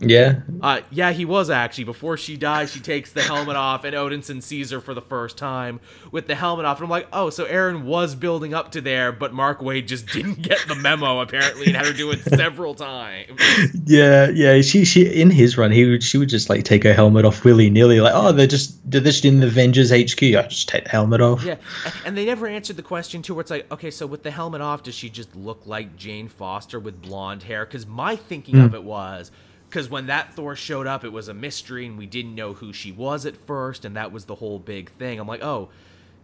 Yeah. 0.00 0.40
Uh, 0.60 0.80
yeah, 0.90 1.12
he 1.12 1.24
was 1.24 1.50
actually. 1.50 1.84
Before 1.84 2.16
she 2.16 2.36
dies, 2.36 2.72
she 2.72 2.80
takes 2.80 3.12
the 3.12 3.22
helmet 3.22 3.56
off, 3.56 3.84
and 3.84 3.94
Odinson 3.94 4.42
sees 4.42 4.70
her 4.70 4.80
for 4.80 4.92
the 4.92 5.00
first 5.00 5.38
time 5.38 5.80
with 6.10 6.26
the 6.26 6.34
helmet 6.34 6.66
off. 6.66 6.78
And 6.78 6.84
I'm 6.84 6.90
like, 6.90 7.06
oh, 7.12 7.30
so 7.30 7.44
Aaron 7.44 7.84
was 7.86 8.14
building 8.14 8.54
up 8.54 8.72
to 8.72 8.80
there, 8.80 9.12
but 9.12 9.32
Mark 9.32 9.60
Waid 9.60 9.86
just 9.86 10.06
didn't 10.12 10.42
get 10.42 10.58
the 10.66 10.74
memo 10.74 11.20
apparently, 11.20 11.66
and 11.66 11.76
had 11.76 11.86
to 11.86 11.94
do 11.94 12.10
it 12.10 12.20
several 12.22 12.74
times. 12.74 13.40
Yeah, 13.86 14.28
yeah. 14.30 14.60
She, 14.62 14.84
she, 14.84 15.02
in 15.02 15.30
his 15.30 15.56
run, 15.56 15.70
he 15.70 15.84
would, 15.84 16.02
she 16.02 16.18
would 16.18 16.28
just 16.28 16.50
like 16.50 16.64
take 16.64 16.82
her 16.84 16.92
helmet 16.92 17.24
off 17.24 17.44
willy 17.44 17.70
nilly, 17.70 18.00
like, 18.00 18.14
oh, 18.14 18.32
they're 18.32 18.46
just, 18.46 18.78
they're 18.90 19.00
just 19.00 19.24
in 19.24 19.40
the 19.40 19.46
Avengers 19.46 19.90
HQ. 19.90 20.22
I 20.22 20.46
just 20.48 20.68
take 20.68 20.84
the 20.84 20.90
helmet 20.90 21.20
off. 21.20 21.44
Yeah, 21.44 21.56
and 22.04 22.16
they 22.16 22.24
never 22.24 22.46
answered 22.46 22.76
the 22.76 22.82
question 22.82 23.22
too, 23.22 23.34
where 23.34 23.42
it's 23.42 23.50
like, 23.50 23.70
okay, 23.72 23.90
so 23.90 24.06
with 24.06 24.22
the 24.22 24.30
helmet 24.30 24.60
off, 24.60 24.82
does 24.82 24.94
she 24.94 25.08
just 25.08 25.34
look 25.36 25.62
like 25.66 25.96
Jane 25.96 26.28
Foster 26.28 26.80
with 26.80 27.00
blonde 27.00 27.42
hair? 27.42 27.64
Because 27.64 27.86
my 27.86 28.16
thinking 28.16 28.56
Hmm. 28.56 28.62
of 28.62 28.74
it 28.74 28.82
was 28.82 29.30
because 29.74 29.90
when 29.90 30.06
that 30.06 30.32
Thor 30.34 30.54
showed 30.54 30.86
up, 30.86 31.02
it 31.02 31.08
was 31.08 31.26
a 31.26 31.34
mystery, 31.34 31.84
and 31.84 31.98
we 31.98 32.06
didn't 32.06 32.36
know 32.36 32.52
who 32.52 32.72
she 32.72 32.92
was 32.92 33.26
at 33.26 33.36
first, 33.36 33.84
and 33.84 33.96
that 33.96 34.12
was 34.12 34.24
the 34.26 34.36
whole 34.36 34.60
big 34.60 34.88
thing. 34.88 35.18
I'm 35.18 35.26
like, 35.26 35.42
oh, 35.42 35.68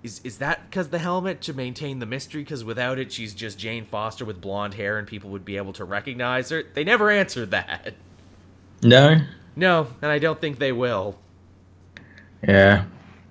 is 0.05 0.21
is 0.23 0.39
that 0.39 0.71
because 0.71 0.91
the 0.91 1.01
helmet 1.01 1.41
to 1.43 1.53
maintain 1.53 1.99
the 1.99 2.07
mystery? 2.07 2.43
Because 2.45 2.63
without 2.63 3.01
it, 3.01 3.11
she's 3.11 3.35
just 3.35 3.59
Jane 3.59 3.85
Foster 3.85 4.25
with 4.25 4.41
blonde 4.41 4.75
hair, 4.75 5.01
and 5.01 5.09
people 5.09 5.31
would 5.31 5.45
be 5.45 5.57
able 5.57 5.73
to 5.73 5.85
recognize 5.85 6.51
her. 6.51 6.63
They 6.75 6.85
never 6.85 7.11
answered 7.11 7.51
that. 7.51 7.95
No. 8.85 9.17
No, 9.57 9.89
and 10.01 10.13
I 10.13 10.21
don't 10.21 10.41
think 10.41 10.61
they 10.61 10.71
will. 10.71 11.19
Yeah. 12.47 12.85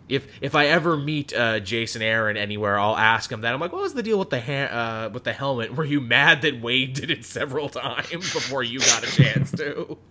If 0.10 0.28
if 0.42 0.56
I 0.56 0.66
ever 0.68 0.98
meet 0.98 1.34
uh, 1.34 1.60
Jason 1.60 2.02
Aaron 2.02 2.36
anywhere, 2.36 2.78
I'll 2.80 2.98
ask 2.98 3.32
him 3.32 3.42
that. 3.42 3.54
I'm 3.54 3.60
like, 3.60 3.72
what 3.72 3.84
was 3.84 3.94
the 3.94 4.04
deal 4.04 4.20
with 4.20 4.32
the 4.32 4.42
ha- 4.42 5.06
uh, 5.06 5.10
with 5.14 5.24
the 5.24 5.34
helmet? 5.34 5.76
Were 5.76 5.86
you 5.86 6.02
mad 6.02 6.42
that 6.42 6.62
Waid 6.62 6.96
did 6.96 7.12
it 7.12 7.24
several 7.24 7.70
times 7.70 8.34
before 8.34 8.64
you 8.64 8.80
got 8.80 9.04
a 9.04 9.12
chance 9.12 9.52
to? 9.52 9.98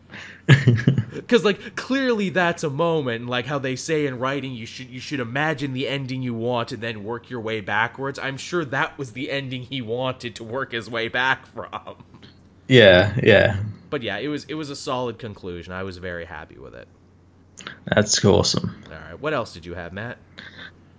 Because 1.12 1.44
like 1.44 1.74
clearly 1.74 2.30
that's 2.30 2.62
a 2.62 2.70
moment, 2.70 3.26
like 3.26 3.44
how 3.44 3.58
they 3.58 3.76
say 3.76 4.06
in 4.06 4.18
writing, 4.18 4.54
you 4.54 4.66
should 4.66 4.88
you 4.88 5.00
should 5.00 5.20
imagine 5.20 5.72
the 5.72 5.88
ending 5.88 6.22
you 6.22 6.32
want 6.32 6.72
and 6.72 6.82
then 6.82 7.04
work 7.04 7.28
your 7.28 7.40
way 7.40 7.60
backwards. 7.60 8.18
I'm 8.18 8.36
sure 8.36 8.64
that 8.66 8.96
was 8.96 9.12
the 9.12 9.30
ending 9.30 9.62
he 9.62 9.82
wanted 9.82 10.36
to 10.36 10.44
work 10.44 10.72
his 10.72 10.88
way 10.88 11.08
back 11.08 11.46
from. 11.46 11.96
Yeah, 12.68 13.18
yeah. 13.22 13.56
But 13.90 14.02
yeah, 14.02 14.18
it 14.18 14.28
was 14.28 14.44
it 14.44 14.54
was 14.54 14.70
a 14.70 14.76
solid 14.76 15.18
conclusion. 15.18 15.72
I 15.72 15.82
was 15.82 15.98
very 15.98 16.24
happy 16.24 16.58
with 16.58 16.74
it. 16.74 16.88
That's 17.86 18.24
awesome. 18.24 18.82
All 18.86 18.92
right, 18.92 19.20
what 19.20 19.32
else 19.34 19.52
did 19.52 19.64
you 19.66 19.74
have, 19.74 19.92
Matt? 19.92 20.18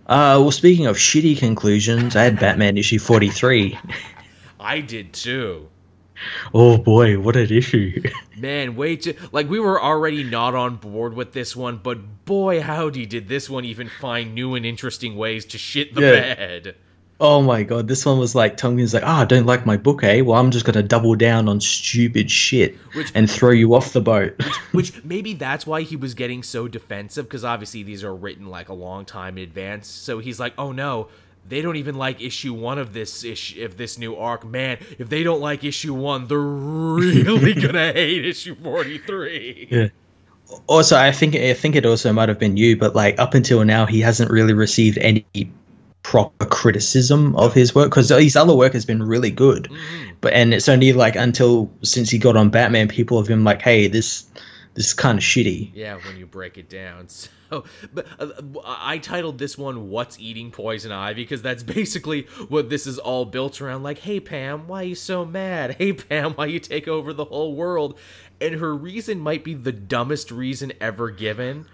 Uh, 0.08 0.38
well, 0.42 0.52
speaking 0.52 0.88
of 0.88 0.98
shitty 0.98 1.38
conclusions, 1.38 2.16
I 2.16 2.24
had 2.24 2.40
Batman 2.40 2.78
issue 2.78 2.98
43. 3.00 3.78
I 4.60 4.82
did 4.82 5.14
too. 5.14 5.70
Oh 6.54 6.78
boy, 6.78 7.18
what 7.20 7.36
an 7.38 7.50
issue. 7.52 8.02
Man, 8.38 8.76
way 8.76 8.98
too. 8.98 9.14
like 9.32 9.50
we 9.50 9.60
were 9.60 9.82
already 9.82 10.24
not 10.24 10.54
on 10.56 10.76
board 10.76 11.14
with 11.14 11.32
this 11.32 11.56
one, 11.56 11.78
but 11.82 12.26
boy 12.26 12.62
howdy 12.62 13.06
did 13.06 13.30
this 13.30 13.50
one 13.50 13.64
even 13.64 13.88
find 13.88 14.36
new 14.36 14.56
and 14.56 14.66
interesting 14.66 15.16
ways 15.16 15.46
to 15.46 15.58
shit 15.58 15.94
the 15.96 16.02
Yeah. 16.02 16.36
bed. 16.36 16.76
Oh 17.22 17.42
my 17.42 17.64
god, 17.64 17.90
this 17.90 18.06
one 18.06 18.18
was 18.18 18.34
like 18.34 18.64
me, 18.64 18.86
like, 18.86 19.04
ah, 19.06 19.22
I 19.22 19.26
don't 19.26 19.46
like 19.46 19.66
my 19.66 19.76
book, 19.76 20.04
eh? 20.04 20.22
Well, 20.22 20.40
I'm 20.40 20.52
just 20.52 20.66
gonna 20.66 20.82
double 20.84 21.16
down 21.16 21.50
on 21.50 21.60
stupid 21.60 22.32
shit 22.32 22.76
Which- 22.94 23.12
and 23.14 23.30
throw 23.30 23.52
you 23.52 23.74
off 23.76 23.92
the 23.92 24.00
boat. 24.02 24.42
Which 24.72 24.94
maybe 25.04 25.34
that's 25.34 25.68
why 25.68 25.82
he 25.82 25.98
was 25.98 26.14
getting 26.14 26.44
so 26.44 26.68
defensive, 26.70 27.26
because 27.26 27.44
obviously 27.44 27.84
these 27.84 28.04
are 28.06 28.16
written 28.16 28.48
like 28.48 28.70
a 28.70 28.74
long 28.74 29.04
time 29.04 29.38
in 29.38 29.44
advance. 29.44 29.88
So 29.88 30.20
he's 30.20 30.40
like, 30.40 30.54
oh 30.58 30.72
no, 30.72 31.10
they 31.48 31.62
don't 31.62 31.76
even 31.76 31.96
like 31.96 32.22
issue 32.22 32.54
one 32.54 32.78
of 32.78 32.94
this 32.94 33.26
issue 33.26 33.66
of 33.66 33.76
this 33.76 33.98
new 33.98 34.16
arc. 34.16 34.46
Man, 34.46 34.78
if 34.98 35.10
they 35.10 35.24
don't 35.24 35.42
like 35.42 35.66
issue 35.66 35.94
one, 35.94 36.28
they're 36.28 36.40
really 36.40 37.54
gonna 37.62 37.92
hate 37.92 38.26
issue 38.26 38.56
forty 38.56 38.98
three. 38.98 39.68
yeah. 39.70 39.88
Also, 40.68 40.96
I 40.98 41.12
think 41.12 41.36
I 41.36 41.54
think 41.54 41.76
it 41.76 41.86
also 41.86 42.14
might 42.14 42.30
have 42.30 42.40
been 42.40 42.56
you, 42.56 42.78
but 42.78 42.96
like 42.96 43.20
up 43.20 43.34
until 43.34 43.66
now, 43.66 43.86
he 43.86 44.00
hasn't 44.00 44.32
really 44.32 44.54
received 44.54 44.98
any 45.00 45.26
proper 46.10 46.48
criticism 46.48 47.36
of 47.36 47.54
his 47.54 47.76
work 47.76 47.92
because 47.92 48.10
his 48.10 48.36
other 48.36 48.56
work 48.56 48.74
has 48.74 48.84
been 48.84 49.04
really 49.04 49.30
good. 49.30 49.66
Mm-hmm. 49.66 50.10
But 50.22 50.34
and 50.34 50.56
it's 50.56 50.68
only 50.68 50.92
like 50.92 51.16
until 51.16 51.70
since 51.84 52.10
he 52.10 52.18
got 52.18 52.36
on 52.36 52.50
Batman, 52.50 52.88
people 52.88 53.20
have 53.20 53.28
been 53.28 53.44
like, 53.44 53.62
hey, 53.62 53.88
this 53.88 54.26
this 54.74 54.88
is 54.88 54.94
kind 54.94 55.20
of 55.20 55.24
shitty. 55.24 55.70
Yeah, 55.76 56.00
when 56.04 56.18
you 56.18 56.26
break 56.26 56.58
it 56.58 56.70
down. 56.70 57.08
So, 57.50 57.64
but 57.92 58.06
uh, 58.20 58.28
I 58.64 59.00
titled 59.00 59.40
this 59.40 59.58
one 59.58 59.90
"What's 59.90 60.20
Eating 60.20 60.52
Poison 60.52 60.92
Ivy" 60.92 61.24
because 61.24 61.42
that's 61.42 61.64
basically 61.64 62.28
what 62.48 62.70
this 62.70 62.86
is 62.86 63.00
all 63.00 63.26
built 63.26 63.60
around. 63.60 63.82
Like, 63.82 63.98
hey 63.98 64.20
Pam, 64.20 64.68
why 64.68 64.82
are 64.82 64.86
you 64.86 64.94
so 64.94 65.26
mad? 65.26 65.76
Hey 65.80 65.94
Pam, 65.94 66.34
why 66.34 66.46
you 66.46 66.60
take 66.60 66.88
over 66.88 67.12
the 67.12 67.26
whole 67.26 67.56
world? 67.56 67.98
And 68.40 68.54
her 68.54 68.76
reason 68.76 69.20
might 69.20 69.44
be 69.44 69.56
the 69.56 69.72
dumbest 69.72 70.30
reason 70.30 70.74
ever 70.80 71.10
given. 71.10 71.66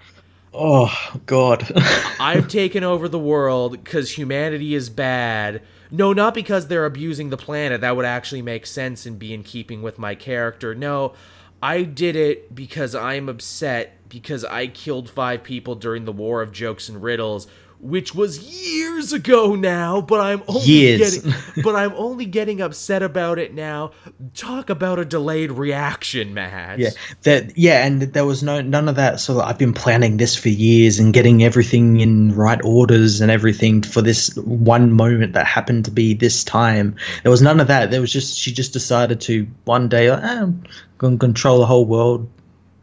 Oh 0.57 1.19
God. 1.25 1.69
I've 2.19 2.47
taken 2.47 2.83
over 2.83 3.09
the 3.09 3.19
world 3.19 3.73
because 3.73 4.17
humanity 4.17 4.73
is 4.73 4.89
bad. 4.89 5.61
No, 5.91 6.13
not 6.13 6.33
because 6.33 6.67
they're 6.67 6.85
abusing 6.85 7.29
the 7.29 7.37
planet. 7.37 7.81
That 7.81 7.97
would 7.97 8.05
actually 8.05 8.41
make 8.41 8.65
sense 8.65 9.05
and 9.05 9.19
be 9.19 9.33
in 9.33 9.43
keeping 9.43 9.81
with 9.81 9.99
my 9.99 10.15
character. 10.15 10.73
No, 10.73 11.13
I 11.61 11.83
did 11.83 12.15
it 12.15 12.55
because 12.55 12.95
I'm 12.95 13.27
upset 13.27 13.97
because 14.07 14.45
I 14.45 14.67
killed 14.67 15.09
five 15.09 15.43
people 15.43 15.75
during 15.75 16.05
the 16.05 16.13
War 16.13 16.41
of 16.41 16.53
Jokes 16.53 16.87
and 16.87 17.03
Riddles, 17.03 17.47
which 17.79 18.15
was 18.15 18.39
years 18.39 19.13
ago 19.13 19.55
now, 19.55 20.01
but 20.01 20.19
I'm 20.19 20.43
only 20.47 20.65
Years. 20.65 21.19
getting 21.19 21.33
but 21.63 21.75
I'm 21.75 21.93
only 21.93 22.25
getting 22.25 22.61
upset 22.61 23.03
about 23.03 23.39
it 23.39 23.53
now. 23.53 23.91
Talk 24.33 24.69
about 24.69 24.99
a 24.99 25.05
delayed 25.05 25.51
reaction, 25.51 26.33
Matt. 26.33 26.79
Yeah, 26.79 26.89
that 27.23 27.57
yeah, 27.57 27.85
and 27.85 28.01
there 28.01 28.25
was 28.25 28.43
no 28.43 28.61
none 28.61 28.89
of 28.89 28.95
that. 28.95 29.19
So 29.19 29.41
I've 29.41 29.57
been 29.57 29.73
planning 29.73 30.17
this 30.17 30.35
for 30.35 30.49
years 30.49 30.99
and 30.99 31.13
getting 31.13 31.43
everything 31.43 31.99
in 31.99 32.33
right 32.35 32.59
orders 32.63 33.21
and 33.21 33.29
everything 33.31 33.81
for 33.81 34.01
this 34.01 34.35
one 34.37 34.91
moment 34.91 35.33
that 35.33 35.45
happened 35.45 35.85
to 35.85 35.91
be 35.91 36.13
this 36.13 36.43
time. 36.43 36.95
There 37.23 37.31
was 37.31 37.41
none 37.41 37.59
of 37.59 37.67
that. 37.67 37.91
There 37.91 38.01
was 38.01 38.11
just 38.11 38.37
she 38.37 38.51
just 38.51 38.73
decided 38.73 39.21
to 39.21 39.47
one 39.65 39.89
day, 39.89 40.09
like, 40.11 40.23
eh, 40.23 40.41
I'm 40.41 40.63
to 40.99 41.17
control 41.17 41.59
the 41.59 41.65
whole 41.65 41.85
world. 41.85 42.29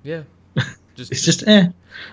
Yeah. 0.03 0.23
Just, 0.95 1.11
It's 1.11 1.25
just 1.25 1.49
eh. 1.49 1.69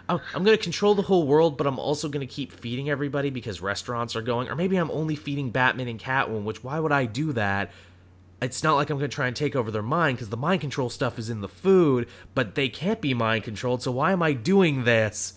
I'm, 0.07 0.19
I'm 0.33 0.43
going 0.43 0.57
to 0.57 0.63
control 0.63 0.95
the 0.95 1.01
whole 1.01 1.27
world, 1.27 1.57
but 1.57 1.67
I'm 1.67 1.79
also 1.79 2.09
going 2.09 2.25
to 2.25 2.33
keep 2.33 2.51
feeding 2.51 2.89
everybody 2.89 3.29
because 3.29 3.61
restaurants 3.61 4.15
are 4.15 4.21
going. 4.21 4.49
Or 4.49 4.55
maybe 4.55 4.77
I'm 4.77 4.91
only 4.91 5.15
feeding 5.15 5.51
Batman 5.51 5.87
and 5.87 5.99
Catwoman, 5.99 6.43
which 6.43 6.63
why 6.63 6.79
would 6.79 6.91
I 6.91 7.05
do 7.05 7.33
that? 7.33 7.71
It's 8.41 8.63
not 8.63 8.75
like 8.75 8.89
I'm 8.89 8.97
going 8.97 9.09
to 9.09 9.15
try 9.15 9.27
and 9.27 9.35
take 9.35 9.55
over 9.55 9.69
their 9.69 9.81
mind 9.81 10.17
because 10.17 10.29
the 10.29 10.37
mind 10.37 10.61
control 10.61 10.89
stuff 10.89 11.19
is 11.19 11.29
in 11.29 11.41
the 11.41 11.49
food, 11.49 12.07
but 12.35 12.55
they 12.55 12.69
can't 12.69 13.01
be 13.01 13.13
mind 13.13 13.43
controlled, 13.43 13.83
so 13.83 13.91
why 13.91 14.13
am 14.13 14.23
I 14.23 14.31
doing 14.33 14.85
this? 14.85 15.33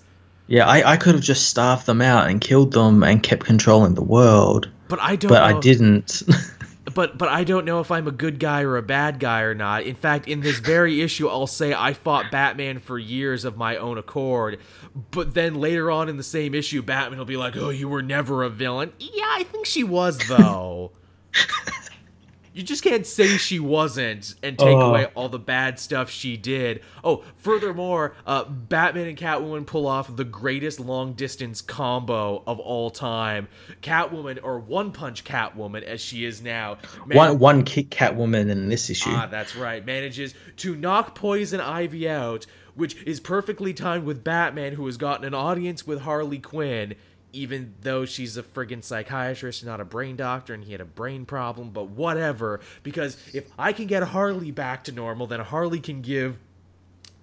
Yeah, 0.47 0.66
I, 0.66 0.93
I 0.93 0.97
could 0.97 1.14
have 1.14 1.24
just 1.24 1.49
starved 1.49 1.86
them 1.86 2.01
out 2.01 2.28
and 2.28 2.40
killed 2.40 2.72
them 2.72 3.03
and 3.03 3.22
kept 3.22 3.45
controlling 3.45 3.95
the 3.95 4.05
world, 4.05 4.68
But 4.88 5.01
I 5.01 5.16
don't 5.16 5.30
but. 5.30 5.43
I 5.43 5.59
didn't. 5.59 6.22
but 6.85 7.16
but 7.16 7.28
I 7.28 7.45
don't 7.45 7.64
know 7.64 7.80
if 7.80 7.91
I'm 7.91 8.09
a 8.09 8.12
good 8.12 8.39
guy 8.39 8.62
or 8.62 8.76
a 8.76 8.83
bad 8.83 9.20
guy 9.20 9.43
or 9.43 9.55
not. 9.55 9.85
In 9.85 9.95
fact, 9.95 10.28
in 10.28 10.41
this 10.41 10.59
very 10.59 11.01
issue, 11.03 11.28
I'll 11.28 11.47
say 11.47 11.72
I 11.72 11.93
fought 11.93 12.30
Batman 12.30 12.80
for 12.80 12.99
years 12.99 13.45
of 13.45 13.57
my 13.57 13.76
own 13.76 13.99
accord. 13.99 14.59
But 15.11 15.35
then 15.35 15.55
later 15.55 15.91
on 15.91 16.09
in 16.09 16.16
the 16.16 16.22
same 16.22 16.55
issue, 16.55 16.83
Batman 16.83 17.18
will 17.18 17.24
be 17.24 17.37
like, 17.37 17.57
"Oh, 17.57 17.70
you 17.70 17.89
were 17.89 18.03
never 18.03 18.43
a 18.43 18.51
villain." 18.51 18.93
Yeah, 18.99 19.28
I 19.28 19.45
think 19.45 19.66
she 19.66 19.85
was 19.85 20.18
though. 20.28 20.93
you 22.55 22.62
just 22.62 22.82
can't 22.84 23.07
say 23.07 23.36
she 23.38 23.59
wasn't 23.59 24.34
and 24.42 24.59
take 24.59 24.68
Oh. 24.68 24.90
away 24.90 25.07
all 25.14 25.28
the 25.28 25.38
bad 25.38 25.78
stuff 25.78 26.11
she 26.11 26.36
did. 26.36 26.82
Oh, 27.03 27.24
furthermore, 27.36 28.14
uh, 28.26 28.44
Batman 28.44 29.09
and 29.09 29.16
Catwoman 29.18 29.64
pull 29.66 29.86
off 29.86 30.14
the 30.14 30.24
greatest 30.24 30.78
long 30.80 31.14
distance 31.14 31.61
combo 31.62 32.42
of 32.46 32.59
all 32.61 32.90
time. 32.90 33.48
Catwoman, 33.82 34.38
or 34.42 34.59
One 34.59 34.92
Punch 34.92 35.24
Catwoman 35.24 35.82
as 35.82 36.00
she 36.00 36.24
is 36.24 36.42
now, 36.42 36.78
man- 37.07 37.16
one 37.16 37.38
one 37.38 37.62
kick 37.64 37.90
Catwoman 37.90 38.50
in 38.50 38.68
this 38.68 38.90
issue. 38.90 39.11
Ah, 39.11 39.26
that's 39.30 39.57
right. 39.57 39.84
Manages 39.84 40.34
to 40.59 40.76
knock 40.76 41.14
Poison 41.14 41.61
Ivy 41.61 42.09
out, 42.09 42.46
which 42.74 42.96
is 43.05 43.20
perfectly 43.20 43.72
timed 43.74 44.05
with 44.05 44.22
Batman, 44.24 44.74
who 44.74 44.86
has 44.86 44.96
gotten 44.96 45.24
an 45.26 45.34
audience 45.34 45.86
with 45.86 46.00
Harley 46.00 46.38
Quinn, 46.38 46.94
even 47.33 47.74
though 47.83 48.05
she's 48.05 48.37
a 48.37 48.43
friggin' 48.43 48.85
psychiatrist 48.85 49.64
not 49.64 49.80
a 49.80 49.85
brain 49.85 50.16
doctor, 50.16 50.55
and 50.55 50.64
he 50.64 50.72
had 50.72 50.80
a 50.80 50.87
brain 50.87 51.24
problem, 51.24 51.70
but 51.70 51.89
whatever. 51.89 52.61
Because 52.83 53.16
if 53.33 53.51
I 53.59 53.72
can 53.72 53.87
get 53.87 54.03
Harley 54.03 54.51
back 54.51 54.85
to 54.85 54.93
normal, 54.93 55.26
then 55.26 55.41
Harley 55.41 55.80
can 55.80 56.03
give 56.03 56.38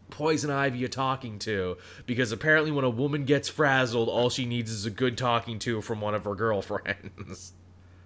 Poison 0.09 0.49
Ivy 0.49 0.83
a 0.83 0.89
talking 0.89 1.39
to. 1.39 1.77
Because 2.05 2.31
apparently, 2.31 2.71
when 2.71 2.85
a 2.85 2.89
woman 2.89 3.25
gets 3.25 3.47
frazzled, 3.47 4.09
all 4.09 4.29
she 4.29 4.45
needs 4.45 4.71
is 4.71 4.85
a 4.85 4.91
good 4.91 5.17
talking 5.17 5.59
to 5.59 5.81
from 5.81 6.01
one 6.01 6.15
of 6.15 6.23
her 6.25 6.35
girlfriends. 6.35 7.53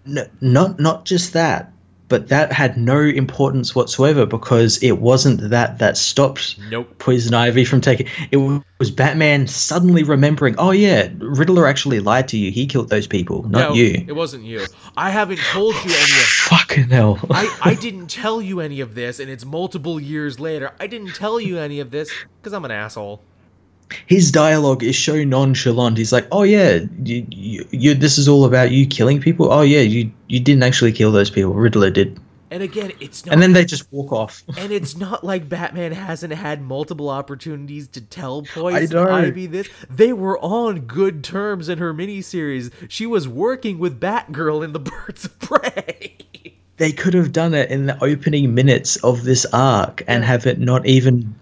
no, 0.05 0.27
not 0.41 0.79
not 0.79 1.05
just 1.05 1.33
that, 1.33 1.71
but 2.13 2.27
that 2.27 2.51
had 2.51 2.77
no 2.77 2.99
importance 2.99 3.73
whatsoever 3.73 4.27
because 4.27 4.77
it 4.83 4.99
wasn't 4.99 5.49
that 5.49 5.79
that 5.79 5.97
stopped 5.97 6.59
Nope. 6.69 6.99
Poison 6.99 7.33
Ivy 7.33 7.65
from 7.65 7.81
taking. 7.81 8.05
It 8.29 8.37
was 8.37 8.91
Batman 8.91 9.47
suddenly 9.47 10.03
remembering, 10.03 10.53
oh 10.59 10.69
yeah, 10.69 11.09
Riddler 11.17 11.65
actually 11.65 12.01
lied 12.01 12.27
to 12.27 12.37
you. 12.37 12.51
He 12.51 12.67
killed 12.67 12.89
those 12.89 13.07
people, 13.07 13.49
not 13.49 13.69
no, 13.69 13.73
you. 13.73 14.05
It 14.07 14.11
wasn't 14.11 14.43
you. 14.43 14.63
I 14.95 15.09
haven't 15.09 15.39
told 15.39 15.73
you 15.73 15.81
any 15.89 15.89
of 15.89 16.27
Fucking 16.51 16.89
hell. 16.91 17.19
I, 17.31 17.57
I 17.63 17.73
didn't 17.81 18.11
tell 18.11 18.39
you 18.39 18.59
any 18.59 18.79
of 18.81 18.93
this, 18.93 19.19
and 19.19 19.27
it's 19.27 19.43
multiple 19.43 19.99
years 19.99 20.39
later. 20.39 20.71
I 20.79 20.85
didn't 20.85 21.15
tell 21.15 21.39
you 21.39 21.57
any 21.57 21.79
of 21.79 21.89
this 21.89 22.13
because 22.37 22.53
I'm 22.53 22.63
an 22.63 22.69
asshole. 22.69 23.23
His 24.07 24.31
dialogue 24.31 24.83
is 24.83 24.97
so 24.97 25.23
nonchalant. 25.23 25.97
He's 25.97 26.11
like, 26.11 26.27
"Oh 26.31 26.43
yeah, 26.43 26.79
you, 27.03 27.25
you, 27.29 27.67
you, 27.71 27.93
this 27.93 28.17
is 28.17 28.27
all 28.27 28.45
about 28.45 28.71
you 28.71 28.85
killing 28.85 29.19
people. 29.19 29.51
Oh 29.51 29.61
yeah, 29.61 29.81
you 29.81 30.11
you 30.27 30.39
didn't 30.39 30.63
actually 30.63 30.91
kill 30.91 31.11
those 31.11 31.29
people. 31.29 31.53
Riddler 31.53 31.89
did." 31.89 32.19
And 32.53 32.61
again, 32.61 32.91
it's 32.99 33.25
not. 33.25 33.33
And 33.33 33.41
then 33.41 33.53
they 33.53 33.65
just 33.65 33.91
walk 33.91 34.11
off. 34.11 34.43
and 34.57 34.71
it's 34.71 34.95
not 34.95 35.23
like 35.23 35.49
Batman 35.49 35.91
hasn't 35.91 36.33
had 36.33 36.61
multiple 36.61 37.09
opportunities 37.09 37.87
to 37.89 38.01
tell 38.01 38.43
Poison. 38.43 38.95
Ivy 38.95 39.47
this. 39.47 39.67
They 39.89 40.13
were 40.13 40.37
on 40.37 40.81
good 40.81 41.23
terms 41.23 41.67
in 41.67 41.79
her 41.79 41.95
miniseries. 41.95 42.71
She 42.87 43.07
was 43.07 43.27
working 43.27 43.79
with 43.79 43.99
Batgirl 43.99 44.63
in 44.63 44.71
the 44.71 44.79
Birds 44.91 45.25
of 45.25 45.39
Prey. 45.39 46.17
They 46.77 46.91
could 46.91 47.13
have 47.13 47.31
done 47.31 47.53
it 47.53 47.69
in 47.69 47.85
the 47.85 48.03
opening 48.03 48.55
minutes 48.55 48.95
of 48.97 49.23
this 49.23 49.45
arc 49.53 50.03
and 50.07 50.23
have 50.23 50.47
it 50.47 50.59
not 50.59 50.85
even 50.87 51.35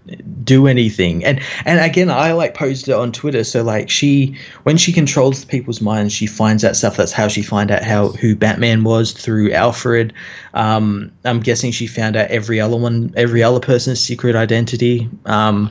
do 0.44 0.66
anything. 0.66 1.24
And 1.24 1.40
and 1.64 1.80
again 1.80 2.10
i 2.10 2.32
like 2.32 2.54
posted 2.54 2.90
it 2.90 2.96
on 2.96 3.12
twitter. 3.12 3.42
So 3.44 3.62
like 3.62 3.88
she 3.88 4.36
when 4.64 4.76
she 4.76 4.92
controls 4.92 5.44
people's 5.44 5.80
minds 5.80 6.12
she 6.12 6.26
finds 6.26 6.64
out 6.64 6.76
stuff. 6.76 6.96
That's 6.96 7.12
how 7.12 7.28
she 7.28 7.42
find 7.42 7.70
out 7.70 7.82
how 7.82 8.08
who 8.08 8.36
batman 8.36 8.84
was 8.84 9.12
through 9.12 9.52
alfred. 9.52 10.12
Um 10.52 11.10
i'm 11.24 11.40
guessing 11.40 11.72
she 11.72 11.86
found 11.86 12.16
out 12.16 12.30
every 12.30 12.60
other 12.60 12.76
one 12.76 13.14
every 13.16 13.42
other 13.42 13.60
person's 13.60 14.00
secret 14.00 14.36
identity. 14.36 15.08
Um 15.24 15.70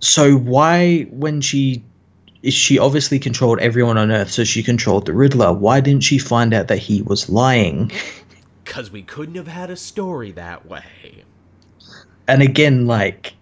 so 0.00 0.36
why 0.36 1.02
when 1.10 1.40
she 1.40 1.84
she 2.54 2.78
obviously 2.78 3.18
controlled 3.18 3.58
everyone 3.60 3.98
on 3.98 4.10
earth 4.10 4.30
so 4.30 4.44
she 4.44 4.62
controlled 4.62 5.06
the 5.06 5.12
riddler 5.12 5.52
why 5.52 5.80
didn't 5.80 6.02
she 6.04 6.18
find 6.18 6.52
out 6.54 6.68
that 6.68 6.78
he 6.78 7.02
was 7.02 7.28
lying 7.28 7.90
Because 8.64 8.90
we 8.90 9.02
couldn't 9.02 9.34
have 9.36 9.48
had 9.48 9.70
a 9.70 9.76
story 9.76 10.32
that 10.32 10.66
way. 10.66 10.84
and 12.28 12.42
again 12.42 12.86
like 12.86 13.34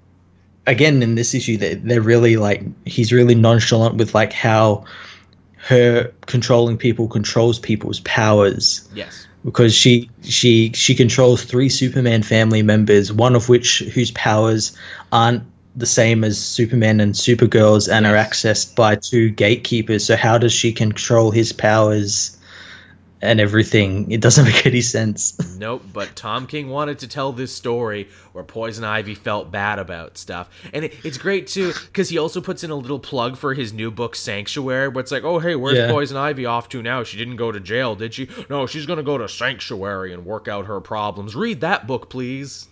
again 0.67 1.03
in 1.03 1.15
this 1.15 1.35
issue 1.35 1.57
they, 1.57 1.75
they're 1.75 2.01
really 2.01 2.37
like 2.37 2.63
he's 2.87 3.13
really 3.13 3.35
nonchalant 3.35 3.97
with 3.97 4.15
like 4.15 4.33
how 4.33 4.85
her 5.57 6.13
controlling 6.27 6.77
people 6.77 7.09
controls 7.09 7.59
people's 7.59 8.01
powers 8.01 8.87
Yes. 8.95 9.27
because 9.45 9.75
she 9.75 10.11
she 10.23 10.71
she 10.75 10.95
controls 10.95 11.45
three 11.45 11.69
superman 11.69 12.23
family 12.23 12.63
members 12.63 13.13
one 13.13 13.35
of 13.35 13.49
which 13.49 13.79
whose 13.95 14.11
powers 14.11 14.77
aren't 15.13 15.43
the 15.77 15.87
same 15.87 16.23
as 16.25 16.39
superman 16.39 17.01
and 17.01 17.15
supergirls 17.15 17.93
and 17.93 18.07
are 18.07 18.15
accessed 18.15 18.75
by 18.77 18.95
two 18.95 19.31
gatekeepers 19.31 20.05
so 20.07 20.17
how 20.17 20.39
does 20.39 20.53
she 20.53 20.73
control 20.73 21.31
his 21.33 21.53
powers 21.53 22.37
and 23.23 23.41
everything 23.41 24.09
it 24.11 24.21
doesn't 24.21 24.45
make 24.51 24.67
any 24.67 24.81
sense 24.81 25.35
Nope, 25.57 25.83
but 25.93 26.15
Tom 26.15 26.47
King 26.47 26.69
wanted 26.69 26.99
to 26.99 27.09
tell 27.09 27.33
this 27.33 27.55
story 27.55 28.09
where 28.33 28.45
Poison 28.45 28.85
Ivy 28.85 29.15
felt 29.15 29.51
bad 29.53 29.79
about 29.79 30.19
stuff. 30.19 30.51
And 30.75 30.85
it, 30.85 30.95
it's 31.05 31.17
great 31.17 31.47
too, 31.47 31.73
because 31.87 32.09
he 32.11 32.19
also 32.19 32.41
puts 32.43 32.63
in 32.65 32.71
a 32.71 32.75
little 32.75 32.99
plug 32.99 33.37
for 33.39 33.55
his 33.55 33.73
new 33.73 33.91
book, 33.91 34.15
Sanctuary, 34.17 34.89
where 34.89 35.01
it's 35.01 35.13
like, 35.13 35.23
oh, 35.25 35.39
hey, 35.39 35.55
where's 35.55 35.79
Yeah. 35.79 35.89
Poison 35.91 36.17
Ivy 36.19 36.45
off 36.45 36.69
to 36.71 36.83
now? 36.83 37.03
She 37.05 37.17
didn't 37.17 37.37
go 37.37 37.51
to 37.53 37.61
jail, 37.61 37.95
did 37.95 38.13
she? 38.13 38.29
No, 38.51 38.67
she's 38.67 38.85
going 38.85 38.97
to 38.99 39.03
go 39.05 39.17
to 39.17 39.29
Sanctuary 39.29 40.13
and 40.13 40.27
work 40.27 40.49
out 40.49 40.67
her 40.67 40.81
problems. 40.81 41.35
Read 41.35 41.61
that 41.63 41.87
book, 41.87 42.11
please. 42.11 42.67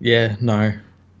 yeah 0.00 0.36
no 0.40 0.74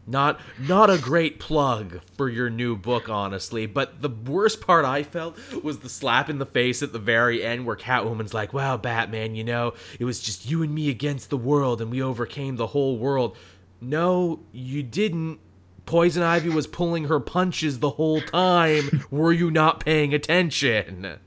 Not 0.06 0.40
not 0.58 0.88
a 0.88 0.98
great 0.98 1.40
plug 1.40 2.00
for 2.16 2.28
your 2.28 2.48
new 2.48 2.76
book, 2.76 3.08
honestly. 3.08 3.66
But 3.66 4.02
the 4.02 4.08
worst 4.08 4.60
part 4.60 4.84
I 4.84 5.02
felt 5.02 5.36
was 5.64 5.80
the 5.80 5.88
slap 5.88 6.30
in 6.30 6.38
the 6.38 6.46
face 6.46 6.82
at 6.82 6.92
the 6.92 7.00
very 7.00 7.42
end, 7.44 7.66
where 7.66 7.74
Catwoman's 7.74 8.32
like, 8.32 8.52
"Wow, 8.52 8.76
Batman, 8.76 9.34
you 9.34 9.42
know, 9.42 9.74
it 9.98 10.04
was 10.04 10.20
just 10.20 10.48
you 10.48 10.62
and 10.62 10.72
me 10.72 10.90
against 10.90 11.28
the 11.28 11.36
world, 11.36 11.80
and 11.80 11.90
we 11.90 12.00
overcame 12.00 12.54
the 12.56 12.68
whole 12.68 12.98
world." 12.98 13.36
No, 13.80 14.40
you 14.52 14.82
didn't. 14.84 15.40
Poison 15.86 16.22
Ivy 16.22 16.50
was 16.50 16.66
pulling 16.66 17.04
her 17.04 17.20
punches 17.20 17.80
the 17.80 17.90
whole 17.90 18.20
time. 18.20 19.04
Were 19.10 19.32
you 19.32 19.50
not 19.50 19.80
paying 19.80 20.14
attention? 20.14 21.18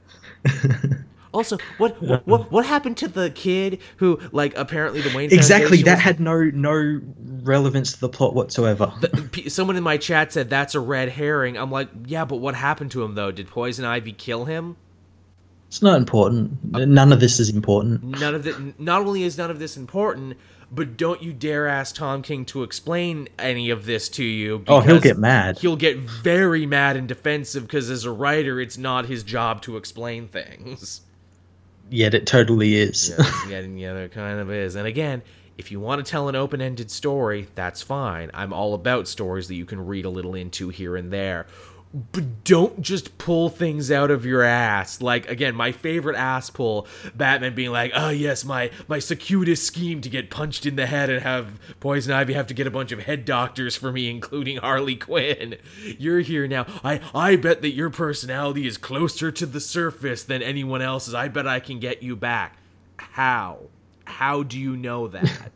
Also, 1.31 1.57
what 1.77 1.95
what 2.27 2.51
what 2.51 2.65
happened 2.65 2.97
to 2.97 3.07
the 3.07 3.29
kid 3.29 3.79
who, 3.97 4.19
like, 4.31 4.57
apparently 4.57 5.01
the 5.01 5.15
Wayne 5.15 5.31
exactly 5.31 5.83
that 5.83 5.95
was- 5.95 6.03
had 6.03 6.19
no 6.19 6.43
no 6.53 6.99
relevance 7.43 7.91
to 7.93 7.99
the 7.99 8.09
plot 8.09 8.33
whatsoever 8.33 8.91
Th- 8.99 9.31
p- 9.31 9.49
someone 9.49 9.75
in 9.75 9.83
my 9.83 9.97
chat 9.97 10.33
said 10.33 10.49
that's 10.49 10.73
a 10.75 10.79
red 10.79 11.09
herring. 11.09 11.55
I'm 11.57 11.71
like, 11.71 11.89
yeah, 12.07 12.25
but 12.25 12.37
what 12.37 12.55
happened 12.55 12.91
to 12.91 13.03
him 13.03 13.13
though? 13.15 13.31
Did 13.31 13.47
Poison 13.47 13.85
Ivy 13.85 14.13
kill 14.13 14.45
him? 14.45 14.75
it's 15.67 15.83
not 15.83 15.97
important 15.99 16.57
none 16.73 17.13
of 17.13 17.19
this 17.19 17.39
is 17.39 17.49
important 17.51 18.03
None 18.03 18.33
of 18.33 18.47
it. 18.47 18.79
Not 18.79 19.01
only 19.01 19.21
is 19.21 19.37
none 19.37 19.51
of 19.51 19.59
this 19.59 19.77
important, 19.77 20.35
but 20.71 20.97
don't 20.97 21.21
you 21.21 21.31
dare 21.31 21.67
ask 21.67 21.93
Tom 21.95 22.23
King 22.23 22.43
to 22.45 22.63
explain 22.63 23.29
any 23.37 23.69
of 23.69 23.85
this 23.85 24.09
to 24.09 24.23
you. 24.23 24.63
oh 24.67 24.79
he'll 24.79 24.99
get 24.99 25.19
mad 25.19 25.59
He'll 25.59 25.75
get 25.75 25.97
very 25.99 26.65
mad 26.65 26.97
and 26.97 27.07
defensive 27.07 27.67
because 27.67 27.91
as 27.91 28.03
a 28.05 28.11
writer, 28.11 28.59
it's 28.59 28.79
not 28.79 29.05
his 29.05 29.21
job 29.21 29.61
to 29.61 29.77
explain 29.77 30.27
things. 30.27 31.01
Yet 31.89 32.13
it 32.13 32.25
totally 32.25 32.75
is 32.75 33.09
Yes, 33.09 33.45
yeah, 33.49 33.59
yeah, 33.75 33.93
there 33.93 34.09
kind 34.09 34.39
of 34.39 34.51
is. 34.51 34.75
And 34.75 34.87
again, 34.87 35.21
if 35.57 35.71
you 35.71 35.79
want 35.81 36.03
to 36.03 36.09
tell 36.09 36.29
an 36.29 36.35
open-ended 36.35 36.89
story, 36.89 37.47
that's 37.55 37.81
fine. 37.81 38.31
I'm 38.33 38.53
all 38.53 38.73
about 38.73 39.09
stories 39.09 39.49
that 39.49 39.55
you 39.55 39.65
can 39.65 39.85
read 39.85 40.05
a 40.05 40.09
little 40.09 40.35
into 40.35 40.69
here 40.69 40.95
and 40.95 41.11
there. 41.11 41.47
But 41.91 42.43
don't 42.43 42.81
just 42.83 43.17
pull 43.17 43.49
things 43.49 43.89
out 43.89 44.11
of 44.11 44.23
your 44.23 44.43
ass. 44.43 45.01
Like 45.01 45.27
again, 45.27 45.55
my 45.55 45.71
favorite 45.71 46.15
ass 46.15 46.51
pull, 46.51 46.85
Batman 47.15 47.55
being 47.55 47.71
like, 47.71 47.91
"Oh 47.95 48.09
yes, 48.09 48.45
my 48.45 48.69
my 48.87 48.99
circuitous 48.99 49.65
scheme 49.65 49.99
to 50.01 50.09
get 50.09 50.29
punched 50.29 50.67
in 50.67 50.75
the 50.75 50.85
head 50.85 51.09
and 51.09 51.23
have 51.23 51.59
Poison 51.79 52.13
Ivy 52.13 52.33
have 52.33 52.45
to 52.47 52.53
get 52.53 52.67
a 52.67 52.71
bunch 52.71 52.91
of 52.91 52.99
head 52.99 53.25
doctors 53.25 53.75
for 53.75 53.91
me, 53.91 54.07
including 54.07 54.57
Harley 54.57 54.95
Quinn. 54.95 55.57
You're 55.97 56.19
here 56.19 56.47
now. 56.47 56.67
I 56.83 57.01
I 57.15 57.35
bet 57.37 57.63
that 57.63 57.71
your 57.71 57.89
personality 57.89 58.67
is 58.67 58.77
closer 58.77 59.31
to 59.31 59.47
the 59.47 59.59
surface 59.59 60.23
than 60.23 60.43
anyone 60.43 60.83
else's. 60.83 61.15
I 61.15 61.27
bet 61.27 61.47
I 61.47 61.59
can 61.59 61.79
get 61.79 62.03
you 62.03 62.15
back. 62.15 62.57
How? 62.97 63.61
How 64.05 64.43
do 64.43 64.59
you 64.59 64.77
know 64.77 65.07
that? 65.07 65.51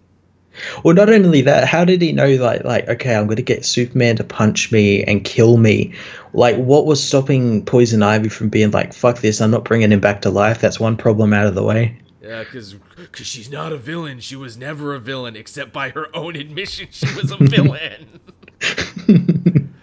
Well 0.84 0.93
not 0.93 1.09
only 1.09 1.41
that 1.41 1.67
how 1.67 1.84
did 1.84 2.01
he 2.01 2.11
know 2.11 2.30
like 2.35 2.63
like 2.63 2.88
okay 2.88 3.15
i'm 3.15 3.27
gonna 3.27 3.41
get 3.41 3.65
superman 3.65 4.15
to 4.15 4.23
punch 4.23 4.71
me 4.71 5.03
and 5.03 5.23
kill 5.23 5.57
me 5.57 5.93
like 6.34 6.55
what 6.57 6.85
was 6.85 7.03
stopping 7.03 7.65
poison 7.65 8.03
ivy 8.03 8.30
from 8.30 8.49
being 8.49 8.71
like 8.71 8.93
fuck 8.93 9.19
this 9.19 9.41
i'm 9.41 9.51
not 9.51 9.63
bringing 9.65 9.91
him 9.91 9.99
back 9.99 10.21
to 10.21 10.30
life 10.30 10.61
that's 10.61 10.80
one 10.80 10.95
problem 10.95 11.34
out 11.34 11.47
of 11.47 11.55
the 11.55 11.63
way 11.63 11.97
Yeah, 12.21 12.43
because 12.43 12.73
because 12.95 13.27
she's 13.27 13.51
not 13.51 13.73
a 13.73 13.77
villain. 13.77 14.21
She 14.21 14.38
was 14.38 14.55
never 14.55 14.95
a 14.95 14.99
villain, 14.99 15.35
except 15.35 15.73
by 15.73 15.89
her 15.89 16.07
own 16.15 16.38
admission 16.38 16.88
she 16.89 17.13
was 17.15 17.31
a 17.31 17.38
villain. 17.38 18.21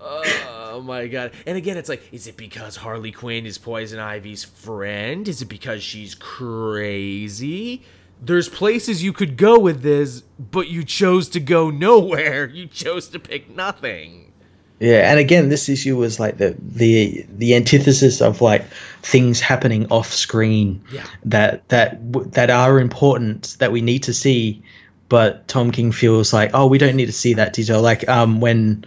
oh 0.00 0.80
my 0.84 1.08
god. 1.08 1.32
And 1.44 1.58
again, 1.58 1.76
it's 1.76 1.88
like, 1.88 2.02
is 2.12 2.28
it 2.28 2.36
because 2.36 2.76
Harley 2.76 3.10
Quinn 3.10 3.46
is 3.46 3.58
Poison 3.58 3.98
Ivy's 3.98 4.44
friend? 4.44 5.26
Is 5.26 5.42
it 5.42 5.48
because 5.48 5.82
she's 5.82 6.14
crazy? 6.14 7.82
There's 8.20 8.48
places 8.48 9.02
you 9.02 9.12
could 9.12 9.36
go 9.36 9.58
with 9.58 9.82
this, 9.82 10.22
but 10.38 10.68
you 10.68 10.84
chose 10.84 11.28
to 11.30 11.40
go 11.40 11.70
nowhere. 11.70 12.46
You 12.48 12.66
chose 12.66 13.08
to 13.10 13.18
pick 13.18 13.54
nothing. 13.54 14.32
Yeah, 14.80 15.10
and 15.10 15.18
again, 15.18 15.48
this 15.48 15.68
issue 15.68 15.96
was 15.96 16.20
like 16.20 16.38
the 16.38 16.56
the 16.60 17.26
the 17.36 17.54
antithesis 17.54 18.20
of 18.20 18.40
like 18.40 18.64
things 19.02 19.40
happening 19.40 19.86
off 19.90 20.12
screen 20.12 20.80
Yeah. 20.92 21.04
that 21.24 21.68
that 21.68 21.98
that 22.32 22.50
are 22.50 22.78
important 22.78 23.56
that 23.58 23.72
we 23.72 23.80
need 23.80 24.04
to 24.04 24.14
see, 24.14 24.62
but 25.08 25.46
Tom 25.48 25.72
King 25.72 25.90
feels 25.90 26.32
like 26.32 26.50
oh 26.54 26.66
we 26.68 26.78
don't 26.78 26.94
need 26.94 27.06
to 27.06 27.12
see 27.12 27.34
that 27.34 27.52
detail. 27.54 27.82
Like 27.82 28.08
um 28.08 28.40
when 28.40 28.84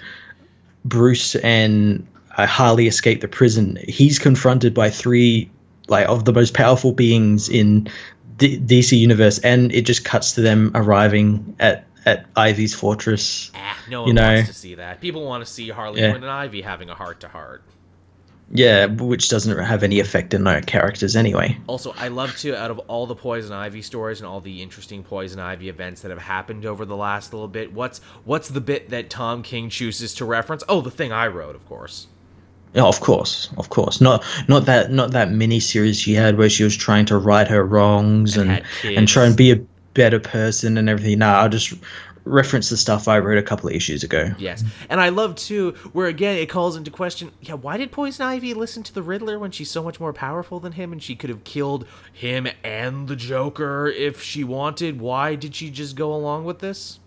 Bruce 0.86 1.36
and 1.36 2.08
uh, 2.38 2.46
Harley 2.46 2.88
escape 2.88 3.20
the 3.22 3.28
prison, 3.28 3.78
he's 3.88 4.18
confronted 4.18 4.74
by 4.74 4.90
three 4.90 5.50
like 5.90 6.08
of 6.08 6.24
the 6.24 6.32
most 6.32 6.54
powerful 6.54 6.94
beings 6.94 7.50
in 7.50 7.90
D- 8.42 8.60
DC 8.60 8.98
universe, 9.00 9.40
and 9.40 9.72
it 9.74 9.84
just 9.86 10.04
cuts 10.04 10.34
to 10.34 10.42
them 10.42 10.72
arriving 10.76 11.56
at 11.60 11.86
at 12.06 12.26
Ivy's 12.36 12.74
fortress. 12.74 13.52
Ah, 13.54 13.78
no 13.88 14.02
You 14.02 14.06
one 14.08 14.16
know. 14.16 14.34
wants 14.34 14.48
to 14.50 14.56
see 14.56 14.76
that. 14.76 15.02
People 15.02 15.24
want 15.26 15.46
to 15.46 15.52
see 15.52 15.70
Harley 15.70 16.02
Yeah. 16.02 16.10
Quinn 16.12 16.24
and 16.24 16.32
Ivy 16.32 16.62
having 16.62 16.90
a 16.90 16.96
heart 16.96 17.20
to 17.20 17.28
heart. 17.28 17.64
Yeah, 18.54 18.88
which 18.88 19.30
doesn't 19.30 19.58
have 19.60 19.82
any 19.84 20.00
effect 20.02 20.34
on 20.34 20.44
their 20.44 20.62
characters 20.62 21.16
anyway. 21.16 21.58
Also, 21.68 21.94
I 21.98 22.10
love 22.10 22.36
to, 22.40 22.54
out 22.58 22.70
of 22.72 22.80
all 22.80 23.06
the 23.08 23.16
Poison 23.16 23.54
Ivy 23.54 23.82
stories 23.82 24.20
and 24.20 24.28
all 24.28 24.42
the 24.42 24.62
interesting 24.62 25.04
Poison 25.04 25.40
Ivy 25.40 25.70
events 25.70 26.02
that 26.02 26.10
have 26.10 26.20
happened 26.20 26.66
over 26.66 26.84
the 26.84 26.98
last 26.98 27.32
little 27.34 27.48
bit, 27.48 27.72
what's 27.72 28.00
what's 28.26 28.50
the 28.50 28.60
bit 28.60 28.90
that 28.90 29.10
Tom 29.10 29.42
King 29.44 29.70
chooses 29.70 30.14
to 30.16 30.26
reference? 30.26 30.64
Oh, 30.68 30.82
the 30.82 30.92
thing 30.92 31.12
I 31.14 31.28
wrote, 31.28 31.56
of 31.56 31.66
course. 31.70 32.08
Oh, 32.76 32.88
of 32.88 33.02
course, 33.02 33.50
of 33.58 33.70
course. 33.70 34.00
Not 34.00 34.24
not 34.48 34.66
that 34.66 34.92
not 34.92 35.12
that 35.12 35.32
mini 35.32 35.60
series 35.60 36.00
she 36.00 36.14
had 36.14 36.38
where 36.38 36.50
she 36.50 36.64
was 36.64 36.76
trying 36.76 37.06
to 37.08 37.18
right 37.18 37.48
her 37.48 37.66
wrongs 37.66 38.38
and 38.38 38.50
had 38.50 38.66
and, 38.84 39.08
try 39.08 39.26
and 39.26 39.36
be 39.36 39.52
a 39.52 39.60
better 39.94 40.20
person 40.20 40.78
and 40.78 40.90
everything. 40.90 41.20
No, 41.20 41.28
I'll 41.28 41.50
just 41.50 41.74
reference 42.24 42.70
the 42.70 42.78
stuff 42.78 43.08
I 43.08 43.20
wrote 43.20 43.38
a 43.38 43.44
couple 43.44 43.68
of 43.68 43.76
issues 43.76 44.04
ago. 44.04 44.32
Yes. 44.38 44.64
And 44.90 45.02
I 45.02 45.10
love 45.10 45.36
too 45.36 45.72
where 45.92 46.08
again 46.08 46.38
it 46.38 46.48
calls 46.50 46.76
into 46.76 46.92
question, 46.92 47.32
yeah, 47.42 47.56
why 47.56 47.78
did 47.78 47.92
Poison 47.92 48.26
Ivy 48.26 48.54
listen 48.54 48.84
to 48.84 48.94
the 48.94 49.02
Riddler 49.04 49.40
when 49.40 49.52
she's 49.52 49.72
so 49.72 49.84
much 49.84 50.00
more 50.00 50.14
powerful 50.14 50.60
than 50.60 50.74
him 50.74 50.92
and 50.92 51.02
she 51.02 51.16
could 51.16 51.30
have 51.30 51.44
killed 51.44 51.86
him 52.14 52.48
and 52.64 53.08
the 53.08 53.16
Joker 53.16 53.88
if 53.88 54.22
she 54.22 54.44
wanted? 54.44 55.02
Why 55.02 55.36
did 55.36 55.56
she 55.56 55.70
just 55.70 55.96
go 55.96 56.14
along 56.14 56.46
with 56.46 56.60
this? 56.60 57.00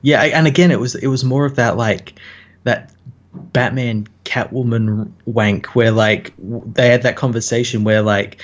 Yeah, 0.00 0.22
and 0.22 0.46
again, 0.46 0.70
it 0.70 0.80
was 0.80 0.94
it 0.96 1.06
was 1.06 1.24
more 1.24 1.44
of 1.46 1.56
that 1.56 1.76
like 1.76 2.18
that 2.64 2.92
Batman 3.34 4.06
Catwoman 4.24 5.10
wank 5.26 5.66
where 5.74 5.90
like 5.90 6.32
they 6.38 6.88
had 6.88 7.02
that 7.02 7.16
conversation 7.16 7.82
where 7.84 8.02
like 8.02 8.40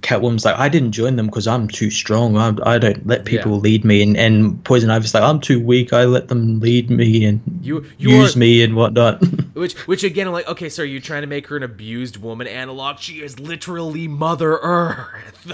Catwoman's 0.00 0.44
like 0.44 0.56
I 0.58 0.68
didn't 0.68 0.92
join 0.92 1.16
them 1.16 1.26
because 1.26 1.46
I'm 1.46 1.68
too 1.68 1.90
strong. 1.90 2.36
I'm, 2.36 2.58
I 2.64 2.78
don't 2.78 3.06
let 3.06 3.24
people 3.24 3.52
Yeah. 3.52 3.58
lead 3.58 3.84
me, 3.84 4.02
and 4.02 4.16
and 4.16 4.62
Poison 4.64 4.90
Ivy's 4.90 5.14
like 5.14 5.22
I'm 5.22 5.40
too 5.40 5.60
weak. 5.64 5.92
I 5.92 6.04
let 6.04 6.28
them 6.28 6.60
lead 6.60 6.90
me 6.90 7.24
and 7.24 7.40
You 7.62 7.84
you 7.98 8.10
use 8.10 8.36
me 8.36 8.62
and 8.62 8.74
whatnot. 8.76 9.22
Which, 9.58 9.74
which 9.88 10.04
again, 10.04 10.28
I'm 10.28 10.32
like, 10.32 10.46
okay, 10.46 10.68
so 10.68 10.84
you're 10.84 11.00
trying 11.00 11.22
to 11.22 11.26
make 11.26 11.48
her 11.48 11.56
an 11.56 11.64
abused 11.64 12.16
woman 12.18 12.46
analog. 12.46 13.00
She 13.00 13.22
is 13.22 13.40
literally 13.40 14.06
Mother 14.06 14.56
Earth. 14.62 15.52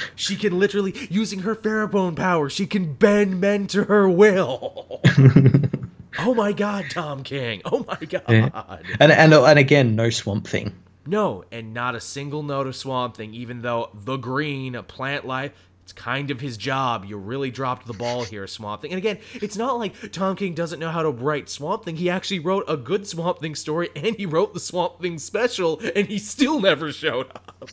she 0.16 0.36
can 0.36 0.58
literally, 0.58 0.94
using 1.10 1.40
her 1.40 1.54
pheromone 1.54 2.16
power, 2.16 2.48
she 2.48 2.66
can 2.66 2.94
bend 2.94 3.42
men 3.42 3.66
to 3.66 3.84
her 3.84 4.08
will. 4.08 5.02
oh 6.18 6.34
my 6.34 6.52
god, 6.52 6.86
Tom 6.90 7.22
King. 7.22 7.62
Oh 7.64 7.84
my 7.86 7.98
god. 8.06 8.84
and 9.00 9.12
and 9.12 9.34
uh, 9.34 9.44
and 9.44 9.58
again, 9.58 9.96
no 9.96 10.10
Swamp 10.10 10.46
Thing. 10.46 10.74
No, 11.06 11.44
and 11.52 11.72
not 11.72 11.94
a 11.94 12.00
single 12.00 12.42
note 12.42 12.66
of 12.66 12.74
Swamp 12.74 13.16
Thing, 13.16 13.32
even 13.34 13.62
though 13.62 13.90
the 13.94 14.16
green, 14.16 14.80
plant 14.88 15.24
life, 15.24 15.52
it's 15.84 15.92
kind 15.92 16.32
of 16.32 16.40
his 16.40 16.56
job. 16.56 17.04
You 17.04 17.16
really 17.16 17.52
dropped 17.52 17.86
the 17.86 17.92
ball 17.92 18.24
here, 18.24 18.46
Swamp 18.48 18.82
Thing. 18.82 18.90
And 18.90 18.98
again, 18.98 19.18
it's 19.34 19.56
not 19.56 19.78
like 19.78 20.10
Tom 20.10 20.34
King 20.34 20.52
doesn't 20.52 20.80
know 20.80 20.90
how 20.90 21.02
to 21.02 21.10
write 21.10 21.48
Swamp 21.48 21.84
Thing. 21.84 21.94
He 21.94 22.10
actually 22.10 22.40
wrote 22.40 22.64
a 22.66 22.76
good 22.76 23.06
Swamp 23.06 23.38
Thing 23.38 23.54
story, 23.54 23.90
and 23.94 24.16
he 24.16 24.26
wrote 24.26 24.52
the 24.52 24.58
Swamp 24.58 25.00
Thing 25.00 25.18
special, 25.18 25.80
and 25.94 26.08
he 26.08 26.18
still 26.18 26.60
never 26.60 26.90
showed 26.90 27.30
up. 27.30 27.70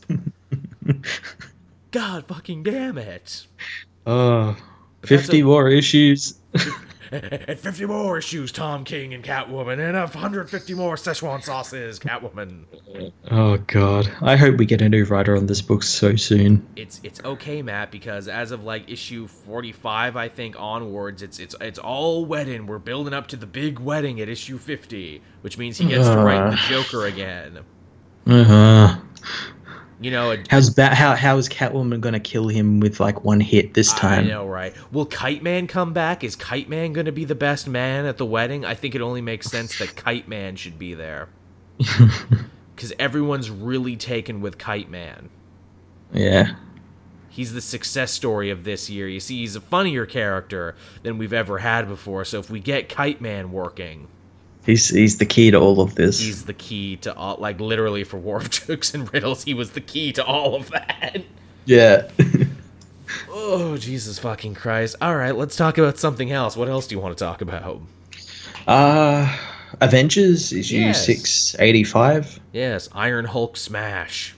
God 1.90 2.26
fucking 2.26 2.62
damn 2.62 2.98
it. 2.98 3.46
That's 4.04 4.56
50 5.08 5.40
a- 5.40 5.44
more 5.44 5.68
issues. 5.68 6.34
And 7.14 7.58
50 7.58 7.86
more 7.86 8.18
issues, 8.18 8.52
Tom 8.52 8.84
King 8.84 9.14
and 9.14 9.22
Catwoman, 9.22 9.78
and 9.78 9.96
150 9.96 10.74
more 10.74 10.96
Szechuan 10.96 11.42
sauces, 11.42 11.98
Catwoman. 11.98 12.64
Oh 13.30 13.56
god, 13.58 14.10
I 14.22 14.36
hope 14.36 14.56
we 14.56 14.66
get 14.66 14.82
a 14.82 14.88
new 14.88 15.04
writer 15.04 15.36
on 15.36 15.46
this 15.46 15.62
book 15.62 15.82
so 15.82 16.16
soon. 16.16 16.66
it's 16.76 17.00
it's 17.02 17.20
okay, 17.24 17.62
Matt, 17.62 17.90
because 17.90 18.28
as 18.28 18.50
of 18.50 18.64
like 18.64 18.90
issue 18.90 19.26
forty 19.26 19.72
five, 19.72 20.16
I 20.16 20.28
think 20.28 20.56
onwards, 20.58 21.22
it's 21.22 21.38
it's 21.38 21.54
it's 21.60 21.78
all 21.78 22.24
wedding. 22.24 22.66
We're 22.66 22.78
building 22.78 23.14
up 23.14 23.28
to 23.28 23.36
the 23.36 23.46
big 23.46 23.78
wedding 23.78 24.20
at 24.20 24.28
issue 24.28 24.58
fifty, 24.58 25.22
which 25.42 25.58
means 25.58 25.78
he 25.78 25.86
gets 25.86 26.08
to 26.08 26.16
write 26.16 26.50
the 26.50 26.56
Joker 26.68 27.06
again. 27.06 27.60
Uh 28.26 28.44
huh. 28.44 28.96
You 30.04 30.10
know, 30.10 30.32
a, 30.32 30.38
How's 30.50 30.68
ba- 30.68 30.94
how 30.94 31.16
how 31.16 31.38
is 31.38 31.48
Catwoman 31.48 31.98
gonna 31.98 32.20
kill 32.20 32.48
him 32.48 32.78
with 32.78 33.00
like 33.00 33.24
one 33.24 33.40
hit 33.40 33.72
this 33.72 33.90
time? 33.94 34.26
I 34.26 34.28
know, 34.28 34.46
right? 34.46 34.74
Will 34.92 35.06
Kite 35.06 35.42
Man 35.42 35.66
come 35.66 35.94
back? 35.94 36.22
Is 36.22 36.36
Kite 36.36 36.68
Man 36.68 36.92
going 36.92 37.06
to 37.06 37.12
be 37.12 37.24
the 37.24 37.34
best 37.34 37.66
man 37.66 38.04
at 38.04 38.18
the 38.18 38.26
wedding? 38.26 38.66
I 38.66 38.74
think 38.74 38.94
it 38.94 39.00
only 39.00 39.22
makes 39.22 39.46
sense 39.46 39.78
that 39.78 39.96
Kite 39.96 40.28
Man 40.28 40.56
should 40.56 40.78
be 40.78 40.92
there. 40.92 41.30
Because 42.74 42.92
everyone's 42.98 43.50
really 43.50 43.94
taken 43.94 44.40
with 44.40 44.58
Kite 44.58 44.90
Man. 44.90 45.30
Yeah. 46.12 46.56
He's 47.28 47.52
the 47.52 47.60
success 47.60 48.10
story 48.10 48.50
of 48.50 48.64
this 48.64 48.90
year. 48.90 49.06
You 49.06 49.20
see, 49.20 49.38
he's 49.38 49.54
a 49.54 49.60
funnier 49.60 50.06
character 50.06 50.74
than 51.04 51.16
we've 51.16 51.32
ever 51.32 51.58
had 51.58 51.86
before. 51.86 52.24
So 52.24 52.40
if 52.40 52.50
we 52.50 52.58
get 52.58 52.88
Kite 52.88 53.20
Man 53.20 53.52
working, 53.52 54.08
He's 54.66 54.88
he's 54.88 55.18
the 55.18 55.26
key 55.26 55.50
to 55.50 55.58
all 55.60 55.80
of 55.80 55.94
this. 55.94 56.20
he's 56.20 56.44
the 56.46 56.54
key 56.54 56.96
to 56.98 57.14
all, 57.14 57.36
like 57.38 57.60
literally 57.60 58.02
for 58.04 58.16
War 58.18 58.38
of 58.38 58.50
Jokes 58.50 58.94
and 58.94 59.12
Riddles, 59.12 59.44
he 59.44 59.54
was 59.54 59.72
the 59.72 59.80
key 59.80 60.12
to 60.12 60.24
all 60.24 60.54
of 60.54 60.70
that. 60.70 61.22
yeah. 61.66 62.08
Oh, 63.30 63.76
Jesus 63.76 64.18
fucking 64.18 64.54
Christ. 64.54 64.96
All 65.00 65.14
right, 65.14 65.36
let's 65.36 65.56
talk 65.56 65.76
about 65.78 65.98
something 65.98 66.32
else. 66.32 66.56
What 66.56 66.68
else 66.68 66.86
do 66.86 66.94
you 66.94 67.00
want 67.00 67.16
to 67.16 67.24
talk 67.24 67.42
about? 67.42 67.80
uh 68.66 69.36
Avengers 69.80 70.52
issue 70.52 70.76
Yes. 70.76 71.04
six 71.04 71.54
eighty 71.58 71.84
five. 71.84 72.40
Yes, 72.52 72.88
Iron 72.92 73.24
Hulk 73.24 73.56
Smash. 73.56 74.34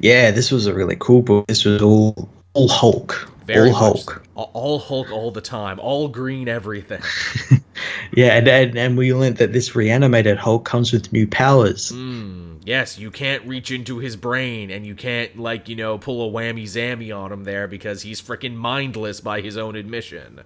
Yeah, 0.00 0.30
this 0.30 0.50
was 0.50 0.66
a 0.66 0.74
really 0.74 0.96
cool 0.98 1.22
book. 1.22 1.46
This 1.46 1.64
was 1.64 1.82
all 1.82 2.28
all 2.54 2.68
Hulk. 2.68 3.30
Very 3.46 3.68
all 3.70 3.76
Hulk. 3.76 4.23
All 4.34 4.78
Hulk 4.78 5.10
all 5.10 5.30
the 5.30 5.40
time. 5.40 5.78
All 5.78 6.08
green 6.08 6.48
everything. 6.48 7.02
Yeah, 8.12 8.36
and, 8.36 8.48
and 8.48 8.78
and 8.78 8.96
we 8.96 9.12
learned 9.12 9.38
that 9.38 9.52
this 9.52 9.74
reanimated 9.74 10.36
Hulk 10.36 10.64
comes 10.64 10.92
with 10.92 11.12
new 11.12 11.26
powers. 11.26 11.90
Mm, 11.90 12.60
yes, 12.64 12.98
you 12.98 13.10
can't 13.10 13.44
reach 13.44 13.70
into 13.70 13.98
his 13.98 14.14
brain 14.14 14.70
and 14.70 14.86
you 14.86 14.94
can't, 14.94 15.36
like, 15.38 15.68
you 15.68 15.76
know, 15.76 15.98
pull 15.98 16.28
a 16.28 16.32
whammy 16.32 16.64
zammy 16.64 17.16
on 17.16 17.32
him 17.32 17.44
there 17.44 17.66
because 17.66 18.02
he's 18.02 18.22
freaking 18.22 18.54
mindless 18.54 19.20
by 19.20 19.40
his 19.40 19.56
own 19.56 19.74
admission. 19.74 20.42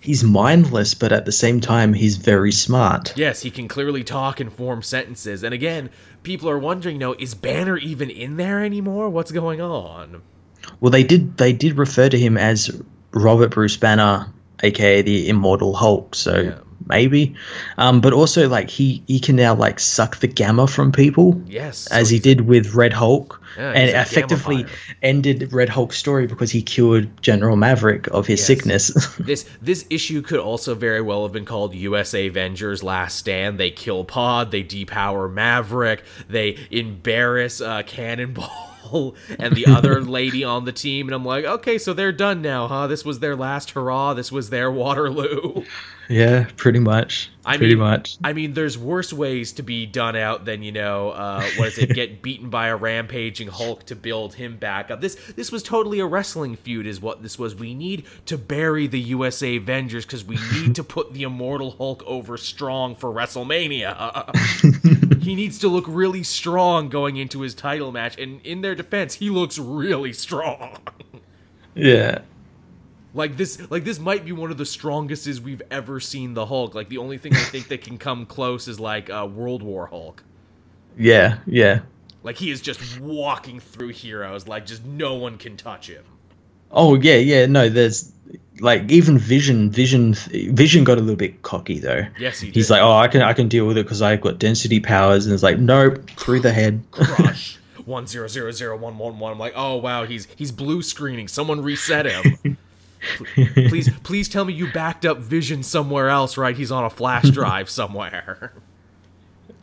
He's 0.00 0.22
mindless, 0.22 0.92
but 0.92 1.12
at 1.12 1.24
the 1.24 1.32
same 1.32 1.60
time, 1.60 1.94
he's 1.94 2.16
very 2.16 2.52
smart. 2.52 3.16
Yes, 3.16 3.40
he 3.40 3.50
can 3.50 3.68
clearly 3.68 4.04
talk 4.04 4.38
and 4.38 4.52
form 4.52 4.82
sentences. 4.82 5.42
And 5.42 5.54
again, 5.54 5.88
people 6.24 6.50
are 6.50 6.58
wondering, 6.58 6.96
you 6.96 7.00
know, 7.00 7.14
is 7.18 7.34
Banner 7.34 7.78
even 7.78 8.10
in 8.10 8.36
there 8.36 8.62
anymore? 8.62 9.08
What's 9.08 9.32
going 9.32 9.62
on? 9.62 10.22
Well, 10.80 10.90
they 10.90 11.04
did 11.04 11.36
they 11.36 11.52
did 11.52 11.78
refer 11.78 12.08
to 12.08 12.18
him 12.18 12.36
as 12.36 12.82
Robert 13.14 13.50
Bruce 13.52 13.76
Banner, 13.76 14.26
aka 14.62 15.02
the 15.02 15.28
Immortal 15.28 15.74
Hulk. 15.74 16.14
So 16.14 16.40
Yeah. 16.40 16.54
maybe, 16.86 17.34
um, 17.78 18.00
but 18.00 18.12
also 18.12 18.48
like 18.48 18.68
he 18.68 19.02
he 19.06 19.18
can 19.20 19.36
now 19.36 19.54
like 19.54 19.80
suck 19.80 20.16
the 20.18 20.26
gamma 20.26 20.66
from 20.66 20.92
people. 20.92 21.40
Yes. 21.46 21.86
As 21.88 22.08
so 22.08 22.14
he 22.14 22.18
did 22.20 22.42
with 22.42 22.74
Red 22.74 22.92
Hulk, 22.92 23.40
Yeah, 23.56 23.70
and 23.70 23.88
effectively 23.90 24.66
ended 25.02 25.52
Red 25.52 25.68
Hulk's 25.68 25.96
story 25.96 26.26
because 26.26 26.50
he 26.50 26.60
cured 26.60 27.08
General 27.22 27.56
Maverick 27.56 28.08
of 28.08 28.26
his 28.26 28.40
Yes. 28.40 28.46
sickness. 28.48 29.16
This 29.18 29.46
this 29.62 29.86
issue 29.90 30.20
could 30.22 30.40
also 30.40 30.74
very 30.74 31.00
well 31.00 31.22
have 31.22 31.32
been 31.32 31.44
called 31.46 31.74
USA 31.74 32.26
Avengers 32.26 32.82
Last 32.82 33.16
Stand. 33.16 33.58
They 33.58 33.70
kill 33.70 34.04
Pod, 34.04 34.50
they 34.50 34.64
depower 34.64 35.32
Maverick, 35.32 36.02
they 36.28 36.58
embarrass 36.70 37.60
uh, 37.60 37.82
Cannonball 37.86 38.70
and 39.38 39.54
the 39.56 39.66
other 39.66 40.00
lady 40.02 40.44
on 40.44 40.64
the 40.64 40.72
team, 40.72 41.08
and 41.08 41.14
I'm 41.14 41.24
like, 41.24 41.44
okay, 41.44 41.78
so 41.78 41.92
they're 41.92 42.12
done 42.12 42.42
now, 42.42 42.66
huh? 42.68 42.86
This 42.86 43.04
was 43.04 43.20
their 43.20 43.36
last 43.36 43.70
hurrah. 43.70 44.14
This 44.14 44.30
was 44.30 44.50
their 44.50 44.70
Waterloo. 44.70 45.64
yeah, 46.08 46.46
pretty 46.56 46.78
much. 46.80 47.30
I 47.46 47.56
pretty 47.58 47.74
mean- 47.74 47.84
much. 47.84 48.16
I 48.24 48.32
mean, 48.32 48.54
there's 48.54 48.78
worse 48.78 49.12
ways 49.12 49.52
to 49.52 49.62
be 49.62 49.84
done 49.86 50.16
out 50.16 50.44
than 50.44 50.62
you 50.62 50.72
know, 50.72 51.10
uh, 51.10 51.42
what 51.56 51.68
is 51.68 51.78
it? 51.78 51.94
Get 51.94 52.22
beaten 52.22 52.48
by 52.50 52.68
a 52.68 52.76
rampaging 52.76 53.48
Hulk 53.48 53.84
to 53.86 53.96
build 53.96 54.34
him 54.34 54.56
back 54.56 54.90
up. 54.90 55.00
This 55.00 55.14
this 55.36 55.52
was 55.52 55.62
totally 55.62 56.00
a 56.00 56.06
wrestling 56.06 56.56
feud, 56.56 56.86
is 56.86 57.00
what 57.00 57.22
this 57.22 57.38
was. 57.38 57.54
We 57.54 57.74
need 57.74 58.04
to 58.26 58.38
bury 58.38 58.86
the 58.86 59.00
USA 59.00 59.56
Avengers 59.56 60.04
because 60.06 60.24
we 60.24 60.38
need 60.52 60.74
to 60.76 60.84
put 60.84 61.12
the 61.12 61.22
Immortal 61.24 61.72
Hulk 61.72 62.02
over 62.06 62.36
strong 62.36 62.94
for 62.94 63.10
WrestleMania. 63.12 63.94
he 65.22 65.34
needs 65.34 65.58
to 65.60 65.68
look 65.68 65.84
really 65.86 66.22
strong 66.22 66.88
going 66.88 67.16
into 67.16 67.40
his 67.40 67.54
title 67.54 67.92
match, 67.92 68.18
and 68.18 68.40
in 68.44 68.60
their 68.60 68.74
defense, 68.74 69.14
he 69.14 69.30
looks 69.30 69.58
really 69.58 70.12
strong. 70.12 70.78
Yeah. 71.74 72.20
Like 73.14 73.36
this, 73.36 73.70
like 73.70 73.84
this 73.84 73.98
might 73.98 74.24
be 74.24 74.32
one 74.32 74.50
of 74.50 74.58
the 74.58 74.64
strongestes 74.64 75.40
we've 75.40 75.62
ever 75.70 76.00
seen 76.00 76.34
the 76.34 76.46
Hulk. 76.46 76.74
Like 76.74 76.88
the 76.88 76.98
only 76.98 77.18
thing 77.18 77.34
I 77.34 77.40
think 77.40 77.68
that 77.68 77.82
can 77.82 77.98
come 77.98 78.26
close 78.26 78.66
is 78.68 78.80
like 78.80 79.10
uh, 79.10 79.28
World 79.32 79.62
War 79.62 79.86
Hulk. 79.86 80.22
Yeah. 80.96 81.38
Yeah. 81.46 81.80
Like 82.24 82.36
he 82.36 82.50
is 82.50 82.60
just 82.60 82.98
walking 83.00 83.60
through 83.60 83.90
heroes, 83.90 84.48
like 84.48 84.66
just 84.66 84.84
no 84.84 85.14
one 85.14 85.36
can 85.36 85.56
touch 85.56 85.88
him. 85.88 86.04
Oh 86.70 86.96
yeah, 86.96 87.16
yeah. 87.16 87.46
No, 87.46 87.68
there's 87.68 88.12
like 88.60 88.90
even 88.90 89.18
Vision. 89.18 89.70
Vision. 89.70 90.14
Vision 90.14 90.84
got 90.84 90.98
a 90.98 91.00
little 91.00 91.16
bit 91.16 91.42
cocky 91.42 91.78
though. 91.78 92.06
Yes, 92.18 92.40
he 92.40 92.50
He's 92.50 92.68
did. 92.68 92.74
like, 92.74 92.82
oh, 92.82 92.92
I 92.92 93.08
can 93.08 93.22
I 93.22 93.32
can 93.32 93.48
deal 93.48 93.66
with 93.66 93.76
it 93.76 93.84
because 93.84 94.02
I've 94.02 94.20
got 94.20 94.38
density 94.38 94.80
powers, 94.80 95.26
and 95.26 95.34
it's 95.34 95.42
like, 95.42 95.58
nope, 95.58 96.08
through 96.10 96.40
the 96.40 96.52
head. 96.52 96.82
Crush 96.90 97.58
one 97.84 98.06
zero 98.06 98.28
zero 98.28 98.50
zero 98.50 98.76
one 98.76 98.96
one 98.98 99.18
one. 99.18 99.32
I'm 99.32 99.38
like, 99.38 99.54
oh 99.56 99.76
wow, 99.76 100.04
he's 100.04 100.26
he's 100.36 100.52
blue 100.52 100.82
screening. 100.82 101.28
Someone 101.28 101.60
reset 101.62 102.06
him. 102.06 102.56
please, 103.68 103.90
please 104.02 104.28
tell 104.28 104.44
me 104.44 104.54
you 104.54 104.72
backed 104.72 105.04
up 105.04 105.18
Vision 105.18 105.62
somewhere 105.62 106.08
else, 106.08 106.38
right? 106.38 106.56
He's 106.56 106.72
on 106.72 106.84
a 106.84 106.90
flash 106.90 107.28
drive 107.30 107.68
somewhere. 107.68 108.52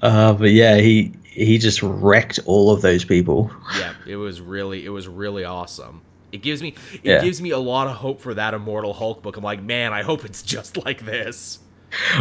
Uh, 0.02 0.34
but 0.34 0.52
yeah, 0.52 0.78
he 0.78 1.14
he 1.24 1.58
just 1.58 1.82
wrecked 1.82 2.40
all 2.46 2.72
of 2.72 2.82
those 2.82 3.06
people. 3.06 3.52
yeah, 3.80 3.94
it 4.06 4.16
was 4.18 4.42
really, 4.42 4.86
it 4.86 4.90
was 4.90 5.08
really 5.08 5.44
awesome. 5.46 6.02
It 6.32 6.42
gives 6.42 6.62
me, 6.62 6.76
it 6.94 7.02
Yeah. 7.04 7.22
gives 7.22 7.42
me 7.42 7.50
a 7.52 7.58
lot 7.60 7.88
of 7.88 7.94
hope 7.98 8.22
for 8.22 8.34
that 8.34 8.54
Immortal 8.54 8.94
Hulk 8.94 9.22
book. 9.22 9.38
I'm 9.38 9.44
like, 9.44 9.62
man, 9.62 9.94
I 9.94 10.02
hope 10.04 10.24
it's 10.26 10.42
just 10.56 10.78
like 10.86 11.06
this. 11.06 11.60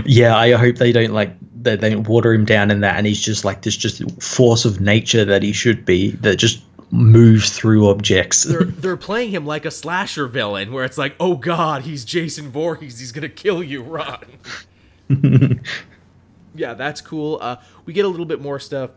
yeah, 0.05 0.37
I 0.37 0.53
hope 0.53 0.77
they 0.77 0.91
don't 0.93 1.13
like 1.13 1.33
they 1.63 1.77
don't 1.77 2.09
water 2.09 2.33
him 2.35 2.45
down 2.45 2.71
in 2.71 2.81
that, 2.81 2.97
and 2.97 3.07
he's 3.07 3.23
just 3.23 3.45
like 3.45 3.63
this 3.63 3.77
just 3.77 4.03
force 4.23 4.65
of 4.65 4.81
nature 4.81 5.25
that 5.25 5.43
he 5.45 5.53
should 5.53 5.85
be 5.85 6.11
that 6.23 6.37
just 6.37 6.63
moves 6.91 7.57
through 7.57 7.89
objects. 7.89 8.43
they're 8.43 8.65
they're 8.83 8.97
playing 8.97 9.31
him 9.31 9.47
like 9.47 9.65
a 9.65 9.71
slasher 9.71 10.27
villain, 10.27 10.73
where 10.73 10.85
it's 10.85 10.99
like, 10.99 11.15
oh 11.21 11.37
god, 11.37 11.83
he's 11.83 12.05
Jason 12.05 12.51
Voorhees, 12.51 12.99
he's 12.99 13.13
gonna 13.13 13.29
kill 13.29 13.63
you, 13.63 13.81
run. 13.83 14.25
yeah, 16.55 16.75
that's 16.75 17.01
cool. 17.01 17.39
Uh, 17.41 17.57
we 17.85 17.93
get 17.93 18.05
a 18.05 18.09
little 18.09 18.27
bit 18.27 18.41
more 18.41 18.59
stuff 18.59 18.91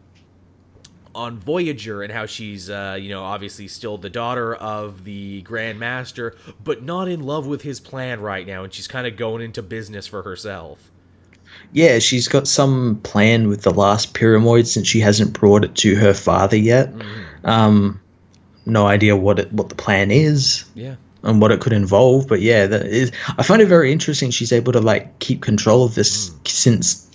on 1.15 1.37
Voyager 1.39 2.01
and 2.01 2.11
how 2.11 2.25
she's, 2.25 2.69
uh, 2.69 2.97
you 2.99 3.09
know, 3.09 3.23
obviously 3.23 3.67
still 3.67 3.97
the 3.97 4.09
daughter 4.09 4.55
of 4.55 5.03
the 5.03 5.41
Grand 5.43 5.79
Master, 5.79 6.35
but 6.63 6.83
not 6.83 7.07
in 7.07 7.21
love 7.21 7.45
with 7.47 7.61
his 7.61 7.79
plan 7.79 8.19
right 8.21 8.45
now, 8.47 8.63
and 8.63 8.73
she's 8.73 8.87
kind 8.87 9.05
of 9.07 9.15
going 9.17 9.41
into 9.43 9.61
business 9.61 10.07
for 10.07 10.23
herself. 10.23 10.89
yeah, 11.71 11.99
she's 11.99 12.27
got 12.27 12.47
some 12.47 12.99
plan 13.03 13.47
with 13.47 13.61
the 13.61 13.71
last 13.71 14.13
pyramid 14.15 14.67
since 14.67 14.87
she 14.87 14.99
hasn't 14.99 15.33
brought 15.39 15.63
it 15.63 15.75
to 15.75 15.95
her 15.95 16.13
father 16.13 16.57
yet. 16.57 16.91
Um, 17.43 17.99
no 18.65 18.87
idea 18.87 19.15
what 19.15 19.39
it 19.39 19.51
what 19.53 19.69
the 19.69 19.75
plan 19.75 20.09
is 20.09 20.63
Yeah. 20.73 20.95
and 21.21 21.41
what 21.41 21.51
it 21.51 21.59
could 21.61 21.73
involve, 21.73 22.27
but 22.27 22.41
yeah, 22.41 22.65
that 22.65 22.85
is. 22.87 23.11
I 23.37 23.43
find 23.43 23.61
it 23.61 23.67
very 23.67 23.91
interesting. 23.91 24.31
She's 24.31 24.51
able 24.51 24.71
to 24.73 24.79
like 24.81 25.19
keep 25.19 25.41
control 25.41 25.83
of 25.85 25.93
this 25.95 26.31
since 26.45 27.07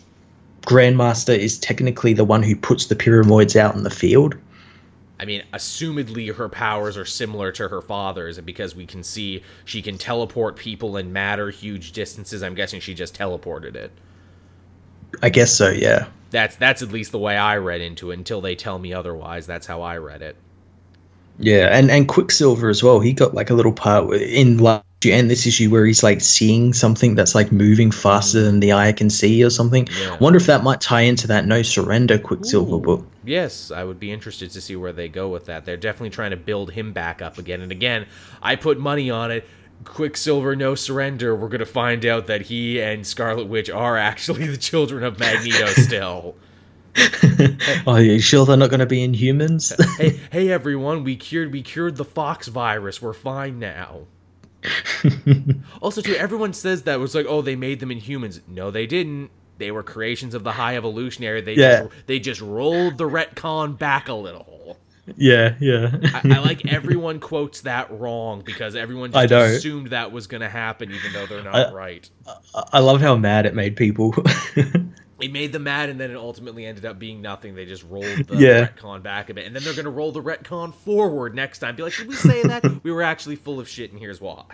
Grandmaster 0.63 1.37
is 1.37 1.59
technically 1.59 2.13
the 2.13 2.25
one 2.25 2.43
who 2.43 2.55
puts 2.55 2.87
the 2.87 2.97
pyramids 2.97 3.57
out 3.57 3.75
in 3.75 3.83
the 3.83 3.91
field. 3.91 4.37
I 5.21 5.25
mean, 5.25 5.43
assumedly 5.53 6.33
her 6.35 6.49
powers 6.49 6.97
are 6.97 7.05
similar 7.05 7.51
to 7.53 7.69
her 7.69 7.81
father's, 7.81 8.39
and 8.39 8.47
because 8.47 8.77
we 8.77 8.87
can 8.87 9.03
see 9.03 9.43
she 9.65 9.83
can 9.83 9.99
teleport 9.99 10.57
people 10.57 10.97
and 10.97 11.13
matter 11.13 11.51
huge 11.51 11.93
distances, 11.93 12.43
I'm 12.43 12.55
guessing 12.55 12.81
she 12.81 12.95
just 12.95 13.19
teleported 13.19 13.75
it. 13.75 13.91
I 15.23 15.31
guess 15.31 15.53
so. 15.53 15.71
Yeah. 15.71 16.07
That's 16.31 16.57
that's 16.57 16.83
at 16.83 16.93
least 16.93 17.13
the 17.13 17.19
way 17.19 17.37
I 17.37 17.57
read 17.57 17.81
into 17.81 18.11
it. 18.11 18.19
Until 18.19 18.41
they 18.41 18.55
tell 18.55 18.79
me 18.79 18.93
otherwise, 18.93 19.47
that's 19.47 19.67
how 19.67 19.83
I 19.83 19.97
read 19.97 20.23
it. 20.23 20.37
Yeah, 21.39 21.69
and 21.73 21.91
and 21.91 22.07
Quicksilver 22.07 22.69
as 22.69 22.83
well. 22.83 23.01
He 23.01 23.13
got 23.13 23.35
like 23.35 23.51
a 23.51 23.55
little 23.55 23.73
part 23.73 24.13
in 24.15 24.59
last 24.59 24.85
issue 25.01 25.13
and 25.13 25.31
this 25.31 25.47
issue 25.47 25.71
where 25.71 25.87
he's 25.87 26.03
like 26.03 26.21
seeing 26.21 26.73
something 26.73 27.15
that's 27.15 27.35
like 27.35 27.53
moving 27.53 27.91
faster 27.91 28.43
than 28.43 28.61
the 28.61 28.73
eye 28.73 28.93
can 28.93 29.11
see 29.11 29.45
or 29.45 29.51
something. 29.51 29.89
Yeah. 30.01 30.17
Wonder 30.19 30.39
if 30.39 30.47
that 30.47 30.63
might 30.63 30.81
tie 30.81 31.03
into 31.03 31.27
that 31.29 31.47
No 31.47 31.63
Surrender 31.63 32.19
Quicksilver 32.19 32.77
Ooh. 32.77 32.81
book. 32.81 33.07
Yes, 33.25 33.71
I 33.71 33.85
would 33.85 34.01
be 34.01 34.11
interested 34.11 34.51
to 34.53 34.61
see 34.61 34.77
where 34.77 34.93
they 34.93 35.09
go 35.09 35.29
with 35.29 35.47
that. 35.47 35.65
They're 35.65 35.77
definitely 35.77 36.11
trying 36.11 36.31
to 36.31 36.37
build 36.37 36.73
him 36.73 36.93
back 36.93 37.23
up 37.23 37.39
again. 37.39 37.61
And 37.61 37.71
again, 37.71 38.07
I 38.43 38.57
put 38.57 38.79
money 38.79 39.11
on 39.11 39.31
it. 39.31 39.47
Quicksilver, 39.85 40.57
no 40.57 40.75
surrender. 40.75 41.37
We're 41.37 41.49
going 41.49 41.61
to 41.61 41.67
find 41.67 42.05
out 42.05 42.27
that 42.27 42.43
he 42.43 42.81
and 42.83 43.07
Scarlet 43.07 43.47
Witch 43.47 43.71
are 43.71 43.97
actually 43.97 44.47
the 44.49 44.57
children 44.57 45.05
of 45.05 45.21
Magneto 45.21 45.67
still. 45.77 46.35
Are 47.87 48.03
you 48.03 48.19
sure 48.19 48.45
they're 48.45 48.57
not 48.57 48.71
going 48.71 48.81
to 48.81 48.87
be 48.87 49.07
Inhumans? 49.07 49.73
hey, 49.99 50.19
hey 50.33 50.51
everyone, 50.51 51.05
we 51.05 51.15
cured 51.15 51.53
we 51.53 51.63
cured 51.63 51.95
the 51.95 52.05
fox 52.05 52.49
virus. 52.49 53.01
We're 53.01 53.13
fine 53.13 53.61
now. 53.61 54.07
also, 55.83 56.01
too, 56.01 56.15
everyone 56.15 56.53
says 56.53 56.83
that 56.83 56.99
was 57.01 57.15
like, 57.15 57.27
oh, 57.29 57.43
they 57.43 57.57
made 57.57 57.81
them 57.81 57.91
Inhumans. 57.91 58.41
No, 58.49 58.71
they 58.71 58.87
didn't. 58.87 59.31
They 59.59 59.71
were 59.71 59.83
creations 59.83 60.35
of 60.35 60.45
the 60.45 60.53
High 60.53 60.77
Evolutionary. 60.77 61.41
They 61.41 61.55
Yeah. 61.55 61.81
just, 61.85 62.07
they 62.07 62.19
just 62.21 62.41
rolled 62.41 62.97
the 62.99 63.09
retcon 63.09 63.77
back 63.79 64.09
a 64.09 64.15
little. 64.15 64.79
yeah, 65.17 65.55
yeah. 65.59 65.97
I, 66.15 66.35
I 66.35 66.39
like 66.41 66.67
everyone 66.67 67.19
quotes 67.19 67.63
that 67.63 67.91
wrong 67.91 68.43
because 68.45 68.77
everyone 68.77 69.15
I 69.15 69.27
just 69.27 69.57
assumed 69.57 69.89
that 69.91 70.13
was 70.13 70.27
going 70.27 70.43
to 70.43 70.49
happen, 70.49 70.93
even 70.93 71.13
though 71.13 71.27
they're 71.27 71.43
not 71.43 71.55
I- 71.55 71.73
right. 71.73 72.09
I 72.73 72.79
love 72.81 73.01
how 73.01 73.17
mad 73.17 73.47
it 73.47 73.55
made 73.55 73.75
people. 73.77 74.15
It 75.21 75.33
made 75.33 75.53
them 75.53 75.65
mad, 75.65 75.89
and 75.89 75.99
then 75.99 76.11
it 76.13 76.17
ultimately 76.17 76.65
ended 76.65 76.85
up 76.85 76.99
being 76.99 77.21
nothing. 77.21 77.55
They 77.57 77.67
just 77.67 77.83
rolled 77.85 78.05
the 78.29 78.37
Yeah. 78.37 78.69
retcon 78.69 79.03
back 79.03 79.31
a 79.31 79.35
bit, 79.35 79.47
and 79.47 79.57
then 79.57 79.65
they're 79.65 79.75
going 79.75 79.85
to 79.85 79.91
roll 79.91 80.13
the 80.13 80.23
retcon 80.23 80.73
forward 80.73 81.35
next 81.35 81.59
time. 81.59 81.75
Be 81.75 81.83
like, 81.83 81.97
did 81.97 82.07
we 82.09 82.15
say 82.15 82.43
that? 82.45 82.65
we 82.85 82.93
were 82.93 83.03
actually 83.03 83.37
full 83.37 83.59
of 83.59 83.69
shit, 83.69 83.91
and 83.91 83.99
here's 84.01 84.21
why. 84.21 84.45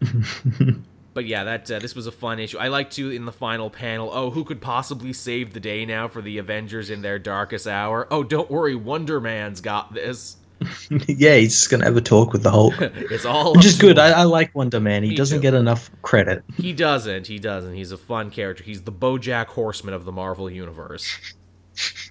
but 1.14 1.24
yeah, 1.26 1.44
that 1.44 1.70
uh, 1.70 1.78
this 1.80 1.94
was 1.94 2.06
a 2.06 2.12
fun 2.12 2.38
issue. 2.38 2.58
I 2.58 2.68
like 2.68 2.90
to 2.92 3.10
in 3.10 3.24
the 3.24 3.32
final 3.32 3.68
panel. 3.68 4.10
Oh, 4.12 4.30
who 4.30 4.44
could 4.44 4.60
possibly 4.60 5.12
save 5.12 5.52
the 5.52 5.60
day 5.60 5.84
now 5.84 6.08
for 6.08 6.22
the 6.22 6.38
Avengers 6.38 6.88
in 6.90 7.02
their 7.02 7.18
darkest 7.18 7.66
hour? 7.66 8.06
Oh, 8.10 8.22
don't 8.22 8.50
worry, 8.50 8.76
Wonder 8.76 9.20
Man's 9.20 9.60
got 9.60 9.92
this. 9.92 10.36
yeah, 11.08 11.36
he's 11.36 11.54
just 11.54 11.70
going 11.70 11.80
to 11.80 11.86
have 11.86 11.96
a 11.96 12.00
talk 12.00 12.32
with 12.32 12.42
the 12.42 12.50
Hulk. 12.50 12.74
It's 12.80 13.24
all 13.24 13.54
Which 13.54 13.64
is 13.64 13.78
good. 13.78 13.98
I, 13.98 14.10
I 14.10 14.22
like 14.24 14.54
Wonder 14.54 14.80
Man. 14.80 15.02
He 15.02 15.10
Me 15.10 15.14
doesn't 15.16 15.38
too. 15.38 15.42
get 15.42 15.54
enough 15.54 15.90
credit. 16.02 16.44
He 16.56 16.72
doesn't. 16.72 17.26
He 17.26 17.38
doesn't. 17.38 17.74
He's 17.74 17.92
a 17.92 17.98
fun 17.98 18.30
character. 18.30 18.62
He's 18.62 18.82
the 18.82 18.92
BoJack 18.92 19.46
Horseman 19.46 19.94
of 19.94 20.04
the 20.04 20.12
Marvel 20.12 20.50
universe. 20.50 21.34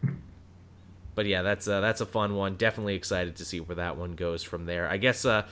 but 1.16 1.26
yeah, 1.26 1.42
that's 1.42 1.68
uh, 1.68 1.82
that's 1.82 2.02
a 2.02 2.06
fun 2.06 2.36
one. 2.36 2.56
Definitely 2.56 2.96
excited 2.96 3.36
to 3.38 3.46
see 3.46 3.60
where 3.60 3.76
that 3.76 3.98
one 3.98 4.14
goes 4.14 4.44
from 4.44 4.66
there. 4.66 4.88
I 4.90 4.98
guess 4.98 5.26
uh, 5.26 5.46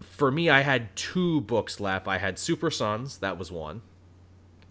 for 0.00 0.30
me, 0.30 0.48
I 0.48 0.60
had 0.62 0.94
two 0.96 1.40
books 1.42 1.80
left. 1.80 2.08
I 2.08 2.18
had 2.18 2.38
Super 2.38 2.70
Sons. 2.70 3.18
That 3.18 3.38
was 3.38 3.52
one. 3.52 3.82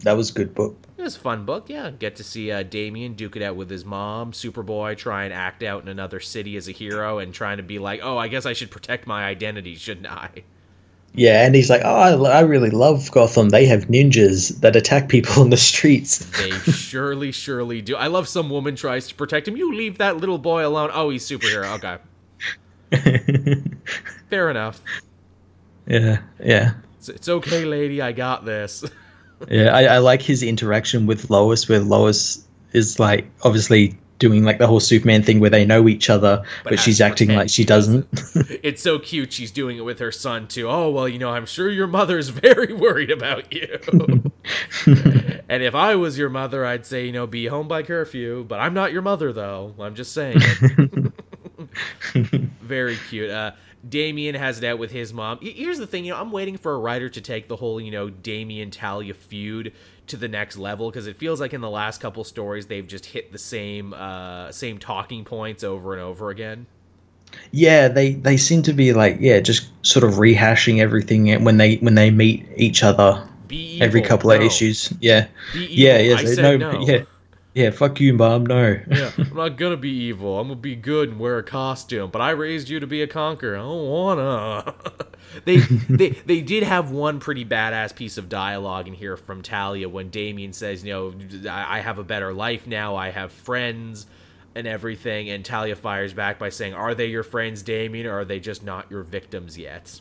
That 0.00 0.16
was 0.16 0.30
a 0.30 0.32
good 0.32 0.54
book. 0.54 0.76
It 0.96 1.02
was 1.02 1.16
a 1.16 1.20
fun 1.20 1.44
book. 1.44 1.68
Yeah, 1.68 1.90
get 1.90 2.16
to 2.16 2.24
see 2.24 2.52
uh, 2.52 2.62
Damian 2.62 3.14
duke 3.14 3.36
it 3.36 3.42
out 3.42 3.56
with 3.56 3.68
his 3.68 3.84
mom. 3.84 4.32
Superboy 4.32 4.96
try 4.96 5.24
and 5.24 5.32
act 5.32 5.62
out 5.62 5.82
in 5.82 5.88
another 5.88 6.20
city 6.20 6.56
as 6.56 6.68
a 6.68 6.72
hero 6.72 7.18
and 7.18 7.34
trying 7.34 7.56
to 7.56 7.62
be 7.62 7.78
like, 7.78 8.00
oh, 8.02 8.16
I 8.16 8.28
guess 8.28 8.46
I 8.46 8.52
should 8.52 8.70
protect 8.70 9.06
my 9.06 9.24
identity, 9.24 9.74
shouldn't 9.74 10.06
I? 10.06 10.44
Yeah, 11.14 11.44
and 11.44 11.54
he's 11.54 11.70
like, 11.70 11.82
oh, 11.84 11.96
I, 11.96 12.12
I 12.30 12.40
really 12.40 12.70
love 12.70 13.10
Gotham. 13.10 13.48
They 13.48 13.66
have 13.66 13.86
ninjas 13.86 14.60
that 14.60 14.76
attack 14.76 15.08
people 15.08 15.42
in 15.42 15.50
the 15.50 15.56
streets. 15.56 16.18
They 16.38 16.50
surely, 16.50 17.32
surely 17.32 17.82
do. 17.82 17.96
I 17.96 18.06
love 18.06 18.28
some 18.28 18.50
woman 18.50 18.76
tries 18.76 19.08
to 19.08 19.14
protect 19.14 19.48
him. 19.48 19.56
You 19.56 19.74
leave 19.74 19.98
that 19.98 20.18
little 20.18 20.38
boy 20.38 20.64
alone. 20.66 20.90
Oh, 20.92 21.10
he's 21.10 21.28
superhero. 21.28 21.98
Okay, 22.92 23.62
fair 24.30 24.50
enough. 24.50 24.80
yeah, 25.86 26.20
yeah. 26.42 26.74
It's, 26.98 27.08
it's 27.08 27.28
okay, 27.28 27.64
lady. 27.64 28.00
I 28.00 28.12
got 28.12 28.44
this. 28.44 28.84
Yeah, 29.50 29.74
I, 29.74 29.84
I 29.84 29.98
like 29.98 30.22
his 30.22 30.42
interaction 30.42 31.06
with 31.06 31.30
Lois, 31.30 31.68
where 31.68 31.80
Lois 31.80 32.44
is 32.72 32.98
like 32.98 33.30
obviously 33.42 33.98
doing 34.18 34.44
like 34.44 34.58
the 34.58 34.66
whole 34.66 34.80
Superman 34.80 35.22
thing 35.22 35.40
where 35.40 35.50
they 35.50 35.64
know 35.64 35.88
each 35.88 36.10
other, 36.10 36.42
but, 36.64 36.72
has 36.72 36.80
she's 36.80 37.00
acting 37.00 37.30
like 37.30 37.48
she 37.48 37.64
doesn't. 37.64 38.06
it's 38.62 38.82
so 38.82 38.98
cute. 38.98 39.32
She's 39.32 39.50
doing 39.50 39.78
it 39.78 39.82
with 39.82 39.98
her 40.00 40.12
son 40.12 40.48
too. 40.48 40.68
Oh 40.68 40.90
well, 40.90 41.08
you 41.08 41.18
know, 41.18 41.30
I'm 41.30 41.46
sure 41.46 41.70
your 41.70 41.86
mother's 41.86 42.28
very 42.28 42.72
worried 42.74 43.10
about 43.10 43.52
you. 43.52 43.78
and 45.48 45.62
if 45.62 45.74
I 45.74 45.94
was 45.96 46.18
your 46.18 46.30
mother, 46.30 46.66
I'd 46.66 46.86
say, 46.86 47.06
you 47.06 47.12
know, 47.12 47.26
be 47.26 47.46
home 47.46 47.68
by 47.68 47.82
curfew. 47.82 48.44
But 48.48 48.60
I'm 48.60 48.74
not 48.74 48.92
your 48.92 49.02
mother, 49.02 49.32
though. 49.32 49.74
I'm 49.78 49.94
just 49.94 50.12
saying. 50.12 50.40
very 52.62 52.96
cute. 53.08 53.30
Uh, 53.30 53.52
Damian 53.86 54.34
has 54.34 54.58
it 54.58 54.64
out 54.64 54.78
with 54.78 54.90
his 54.90 55.12
mom. 55.12 55.38
Here's 55.40 55.78
the 55.78 55.86
thing, 55.86 56.04
you 56.04 56.12
know, 56.12 56.20
I'm 56.20 56.32
waiting 56.32 56.56
for 56.56 56.74
a 56.74 56.78
writer 56.78 57.08
to 57.08 57.20
take 57.20 57.48
the 57.48 57.56
whole, 57.56 57.80
you 57.80 57.90
know, 57.90 58.10
Damian 58.10 58.70
Talia 58.70 59.14
feud 59.14 59.72
to 60.08 60.16
the 60.16 60.28
next 60.28 60.56
level 60.56 60.90
because 60.90 61.06
it 61.06 61.16
feels 61.16 61.40
like 61.40 61.52
in 61.52 61.60
the 61.60 61.70
last 61.70 62.00
couple 62.00 62.24
stories 62.24 62.66
they've 62.66 62.86
just 62.86 63.06
hit 63.06 63.30
the 63.30 63.38
same 63.38 63.92
uh, 63.92 64.50
same 64.50 64.78
talking 64.78 65.24
points 65.24 65.62
over 65.62 65.92
and 65.92 66.02
over 66.02 66.30
again. 66.30 66.66
yeah, 67.52 67.88
they 67.88 68.14
they 68.14 68.36
seem 68.36 68.62
to 68.62 68.72
be 68.72 68.92
like 68.92 69.18
yeah, 69.20 69.40
just 69.40 69.68
sort 69.86 70.04
of 70.04 70.14
rehashing 70.14 70.80
everything 70.80 71.44
when 71.44 71.56
they 71.58 71.76
when 71.76 71.94
they 71.94 72.10
meet 72.10 72.46
each 72.56 72.82
other 72.82 73.28
every 73.80 74.02
couple 74.02 74.30
of 74.30 74.40
issues. 74.40 74.92
Yeah, 75.00 75.26
yeah, 75.54 75.98
yeah. 75.98 76.16
So 76.16 76.42
no, 76.42 76.56
no. 76.56 76.80
yeah, 76.80 77.02
yeah. 77.54 77.70
Fuck 77.70 78.00
you, 78.00 78.14
mom. 78.14 78.46
No. 78.46 78.80
yeah, 78.90 79.10
I'm 79.16 79.30
not 79.34 79.56
gonna 79.56 79.76
be 79.76 79.90
evil. 79.90 80.38
I'm 80.38 80.48
gonna 80.48 80.60
be 80.60 80.76
good 80.76 81.10
and 81.10 81.18
wear 81.18 81.38
a 81.38 81.42
costume. 81.42 82.10
But 82.10 82.20
I 82.22 82.30
raised 82.30 82.68
you 82.68 82.80
to 82.80 82.86
be 82.86 83.02
a 83.02 83.06
conqueror. 83.06 83.56
I 83.56 83.60
don't 83.60 83.88
wanna. 83.88 84.74
they 85.44 85.56
they 85.56 86.08
they 86.26 86.40
did 86.40 86.62
have 86.62 86.90
one 86.90 87.20
pretty 87.20 87.44
badass 87.44 87.94
piece 87.94 88.18
of 88.18 88.28
dialogue 88.28 88.88
in 88.88 88.94
here 88.94 89.16
from 89.16 89.42
Talia 89.42 89.88
when 89.88 90.10
Damian 90.10 90.52
says, 90.52 90.84
you 90.84 90.92
know, 90.92 91.50
I, 91.50 91.78
I 91.78 91.80
have 91.80 91.98
a 91.98 92.04
better 92.04 92.32
life 92.32 92.66
now. 92.66 92.96
I 92.96 93.10
have 93.10 93.32
friends 93.32 94.06
and 94.54 94.66
everything. 94.66 95.30
And 95.30 95.44
Talia 95.44 95.76
fires 95.76 96.12
back 96.12 96.38
by 96.38 96.48
saying, 96.48 96.74
"Are 96.74 96.94
they 96.94 97.06
your 97.06 97.22
friends, 97.22 97.62
Damian, 97.62 98.06
or 98.06 98.20
are 98.20 98.24
they 98.24 98.40
just 98.40 98.62
not 98.62 98.90
your 98.90 99.02
victims 99.02 99.56
yet?" 99.58 100.00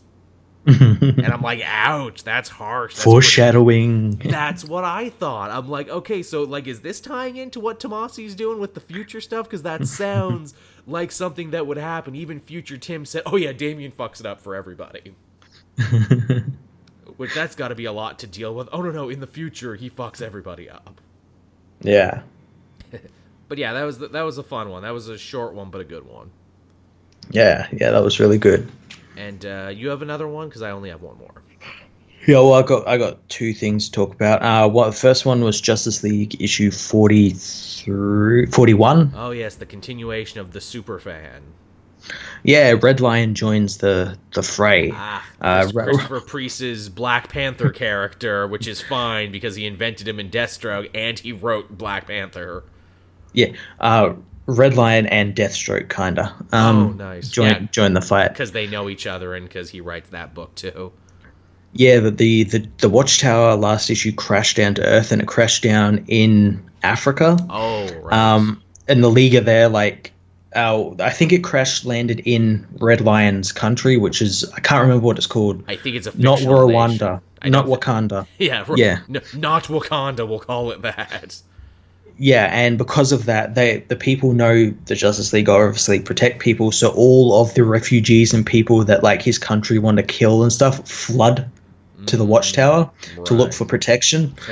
And 0.68 1.26
I'm 1.28 1.42
like, 1.42 1.62
"Ouch, 1.64 2.24
that's 2.24 2.50
harsh." 2.50 2.96
That's 2.96 3.04
Foreshadowing. 3.04 4.18
that's 4.18 4.66
what 4.66 4.84
I 4.84 5.10
thought. 5.10 5.50
I'm 5.50 5.70
like, 5.70 5.88
okay, 5.88 6.22
so 6.22 6.44
like, 6.44 6.68
is 6.68 6.82
this 6.82 7.00
tying 7.00 7.38
into 7.38 7.60
what 7.62 7.80
Tomasi's 7.80 8.36
doing 8.36 8.60
with 8.60 8.74
the 8.74 8.82
future 8.82 9.22
stuff? 9.22 9.46
Because 9.46 9.64
that 9.64 9.88
sounds 9.88 10.54
like 10.86 11.12
something 11.12 11.52
that 11.52 11.66
would 11.66 11.78
happen. 11.78 12.16
Even 12.16 12.40
future 12.40 12.78
Tim 12.78 13.06
said, 13.06 13.24
"Oh 13.26 13.38
yeah, 13.38 13.54
Damian 13.54 13.92
fucks 13.94 14.20
it 14.20 14.26
up 14.26 14.42
for 14.42 14.56
everybody." 14.56 15.16
Which 17.18 17.34
that's 17.34 17.56
got 17.56 17.70
to 17.70 17.76
be 17.76 17.86
a 17.86 17.92
lot 17.92 18.20
to 18.20 18.28
deal 18.28 18.54
with. 18.54 18.68
Oh 18.72 18.82
no, 18.82 18.92
no, 18.92 19.10
in 19.10 19.20
the 19.22 19.28
future 19.28 19.76
he 19.76 19.90
fucks 19.90 20.22
everybody 20.22 20.70
up. 20.70 21.00
yeah. 21.82 22.22
But 23.50 23.58
yeah, 23.58 23.72
that 23.72 23.84
was 23.84 23.98
the, 23.98 24.10
that 24.10 24.24
was 24.24 24.38
a 24.38 24.44
fun 24.44 24.70
one. 24.70 24.84
That 24.84 24.94
was 24.94 25.08
a 25.08 25.18
short 25.18 25.54
one, 25.54 25.70
but 25.70 25.80
a 25.80 25.86
good 25.86 26.06
one. 26.06 26.32
Yeah, 27.32 27.66
yeah, 27.72 27.92
that 27.92 28.04
was 28.04 28.20
really 28.20 28.38
good. 28.38 28.70
And 29.18 29.46
uh, 29.46 29.72
you 29.74 29.90
have 29.90 30.02
another 30.02 30.28
one 30.28 30.48
because 30.48 30.62
I 30.62 30.72
only 30.72 30.90
have 30.90 31.02
one 31.02 31.18
more. 31.18 31.42
Yeah, 32.28 32.36
well, 32.36 32.54
I 32.54 32.62
got 32.64 32.88
I 32.88 32.98
got 32.98 33.28
two 33.30 33.54
things 33.54 33.86
to 33.86 33.92
talk 33.92 34.14
about. 34.14 34.42
Uh, 34.42 34.70
what 34.70 34.88
the 34.88 34.92
first 34.92 35.26
one 35.26 35.44
was 35.44 35.62
Justice 35.62 36.04
League 36.04 36.42
issue 36.42 36.72
43, 36.72 38.48
41. 38.48 39.14
Oh 39.16 39.32
yes, 39.32 39.56
the 39.56 39.66
continuation 39.66 40.40
of 40.40 40.52
the 40.52 40.62
super 40.62 41.00
fan. 41.00 41.42
Yeah, 42.44 42.76
Red 42.82 43.00
Lion 43.00 43.34
joins 43.34 43.78
the 43.78 44.18
the 44.34 44.44
fray. 44.44 44.92
Ah, 44.94 45.26
Uh, 45.42 45.70
Christopher 45.72 46.20
Priest's 46.22 46.90
Black 46.90 47.30
Panther 47.30 47.70
character, 47.70 48.48
which 48.48 48.68
is 48.68 48.82
fine 48.82 49.32
because 49.32 49.56
he 49.56 49.66
invented 49.66 50.08
him 50.08 50.20
in 50.20 50.30
Deathstroke 50.30 50.90
and 50.94 51.18
he 51.20 51.32
wrote 51.32 51.78
Black 51.78 52.08
Panther. 52.08 52.64
Yeah, 53.34 53.54
uh, 53.80 54.14
Red 54.48 54.76
Lion 54.76 55.06
and 55.08 55.36
Deathstroke, 55.36 55.90
kinda. 55.94 56.34
Um, 56.52 56.78
Oh, 56.78 56.90
nice. 57.04 57.30
Join 57.30 57.48
Yeah. 57.50 57.60
join 57.72 57.94
the 57.94 58.02
fight. 58.02 58.30
Because 58.30 58.54
they 58.54 58.66
know 58.68 58.90
each 58.90 59.06
other 59.06 59.36
and 59.36 59.46
because 59.48 59.70
he 59.70 59.82
writes 59.82 60.10
that 60.12 60.34
book 60.34 60.56
too. 60.56 60.92
Yeah, 61.74 62.00
the, 62.00 62.12
the 62.12 62.44
the 62.46 62.68
the 62.78 62.90
Watchtower 62.90 63.56
last 63.56 63.90
issue 63.90 64.12
crashed 64.14 64.56
down 64.58 64.74
to 64.76 64.84
Earth, 64.86 65.12
and 65.12 65.22
it 65.22 65.28
crashed 65.28 65.64
down 65.64 66.04
in 66.08 66.64
Africa. 66.82 67.38
Oh, 67.50 67.88
right. 68.02 68.14
Um, 68.18 68.64
and 68.88 69.04
the 69.04 69.10
League 69.10 69.36
are 69.36 69.42
there, 69.42 69.68
like, 69.68 70.14
uh, 70.56 70.92
I 71.02 71.10
think 71.10 71.34
it 71.34 71.44
crashed 71.44 71.86
landed 71.86 72.22
in 72.24 72.66
Red 72.80 73.02
Lion's 73.02 73.52
country, 73.52 73.98
which 73.98 74.22
is 74.22 74.46
I 74.56 74.62
can't 74.62 74.82
remember 74.82 75.06
what 75.06 75.18
it's 75.18 75.28
called. 75.28 75.62
I 75.68 75.76
think 75.76 75.98
it's 75.98 76.08
a 76.08 76.18
Not 76.18 76.40
Rwanda, 76.40 77.20
not 77.46 77.66
don't 77.66 77.68
Wakanda. 77.68 78.26
Yeah, 78.40 78.64
r- 78.68 78.78
Yeah. 78.78 79.00
n- 79.10 79.22
not 79.36 79.66
Wakanda. 79.66 80.28
We'll 80.28 80.40
call 80.40 80.72
it 80.72 80.82
that. 80.84 81.42
Yeah, 82.20 82.50
and 82.52 82.78
because 82.78 83.12
of 83.12 83.26
that, 83.26 83.56
they 83.56 83.86
the 83.88 83.96
people 83.96 84.34
know 84.34 84.74
the 84.86 84.96
Justice 84.96 85.34
League 85.34 85.50
obviously 85.50 86.00
protect 86.00 86.40
people, 86.40 86.72
so 86.72 86.90
all 86.90 87.42
of 87.42 87.54
the 87.54 87.64
refugees 87.64 88.34
and 88.34 88.46
people 88.46 88.84
that 88.86 89.04
like 89.04 89.22
his 89.22 89.38
country 89.38 89.78
want 89.78 89.98
to 89.98 90.04
kill 90.04 90.42
and 90.42 90.52
stuff 90.52 90.88
flood 90.88 91.50
to 92.06 92.18
the 92.18 92.26
Watchtower 92.26 92.90
to 93.26 93.34
look 93.34 93.54
for 93.54 93.66
protection. 93.66 94.34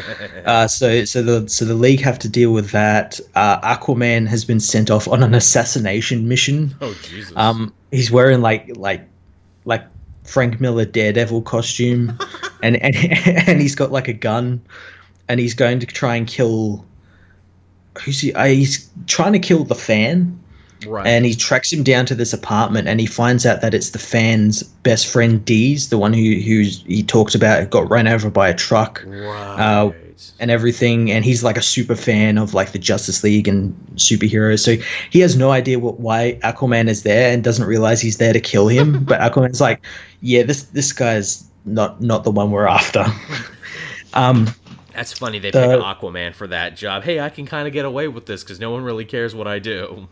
Uh, 0.46 0.68
so 0.68 1.04
so 1.06 1.24
the 1.24 1.50
so 1.50 1.66
the 1.66 1.74
league 1.74 2.02
have 2.02 2.20
to 2.20 2.30
deal 2.30 2.54
with 2.54 2.70
that. 2.70 3.20
Uh, 3.34 3.60
Aquaman 3.62 4.28
has 4.28 4.46
been 4.46 4.60
sent 4.60 4.92
off 4.92 5.08
on 5.08 5.24
an 5.24 5.34
assassination 5.34 6.28
mission. 6.28 6.76
Oh 6.82 6.96
Jesus. 7.02 7.36
Um, 7.36 7.74
he's 7.90 8.12
wearing 8.12 8.42
like 8.42 8.78
like 8.78 9.08
like 9.66 9.84
Frank 10.24 10.62
Miller 10.62 10.86
Daredevil 10.86 11.42
costume, 11.42 12.18
and 12.64 12.76
and 12.76 12.96
and 12.96 13.60
he's 13.60 13.74
got 13.74 13.92
like 13.92 14.08
a 14.08 14.14
gun, 14.14 14.62
and 15.28 15.40
he's 15.40 15.56
going 15.56 15.80
to 15.80 15.88
try 15.88 16.16
and 16.16 16.28
kill. 16.28 16.86
Who's 18.04 18.20
he? 18.20 18.34
Uh, 18.34 18.46
he's 18.46 18.90
trying 19.08 19.34
to 19.34 19.40
kill 19.40 19.64
the 19.64 19.76
fan, 19.76 20.40
right. 20.88 21.08
and 21.08 21.26
he 21.26 21.36
tracks 21.36 21.72
him 21.72 21.84
down 21.84 22.06
to 22.08 22.16
this 22.16 22.34
apartment, 22.34 22.88
and 22.88 23.00
he 23.00 23.06
finds 23.06 23.46
out 23.46 23.62
that 23.62 23.74
it's 23.74 23.92
the 23.92 24.00
fan's 24.00 24.64
best 24.64 25.08
friend 25.08 25.44
Dee's, 25.46 25.90
the 25.90 25.98
one 25.98 26.14
who 26.14 26.36
who's 26.40 26.84
he 26.84 27.04
talked 27.04 27.36
about 27.36 27.70
got 27.70 27.90
run 27.90 28.08
over 28.08 28.30
by 28.30 28.50
a 28.50 28.54
truck 28.54 29.04
right. 29.06 29.60
uh, 29.60 29.92
and 30.40 30.52
everything 30.52 31.12
and 31.12 31.26
he's 31.26 31.44
like 31.44 31.58
a 31.58 31.62
super 31.62 31.96
fan 31.96 32.38
of 32.38 32.54
like 32.54 32.72
the 32.72 32.80
justice 32.80 33.24
league 33.24 33.48
and 33.48 33.76
superheroes 33.96 34.60
so 34.60 34.76
he 35.10 35.20
has 35.20 35.36
no 35.36 35.52
idea 35.52 35.78
what 35.78 36.00
why 36.00 36.40
aquaman 36.44 36.88
is 36.88 37.04
there 37.04 37.34
and 37.34 37.44
doesn't 37.44 37.66
realize 37.66 38.00
he's 38.02 38.18
there 38.18 38.34
to 38.34 38.40
kill 38.40 38.68
him 38.68 39.04
but 39.06 39.20
aquaman's 39.20 39.62
like 39.62 39.86
yeah 40.22 40.44
this 40.44 40.64
this 40.64 40.94
guy's 40.94 41.50
not 41.66 42.02
not 42.02 42.24
the 42.24 42.32
one 42.32 42.52
we're 42.52 42.68
after 42.68 43.06
um 44.14 44.48
That's 44.96 45.14
funny. 45.14 45.40
They 45.40 45.52
the- 45.52 45.60
pick 45.60 45.80
Aquaman 45.82 46.34
for 46.34 46.48
that 46.48 46.76
job. 46.78 47.04
Hey, 47.04 47.20
I 47.20 47.30
can 47.30 47.46
kind 47.46 47.68
of 47.68 47.74
get 47.74 47.86
away 47.86 48.08
with 48.08 48.26
this 48.26 48.44
because 48.44 48.60
no 48.60 48.72
one 48.72 48.84
really 48.84 49.06
cares 49.06 49.36
what 49.36 49.48
I 49.48 49.60
do. 49.60 50.08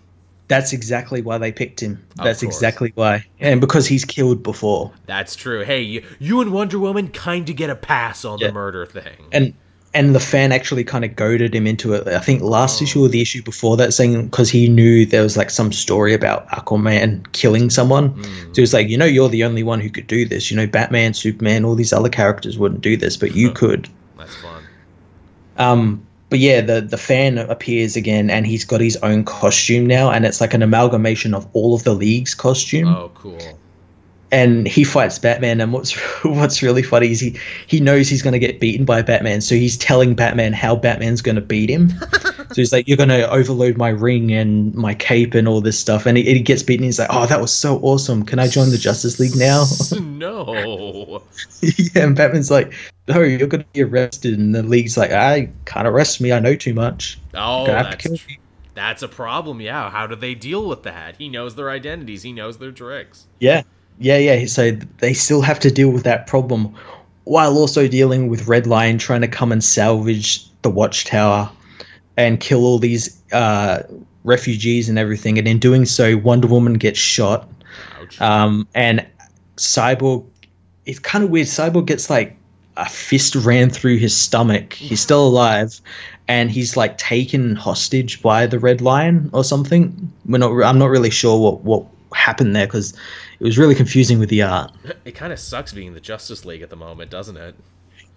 that's 0.50 0.74
exactly 0.74 1.22
why 1.22 1.38
they 1.38 1.52
picked 1.54 1.80
him 1.82 1.94
Of 2.20 2.26
that's 2.26 2.42
course. 2.44 2.54
exactly 2.56 2.92
why 2.96 3.26
and 3.40 3.62
because 3.62 3.88
he's 3.88 4.04
killed 4.06 4.44
before 4.44 4.92
That's 5.06 5.36
true. 5.36 5.64
Hey, 5.64 5.82
you, 5.82 6.04
you 6.20 6.42
and 6.42 6.52
Wonder 6.52 6.78
Woman 6.78 7.08
kind 7.08 7.50
of 7.50 7.56
get 7.56 7.70
a 7.70 7.76
pass 7.76 8.26
on 8.26 8.40
Yeah. 8.40 8.48
the 8.48 8.54
murder 8.54 8.86
thing. 8.86 9.26
and 9.32 9.54
and 9.96 10.14
the 10.16 10.20
fan 10.20 10.52
actually 10.52 10.84
kind 10.84 11.06
of 11.06 11.16
goaded 11.16 11.54
him 11.56 11.66
into 11.68 11.94
it. 11.94 12.08
I 12.08 12.18
think 12.20 12.42
last 12.42 12.82
Oh. 12.82 12.84
issue 12.84 13.06
or 13.06 13.10
the 13.10 13.22
issue 13.22 13.42
before 13.44 13.78
that, 13.78 13.94
saying 13.94 14.26
because 14.26 14.50
he 14.50 14.68
knew 14.68 15.06
there 15.06 15.22
was 15.24 15.38
like 15.38 15.50
some 15.52 15.72
story 15.72 16.14
about 16.16 16.48
Aquaman 16.50 17.32
killing 17.32 17.70
someone. 17.70 18.10
Hmm. 18.10 18.24
So 18.24 18.56
he 18.56 18.62
was 18.62 18.74
like, 18.74 18.90
you 18.90 18.98
know, 18.98 19.06
you're 19.06 19.30
the 19.30 19.44
only 19.44 19.62
one 19.64 19.80
who 19.80 19.90
could 19.92 20.08
do 20.08 20.26
this. 20.26 20.50
You 20.52 20.58
know, 20.58 20.66
Batman, 20.68 21.14
Superman, 21.14 21.64
all 21.64 21.76
these 21.76 21.94
other 21.94 22.10
characters 22.10 22.58
wouldn't 22.58 22.82
do 22.82 22.98
this, 22.98 23.18
but 23.18 23.36
you 23.36 23.52
could. 23.52 23.88
That's 24.18 24.36
fun. 24.38 24.63
Um, 25.58 26.06
but 26.30 26.40
yeah, 26.40 26.62
the 26.62 26.82
the 26.82 26.98
fan 26.98 27.38
appears 27.38 27.96
again, 27.96 28.30
and 28.30 28.48
he's 28.48 28.66
got 28.66 28.82
his 28.82 28.98
own 28.98 29.24
costume 29.24 29.86
now, 29.86 30.10
and 30.12 30.26
it's 30.26 30.42
like 30.42 30.54
an 30.54 30.64
amalgamation 30.64 31.34
of 31.34 31.48
all 31.54 31.76
of 31.76 31.84
the 31.84 31.94
league's 31.94 32.34
costume. 32.34 32.88
Oh, 32.88 33.12
cool. 33.14 33.40
And 34.34 34.68
he 34.68 34.84
fights 34.84 35.20
Batman. 35.20 35.62
And 35.62 35.72
what's 35.72 35.94
what's 36.24 36.62
really 36.62 36.84
funny 36.84 37.12
is 37.12 37.20
he 37.20 37.40
he 37.68 37.80
knows 37.80 38.10
he's 38.10 38.22
going 38.22 38.34
to 38.34 38.40
get 38.40 38.60
beaten 38.60 38.84
by 38.84 39.02
Batman, 39.02 39.40
so 39.40 39.56
he's 39.56 39.78
telling 39.78 40.16
Batman 40.16 40.52
how 40.52 40.76
Batman's 40.76 41.22
going 41.22 41.36
to 41.36 41.42
beat 41.42 41.70
him. 41.70 41.90
so 42.20 42.56
he's 42.56 42.74
like, 42.74 42.88
"You're 42.88 42.98
going 42.98 43.10
to 43.10 43.30
overload 43.30 43.78
my 43.78 43.90
ring 43.90 44.34
and 44.34 44.74
my 44.74 44.96
cape 44.96 45.36
and 45.36 45.48
all 45.48 45.62
this 45.62 45.80
stuff." 45.80 46.06
And 46.06 46.18
he, 46.18 46.24
he 46.24 46.42
gets 46.42 46.64
beaten. 46.64 46.84
He's 46.84 47.00
like, 47.00 47.10
"Oh, 47.12 47.28
that 47.28 47.40
was 47.40 47.54
so 47.54 47.80
awesome! 47.80 48.26
Can 48.26 48.40
I 48.40 48.48
join 48.48 48.72
the 48.72 48.78
Justice 48.78 49.20
League 49.20 49.36
now?" 49.36 49.66
no. 50.02 51.22
yeah, 51.62 52.04
and 52.04 52.16
Batman's 52.16 52.52
like, 52.52 52.74
"No, 53.08 53.22
you're 53.22 53.48
going 53.48 53.64
to 53.64 53.70
be 53.72 53.84
arrested." 53.84 54.40
And 54.40 54.56
the 54.56 54.64
League's 54.64 54.98
like, 54.98 55.12
"I 55.12 55.50
can't 55.66 55.88
arrest 55.88 56.20
me. 56.20 56.32
I 56.32 56.40
know 56.40 56.56
too 56.56 56.74
much. 56.74 57.20
Oh, 57.36 57.68
Gonna 57.68 57.84
have 57.84 57.98
to 58.00 58.10
that's, 58.10 58.26
that's 58.74 59.04
a 59.04 59.08
problem. 59.08 59.62
Yeah. 59.62 59.92
How 59.92 60.08
do 60.08 60.16
they 60.16 60.34
deal 60.34 60.68
with 60.68 60.84
that? 60.84 61.18
He 61.18 61.30
knows 61.30 61.54
their 61.54 61.70
identities. 61.70 62.24
He 62.24 62.32
knows 62.32 62.58
their 62.58 62.72
tricks. 62.72 63.28
Yeah, 63.40 63.62
yeah, 64.00 64.18
yeah. 64.18 64.46
So 64.46 64.72
they 65.00 65.14
still 65.14 65.42
have 65.42 65.60
to 65.62 65.72
deal 65.72 65.90
with 65.90 66.04
that 66.04 66.28
problem 66.28 66.74
while 67.26 67.58
also 67.58 67.88
dealing 67.88 68.28
with 68.28 68.48
Red 68.48 68.68
Lion 68.68 68.98
trying 68.98 69.22
to 69.22 69.28
come 69.28 69.52
and 69.52 69.64
salvage 69.64 70.46
the 70.62 70.70
Watchtower 70.70 71.50
and 72.18 72.40
kill 72.40 72.66
all 72.66 72.80
these 72.80 73.22
uh, 73.32 73.84
refugees 74.24 74.90
and 74.90 75.00
everything. 75.00 75.38
And 75.38 75.48
in 75.48 75.60
doing 75.60 75.86
so, 75.86 76.18
Wonder 76.18 76.48
Woman 76.48 76.74
gets 76.74 77.00
shot. 77.00 77.50
Um, 78.20 78.68
and 78.76 79.06
Cyborg, 79.58 80.26
it's 80.86 81.00
kind 81.00 81.24
of 81.24 81.30
weird. 81.30 81.48
Cyborg 81.48 81.86
gets 81.86 82.10
like 82.10 82.36
a 82.78 82.88
fist 82.88 83.36
ran 83.36 83.70
through 83.70 83.98
his 83.98 84.16
stomach. 84.16 84.74
He's 84.74 85.02
still 85.10 85.28
alive, 85.28 85.80
and 86.28 86.52
he's 86.52 86.76
like 86.76 86.98
taken 86.98 87.56
hostage 87.56 88.22
by 88.22 88.46
the 88.46 88.60
Red 88.60 88.82
Lion 88.82 89.30
or 89.34 89.44
something. 89.44 90.12
We're 90.26 90.40
not. 90.40 90.52
I'm 90.64 90.80
not 90.80 90.90
really 90.90 91.10
sure 91.10 91.40
what 91.40 91.62
what 91.62 91.86
happened 92.14 92.56
there 92.56 92.68
because 92.68 92.94
it 93.44 93.48
was 93.48 93.58
really 93.58 93.76
confusing 93.76 94.20
with 94.20 94.30
the 94.30 94.42
art. 94.42 94.72
it 95.06 95.16
kind 95.16 95.34
of 95.34 95.38
sucks 95.40 95.74
being 95.74 95.94
the 95.94 96.00
Justice 96.00 96.46
League 96.46 96.62
at 96.62 96.70
the 96.70 96.78
moment, 96.78 97.12
doesn't 97.12 97.36
it? 97.36 97.56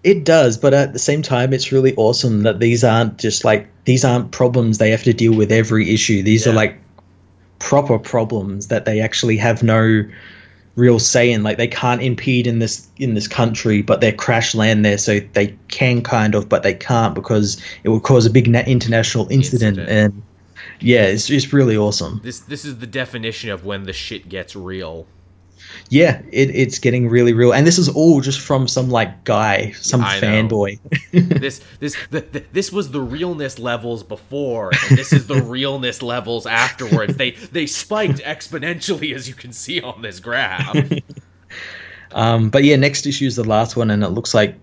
It 0.05 0.25
does, 0.25 0.57
but 0.57 0.73
at 0.73 0.93
the 0.93 1.01
same 1.01 1.21
time, 1.21 1.53
it's 1.53 1.73
really 1.73 1.97
awesome 1.97 2.45
that 2.45 2.61
these 2.61 2.85
aren't 2.85 3.19
just 3.19 3.45
like 3.45 3.69
these 3.87 4.05
aren't 4.05 4.31
problems 4.31 4.79
they 4.79 4.91
have 4.91 5.03
to 5.03 5.13
deal 5.13 5.35
with 5.35 5.51
every 5.51 5.93
issue. 5.93 6.23
These 6.23 6.47
are 6.47 6.53
like 6.53 6.79
proper 7.59 7.99
problems 7.99 8.69
that 8.69 8.85
they 8.85 9.01
actually 9.01 9.37
have 9.39 9.65
no 9.65 10.05
real 10.77 11.01
say 11.01 11.33
in. 11.33 11.43
Like 11.43 11.57
they 11.57 11.67
can't 11.67 12.03
impede 12.03 12.47
in 12.47 12.61
this 12.61 12.87
in 12.97 13.15
this 13.15 13.27
country, 13.27 13.83
but 13.83 14.01
they 14.01 14.13
crash 14.13 14.55
land 14.55 14.85
there, 14.85 14.99
so 14.99 15.19
they 15.33 15.57
can 15.67 16.03
kind 16.03 16.37
of, 16.37 16.49
but 16.49 16.63
they 16.63 16.75
can't 16.75 17.17
because 17.17 17.61
it 17.83 17.89
would 17.89 18.05
cause 18.05 18.27
a 18.27 18.31
big 18.31 18.47
na- 18.49 18.61
international 18.61 19.27
incident. 19.29 19.79
Incident. 19.79 20.15
And 20.15 20.23
yeah, 20.79 21.07
it's 21.07 21.29
it's 21.31 21.53
really 21.53 21.77
awesome. 21.77 22.21
This 22.23 22.39
this 22.39 22.65
is 22.65 22.79
the 22.79 22.87
definition 22.87 23.51
of 23.51 23.65
when 23.65 23.83
the 23.83 23.93
shit 23.93 24.29
gets 24.29 24.55
real. 24.55 25.09
Yeah, 25.89 26.23
it, 26.33 26.51
it's 26.55 26.79
getting 26.79 27.09
really 27.09 27.33
real, 27.33 27.53
and 27.53 27.67
this 27.67 27.79
is 27.79 27.89
all 27.89 28.21
just 28.21 28.41
from 28.41 28.69
some 28.69 28.91
like 28.91 29.25
guy, 29.25 29.73
some 29.73 30.03
fanboy. 30.03 30.79
this 31.41 31.61
this 31.81 31.97
the, 32.11 32.21
the, 32.21 32.45
this 32.53 32.73
was 32.73 32.91
the 32.91 33.01
realness 33.01 33.59
levels 33.59 34.03
before, 34.03 34.71
and 34.89 34.99
this 34.99 35.13
is 35.13 35.27
the 35.27 35.43
realness 35.43 36.03
levels 36.03 36.47
afterwards. 36.47 37.17
They 37.17 37.33
they 37.33 37.67
spiked 37.67 38.19
exponentially, 38.19 39.15
as 39.15 39.29
you 39.29 39.35
can 39.35 39.53
see 39.53 39.81
on 39.81 40.03
this 40.03 40.21
graph. 40.21 40.77
Um, 42.13 42.49
but 42.49 42.65
yeah, 42.65 42.77
next 42.77 43.07
issue 43.07 43.27
is 43.27 43.37
the 43.37 43.45
last 43.45 43.77
one, 43.77 43.91
and 43.91 44.03
it 44.03 44.09
looks 44.09 44.33
like 44.33 44.57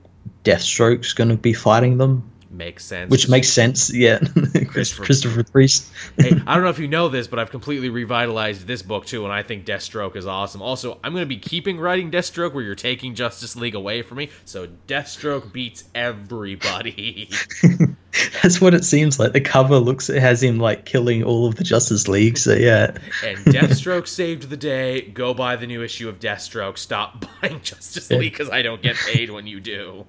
Deathstroke's 0.44 1.14
going 1.14 1.30
to 1.30 1.38
be 1.38 1.54
fighting 1.54 1.98
them, 1.98 2.28
Makes 2.54 2.86
sense. 2.86 3.10
which 3.10 3.28
makes 3.28 3.50
sense. 3.50 3.92
Yeah, 3.92 4.20
Christopher- 4.68 5.04
Christopher 5.06 5.44
Priest. 5.44 5.92
hey, 6.20 6.30
I 6.48 6.54
don't 6.54 6.64
know 6.64 6.70
if 6.70 6.78
you 6.78 6.88
know 6.88 7.10
this, 7.10 7.26
but 7.28 7.40
I've 7.40 7.50
completely 7.50 7.90
revitalized 7.90 8.68
this 8.68 8.84
book 8.84 9.08
too, 9.08 9.24
and 9.24 9.34
I 9.34 9.42
think 9.42 9.66
Deathstroke 9.66 10.16
is 10.16 10.28
awesome. 10.28 10.62
Also, 10.62 11.00
I'm 11.04 11.14
going 11.14 11.24
to 11.24 11.28
be 11.28 11.38
keeping 11.40 11.80
writing 11.80 12.12
Deathstroke 12.12 12.54
where 12.54 12.64
you're 12.64 12.76
taking 12.76 13.16
Justice 13.16 13.56
League 13.56 13.74
away 13.74 14.04
from 14.04 14.20
me, 14.20 14.30
so 14.46 14.68
Deathstroke 14.88 15.52
beats 15.52 15.84
everybody. 15.96 17.30
That's 18.44 18.62
what 18.62 18.76
it 18.76 18.86
seems 18.86 19.20
like. 19.20 19.34
The 19.34 19.42
cover 19.42 19.78
looks 19.80 20.08
it 20.10 20.22
has 20.22 20.44
him 20.44 20.60
like 20.60 20.86
killing 20.86 21.24
all 21.24 21.48
of 21.48 21.56
the 21.56 21.64
Justice 21.64 22.08
League. 22.08 22.38
So 22.38 22.54
yeah, 22.54 22.92
and 23.26 23.40
Deathstroke 23.40 24.08
saved 24.08 24.50
the 24.50 24.58
day. 24.58 25.02
Go 25.02 25.34
buy 25.34 25.56
the 25.56 25.66
new 25.66 25.82
issue 25.82 26.08
of 26.08 26.20
Deathstroke. 26.20 26.78
Stop 26.78 27.26
buying 27.42 27.62
Justice 27.62 28.12
League 28.12 28.32
because 28.34 28.52
I 28.52 28.62
don't 28.62 28.84
get 28.84 28.96
paid 28.96 29.32
when 29.32 29.48
you 29.48 29.60
do. 29.60 30.06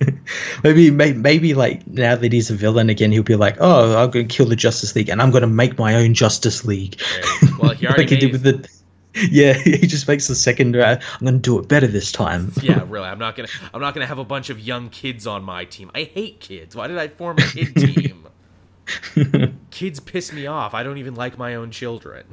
maybe 0.64 0.90
may, 0.90 1.12
maybe 1.12 1.54
like 1.54 1.86
now 1.86 2.16
that 2.16 2.32
he's 2.32 2.50
a 2.50 2.54
villain 2.54 2.90
again, 2.90 3.12
he'll 3.12 3.22
be 3.22 3.36
like, 3.36 3.56
oh, 3.60 3.96
I'm 3.96 4.10
going 4.10 4.28
to 4.28 4.34
kill 4.34 4.46
the 4.46 4.56
Justice 4.56 4.94
League, 4.94 5.08
and 5.08 5.22
I'm 5.22 5.30
going 5.30 5.42
to 5.42 5.48
make 5.48 5.78
my 5.78 5.94
own 5.94 6.14
Justice 6.14 6.64
League. 6.64 7.00
Okay. 7.18 7.52
Well, 7.58 7.72
he 7.72 7.86
already 7.86 8.02
like 8.02 8.10
he 8.10 8.16
did 8.16 8.32
with 8.32 8.42
the 8.42 8.68
yeah, 9.30 9.54
he 9.54 9.86
just 9.86 10.06
makes 10.06 10.28
the 10.28 10.34
second. 10.34 10.76
Uh, 10.76 11.00
I'm 11.14 11.20
going 11.20 11.34
to 11.34 11.40
do 11.40 11.58
it 11.58 11.68
better 11.68 11.86
this 11.86 12.12
time. 12.12 12.52
yeah, 12.62 12.84
really. 12.86 13.08
I'm 13.08 13.18
not 13.18 13.34
gonna. 13.34 13.48
I'm 13.72 13.80
not 13.80 13.94
gonna 13.94 14.06
have 14.06 14.18
a 14.18 14.24
bunch 14.24 14.50
of 14.50 14.60
young 14.60 14.90
kids 14.90 15.26
on 15.26 15.42
my 15.42 15.64
team. 15.64 15.90
I 15.94 16.02
hate 16.04 16.40
kids. 16.40 16.76
Why 16.76 16.86
did 16.86 16.98
I 16.98 17.08
form 17.08 17.38
a 17.38 17.42
kid 17.42 17.74
team? 17.76 18.28
kids 19.70 20.00
piss 20.00 20.32
me 20.32 20.46
off. 20.46 20.74
I 20.74 20.82
don't 20.82 20.98
even 20.98 21.14
like 21.14 21.38
my 21.38 21.54
own 21.54 21.70
children. 21.70 22.26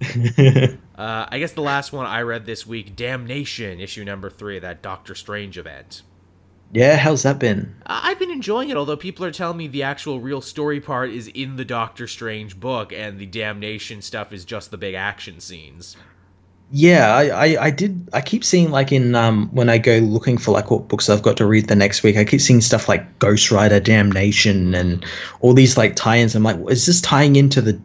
uh, 0.00 1.26
I 1.28 1.38
guess 1.38 1.52
the 1.52 1.62
last 1.62 1.92
one 1.92 2.06
I 2.06 2.22
read 2.22 2.46
this 2.46 2.66
week, 2.66 2.96
Damnation, 2.96 3.80
issue 3.80 4.04
number 4.04 4.30
three, 4.30 4.58
that 4.58 4.82
Doctor 4.82 5.14
Strange 5.14 5.58
event. 5.58 6.02
Yeah, 6.74 6.96
how's 6.96 7.22
that 7.22 7.38
been? 7.38 7.72
I've 7.86 8.18
been 8.18 8.32
enjoying 8.32 8.68
it, 8.68 8.76
although 8.76 8.96
people 8.96 9.24
are 9.24 9.30
telling 9.30 9.56
me 9.56 9.68
the 9.68 9.84
actual 9.84 10.18
real 10.18 10.40
story 10.40 10.80
part 10.80 11.10
is 11.10 11.28
in 11.28 11.54
the 11.54 11.64
Doctor 11.64 12.08
Strange 12.08 12.58
book, 12.58 12.92
and 12.92 13.16
the 13.16 13.26
damnation 13.26 14.02
stuff 14.02 14.32
is 14.32 14.44
just 14.44 14.72
the 14.72 14.76
big 14.76 14.94
action 14.94 15.38
scenes. 15.38 15.96
Yeah, 16.72 17.14
I, 17.14 17.28
I, 17.28 17.64
I 17.66 17.70
did. 17.70 18.08
I 18.12 18.20
keep 18.20 18.42
seeing 18.42 18.72
like 18.72 18.90
in 18.90 19.14
um 19.14 19.48
when 19.52 19.68
I 19.68 19.78
go 19.78 19.98
looking 19.98 20.36
for 20.36 20.50
like 20.50 20.72
what 20.72 20.88
books 20.88 21.08
I've 21.08 21.22
got 21.22 21.36
to 21.36 21.46
read 21.46 21.68
the 21.68 21.76
next 21.76 22.02
week. 22.02 22.16
I 22.16 22.24
keep 22.24 22.40
seeing 22.40 22.60
stuff 22.60 22.88
like 22.88 23.20
Ghost 23.20 23.52
Rider, 23.52 23.78
Damnation, 23.78 24.74
and 24.74 25.06
all 25.42 25.54
these 25.54 25.76
like 25.76 25.94
tie-ins. 25.94 26.34
I'm 26.34 26.42
like, 26.42 26.58
is 26.68 26.86
this 26.86 27.00
tying 27.00 27.36
into 27.36 27.60
the 27.60 27.80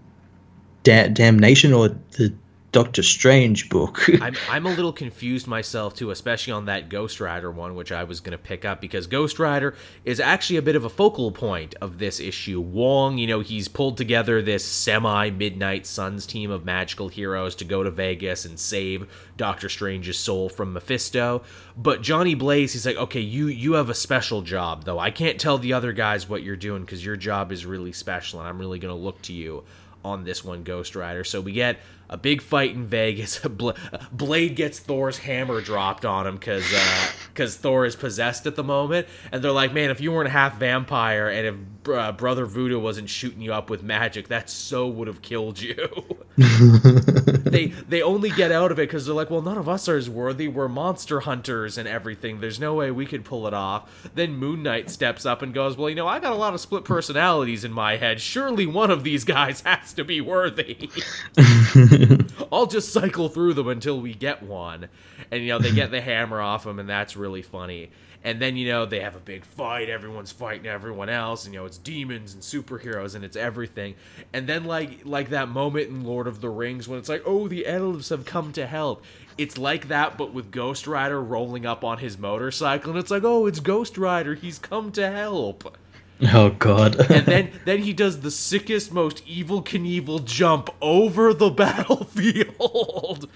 da- 0.82 1.10
Damnation 1.10 1.74
or 1.74 1.90
the 1.90 2.34
Doctor 2.72 3.02
Strange 3.02 3.68
book. 3.70 4.08
I'm, 4.22 4.36
I'm 4.48 4.68
a 4.68 4.70
little 4.70 4.94
confused 4.94 5.48
myself 5.48 5.96
too, 5.96 6.12
especially 6.12 6.54
on 6.54 6.66
that 6.66 6.88
Ghost 6.88 7.20
Rider 7.20 7.50
one, 7.50 7.74
which 7.74 7.92
I 7.92 8.04
was 8.04 8.20
going 8.20 8.34
to 8.34 8.38
pick 8.38 8.64
up 8.64 8.80
because 8.80 9.08
Ghost 9.08 9.40
Rider 9.40 9.74
is 10.06 10.20
actually 10.20 10.58
a 10.58 10.62
bit 10.62 10.76
of 10.76 10.86
a 10.86 10.90
focal 10.90 11.32
point 11.32 11.74
of 11.82 11.98
this 11.98 12.20
issue. 12.20 12.62
Wong, 12.62 13.18
you 13.18 13.26
know, 13.26 13.40
he's 13.40 13.68
pulled 13.68 13.98
together 13.98 14.44
this 14.44 14.64
semi 14.64 15.32
Midnight 15.32 15.88
Suns 15.88 16.28
team 16.28 16.52
of 16.52 16.64
magical 16.64 17.08
heroes 17.08 17.56
to 17.56 17.66
go 17.66 17.82
to 17.82 17.90
Vegas 17.90 18.46
and 18.46 18.60
save 18.60 19.08
Doctor 19.36 19.68
Strange's 19.68 20.20
soul 20.20 20.48
from 20.48 20.72
Mephisto. 20.72 21.42
But 21.76 22.04
Johnny 22.04 22.36
Blaze, 22.36 22.74
he's 22.74 22.86
like, 22.86 22.98
okay, 22.98 23.22
you 23.22 23.48
you 23.48 23.74
have 23.74 23.90
a 23.90 23.96
special 23.96 24.44
job 24.44 24.84
though. 24.84 25.00
I 25.00 25.10
can't 25.10 25.40
tell 25.40 25.58
the 25.58 25.74
other 25.74 25.92
guys 25.92 26.30
what 26.30 26.44
you're 26.44 26.56
doing 26.56 26.82
because 26.82 27.04
your 27.04 27.16
job 27.16 27.52
is 27.52 27.66
really 27.66 27.94
special, 27.94 28.40
and 28.40 28.48
I'm 28.48 28.60
really 28.60 28.78
going 28.78 28.96
to 28.96 29.02
look 29.02 29.20
to 29.24 29.34
you 29.34 29.64
on 30.06 30.24
this 30.24 30.44
one, 30.44 30.64
Ghost 30.64 30.96
Rider. 30.96 31.24
So 31.24 31.42
we 31.42 31.52
get 31.52 31.80
a 32.10 32.18
big 32.18 32.42
fight 32.42 32.72
in 32.72 32.86
Vegas. 32.86 33.40
Blade 34.12 34.56
gets 34.56 34.80
Thor's 34.80 35.20
hammer 35.20 35.62
dropped 35.62 36.06
on 36.06 36.26
him 36.26 36.36
because 36.36 36.66
because 37.34 37.56
uh, 37.56 37.62
Thor 37.62 37.86
is 37.86 37.96
possessed 37.96 38.48
at 38.48 38.56
the 38.56 38.64
moment, 38.64 39.08
and 39.32 39.44
they're 39.44 39.52
like, 39.52 39.74
"Man, 39.74 39.90
if 39.90 40.02
you 40.02 40.12
weren't 40.12 40.30
half 40.30 40.58
vampire 40.58 41.30
and 41.30 41.48
if 41.48 41.90
uh, 41.90 42.12
Brother 42.14 42.46
Voodoo 42.46 42.80
wasn't 42.80 43.10
shooting 43.10 43.42
you 43.42 43.54
up 43.54 43.70
with 43.70 43.84
magic, 43.84 44.28
that 44.30 44.50
so 44.50 44.88
would 44.88 45.08
have 45.08 45.22
killed 45.22 45.62
you." 45.62 45.88
they 46.40 47.68
they 47.88 48.02
only 48.02 48.30
get 48.30 48.52
out 48.52 48.72
of 48.72 48.80
it 48.80 48.84
because 48.84 49.06
they're 49.06 49.16
like, 49.16 49.30
"Well, 49.30 49.42
none 49.42 49.58
of 49.58 49.70
us 49.70 49.88
are 49.88 49.98
as 49.98 50.10
worthy. 50.10 50.48
We're 50.48 50.68
monster 50.68 51.20
hunters 51.20 51.78
and 51.78 51.88
everything. 51.88 52.40
There's 52.40 52.60
no 52.60 52.74
way 52.74 52.92
we 52.92 53.06
could 53.06 53.24
pull 53.24 53.46
it 53.46 53.54
off." 53.54 54.10
Then 54.16 54.36
Moon 54.36 54.64
Knight 54.64 54.90
steps 54.90 55.26
up 55.26 55.42
and 55.42 55.54
goes, 55.54 55.78
"Well, 55.78 55.90
you 55.90 55.96
know, 55.96 56.08
I 56.08 56.20
got 56.20 56.32
a 56.32 56.36
lot 56.36 56.54
of 56.54 56.62
split 56.62 56.86
personalities 56.86 57.64
in 57.64 57.72
my 57.72 57.98
head. 57.98 58.20
Surely 58.20 58.66
one 58.66 58.90
of 58.90 59.04
these 59.04 59.24
guys 59.24 59.62
has 59.66 59.94
to 59.94 60.04
be 60.04 60.22
worthy." 60.22 60.90
I'll 62.52 62.68
just 62.68 62.94
cycle 62.94 63.30
through 63.30 63.54
them 63.54 63.68
until 63.68 64.00
we 64.00 64.14
get 64.14 64.44
one. 64.44 64.90
And, 65.32 65.42
you 65.44 65.50
know, 65.50 65.60
they 65.60 65.72
get 65.72 65.92
the 65.92 66.02
hammer 66.02 66.42
off 66.42 66.66
him, 66.66 66.80
and 66.80 66.90
that's 66.90 67.16
really 67.16 67.42
funny. 67.42 67.92
And 68.22 68.42
then, 68.42 68.58
you 68.58 68.68
know, 68.68 68.86
they 68.86 69.00
have 69.00 69.16
a 69.16 69.20
big 69.20 69.46
fight. 69.46 69.90
Everyone's 69.90 70.32
fighting 70.32 70.68
everyone 70.68 71.08
else. 71.08 71.46
And, 71.46 71.54
you 71.54 71.62
know, 71.62 71.66
it's 71.66 71.78
demons 71.78 72.34
and 72.34 72.44
superheroes 72.44 73.16
and 73.16 73.24
it's 73.24 73.38
everything. 73.38 73.96
And 74.34 74.46
then, 74.46 74.66
like, 74.66 75.06
like 75.06 75.30
that 75.30 75.48
moment 75.48 75.88
in 75.88 76.04
Lord 76.04 76.28
of 76.28 76.42
the 76.42 76.50
Rings 76.50 76.88
when 76.88 77.00
it's 77.00 77.08
like, 77.08 77.24
oh, 77.26 77.48
the 77.48 77.66
elves 77.66 78.10
have 78.10 78.26
come 78.26 78.52
to 78.54 78.68
help. 78.68 79.06
It's 79.38 79.58
like 79.58 79.88
that, 79.88 80.18
but 80.18 80.34
with 80.34 80.52
Ghost 80.52 80.86
Rider 80.86 81.22
rolling 81.22 81.66
up 81.66 81.86
on 81.86 82.00
his 82.00 82.18
motorcycle. 82.18 82.92
And 82.92 83.00
it's 83.00 83.12
like, 83.12 83.24
oh, 83.24 83.46
it's 83.46 83.62
Ghost 83.62 83.98
Rider. 83.98 84.36
He's 84.36 84.60
come 84.60 84.92
to 84.94 85.10
help. 85.10 85.78
Oh 86.22 86.50
god. 86.50 87.00
and 87.12 87.26
then 87.26 87.52
then 87.66 87.80
he 87.80 87.94
does 87.94 88.20
the 88.22 88.32
sickest, 88.32 88.92
most 88.92 89.26
Evel 89.26 89.64
Knievel 89.64 90.24
jump 90.26 90.70
over 90.82 91.34
the 91.34 91.50
battlefield 91.50 93.30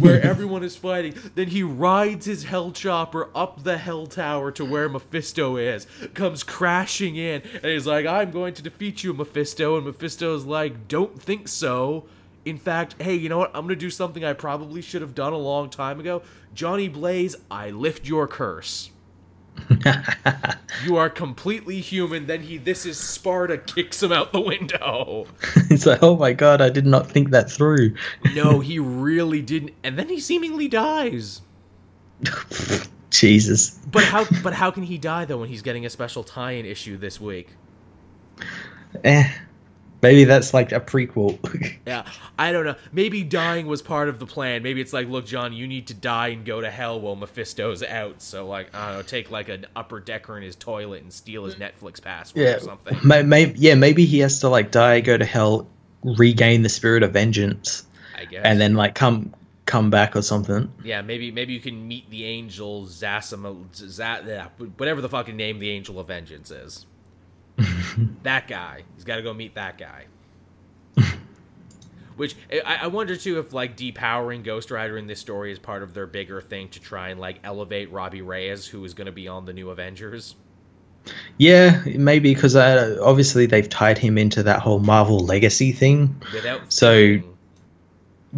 where 0.00 0.20
everyone 0.24 0.62
is 0.62 0.76
fighting. 0.76 1.14
Then 1.34 1.48
he 1.48 1.62
rides 1.62 2.26
his 2.26 2.44
hell 2.44 2.70
chopper 2.70 3.30
up 3.34 3.64
the 3.64 3.78
hell 3.78 4.06
tower 4.06 4.50
to 4.52 4.64
where 4.64 4.88
Mephisto 4.88 5.56
is, 5.56 5.86
comes 6.14 6.42
crashing 6.42 7.16
in, 7.16 7.42
and 7.54 7.64
he's 7.64 7.86
like, 7.86 8.06
I'm 8.06 8.30
going 8.30 8.54
to 8.54 8.62
defeat 8.62 9.02
you, 9.02 9.14
Mephisto. 9.14 9.76
And 9.76 9.86
Mephisto's 9.86 10.44
like, 10.44 10.88
Don't 10.88 11.20
think 11.20 11.48
so. 11.48 12.04
In 12.44 12.58
fact, 12.58 13.00
hey, 13.00 13.14
you 13.14 13.28
know 13.28 13.38
what? 13.38 13.52
I'm 13.54 13.62
going 13.62 13.68
to 13.68 13.76
do 13.76 13.90
something 13.90 14.24
I 14.24 14.32
probably 14.32 14.82
should 14.82 15.00
have 15.00 15.14
done 15.14 15.32
a 15.32 15.38
long 15.38 15.70
time 15.70 16.00
ago. 16.00 16.22
Johnny 16.54 16.88
Blaze, 16.88 17.36
I 17.50 17.70
lift 17.70 18.04
your 18.06 18.26
curse. 18.26 18.90
You 20.84 20.96
are 20.96 21.10
completely 21.10 21.80
human. 21.80 22.26
Then 22.26 22.42
he, 22.42 22.58
this 22.58 22.86
is 22.86 22.98
Sparta, 22.98 23.58
kicks 23.58 24.02
him 24.02 24.12
out 24.12 24.32
the 24.32 24.40
window. 24.40 25.26
it's 25.70 25.86
like, 25.86 26.02
oh 26.02 26.16
my 26.16 26.32
god, 26.32 26.60
I 26.60 26.68
did 26.68 26.86
not 26.86 27.10
think 27.10 27.30
that 27.30 27.50
through. 27.50 27.94
no, 28.34 28.60
he 28.60 28.78
really 28.78 29.42
didn't. 29.42 29.72
And 29.82 29.98
then 29.98 30.08
he 30.08 30.20
seemingly 30.20 30.68
dies. 30.68 31.42
Jesus. 33.10 33.78
But 33.90 34.04
how? 34.04 34.24
But 34.42 34.54
how 34.54 34.70
can 34.70 34.82
he 34.84 34.96
die 34.96 35.26
though 35.26 35.38
when 35.38 35.48
he's 35.48 35.62
getting 35.62 35.84
a 35.84 35.90
special 35.90 36.24
tie-in 36.24 36.64
issue 36.64 36.96
this 36.96 37.20
week? 37.20 37.48
Eh. 39.04 39.28
Maybe 40.02 40.24
that's 40.24 40.52
like 40.52 40.72
a 40.72 40.80
prequel. 40.80 41.38
yeah, 41.86 42.04
I 42.36 42.50
don't 42.50 42.64
know. 42.64 42.74
Maybe 42.90 43.22
dying 43.22 43.66
was 43.66 43.82
part 43.82 44.08
of 44.08 44.18
the 44.18 44.26
plan. 44.26 44.64
Maybe 44.64 44.80
it's 44.80 44.92
like, 44.92 45.08
look, 45.08 45.24
John, 45.24 45.52
you 45.52 45.68
need 45.68 45.86
to 45.86 45.94
die 45.94 46.28
and 46.28 46.44
go 46.44 46.60
to 46.60 46.68
hell 46.68 47.00
while 47.00 47.14
Mephisto's 47.14 47.84
out. 47.84 48.20
So, 48.20 48.48
like, 48.48 48.74
I 48.74 48.88
don't 48.88 48.96
know, 48.96 49.02
take 49.02 49.30
like 49.30 49.48
an 49.48 49.66
upper 49.76 50.00
decker 50.00 50.36
in 50.36 50.42
his 50.42 50.56
toilet 50.56 51.02
and 51.02 51.12
steal 51.12 51.44
his 51.44 51.54
Netflix 51.54 52.02
password 52.02 52.44
yeah, 52.44 52.56
or 52.56 52.60
something. 52.60 52.98
May, 53.04 53.22
may, 53.22 53.52
yeah, 53.52 53.76
maybe 53.76 54.04
he 54.04 54.18
has 54.18 54.40
to 54.40 54.48
like 54.48 54.72
die, 54.72 55.00
go 55.00 55.16
to 55.16 55.24
hell, 55.24 55.68
regain 56.02 56.62
the 56.62 56.68
spirit 56.68 57.04
of 57.04 57.12
vengeance, 57.12 57.86
I 58.18 58.24
guess, 58.24 58.42
and 58.44 58.60
then 58.60 58.74
like 58.74 58.96
come 58.96 59.32
come 59.66 59.90
back 59.90 60.16
or 60.16 60.22
something. 60.22 60.72
Yeah, 60.82 61.02
maybe 61.02 61.30
maybe 61.30 61.52
you 61.52 61.60
can 61.60 61.86
meet 61.86 62.10
the 62.10 62.24
angel 62.24 62.86
Zasima, 62.86 63.54
whatever 64.78 65.00
the 65.00 65.08
fucking 65.08 65.36
name 65.36 65.60
the 65.60 65.70
angel 65.70 66.00
of 66.00 66.08
vengeance 66.08 66.50
is. 66.50 66.86
that 68.22 68.48
guy. 68.48 68.82
He's 68.94 69.04
got 69.04 69.16
to 69.16 69.22
go 69.22 69.32
meet 69.34 69.54
that 69.54 69.78
guy. 69.78 70.06
Which 72.16 72.36
I, 72.64 72.80
I 72.82 72.86
wonder 72.88 73.16
too 73.16 73.38
if 73.38 73.52
like 73.52 73.76
depowering 73.76 74.44
Ghost 74.44 74.70
Rider 74.70 74.98
in 74.98 75.06
this 75.06 75.20
story 75.20 75.52
is 75.52 75.58
part 75.58 75.82
of 75.82 75.94
their 75.94 76.06
bigger 76.06 76.40
thing 76.40 76.68
to 76.70 76.80
try 76.80 77.08
and 77.08 77.20
like 77.20 77.40
elevate 77.44 77.90
Robbie 77.90 78.22
Reyes, 78.22 78.66
who 78.66 78.84
is 78.84 78.94
going 78.94 79.06
to 79.06 79.12
be 79.12 79.28
on 79.28 79.44
the 79.44 79.52
new 79.52 79.70
Avengers. 79.70 80.34
Yeah, 81.38 81.82
maybe 81.84 82.32
because 82.32 82.54
uh, 82.54 82.98
obviously 83.02 83.46
they've 83.46 83.68
tied 83.68 83.98
him 83.98 84.18
into 84.18 84.42
that 84.44 84.60
whole 84.60 84.78
Marvel 84.78 85.18
Legacy 85.18 85.72
thing. 85.72 86.14
Without 86.32 86.72
so, 86.72 87.18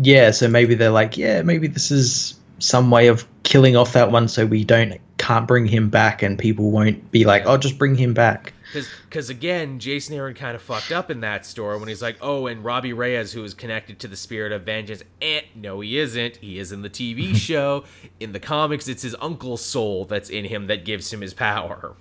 yeah, 0.01 0.31
so 0.31 0.49
maybe 0.49 0.74
they're 0.74 0.91
like, 0.91 1.19
yeah, 1.19 1.43
maybe 1.43 1.66
this 1.66 1.91
is 1.91 2.39
some 2.59 2.91
way 2.91 3.09
of 3.09 3.27
killing 3.43 3.77
off 3.77 3.93
that 3.93 4.11
one, 4.11 4.28
so 4.28 4.47
we 4.47 4.65
don't 4.65 4.99
can't 5.19 5.47
bring 5.47 5.66
him 5.66 5.91
back, 5.91 6.23
and 6.23 6.39
people 6.39 6.70
won't 6.70 7.11
be 7.11 7.24
like, 7.24 7.43
oh, 7.47 7.57
just 7.57 7.78
bring 7.78 7.97
him 7.97 8.15
back. 8.15 8.53
Because 8.74 9.30
again, 9.30 9.78
Jason 9.78 10.14
Aaron 10.16 10.34
kind 10.34 10.55
of 10.55 10.62
fucked 10.62 10.92
up 10.92 11.10
in 11.10 11.20
that 11.20 11.46
story 11.46 11.78
when 11.78 11.88
he's 11.88 12.02
like, 12.02 12.16
oh, 12.20 12.46
and 12.46 12.64
Robbie 12.64 12.92
Reyes, 12.92 13.32
who 13.32 13.44
is 13.44 13.55
connected 13.55 13.98
to 14.01 14.09
the 14.09 14.16
spirit 14.16 14.52
of 14.52 14.62
vengeance. 14.62 15.02
Eh, 15.22 15.42
no, 15.55 15.80
he 15.80 15.98
isn't. 15.98 16.36
He 16.36 16.59
is 16.59 16.72
in 16.72 16.82
the 16.82 16.90
TV 16.90 17.34
show. 17.36 17.84
In 18.20 18.32
the 18.32 18.40
comics, 18.40 18.88
it's 18.88 19.02
his 19.02 19.16
uncle's 19.20 19.64
soul 19.64 20.05
that's 20.05 20.30
in 20.30 20.44
him 20.44 20.66
that 20.66 20.84
gives 20.84 21.12
him 21.12 21.20
his 21.20 21.34
power. 21.34 21.94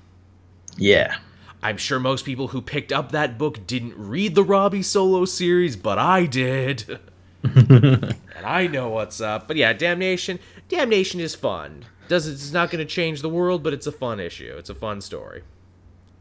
Yeah. 0.77 1.17
I'm 1.61 1.77
sure 1.77 1.99
most 1.99 2.25
people 2.25 2.49
who 2.49 2.61
picked 2.61 2.91
up 2.91 3.11
that 3.11 3.37
book 3.37 3.65
didn't 3.65 3.95
read 3.95 4.35
the 4.35 4.43
Robbie 4.43 4.83
Solo 4.83 5.23
series, 5.25 5.77
but 5.77 5.97
I 5.97 6.25
did. 6.25 6.99
and 7.43 8.15
I 8.43 8.67
know 8.67 8.89
what's 8.89 9.21
up. 9.21 9.47
But 9.47 9.57
yeah, 9.57 9.71
Damnation. 9.71 10.39
Damnation 10.67 11.19
is 11.19 11.35
fun. 11.35 11.85
Does 12.09 12.27
it's 12.27 12.51
not 12.51 12.69
going 12.69 12.85
to 12.85 12.91
change 12.91 13.21
the 13.21 13.29
world, 13.29 13.63
but 13.63 13.73
it's 13.73 13.87
a 13.87 13.91
fun 13.91 14.19
issue. 14.19 14.55
It's 14.57 14.69
a 14.69 14.75
fun 14.75 14.99
story. 14.99 15.43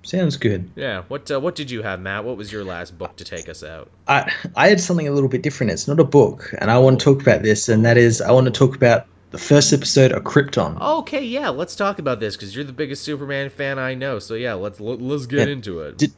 Sounds 0.03 0.37
good. 0.37 0.71
Yeah. 0.75 1.03
What 1.09 1.31
uh, 1.31 1.41
What 1.41 1.55
did 1.55 1.71
you 1.71 1.83
have, 1.83 2.01
Matt? 2.01 2.25
What 2.25 2.37
was 2.37 2.53
your 2.53 2.65
last 2.65 2.99
book 2.99 3.17
to 3.17 3.25
take 3.25 3.49
us 3.49 3.63
out? 3.63 3.91
I 4.09 4.33
I 4.57 4.69
had 4.69 4.81
something 4.81 5.07
a 5.07 5.13
little 5.13 5.29
bit 5.29 5.43
different. 5.43 5.73
It's 5.73 5.87
not 5.87 6.01
a 6.01 6.05
book, 6.05 6.53
and 6.59 6.71
I 6.71 6.79
want 6.79 6.99
to 6.99 7.05
talk 7.05 7.23
about 7.23 7.43
this, 7.43 7.69
and 7.69 7.85
that 7.85 7.97
is 7.97 8.21
I 8.21 8.33
want 8.33 8.47
to 8.47 8.51
talk 8.51 8.75
about 8.75 9.07
the 9.31 9.39
first 9.39 9.73
episode 9.73 10.13
of 10.13 10.25
Krypton. 10.25 10.81
Okay, 10.81 11.25
yeah, 11.25 11.49
let's 11.49 11.75
talk 11.75 11.99
about 11.99 12.21
this 12.21 12.37
because 12.37 12.55
you're 12.55 12.65
the 12.65 12.73
biggest 12.73 13.03
Superman 13.03 13.49
fan 13.49 13.79
I 13.79 13.95
know. 13.95 14.19
So 14.19 14.35
yeah, 14.35 14.55
let's 14.55 14.81
let's 14.81 15.27
get 15.27 15.49
yeah. 15.49 15.53
into 15.53 15.81
it. 15.81 15.99
Did 15.99 16.13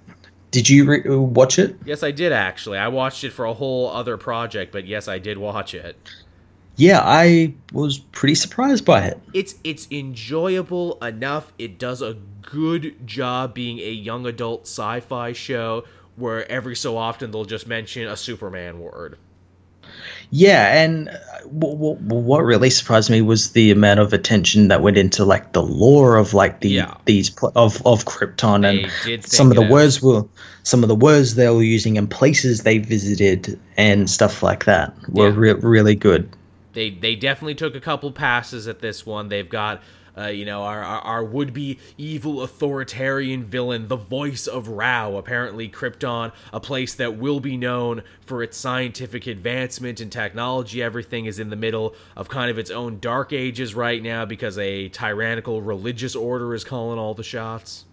Did 0.51 0.69
you 0.69 0.85
re- 0.85 1.03
watch 1.09 1.59
it? 1.59 1.77
Yes, 1.85 2.03
I 2.03 2.11
did 2.11 2.33
actually. 2.33 2.79
I 2.79 2.89
watched 2.89 3.25
it 3.25 3.33
for 3.33 3.45
a 3.45 3.55
whole 3.55 3.91
other 3.91 4.17
project, 4.17 4.73
but 4.73 4.87
yes, 4.87 5.09
I 5.09 5.19
did 5.19 5.37
watch 5.39 5.75
it 5.75 5.97
yeah, 6.77 7.01
I 7.03 7.55
was 7.73 7.99
pretty 7.99 8.35
surprised 8.35 8.85
by 8.85 9.07
it. 9.07 9.21
It's 9.33 9.55
it's 9.65 9.87
enjoyable 9.91 10.99
enough. 11.03 11.53
It 11.59 11.79
does 11.79 12.03
a 12.03 12.17
good 12.43 13.07
job 13.07 13.55
being 13.55 13.79
a 13.79 13.91
young 13.91 14.27
adult 14.27 14.63
sci-fi 14.63 15.33
show 15.33 15.85
where 16.17 16.51
every 16.51 16.77
so 16.77 16.97
often 16.97 17.31
they'll 17.31 17.45
just 17.45 17.67
mention 17.67 18.07
a 18.07 18.17
Superman 18.17 18.81
word. 18.81 19.19
Yeah, 20.31 20.83
and 20.83 21.09
uh, 21.11 21.13
w- 21.59 21.77
w- 21.77 21.99
what 22.01 22.41
really 22.41 22.71
surprised 22.71 23.11
me 23.11 23.21
was 23.23 23.53
the 23.53 23.71
amount 23.71 24.01
of 24.01 24.13
attention 24.13 24.69
that 24.69 24.83
went 24.83 24.97
into 24.97 25.25
like 25.25 25.53
the 25.53 25.63
lore 25.63 26.17
of 26.17 26.35
like 26.35 26.61
the 26.61 26.71
Yeah. 26.71 26.95
these 27.05 27.31
pl- 27.31 27.53
of 27.55 27.85
of 27.87 28.05
Krypton 28.05 28.63
They 28.63 29.13
and 29.15 29.25
some 29.25 29.51
of 29.51 29.57
the 29.57 29.65
out. 29.65 29.71
words 29.71 30.03
were 30.03 30.25
some 30.63 30.83
of 30.83 30.89
the 30.89 30.95
words 30.95 31.35
they 31.35 31.49
were 31.49 31.63
using 31.63 31.99
and 31.99 32.11
places 32.11 32.63
they 32.63 32.79
visited 32.79 33.61
and 33.77 34.09
stuff 34.11 34.43
like 34.43 34.65
that 34.65 34.95
were 35.11 35.29
Yeah. 35.29 35.35
re- 35.37 35.53
really 35.61 35.95
good. 35.95 36.29
They 36.75 36.91
they 36.91 37.17
definitely 37.17 37.55
took 37.55 37.75
a 37.75 37.81
couple 37.81 38.13
passes 38.13 38.69
at 38.69 38.81
this 38.81 39.07
one. 39.07 39.29
They've 39.29 39.49
got 39.49 39.83
uh, 40.17 40.27
you 40.27 40.45
know 40.45 40.63
our 40.63 40.83
our, 40.83 41.01
our 41.01 41.25
would 41.25 41.53
be 41.53 41.79
evil 41.97 42.43
authoritarian 42.43 43.45
villain, 43.45 43.89
the 43.89 43.97
voice 43.97 44.47
of 44.47 44.69
Rao. 44.69 45.17
Apparently, 45.17 45.69
Krypton, 45.69 46.33
a 46.53 46.61
place 46.61 46.95
that 46.95 47.17
will 47.17 47.41
be 47.41 47.57
known 47.57 48.03
for 48.21 48.43
its 48.43 48.57
scientific 48.57 49.27
advancement 49.27 50.01
and 50.01 50.13
technology. 50.13 50.83
Everything 50.83 51.27
is 51.27 51.39
in 51.39 51.51
the 51.51 51.57
middle 51.57 51.95
of 52.17 52.29
kind 52.29 52.51
of 52.51 52.59
its 52.59 52.71
own 52.71 52.99
dark 53.01 53.33
ages 53.33 53.75
right 53.75 54.03
now 54.03 54.25
because 54.25 54.59
a 54.59 54.89
tyrannical 54.91 55.63
religious 55.63 56.15
order 56.15 56.55
is 56.55 56.65
calling 56.65 56.99
all 56.99 57.15
the 57.15 57.25
shots. 57.25 57.85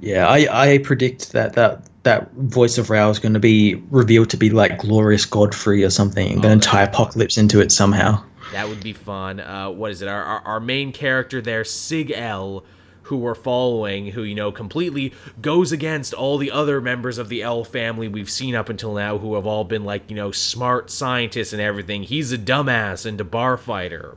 Yeah, 0.00 0.28
I, 0.28 0.72
I 0.72 0.78
predict 0.78 1.32
that 1.32 1.54
that 1.54 1.88
that 2.02 2.30
voice 2.32 2.76
of 2.78 2.90
Rao 2.90 3.08
is 3.10 3.18
going 3.18 3.34
to 3.34 3.40
be 3.40 3.76
revealed 3.90 4.30
to 4.30 4.36
be 4.36 4.50
like 4.50 4.78
Glorious 4.78 5.24
Godfrey 5.24 5.82
or 5.82 5.90
something, 5.90 6.40
going 6.40 6.60
to 6.60 6.68
tie 6.68 6.86
Apokolips 6.86 7.38
into 7.38 7.60
it 7.60 7.72
somehow. 7.72 8.22
That 8.52 8.68
would 8.68 8.82
be 8.82 8.92
fun. 8.92 9.40
Uh, 9.40 9.70
what 9.70 9.90
is 9.90 10.02
it? 10.02 10.08
Our, 10.08 10.22
our, 10.22 10.40
our 10.40 10.60
main 10.60 10.92
character 10.92 11.40
there, 11.40 11.62
Seg-El, 11.62 12.62
who 13.02 13.16
we're 13.16 13.34
following, 13.34 14.06
who, 14.06 14.22
you 14.22 14.34
know, 14.34 14.52
completely 14.52 15.14
goes 15.40 15.72
against 15.72 16.12
all 16.12 16.36
the 16.36 16.50
other 16.50 16.80
members 16.80 17.16
of 17.16 17.30
the 17.30 17.42
El 17.42 17.64
family 17.64 18.08
we've 18.08 18.30
seen 18.30 18.54
up 18.54 18.68
until 18.68 18.94
now, 18.94 19.16
who 19.16 19.34
have 19.34 19.46
all 19.46 19.64
been, 19.64 19.84
like, 19.84 20.10
you 20.10 20.16
know, 20.16 20.30
smart 20.30 20.90
scientists 20.90 21.54
and 21.54 21.62
everything. 21.62 22.02
He's 22.02 22.32
a 22.32 22.38
dumbass 22.38 23.06
and 23.06 23.18
a 23.20 23.24
bar 23.24 23.56
fighter. 23.56 24.16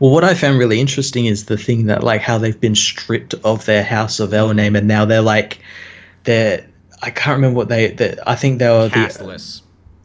Well, 0.00 0.10
what 0.12 0.24
I 0.24 0.34
found 0.34 0.58
really 0.58 0.80
interesting 0.80 1.26
is 1.26 1.46
the 1.46 1.56
thing 1.56 1.86
that 1.86 2.02
like 2.04 2.20
how 2.20 2.38
they've 2.38 2.60
been 2.60 2.74
stripped 2.76 3.34
of 3.44 3.64
their 3.66 3.82
House 3.84 4.20
of 4.20 4.32
El 4.32 4.54
name, 4.54 4.76
and 4.76 4.86
now 4.86 5.04
they're 5.04 5.20
like 5.22 5.58
they're 6.24 6.64
I 7.02 7.10
can't 7.10 7.36
remember 7.36 7.56
what 7.56 7.68
they. 7.68 8.16
I 8.26 8.34
think 8.34 8.58
they 8.58 8.68
were 8.68 8.84
the 8.88 8.90
Castless. 8.90 9.62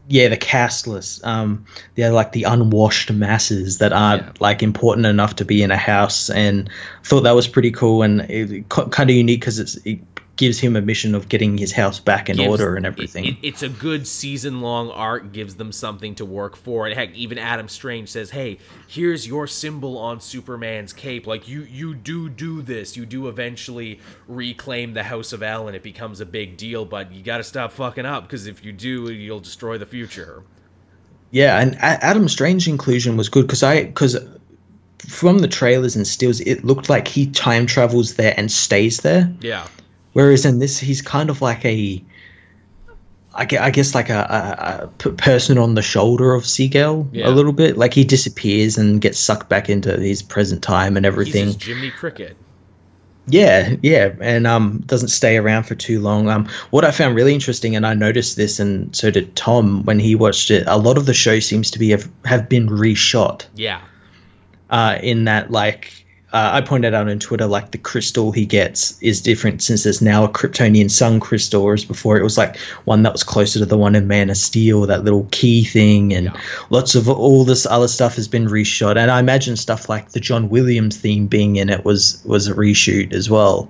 yeah 0.08 0.28
the 0.28 0.36
castless. 0.36 1.22
Um, 1.24 1.64
they're 1.96 2.12
like 2.12 2.32
the 2.32 2.44
unwashed 2.44 3.10
masses 3.12 3.78
that 3.78 3.92
aren't 3.92 4.22
Yeah. 4.22 4.32
like 4.40 4.62
important 4.62 5.06
enough 5.06 5.36
to 5.36 5.44
be 5.44 5.62
in 5.62 5.70
a 5.70 5.76
house, 5.76 6.30
and 6.30 6.68
I 7.02 7.06
thought 7.06 7.22
that 7.22 7.34
was 7.34 7.48
pretty 7.48 7.70
cool 7.70 8.02
and 8.02 8.20
it, 8.30 8.68
kind 8.68 9.10
of 9.10 9.16
unique 9.16 9.40
because 9.40 9.58
it's 9.58 9.76
it 9.84 9.98
gives 10.36 10.58
him 10.58 10.74
a 10.74 10.80
mission 10.80 11.14
of 11.14 11.28
getting 11.28 11.56
his 11.56 11.70
house 11.70 12.00
back 12.00 12.28
in 12.28 12.36
gives- 12.36 12.48
order 12.48 12.74
and 12.74 12.84
everything. 12.84 13.24
it- 13.24 13.36
it's 13.42 13.62
a 13.62 13.68
good 13.68 14.06
season 14.06 14.60
long 14.60 14.90
arc, 14.90 15.32
gives 15.32 15.54
them 15.54 15.70
something 15.70 16.14
to 16.16 16.24
work 16.24 16.56
for. 16.56 16.86
And 16.86 16.94
heck, 16.96 17.14
even 17.14 17.38
Adam 17.38 17.68
Strange 17.68 18.08
says, 18.08 18.30
"Hey, 18.30 18.58
here's 18.88 19.26
your 19.26 19.46
symbol 19.46 19.96
on 19.96 20.20
Superman's 20.20 20.92
cape. 20.92 21.26
Like 21.26 21.46
you, 21.48 21.66
you 21.70 21.94
do 21.94 22.28
do 22.28 22.62
this. 22.62 22.96
You 22.96 23.06
do 23.06 23.28
eventually 23.28 24.00
reclaim 24.26 24.94
the 24.94 25.04
House 25.04 25.32
of 25.32 25.42
El, 25.42 25.68
and 25.68 25.76
it 25.76 25.82
becomes 25.84 26.20
a 26.20 26.26
big 26.26 26.56
deal. 26.56 26.84
But 26.84 27.12
you 27.12 27.22
got 27.22 27.36
to 27.38 27.44
stop 27.44 27.72
fucking 27.72 28.06
up 28.06 28.24
because 28.24 28.46
if 28.46 28.64
you 28.64 28.72
do, 28.72 29.12
you'll 29.12 29.40
destroy 29.40 29.78
the 29.78 29.86
future." 29.86 30.42
Yeah, 31.30 31.60
and 31.60 31.74
A- 31.76 32.04
Adam 32.04 32.28
Strange 32.28 32.68
inclusion 32.68 33.16
was 33.16 33.28
good 33.28 33.46
because 33.46 33.62
I 33.62 33.84
because 33.84 34.16
from 34.98 35.40
the 35.40 35.48
trailers 35.48 35.96
and 35.96 36.06
stills, 36.06 36.40
it 36.40 36.64
looked 36.64 36.88
like 36.88 37.06
he 37.08 37.26
time 37.26 37.66
travels 37.66 38.14
there 38.14 38.34
and 38.36 38.50
stays 38.50 38.98
there. 39.00 39.30
Yeah, 39.40 39.66
Whereas 40.14 40.44
in 40.46 40.58
this, 40.58 40.78
he's 40.78 41.02
kind 41.02 41.28
of 41.30 41.42
like 41.42 41.64
a, 41.64 42.02
I 43.34 43.44
gue- 43.44 43.58
I 43.58 43.70
guess 43.70 43.94
like 43.94 44.08
a 44.10 44.88
person 45.18 45.58
on 45.58 45.74
the 45.74 45.82
shoulder 45.82 46.34
of 46.34 46.44
Seg-El 46.44 47.08
Yeah. 47.12 47.28
a 47.28 47.30
little 47.30 47.52
bit. 47.52 47.76
Like 47.76 47.92
he 47.94 48.04
disappears 48.04 48.78
and 48.78 49.00
gets 49.00 49.18
sucked 49.18 49.48
back 49.48 49.68
into 49.68 49.92
his 49.98 50.22
present 50.22 50.62
time 50.62 50.96
and 50.96 51.04
everything. 51.04 51.46
just 51.46 51.60
Jimmy 51.60 51.90
Cricket. 51.90 52.36
Yeah, 53.26 53.74
yeah, 53.82 54.12
and 54.20 54.46
um, 54.46 54.82
doesn't 54.84 55.08
stay 55.08 55.38
around 55.38 55.62
for 55.64 55.74
too 55.74 55.98
long. 55.98 56.28
Um, 56.28 56.46
what 56.70 56.84
I 56.84 56.90
found 56.90 57.14
really 57.16 57.32
interesting, 57.32 57.74
and 57.74 57.86
I 57.86 57.94
noticed 57.94 58.36
this, 58.36 58.60
and 58.60 58.94
so 58.94 59.10
did 59.10 59.34
Tom 59.34 59.82
when 59.84 59.98
he 59.98 60.14
watched 60.14 60.50
it. 60.50 60.62
A 60.66 60.76
lot 60.76 60.98
of 60.98 61.06
the 61.06 61.14
show 61.14 61.38
seems 61.40 61.70
to 61.70 61.78
be 61.78 61.88
have, 61.90 62.06
have 62.26 62.50
been 62.50 62.68
reshot. 62.68 63.46
Yeah, 63.54 63.80
Uh, 64.68 64.98
in 65.02 65.24
that, 65.24 65.50
like, 65.50 66.03
uh, 66.34 66.50
I 66.52 66.60
pointed 66.60 66.94
out 66.94 67.08
on 67.08 67.18
Twitter, 67.20 67.46
like 67.46 67.70
the 67.70 67.78
crystal 67.78 68.32
he 68.32 68.44
gets 68.44 69.00
is 69.00 69.22
different 69.22 69.62
since 69.62 69.84
there's 69.84 70.02
now 70.02 70.24
a 70.24 70.28
Kryptonian 70.28 70.90
sun 70.90 71.20
crystal, 71.20 71.62
whereas 71.64 71.84
before 71.84 72.18
it 72.18 72.24
was 72.24 72.36
like 72.36 72.58
one 72.86 73.04
that 73.04 73.12
was 73.12 73.22
closer 73.22 73.60
to 73.60 73.64
the 73.64 73.78
one 73.78 73.94
in 73.94 74.08
Man 74.08 74.28
of 74.30 74.36
Steel, 74.36 74.82
that 74.86 75.04
little 75.04 75.28
key 75.30 75.64
thing, 75.64 76.12
and 76.12 76.26
Yeah. 76.26 76.40
lots 76.70 76.96
of 76.96 77.08
all 77.08 77.44
this 77.44 77.66
other 77.66 77.86
stuff 77.86 78.16
has 78.16 78.26
been 78.26 78.46
reshot. 78.46 78.96
And 78.96 79.12
I 79.12 79.20
imagine 79.20 79.56
stuff 79.56 79.88
like 79.88 80.10
the 80.10 80.20
John 80.20 80.48
Williams 80.48 80.96
theme 80.96 81.28
being 81.28 81.54
in 81.56 81.70
it 81.70 81.84
was 81.84 82.20
was 82.24 82.48
a 82.48 82.54
reshoot 82.54 83.12
as 83.14 83.30
well. 83.30 83.68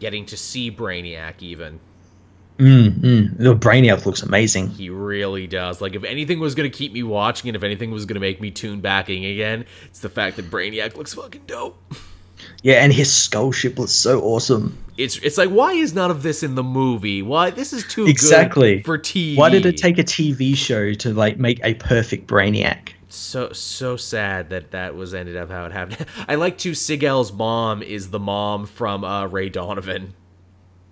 getting 0.00 0.24
to 0.26 0.36
see 0.36 0.70
Brainiac 0.70 1.34
even. 1.40 1.78
Mm, 2.60 2.90
mm. 3.00 3.38
The 3.38 3.54
Brainiac 3.56 4.04
looks 4.04 4.22
amazing. 4.22 4.68
He 4.68 4.90
really 4.90 5.46
does. 5.46 5.80
Like, 5.80 5.94
if 5.94 6.04
anything 6.04 6.40
was 6.40 6.54
going 6.54 6.70
to 6.70 6.76
keep 6.76 6.92
me 6.92 7.02
watching 7.02 7.48
and 7.48 7.56
if 7.56 7.62
anything 7.62 7.90
was 7.90 8.04
going 8.04 8.14
to 8.14 8.20
make 8.20 8.40
me 8.40 8.50
tune 8.50 8.80
back 8.80 9.08
in 9.08 9.24
again, 9.24 9.64
it's 9.86 10.00
the 10.00 10.10
fact 10.10 10.36
that 10.36 10.50
Brainiac 10.50 10.96
looks 10.96 11.14
fucking 11.14 11.44
dope. 11.46 11.78
Yeah, 12.62 12.82
and 12.84 12.92
his 12.92 13.10
skull 13.12 13.52
ship 13.52 13.78
looks 13.78 13.92
so 13.92 14.20
awesome. 14.22 14.76
It's 14.98 15.16
it's 15.18 15.38
like, 15.38 15.48
why 15.48 15.72
is 15.72 15.94
none 15.94 16.10
of 16.10 16.22
this 16.22 16.42
in 16.42 16.54
the 16.54 16.62
movie? 16.62 17.22
Why? 17.22 17.50
This 17.50 17.72
is 17.72 17.86
too 17.86 18.06
Exactly. 18.06 18.76
good 18.76 18.84
for 18.84 18.98
TV. 18.98 19.36
Why 19.36 19.48
did 19.48 19.64
it 19.64 19.76
take 19.78 19.98
a 19.98 20.04
TV 20.04 20.54
show 20.54 20.92
to 20.92 21.14
like 21.14 21.38
make 21.38 21.60
a 21.64 21.74
perfect 21.74 22.26
Brainiac? 22.26 22.90
So, 23.08 23.52
so 23.52 23.96
sad 23.96 24.50
that 24.50 24.70
that 24.70 24.94
was 24.94 25.14
ended 25.14 25.36
up 25.36 25.50
how 25.50 25.64
it 25.64 25.72
happened. 25.72 26.06
I 26.28 26.36
like 26.36 26.58
to 26.58 26.72
Seg-El's 26.72 27.32
mom 27.32 27.82
is 27.82 28.10
the 28.10 28.20
mom 28.20 28.66
from 28.66 29.02
uh, 29.04 29.26
Ray 29.26 29.48
Donovan. 29.48 30.14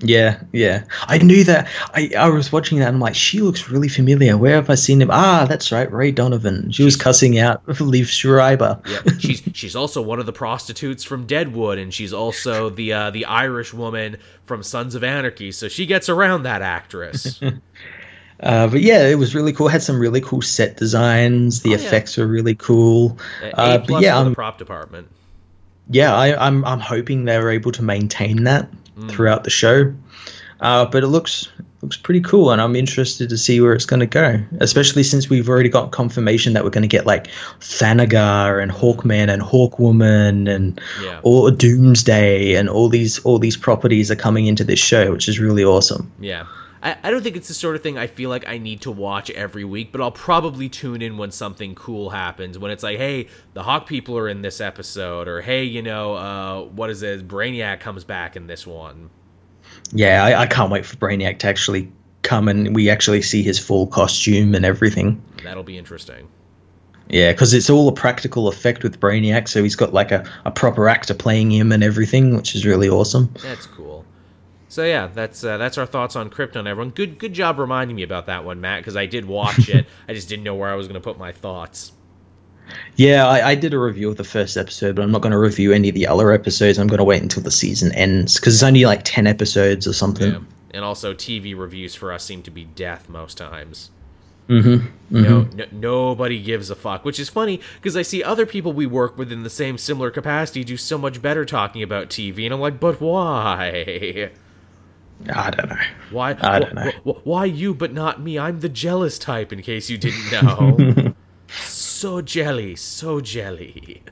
Yeah, 0.00 0.40
yeah. 0.52 0.84
I 1.08 1.18
knew 1.18 1.42
that. 1.44 1.66
I, 1.92 2.10
I 2.16 2.28
was 2.28 2.52
watching 2.52 2.78
that 2.78 2.86
and 2.86 2.94
I'm 2.96 3.00
like, 3.00 3.16
she 3.16 3.40
looks 3.40 3.68
really 3.68 3.88
familiar. 3.88 4.38
Where 4.38 4.54
have 4.54 4.70
I 4.70 4.76
seen 4.76 5.02
him? 5.02 5.10
Ah, 5.10 5.44
that's 5.48 5.72
right, 5.72 5.90
Ray 5.92 6.12
Donovan. 6.12 6.70
She 6.70 6.84
was 6.84 6.94
cussing 6.94 7.38
out 7.38 7.66
Liev 7.66 8.06
Schreiber. 8.06 8.80
Yep. 8.86 9.08
she's 9.18 9.42
she's 9.54 9.74
also 9.74 10.00
one 10.00 10.20
of 10.20 10.26
the 10.26 10.32
prostitutes 10.32 11.02
from 11.02 11.26
Deadwood, 11.26 11.78
and 11.78 11.92
she's 11.92 12.12
also 12.12 12.70
the 12.70 12.92
uh, 12.92 13.10
the 13.10 13.24
Irish 13.24 13.74
woman 13.74 14.18
from 14.46 14.62
Sons 14.62 14.94
of 14.94 15.02
Anarchy. 15.02 15.50
So 15.50 15.66
she 15.68 15.84
gets 15.84 16.08
around 16.08 16.44
that 16.44 16.62
actress. 16.62 17.40
Uh, 18.40 18.68
but 18.68 18.80
yeah, 18.82 19.04
it 19.08 19.16
was 19.16 19.34
really 19.34 19.52
cool. 19.52 19.66
Had 19.66 19.82
some 19.82 19.98
really 19.98 20.20
cool 20.20 20.40
set 20.42 20.76
designs. 20.76 21.62
The 21.62 21.70
Oh, 21.70 21.72
yeah. 21.76 21.78
effects 21.84 22.16
were 22.16 22.26
really 22.28 22.54
cool. 22.54 23.18
Uh, 23.54 23.78
but 23.78 24.00
yeah, 24.00 24.22
the 24.22 24.32
prop 24.32 24.58
department. 24.58 25.08
yeah, 25.90 26.14
I, 26.14 26.46
I'm 26.46 26.64
I'm 26.64 26.78
hoping 26.78 27.24
they're 27.24 27.50
able 27.50 27.72
to 27.72 27.82
maintain 27.82 28.44
that 28.44 28.68
throughout 29.08 29.44
the 29.44 29.50
show. 29.50 29.92
Uh, 30.60 30.84
but 30.86 31.04
it 31.04 31.08
looks 31.08 31.48
looks 31.82 31.96
pretty 31.96 32.20
cool, 32.20 32.50
and 32.50 32.60
I'm 32.60 32.74
interested 32.74 33.28
to 33.28 33.38
see 33.38 33.60
where 33.60 33.72
it's 33.72 33.86
going 33.86 34.00
to 34.00 34.06
go. 34.06 34.40
Especially 34.60 35.04
since 35.04 35.30
we've 35.30 35.48
already 35.48 35.68
got 35.68 35.92
confirmation 35.92 36.52
that 36.54 36.64
we're 36.64 36.70
going 36.70 36.82
to 36.82 36.88
get 36.88 37.06
like 37.06 37.28
Thanagar 37.60 38.60
and 38.60 38.72
Hawkman 38.72 39.28
and 39.32 39.42
Hawkwoman 39.42 40.52
and 40.52 40.80
Yeah. 41.02 41.20
all 41.22 41.48
Doomsday 41.50 42.54
and 42.54 42.68
all 42.68 42.88
these 42.88 43.20
all 43.20 43.38
these 43.38 43.56
properties 43.56 44.10
are 44.10 44.16
coming 44.16 44.46
into 44.46 44.64
this 44.64 44.80
show, 44.80 45.12
which 45.12 45.28
is 45.28 45.38
really 45.38 45.62
awesome. 45.64 46.10
Yeah. 46.18 46.44
I, 46.82 46.96
I 47.02 47.10
don't 47.10 47.22
think 47.22 47.36
it's 47.36 47.48
the 47.48 47.54
sort 47.54 47.76
of 47.76 47.82
thing 47.82 47.98
I 47.98 48.06
feel 48.06 48.30
like 48.30 48.48
I 48.48 48.58
need 48.58 48.82
to 48.82 48.90
watch 48.90 49.30
every 49.30 49.64
week, 49.64 49.92
but 49.92 50.00
I'll 50.00 50.12
probably 50.12 50.68
tune 50.68 51.02
in 51.02 51.16
when 51.16 51.30
something 51.30 51.74
cool 51.74 52.10
happens. 52.10 52.58
When 52.58 52.70
it's 52.70 52.82
like, 52.82 52.98
hey, 52.98 53.28
the 53.54 53.62
Hawk 53.62 53.86
people 53.86 54.16
are 54.16 54.28
in 54.28 54.42
this 54.42 54.60
episode, 54.60 55.28
or 55.28 55.40
hey, 55.40 55.64
you 55.64 55.82
know, 55.82 56.14
uh, 56.14 56.62
what 56.64 56.90
is 56.90 57.02
it? 57.02 57.26
Brainiac 57.26 57.80
comes 57.80 58.04
back 58.04 58.36
in 58.36 58.46
this 58.46 58.66
one. 58.66 59.10
Yeah, 59.92 60.24
I, 60.24 60.42
I 60.42 60.46
can't 60.46 60.70
wait 60.70 60.86
for 60.86 60.96
Brainiac 60.96 61.38
to 61.40 61.48
actually 61.48 61.90
come 62.22 62.48
and 62.48 62.74
we 62.74 62.90
actually 62.90 63.22
see 63.22 63.42
his 63.42 63.58
full 63.58 63.86
costume 63.86 64.54
and 64.54 64.64
everything. 64.64 65.22
That'll 65.42 65.62
be 65.62 65.78
interesting. 65.78 66.28
Yeah, 67.08 67.32
because 67.32 67.54
it's 67.54 67.70
all 67.70 67.88
a 67.88 67.92
practical 67.92 68.48
effect 68.48 68.82
with 68.82 69.00
Brainiac, 69.00 69.48
so 69.48 69.62
he's 69.62 69.76
got 69.76 69.94
like 69.94 70.12
a, 70.12 70.28
a 70.44 70.50
proper 70.50 70.90
actor 70.90 71.14
playing 71.14 71.50
him 71.50 71.72
and 71.72 71.82
everything, 71.82 72.36
which 72.36 72.54
is 72.54 72.66
really 72.66 72.88
awesome. 72.88 73.32
That's 73.42 73.66
cool. 73.66 73.87
So 74.68 74.84
yeah, 74.84 75.08
that's 75.08 75.42
uh, 75.42 75.56
that's 75.56 75.78
our 75.78 75.86
thoughts 75.86 76.14
on 76.14 76.28
Krypton. 76.28 76.66
Everyone, 76.68 76.90
good 76.90 77.18
good 77.18 77.32
job 77.32 77.58
reminding 77.58 77.96
me 77.96 78.02
about 78.02 78.26
that 78.26 78.44
one, 78.44 78.60
Matt, 78.60 78.80
because 78.80 78.96
I 78.96 79.06
did 79.06 79.24
watch 79.24 79.68
it. 79.68 79.86
I 80.08 80.14
just 80.14 80.28
didn't 80.28 80.44
know 80.44 80.54
where 80.54 80.70
I 80.70 80.74
was 80.74 80.86
going 80.86 81.00
to 81.00 81.04
put 81.04 81.18
my 81.18 81.32
thoughts. 81.32 81.92
Yeah, 82.96 83.26
I, 83.26 83.50
I 83.50 83.54
did 83.54 83.72
a 83.72 83.78
review 83.78 84.10
of 84.10 84.18
the 84.18 84.24
first 84.24 84.58
episode, 84.58 84.94
but 84.94 85.02
I'm 85.02 85.10
not 85.10 85.22
going 85.22 85.32
to 85.32 85.38
review 85.38 85.72
any 85.72 85.88
of 85.88 85.94
the 85.94 86.06
other 86.06 86.32
episodes. 86.32 86.78
I'm 86.78 86.86
going 86.86 86.98
to 86.98 87.04
wait 87.04 87.22
until 87.22 87.42
the 87.42 87.50
season 87.50 87.92
ends 87.94 88.38
because 88.38 88.54
it's 88.54 88.62
only 88.62 88.84
like 88.84 89.00
10 89.04 89.26
episodes 89.26 89.86
or 89.86 89.94
something. 89.94 90.32
Yeah. 90.32 90.40
And 90.72 90.84
also, 90.84 91.14
TV 91.14 91.58
reviews 91.58 91.94
for 91.94 92.12
us 92.12 92.24
seem 92.24 92.42
to 92.42 92.50
be 92.50 92.64
death 92.64 93.08
most 93.08 93.38
times. 93.38 93.90
Mm-hmm. 94.50 94.86
No, 95.10 95.42
no, 95.42 95.64
nobody 95.72 96.42
gives 96.42 96.68
a 96.68 96.74
fuck, 96.74 97.06
which 97.06 97.18
is 97.18 97.28
funny 97.28 97.60
because 97.76 97.96
I 97.96 98.02
see 98.02 98.22
other 98.22 98.44
people 98.44 98.72
we 98.72 98.86
work 98.86 99.16
with 99.16 99.30
in 99.32 99.42
the 99.42 99.50
same 99.50 99.78
similar 99.78 100.10
capacity 100.10 100.64
do 100.64 100.76
so 100.76 100.98
much 100.98 101.20
better 101.22 101.44
talking 101.44 101.82
about 101.82 102.08
TV, 102.08 102.44
and 102.44 102.54
I'm 102.54 102.60
like, 102.60 102.80
but 102.80 103.00
why? 103.00 104.30
I 105.34 105.50
don't 105.50 105.68
know. 105.68 105.76
Why? 106.10 106.36
I 106.40 106.58
don't 106.60 106.74
know. 106.74 106.90
wh- 107.04 107.10
wh- 107.10 107.26
why 107.26 107.44
you 107.46 107.74
but 107.74 107.92
not 107.92 108.20
me? 108.20 108.38
I'm 108.38 108.60
the 108.60 108.68
jealous 108.68 109.18
type. 109.18 109.52
In 109.52 109.62
case 109.62 109.90
you 109.90 109.98
didn't 109.98 110.30
know. 110.32 111.14
so 111.60 112.20
jelly, 112.20 112.76
so 112.76 113.20
jelly. 113.20 114.02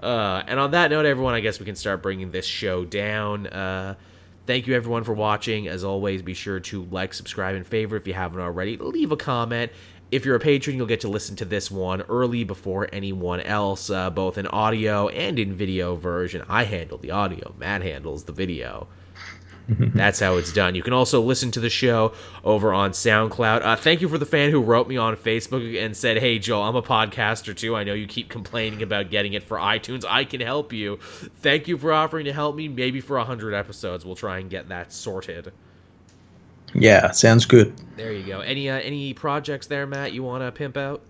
Uh, 0.00 0.42
and 0.46 0.58
on 0.58 0.72
that 0.72 0.90
note, 0.90 1.06
everyone, 1.06 1.34
I 1.34 1.40
guess 1.40 1.60
we 1.60 1.66
can 1.66 1.76
start 1.76 2.02
bringing 2.02 2.30
this 2.32 2.44
show 2.46 2.84
down. 2.84 3.46
Uh, 3.46 3.94
thank 4.46 4.66
you, 4.66 4.74
everyone, 4.74 5.04
for 5.04 5.12
watching. 5.12 5.68
As 5.68 5.84
always, 5.84 6.22
be 6.22 6.34
sure 6.34 6.58
to 6.60 6.82
like, 6.90 7.14
subscribe, 7.14 7.54
and 7.54 7.66
favorite 7.66 8.00
if 8.00 8.08
you 8.08 8.14
haven't 8.14 8.40
already. 8.40 8.76
Leave 8.76 9.12
a 9.12 9.16
comment. 9.16 9.70
If 10.10 10.26
you're 10.26 10.36
a 10.36 10.40
patron, 10.40 10.76
you'll 10.76 10.86
get 10.86 11.00
to 11.02 11.08
listen 11.08 11.36
to 11.36 11.44
this 11.44 11.70
one 11.70 12.02
early 12.02 12.44
before 12.44 12.88
anyone 12.92 13.40
else, 13.40 13.88
uh, 13.88 14.10
both 14.10 14.36
in 14.36 14.46
audio 14.48 15.08
and 15.08 15.38
in 15.38 15.54
video 15.54 15.94
version. 15.96 16.42
I 16.48 16.64
handle 16.64 16.98
the 16.98 17.12
audio, 17.12 17.54
Matt 17.56 17.82
handles 17.82 18.24
the 18.24 18.32
video. 18.32 18.88
That's 19.68 20.20
how 20.20 20.36
it's 20.36 20.52
done. 20.52 20.74
You 20.74 20.82
can 20.82 20.92
also 20.92 21.20
listen 21.20 21.50
to 21.52 21.60
the 21.60 21.70
show 21.70 22.12
over 22.44 22.72
on 22.72 22.92
SoundCloud. 22.92 23.62
Uh, 23.62 23.76
thank 23.76 24.00
you 24.00 24.08
for 24.08 24.18
the 24.18 24.26
fan 24.26 24.50
who 24.50 24.60
wrote 24.60 24.88
me 24.88 24.96
on 24.96 25.16
Facebook 25.16 25.82
and 25.82 25.96
said, 25.96 26.18
Hey, 26.18 26.38
Joel, 26.38 26.62
I'm 26.62 26.76
a 26.76 26.82
podcaster 26.82 27.56
too. 27.56 27.76
I 27.76 27.84
know 27.84 27.94
you 27.94 28.06
keep 28.06 28.28
complaining 28.28 28.82
about 28.82 29.10
getting 29.10 29.34
it 29.34 29.42
for 29.42 29.56
iTunes. 29.58 30.04
I 30.08 30.24
can 30.24 30.40
help 30.40 30.72
you. 30.72 30.98
Thank 31.36 31.68
you 31.68 31.78
for 31.78 31.92
offering 31.92 32.24
to 32.26 32.32
help 32.32 32.56
me. 32.56 32.68
Maybe 32.68 33.00
for 33.00 33.16
100 33.18 33.54
episodes, 33.54 34.04
we'll 34.04 34.16
try 34.16 34.38
and 34.38 34.50
get 34.50 34.68
that 34.68 34.92
sorted. 34.92 35.52
Yeah, 36.74 37.10
sounds 37.10 37.44
good. 37.46 37.74
There 37.96 38.12
you 38.12 38.26
go. 38.26 38.40
Any 38.40 38.70
uh, 38.70 38.78
any 38.78 39.12
projects 39.12 39.66
there, 39.66 39.86
Matt, 39.86 40.12
you 40.12 40.22
want 40.22 40.42
to 40.42 40.50
pimp 40.50 40.76
out? 40.76 41.02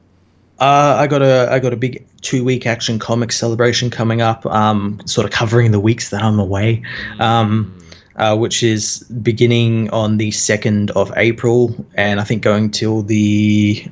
Uh, 0.58 0.96
I 0.98 1.06
got 1.06 1.22
a 1.22 1.48
I 1.50 1.58
got 1.60 1.72
a 1.72 1.76
big 1.76 2.06
two 2.20 2.44
week 2.44 2.66
action 2.66 2.98
comic 2.98 3.32
celebration 3.32 3.90
coming 3.90 4.20
up. 4.20 4.44
Um, 4.46 5.00
sort 5.06 5.24
of 5.24 5.30
covering 5.30 5.70
the 5.70 5.80
weeks 5.80 6.10
that 6.10 6.22
I'm 6.22 6.38
away. 6.38 6.82
Um, 7.20 7.78
uh, 8.16 8.36
which 8.36 8.62
is 8.62 9.00
beginning 9.22 9.90
on 9.90 10.18
the 10.18 10.30
2nd 10.30 10.90
of 10.90 11.12
April, 11.16 11.74
and 11.94 12.20
I 12.20 12.24
think 12.24 12.42
going 12.42 12.70
till 12.70 13.02
the 13.02 13.86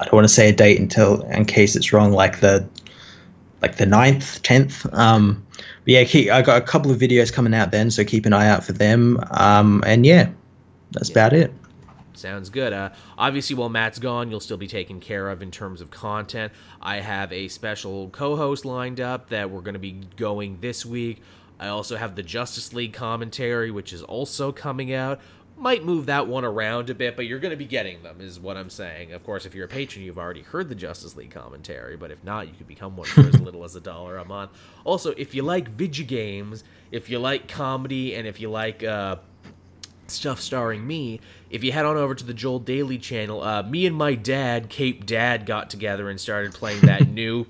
I 0.00 0.04
don't 0.04 0.12
want 0.12 0.28
to 0.28 0.32
say 0.32 0.48
a 0.48 0.52
date 0.52 0.78
until 0.78 1.22
in 1.22 1.44
case 1.44 1.74
it's 1.74 1.92
wrong, 1.92 2.12
like 2.12 2.40
the 2.40 2.68
like 3.60 3.76
the 3.76 3.86
9th, 3.86 4.40
10th. 4.42 4.96
Um, 4.96 5.44
but 5.56 5.64
yeah, 5.86 6.04
keep, 6.04 6.30
I 6.30 6.42
got 6.42 6.62
a 6.62 6.64
couple 6.64 6.92
of 6.92 6.98
videos 6.98 7.32
coming 7.32 7.54
out 7.54 7.72
then, 7.72 7.90
so 7.90 8.04
keep 8.04 8.24
an 8.24 8.32
eye 8.32 8.48
out 8.48 8.62
for 8.62 8.72
them. 8.72 9.18
Um, 9.32 9.82
and 9.84 10.06
yeah, 10.06 10.30
that's 10.92 11.10
about 11.10 11.32
it. 11.32 11.52
Sounds 12.12 12.50
good. 12.50 12.72
Uh, 12.72 12.90
obviously, 13.16 13.54
while 13.54 13.68
Matt's 13.68 13.98
gone, 14.00 14.30
you'll 14.30 14.40
still 14.40 14.56
be 14.56 14.66
taken 14.66 14.98
care 14.98 15.28
of 15.30 15.40
in 15.40 15.50
terms 15.52 15.80
of 15.80 15.90
content. 15.90 16.52
I 16.80 17.00
have 17.00 17.32
a 17.32 17.48
special 17.48 18.10
co 18.10 18.34
host 18.36 18.64
lined 18.64 19.00
up 19.00 19.30
that 19.30 19.50
we're 19.50 19.60
going 19.60 19.74
to 19.74 19.80
be 19.80 20.00
going 20.16 20.58
this 20.60 20.84
week. 20.84 21.22
I 21.58 21.68
also 21.68 21.96
have 21.96 22.14
the 22.14 22.22
Justice 22.22 22.72
League 22.72 22.92
commentary, 22.92 23.70
which 23.70 23.92
is 23.92 24.02
also 24.02 24.52
coming 24.52 24.92
out. 24.92 25.20
Might 25.56 25.84
move 25.84 26.06
that 26.06 26.28
one 26.28 26.44
around 26.44 26.88
a 26.88 26.94
bit, 26.94 27.16
but 27.16 27.26
you're 27.26 27.40
going 27.40 27.50
to 27.50 27.56
be 27.56 27.64
getting 27.64 28.04
them, 28.04 28.20
is 28.20 28.38
what 28.38 28.56
I'm 28.56 28.70
saying. 28.70 29.12
Of 29.12 29.24
course, 29.24 29.44
if 29.44 29.56
you're 29.56 29.64
a 29.64 29.68
patron, 29.68 30.04
you've 30.04 30.18
already 30.18 30.42
heard 30.42 30.68
the 30.68 30.76
Justice 30.76 31.16
League 31.16 31.32
commentary, 31.32 31.96
but 31.96 32.12
if 32.12 32.22
not, 32.22 32.46
you 32.46 32.54
could 32.54 32.68
become 32.68 32.96
one 32.96 33.08
for 33.08 33.22
as 33.22 33.40
little 33.40 33.64
as 33.64 33.74
a 33.74 33.80
dollar 33.80 34.18
a 34.18 34.24
month. 34.24 34.52
Also, 34.84 35.10
if 35.16 35.34
you 35.34 35.42
like 35.42 35.68
video 35.68 36.06
games, 36.06 36.62
if 36.92 37.10
you 37.10 37.18
like 37.18 37.48
comedy, 37.48 38.14
and 38.14 38.28
if 38.28 38.40
you 38.40 38.50
like 38.50 38.84
uh, 38.84 39.16
stuff 40.06 40.40
starring 40.40 40.86
me, 40.86 41.18
if 41.50 41.64
you 41.64 41.72
head 41.72 41.86
on 41.86 41.96
over 41.96 42.14
to 42.14 42.24
the 42.24 42.34
Joel 42.34 42.60
Daily 42.60 42.98
channel, 42.98 43.42
uh, 43.42 43.64
me 43.64 43.84
and 43.86 43.96
my 43.96 44.14
dad, 44.14 44.68
Cape 44.68 45.06
Dad, 45.06 45.44
got 45.44 45.70
together 45.70 46.08
and 46.08 46.20
started 46.20 46.54
playing 46.54 46.82
that 46.82 47.08
new 47.12 47.46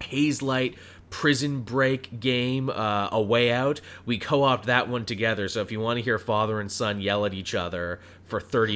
Hazelight 0.00 0.76
prison 1.10 1.60
break 1.60 2.20
game, 2.20 2.70
uh, 2.70 3.08
A 3.12 3.20
Way 3.20 3.52
Out. 3.52 3.80
We 4.06 4.18
co 4.18 4.42
opt 4.44 4.66
that 4.66 4.88
one 4.88 5.04
together, 5.04 5.48
so 5.48 5.60
if 5.60 5.70
you 5.70 5.80
want 5.80 5.98
to 5.98 6.02
hear 6.02 6.18
father 6.18 6.60
and 6.60 6.70
son 6.70 7.00
yell 7.00 7.26
at 7.26 7.34
each 7.34 7.54
other 7.54 8.00
for 8.24 8.40
30 8.40 8.60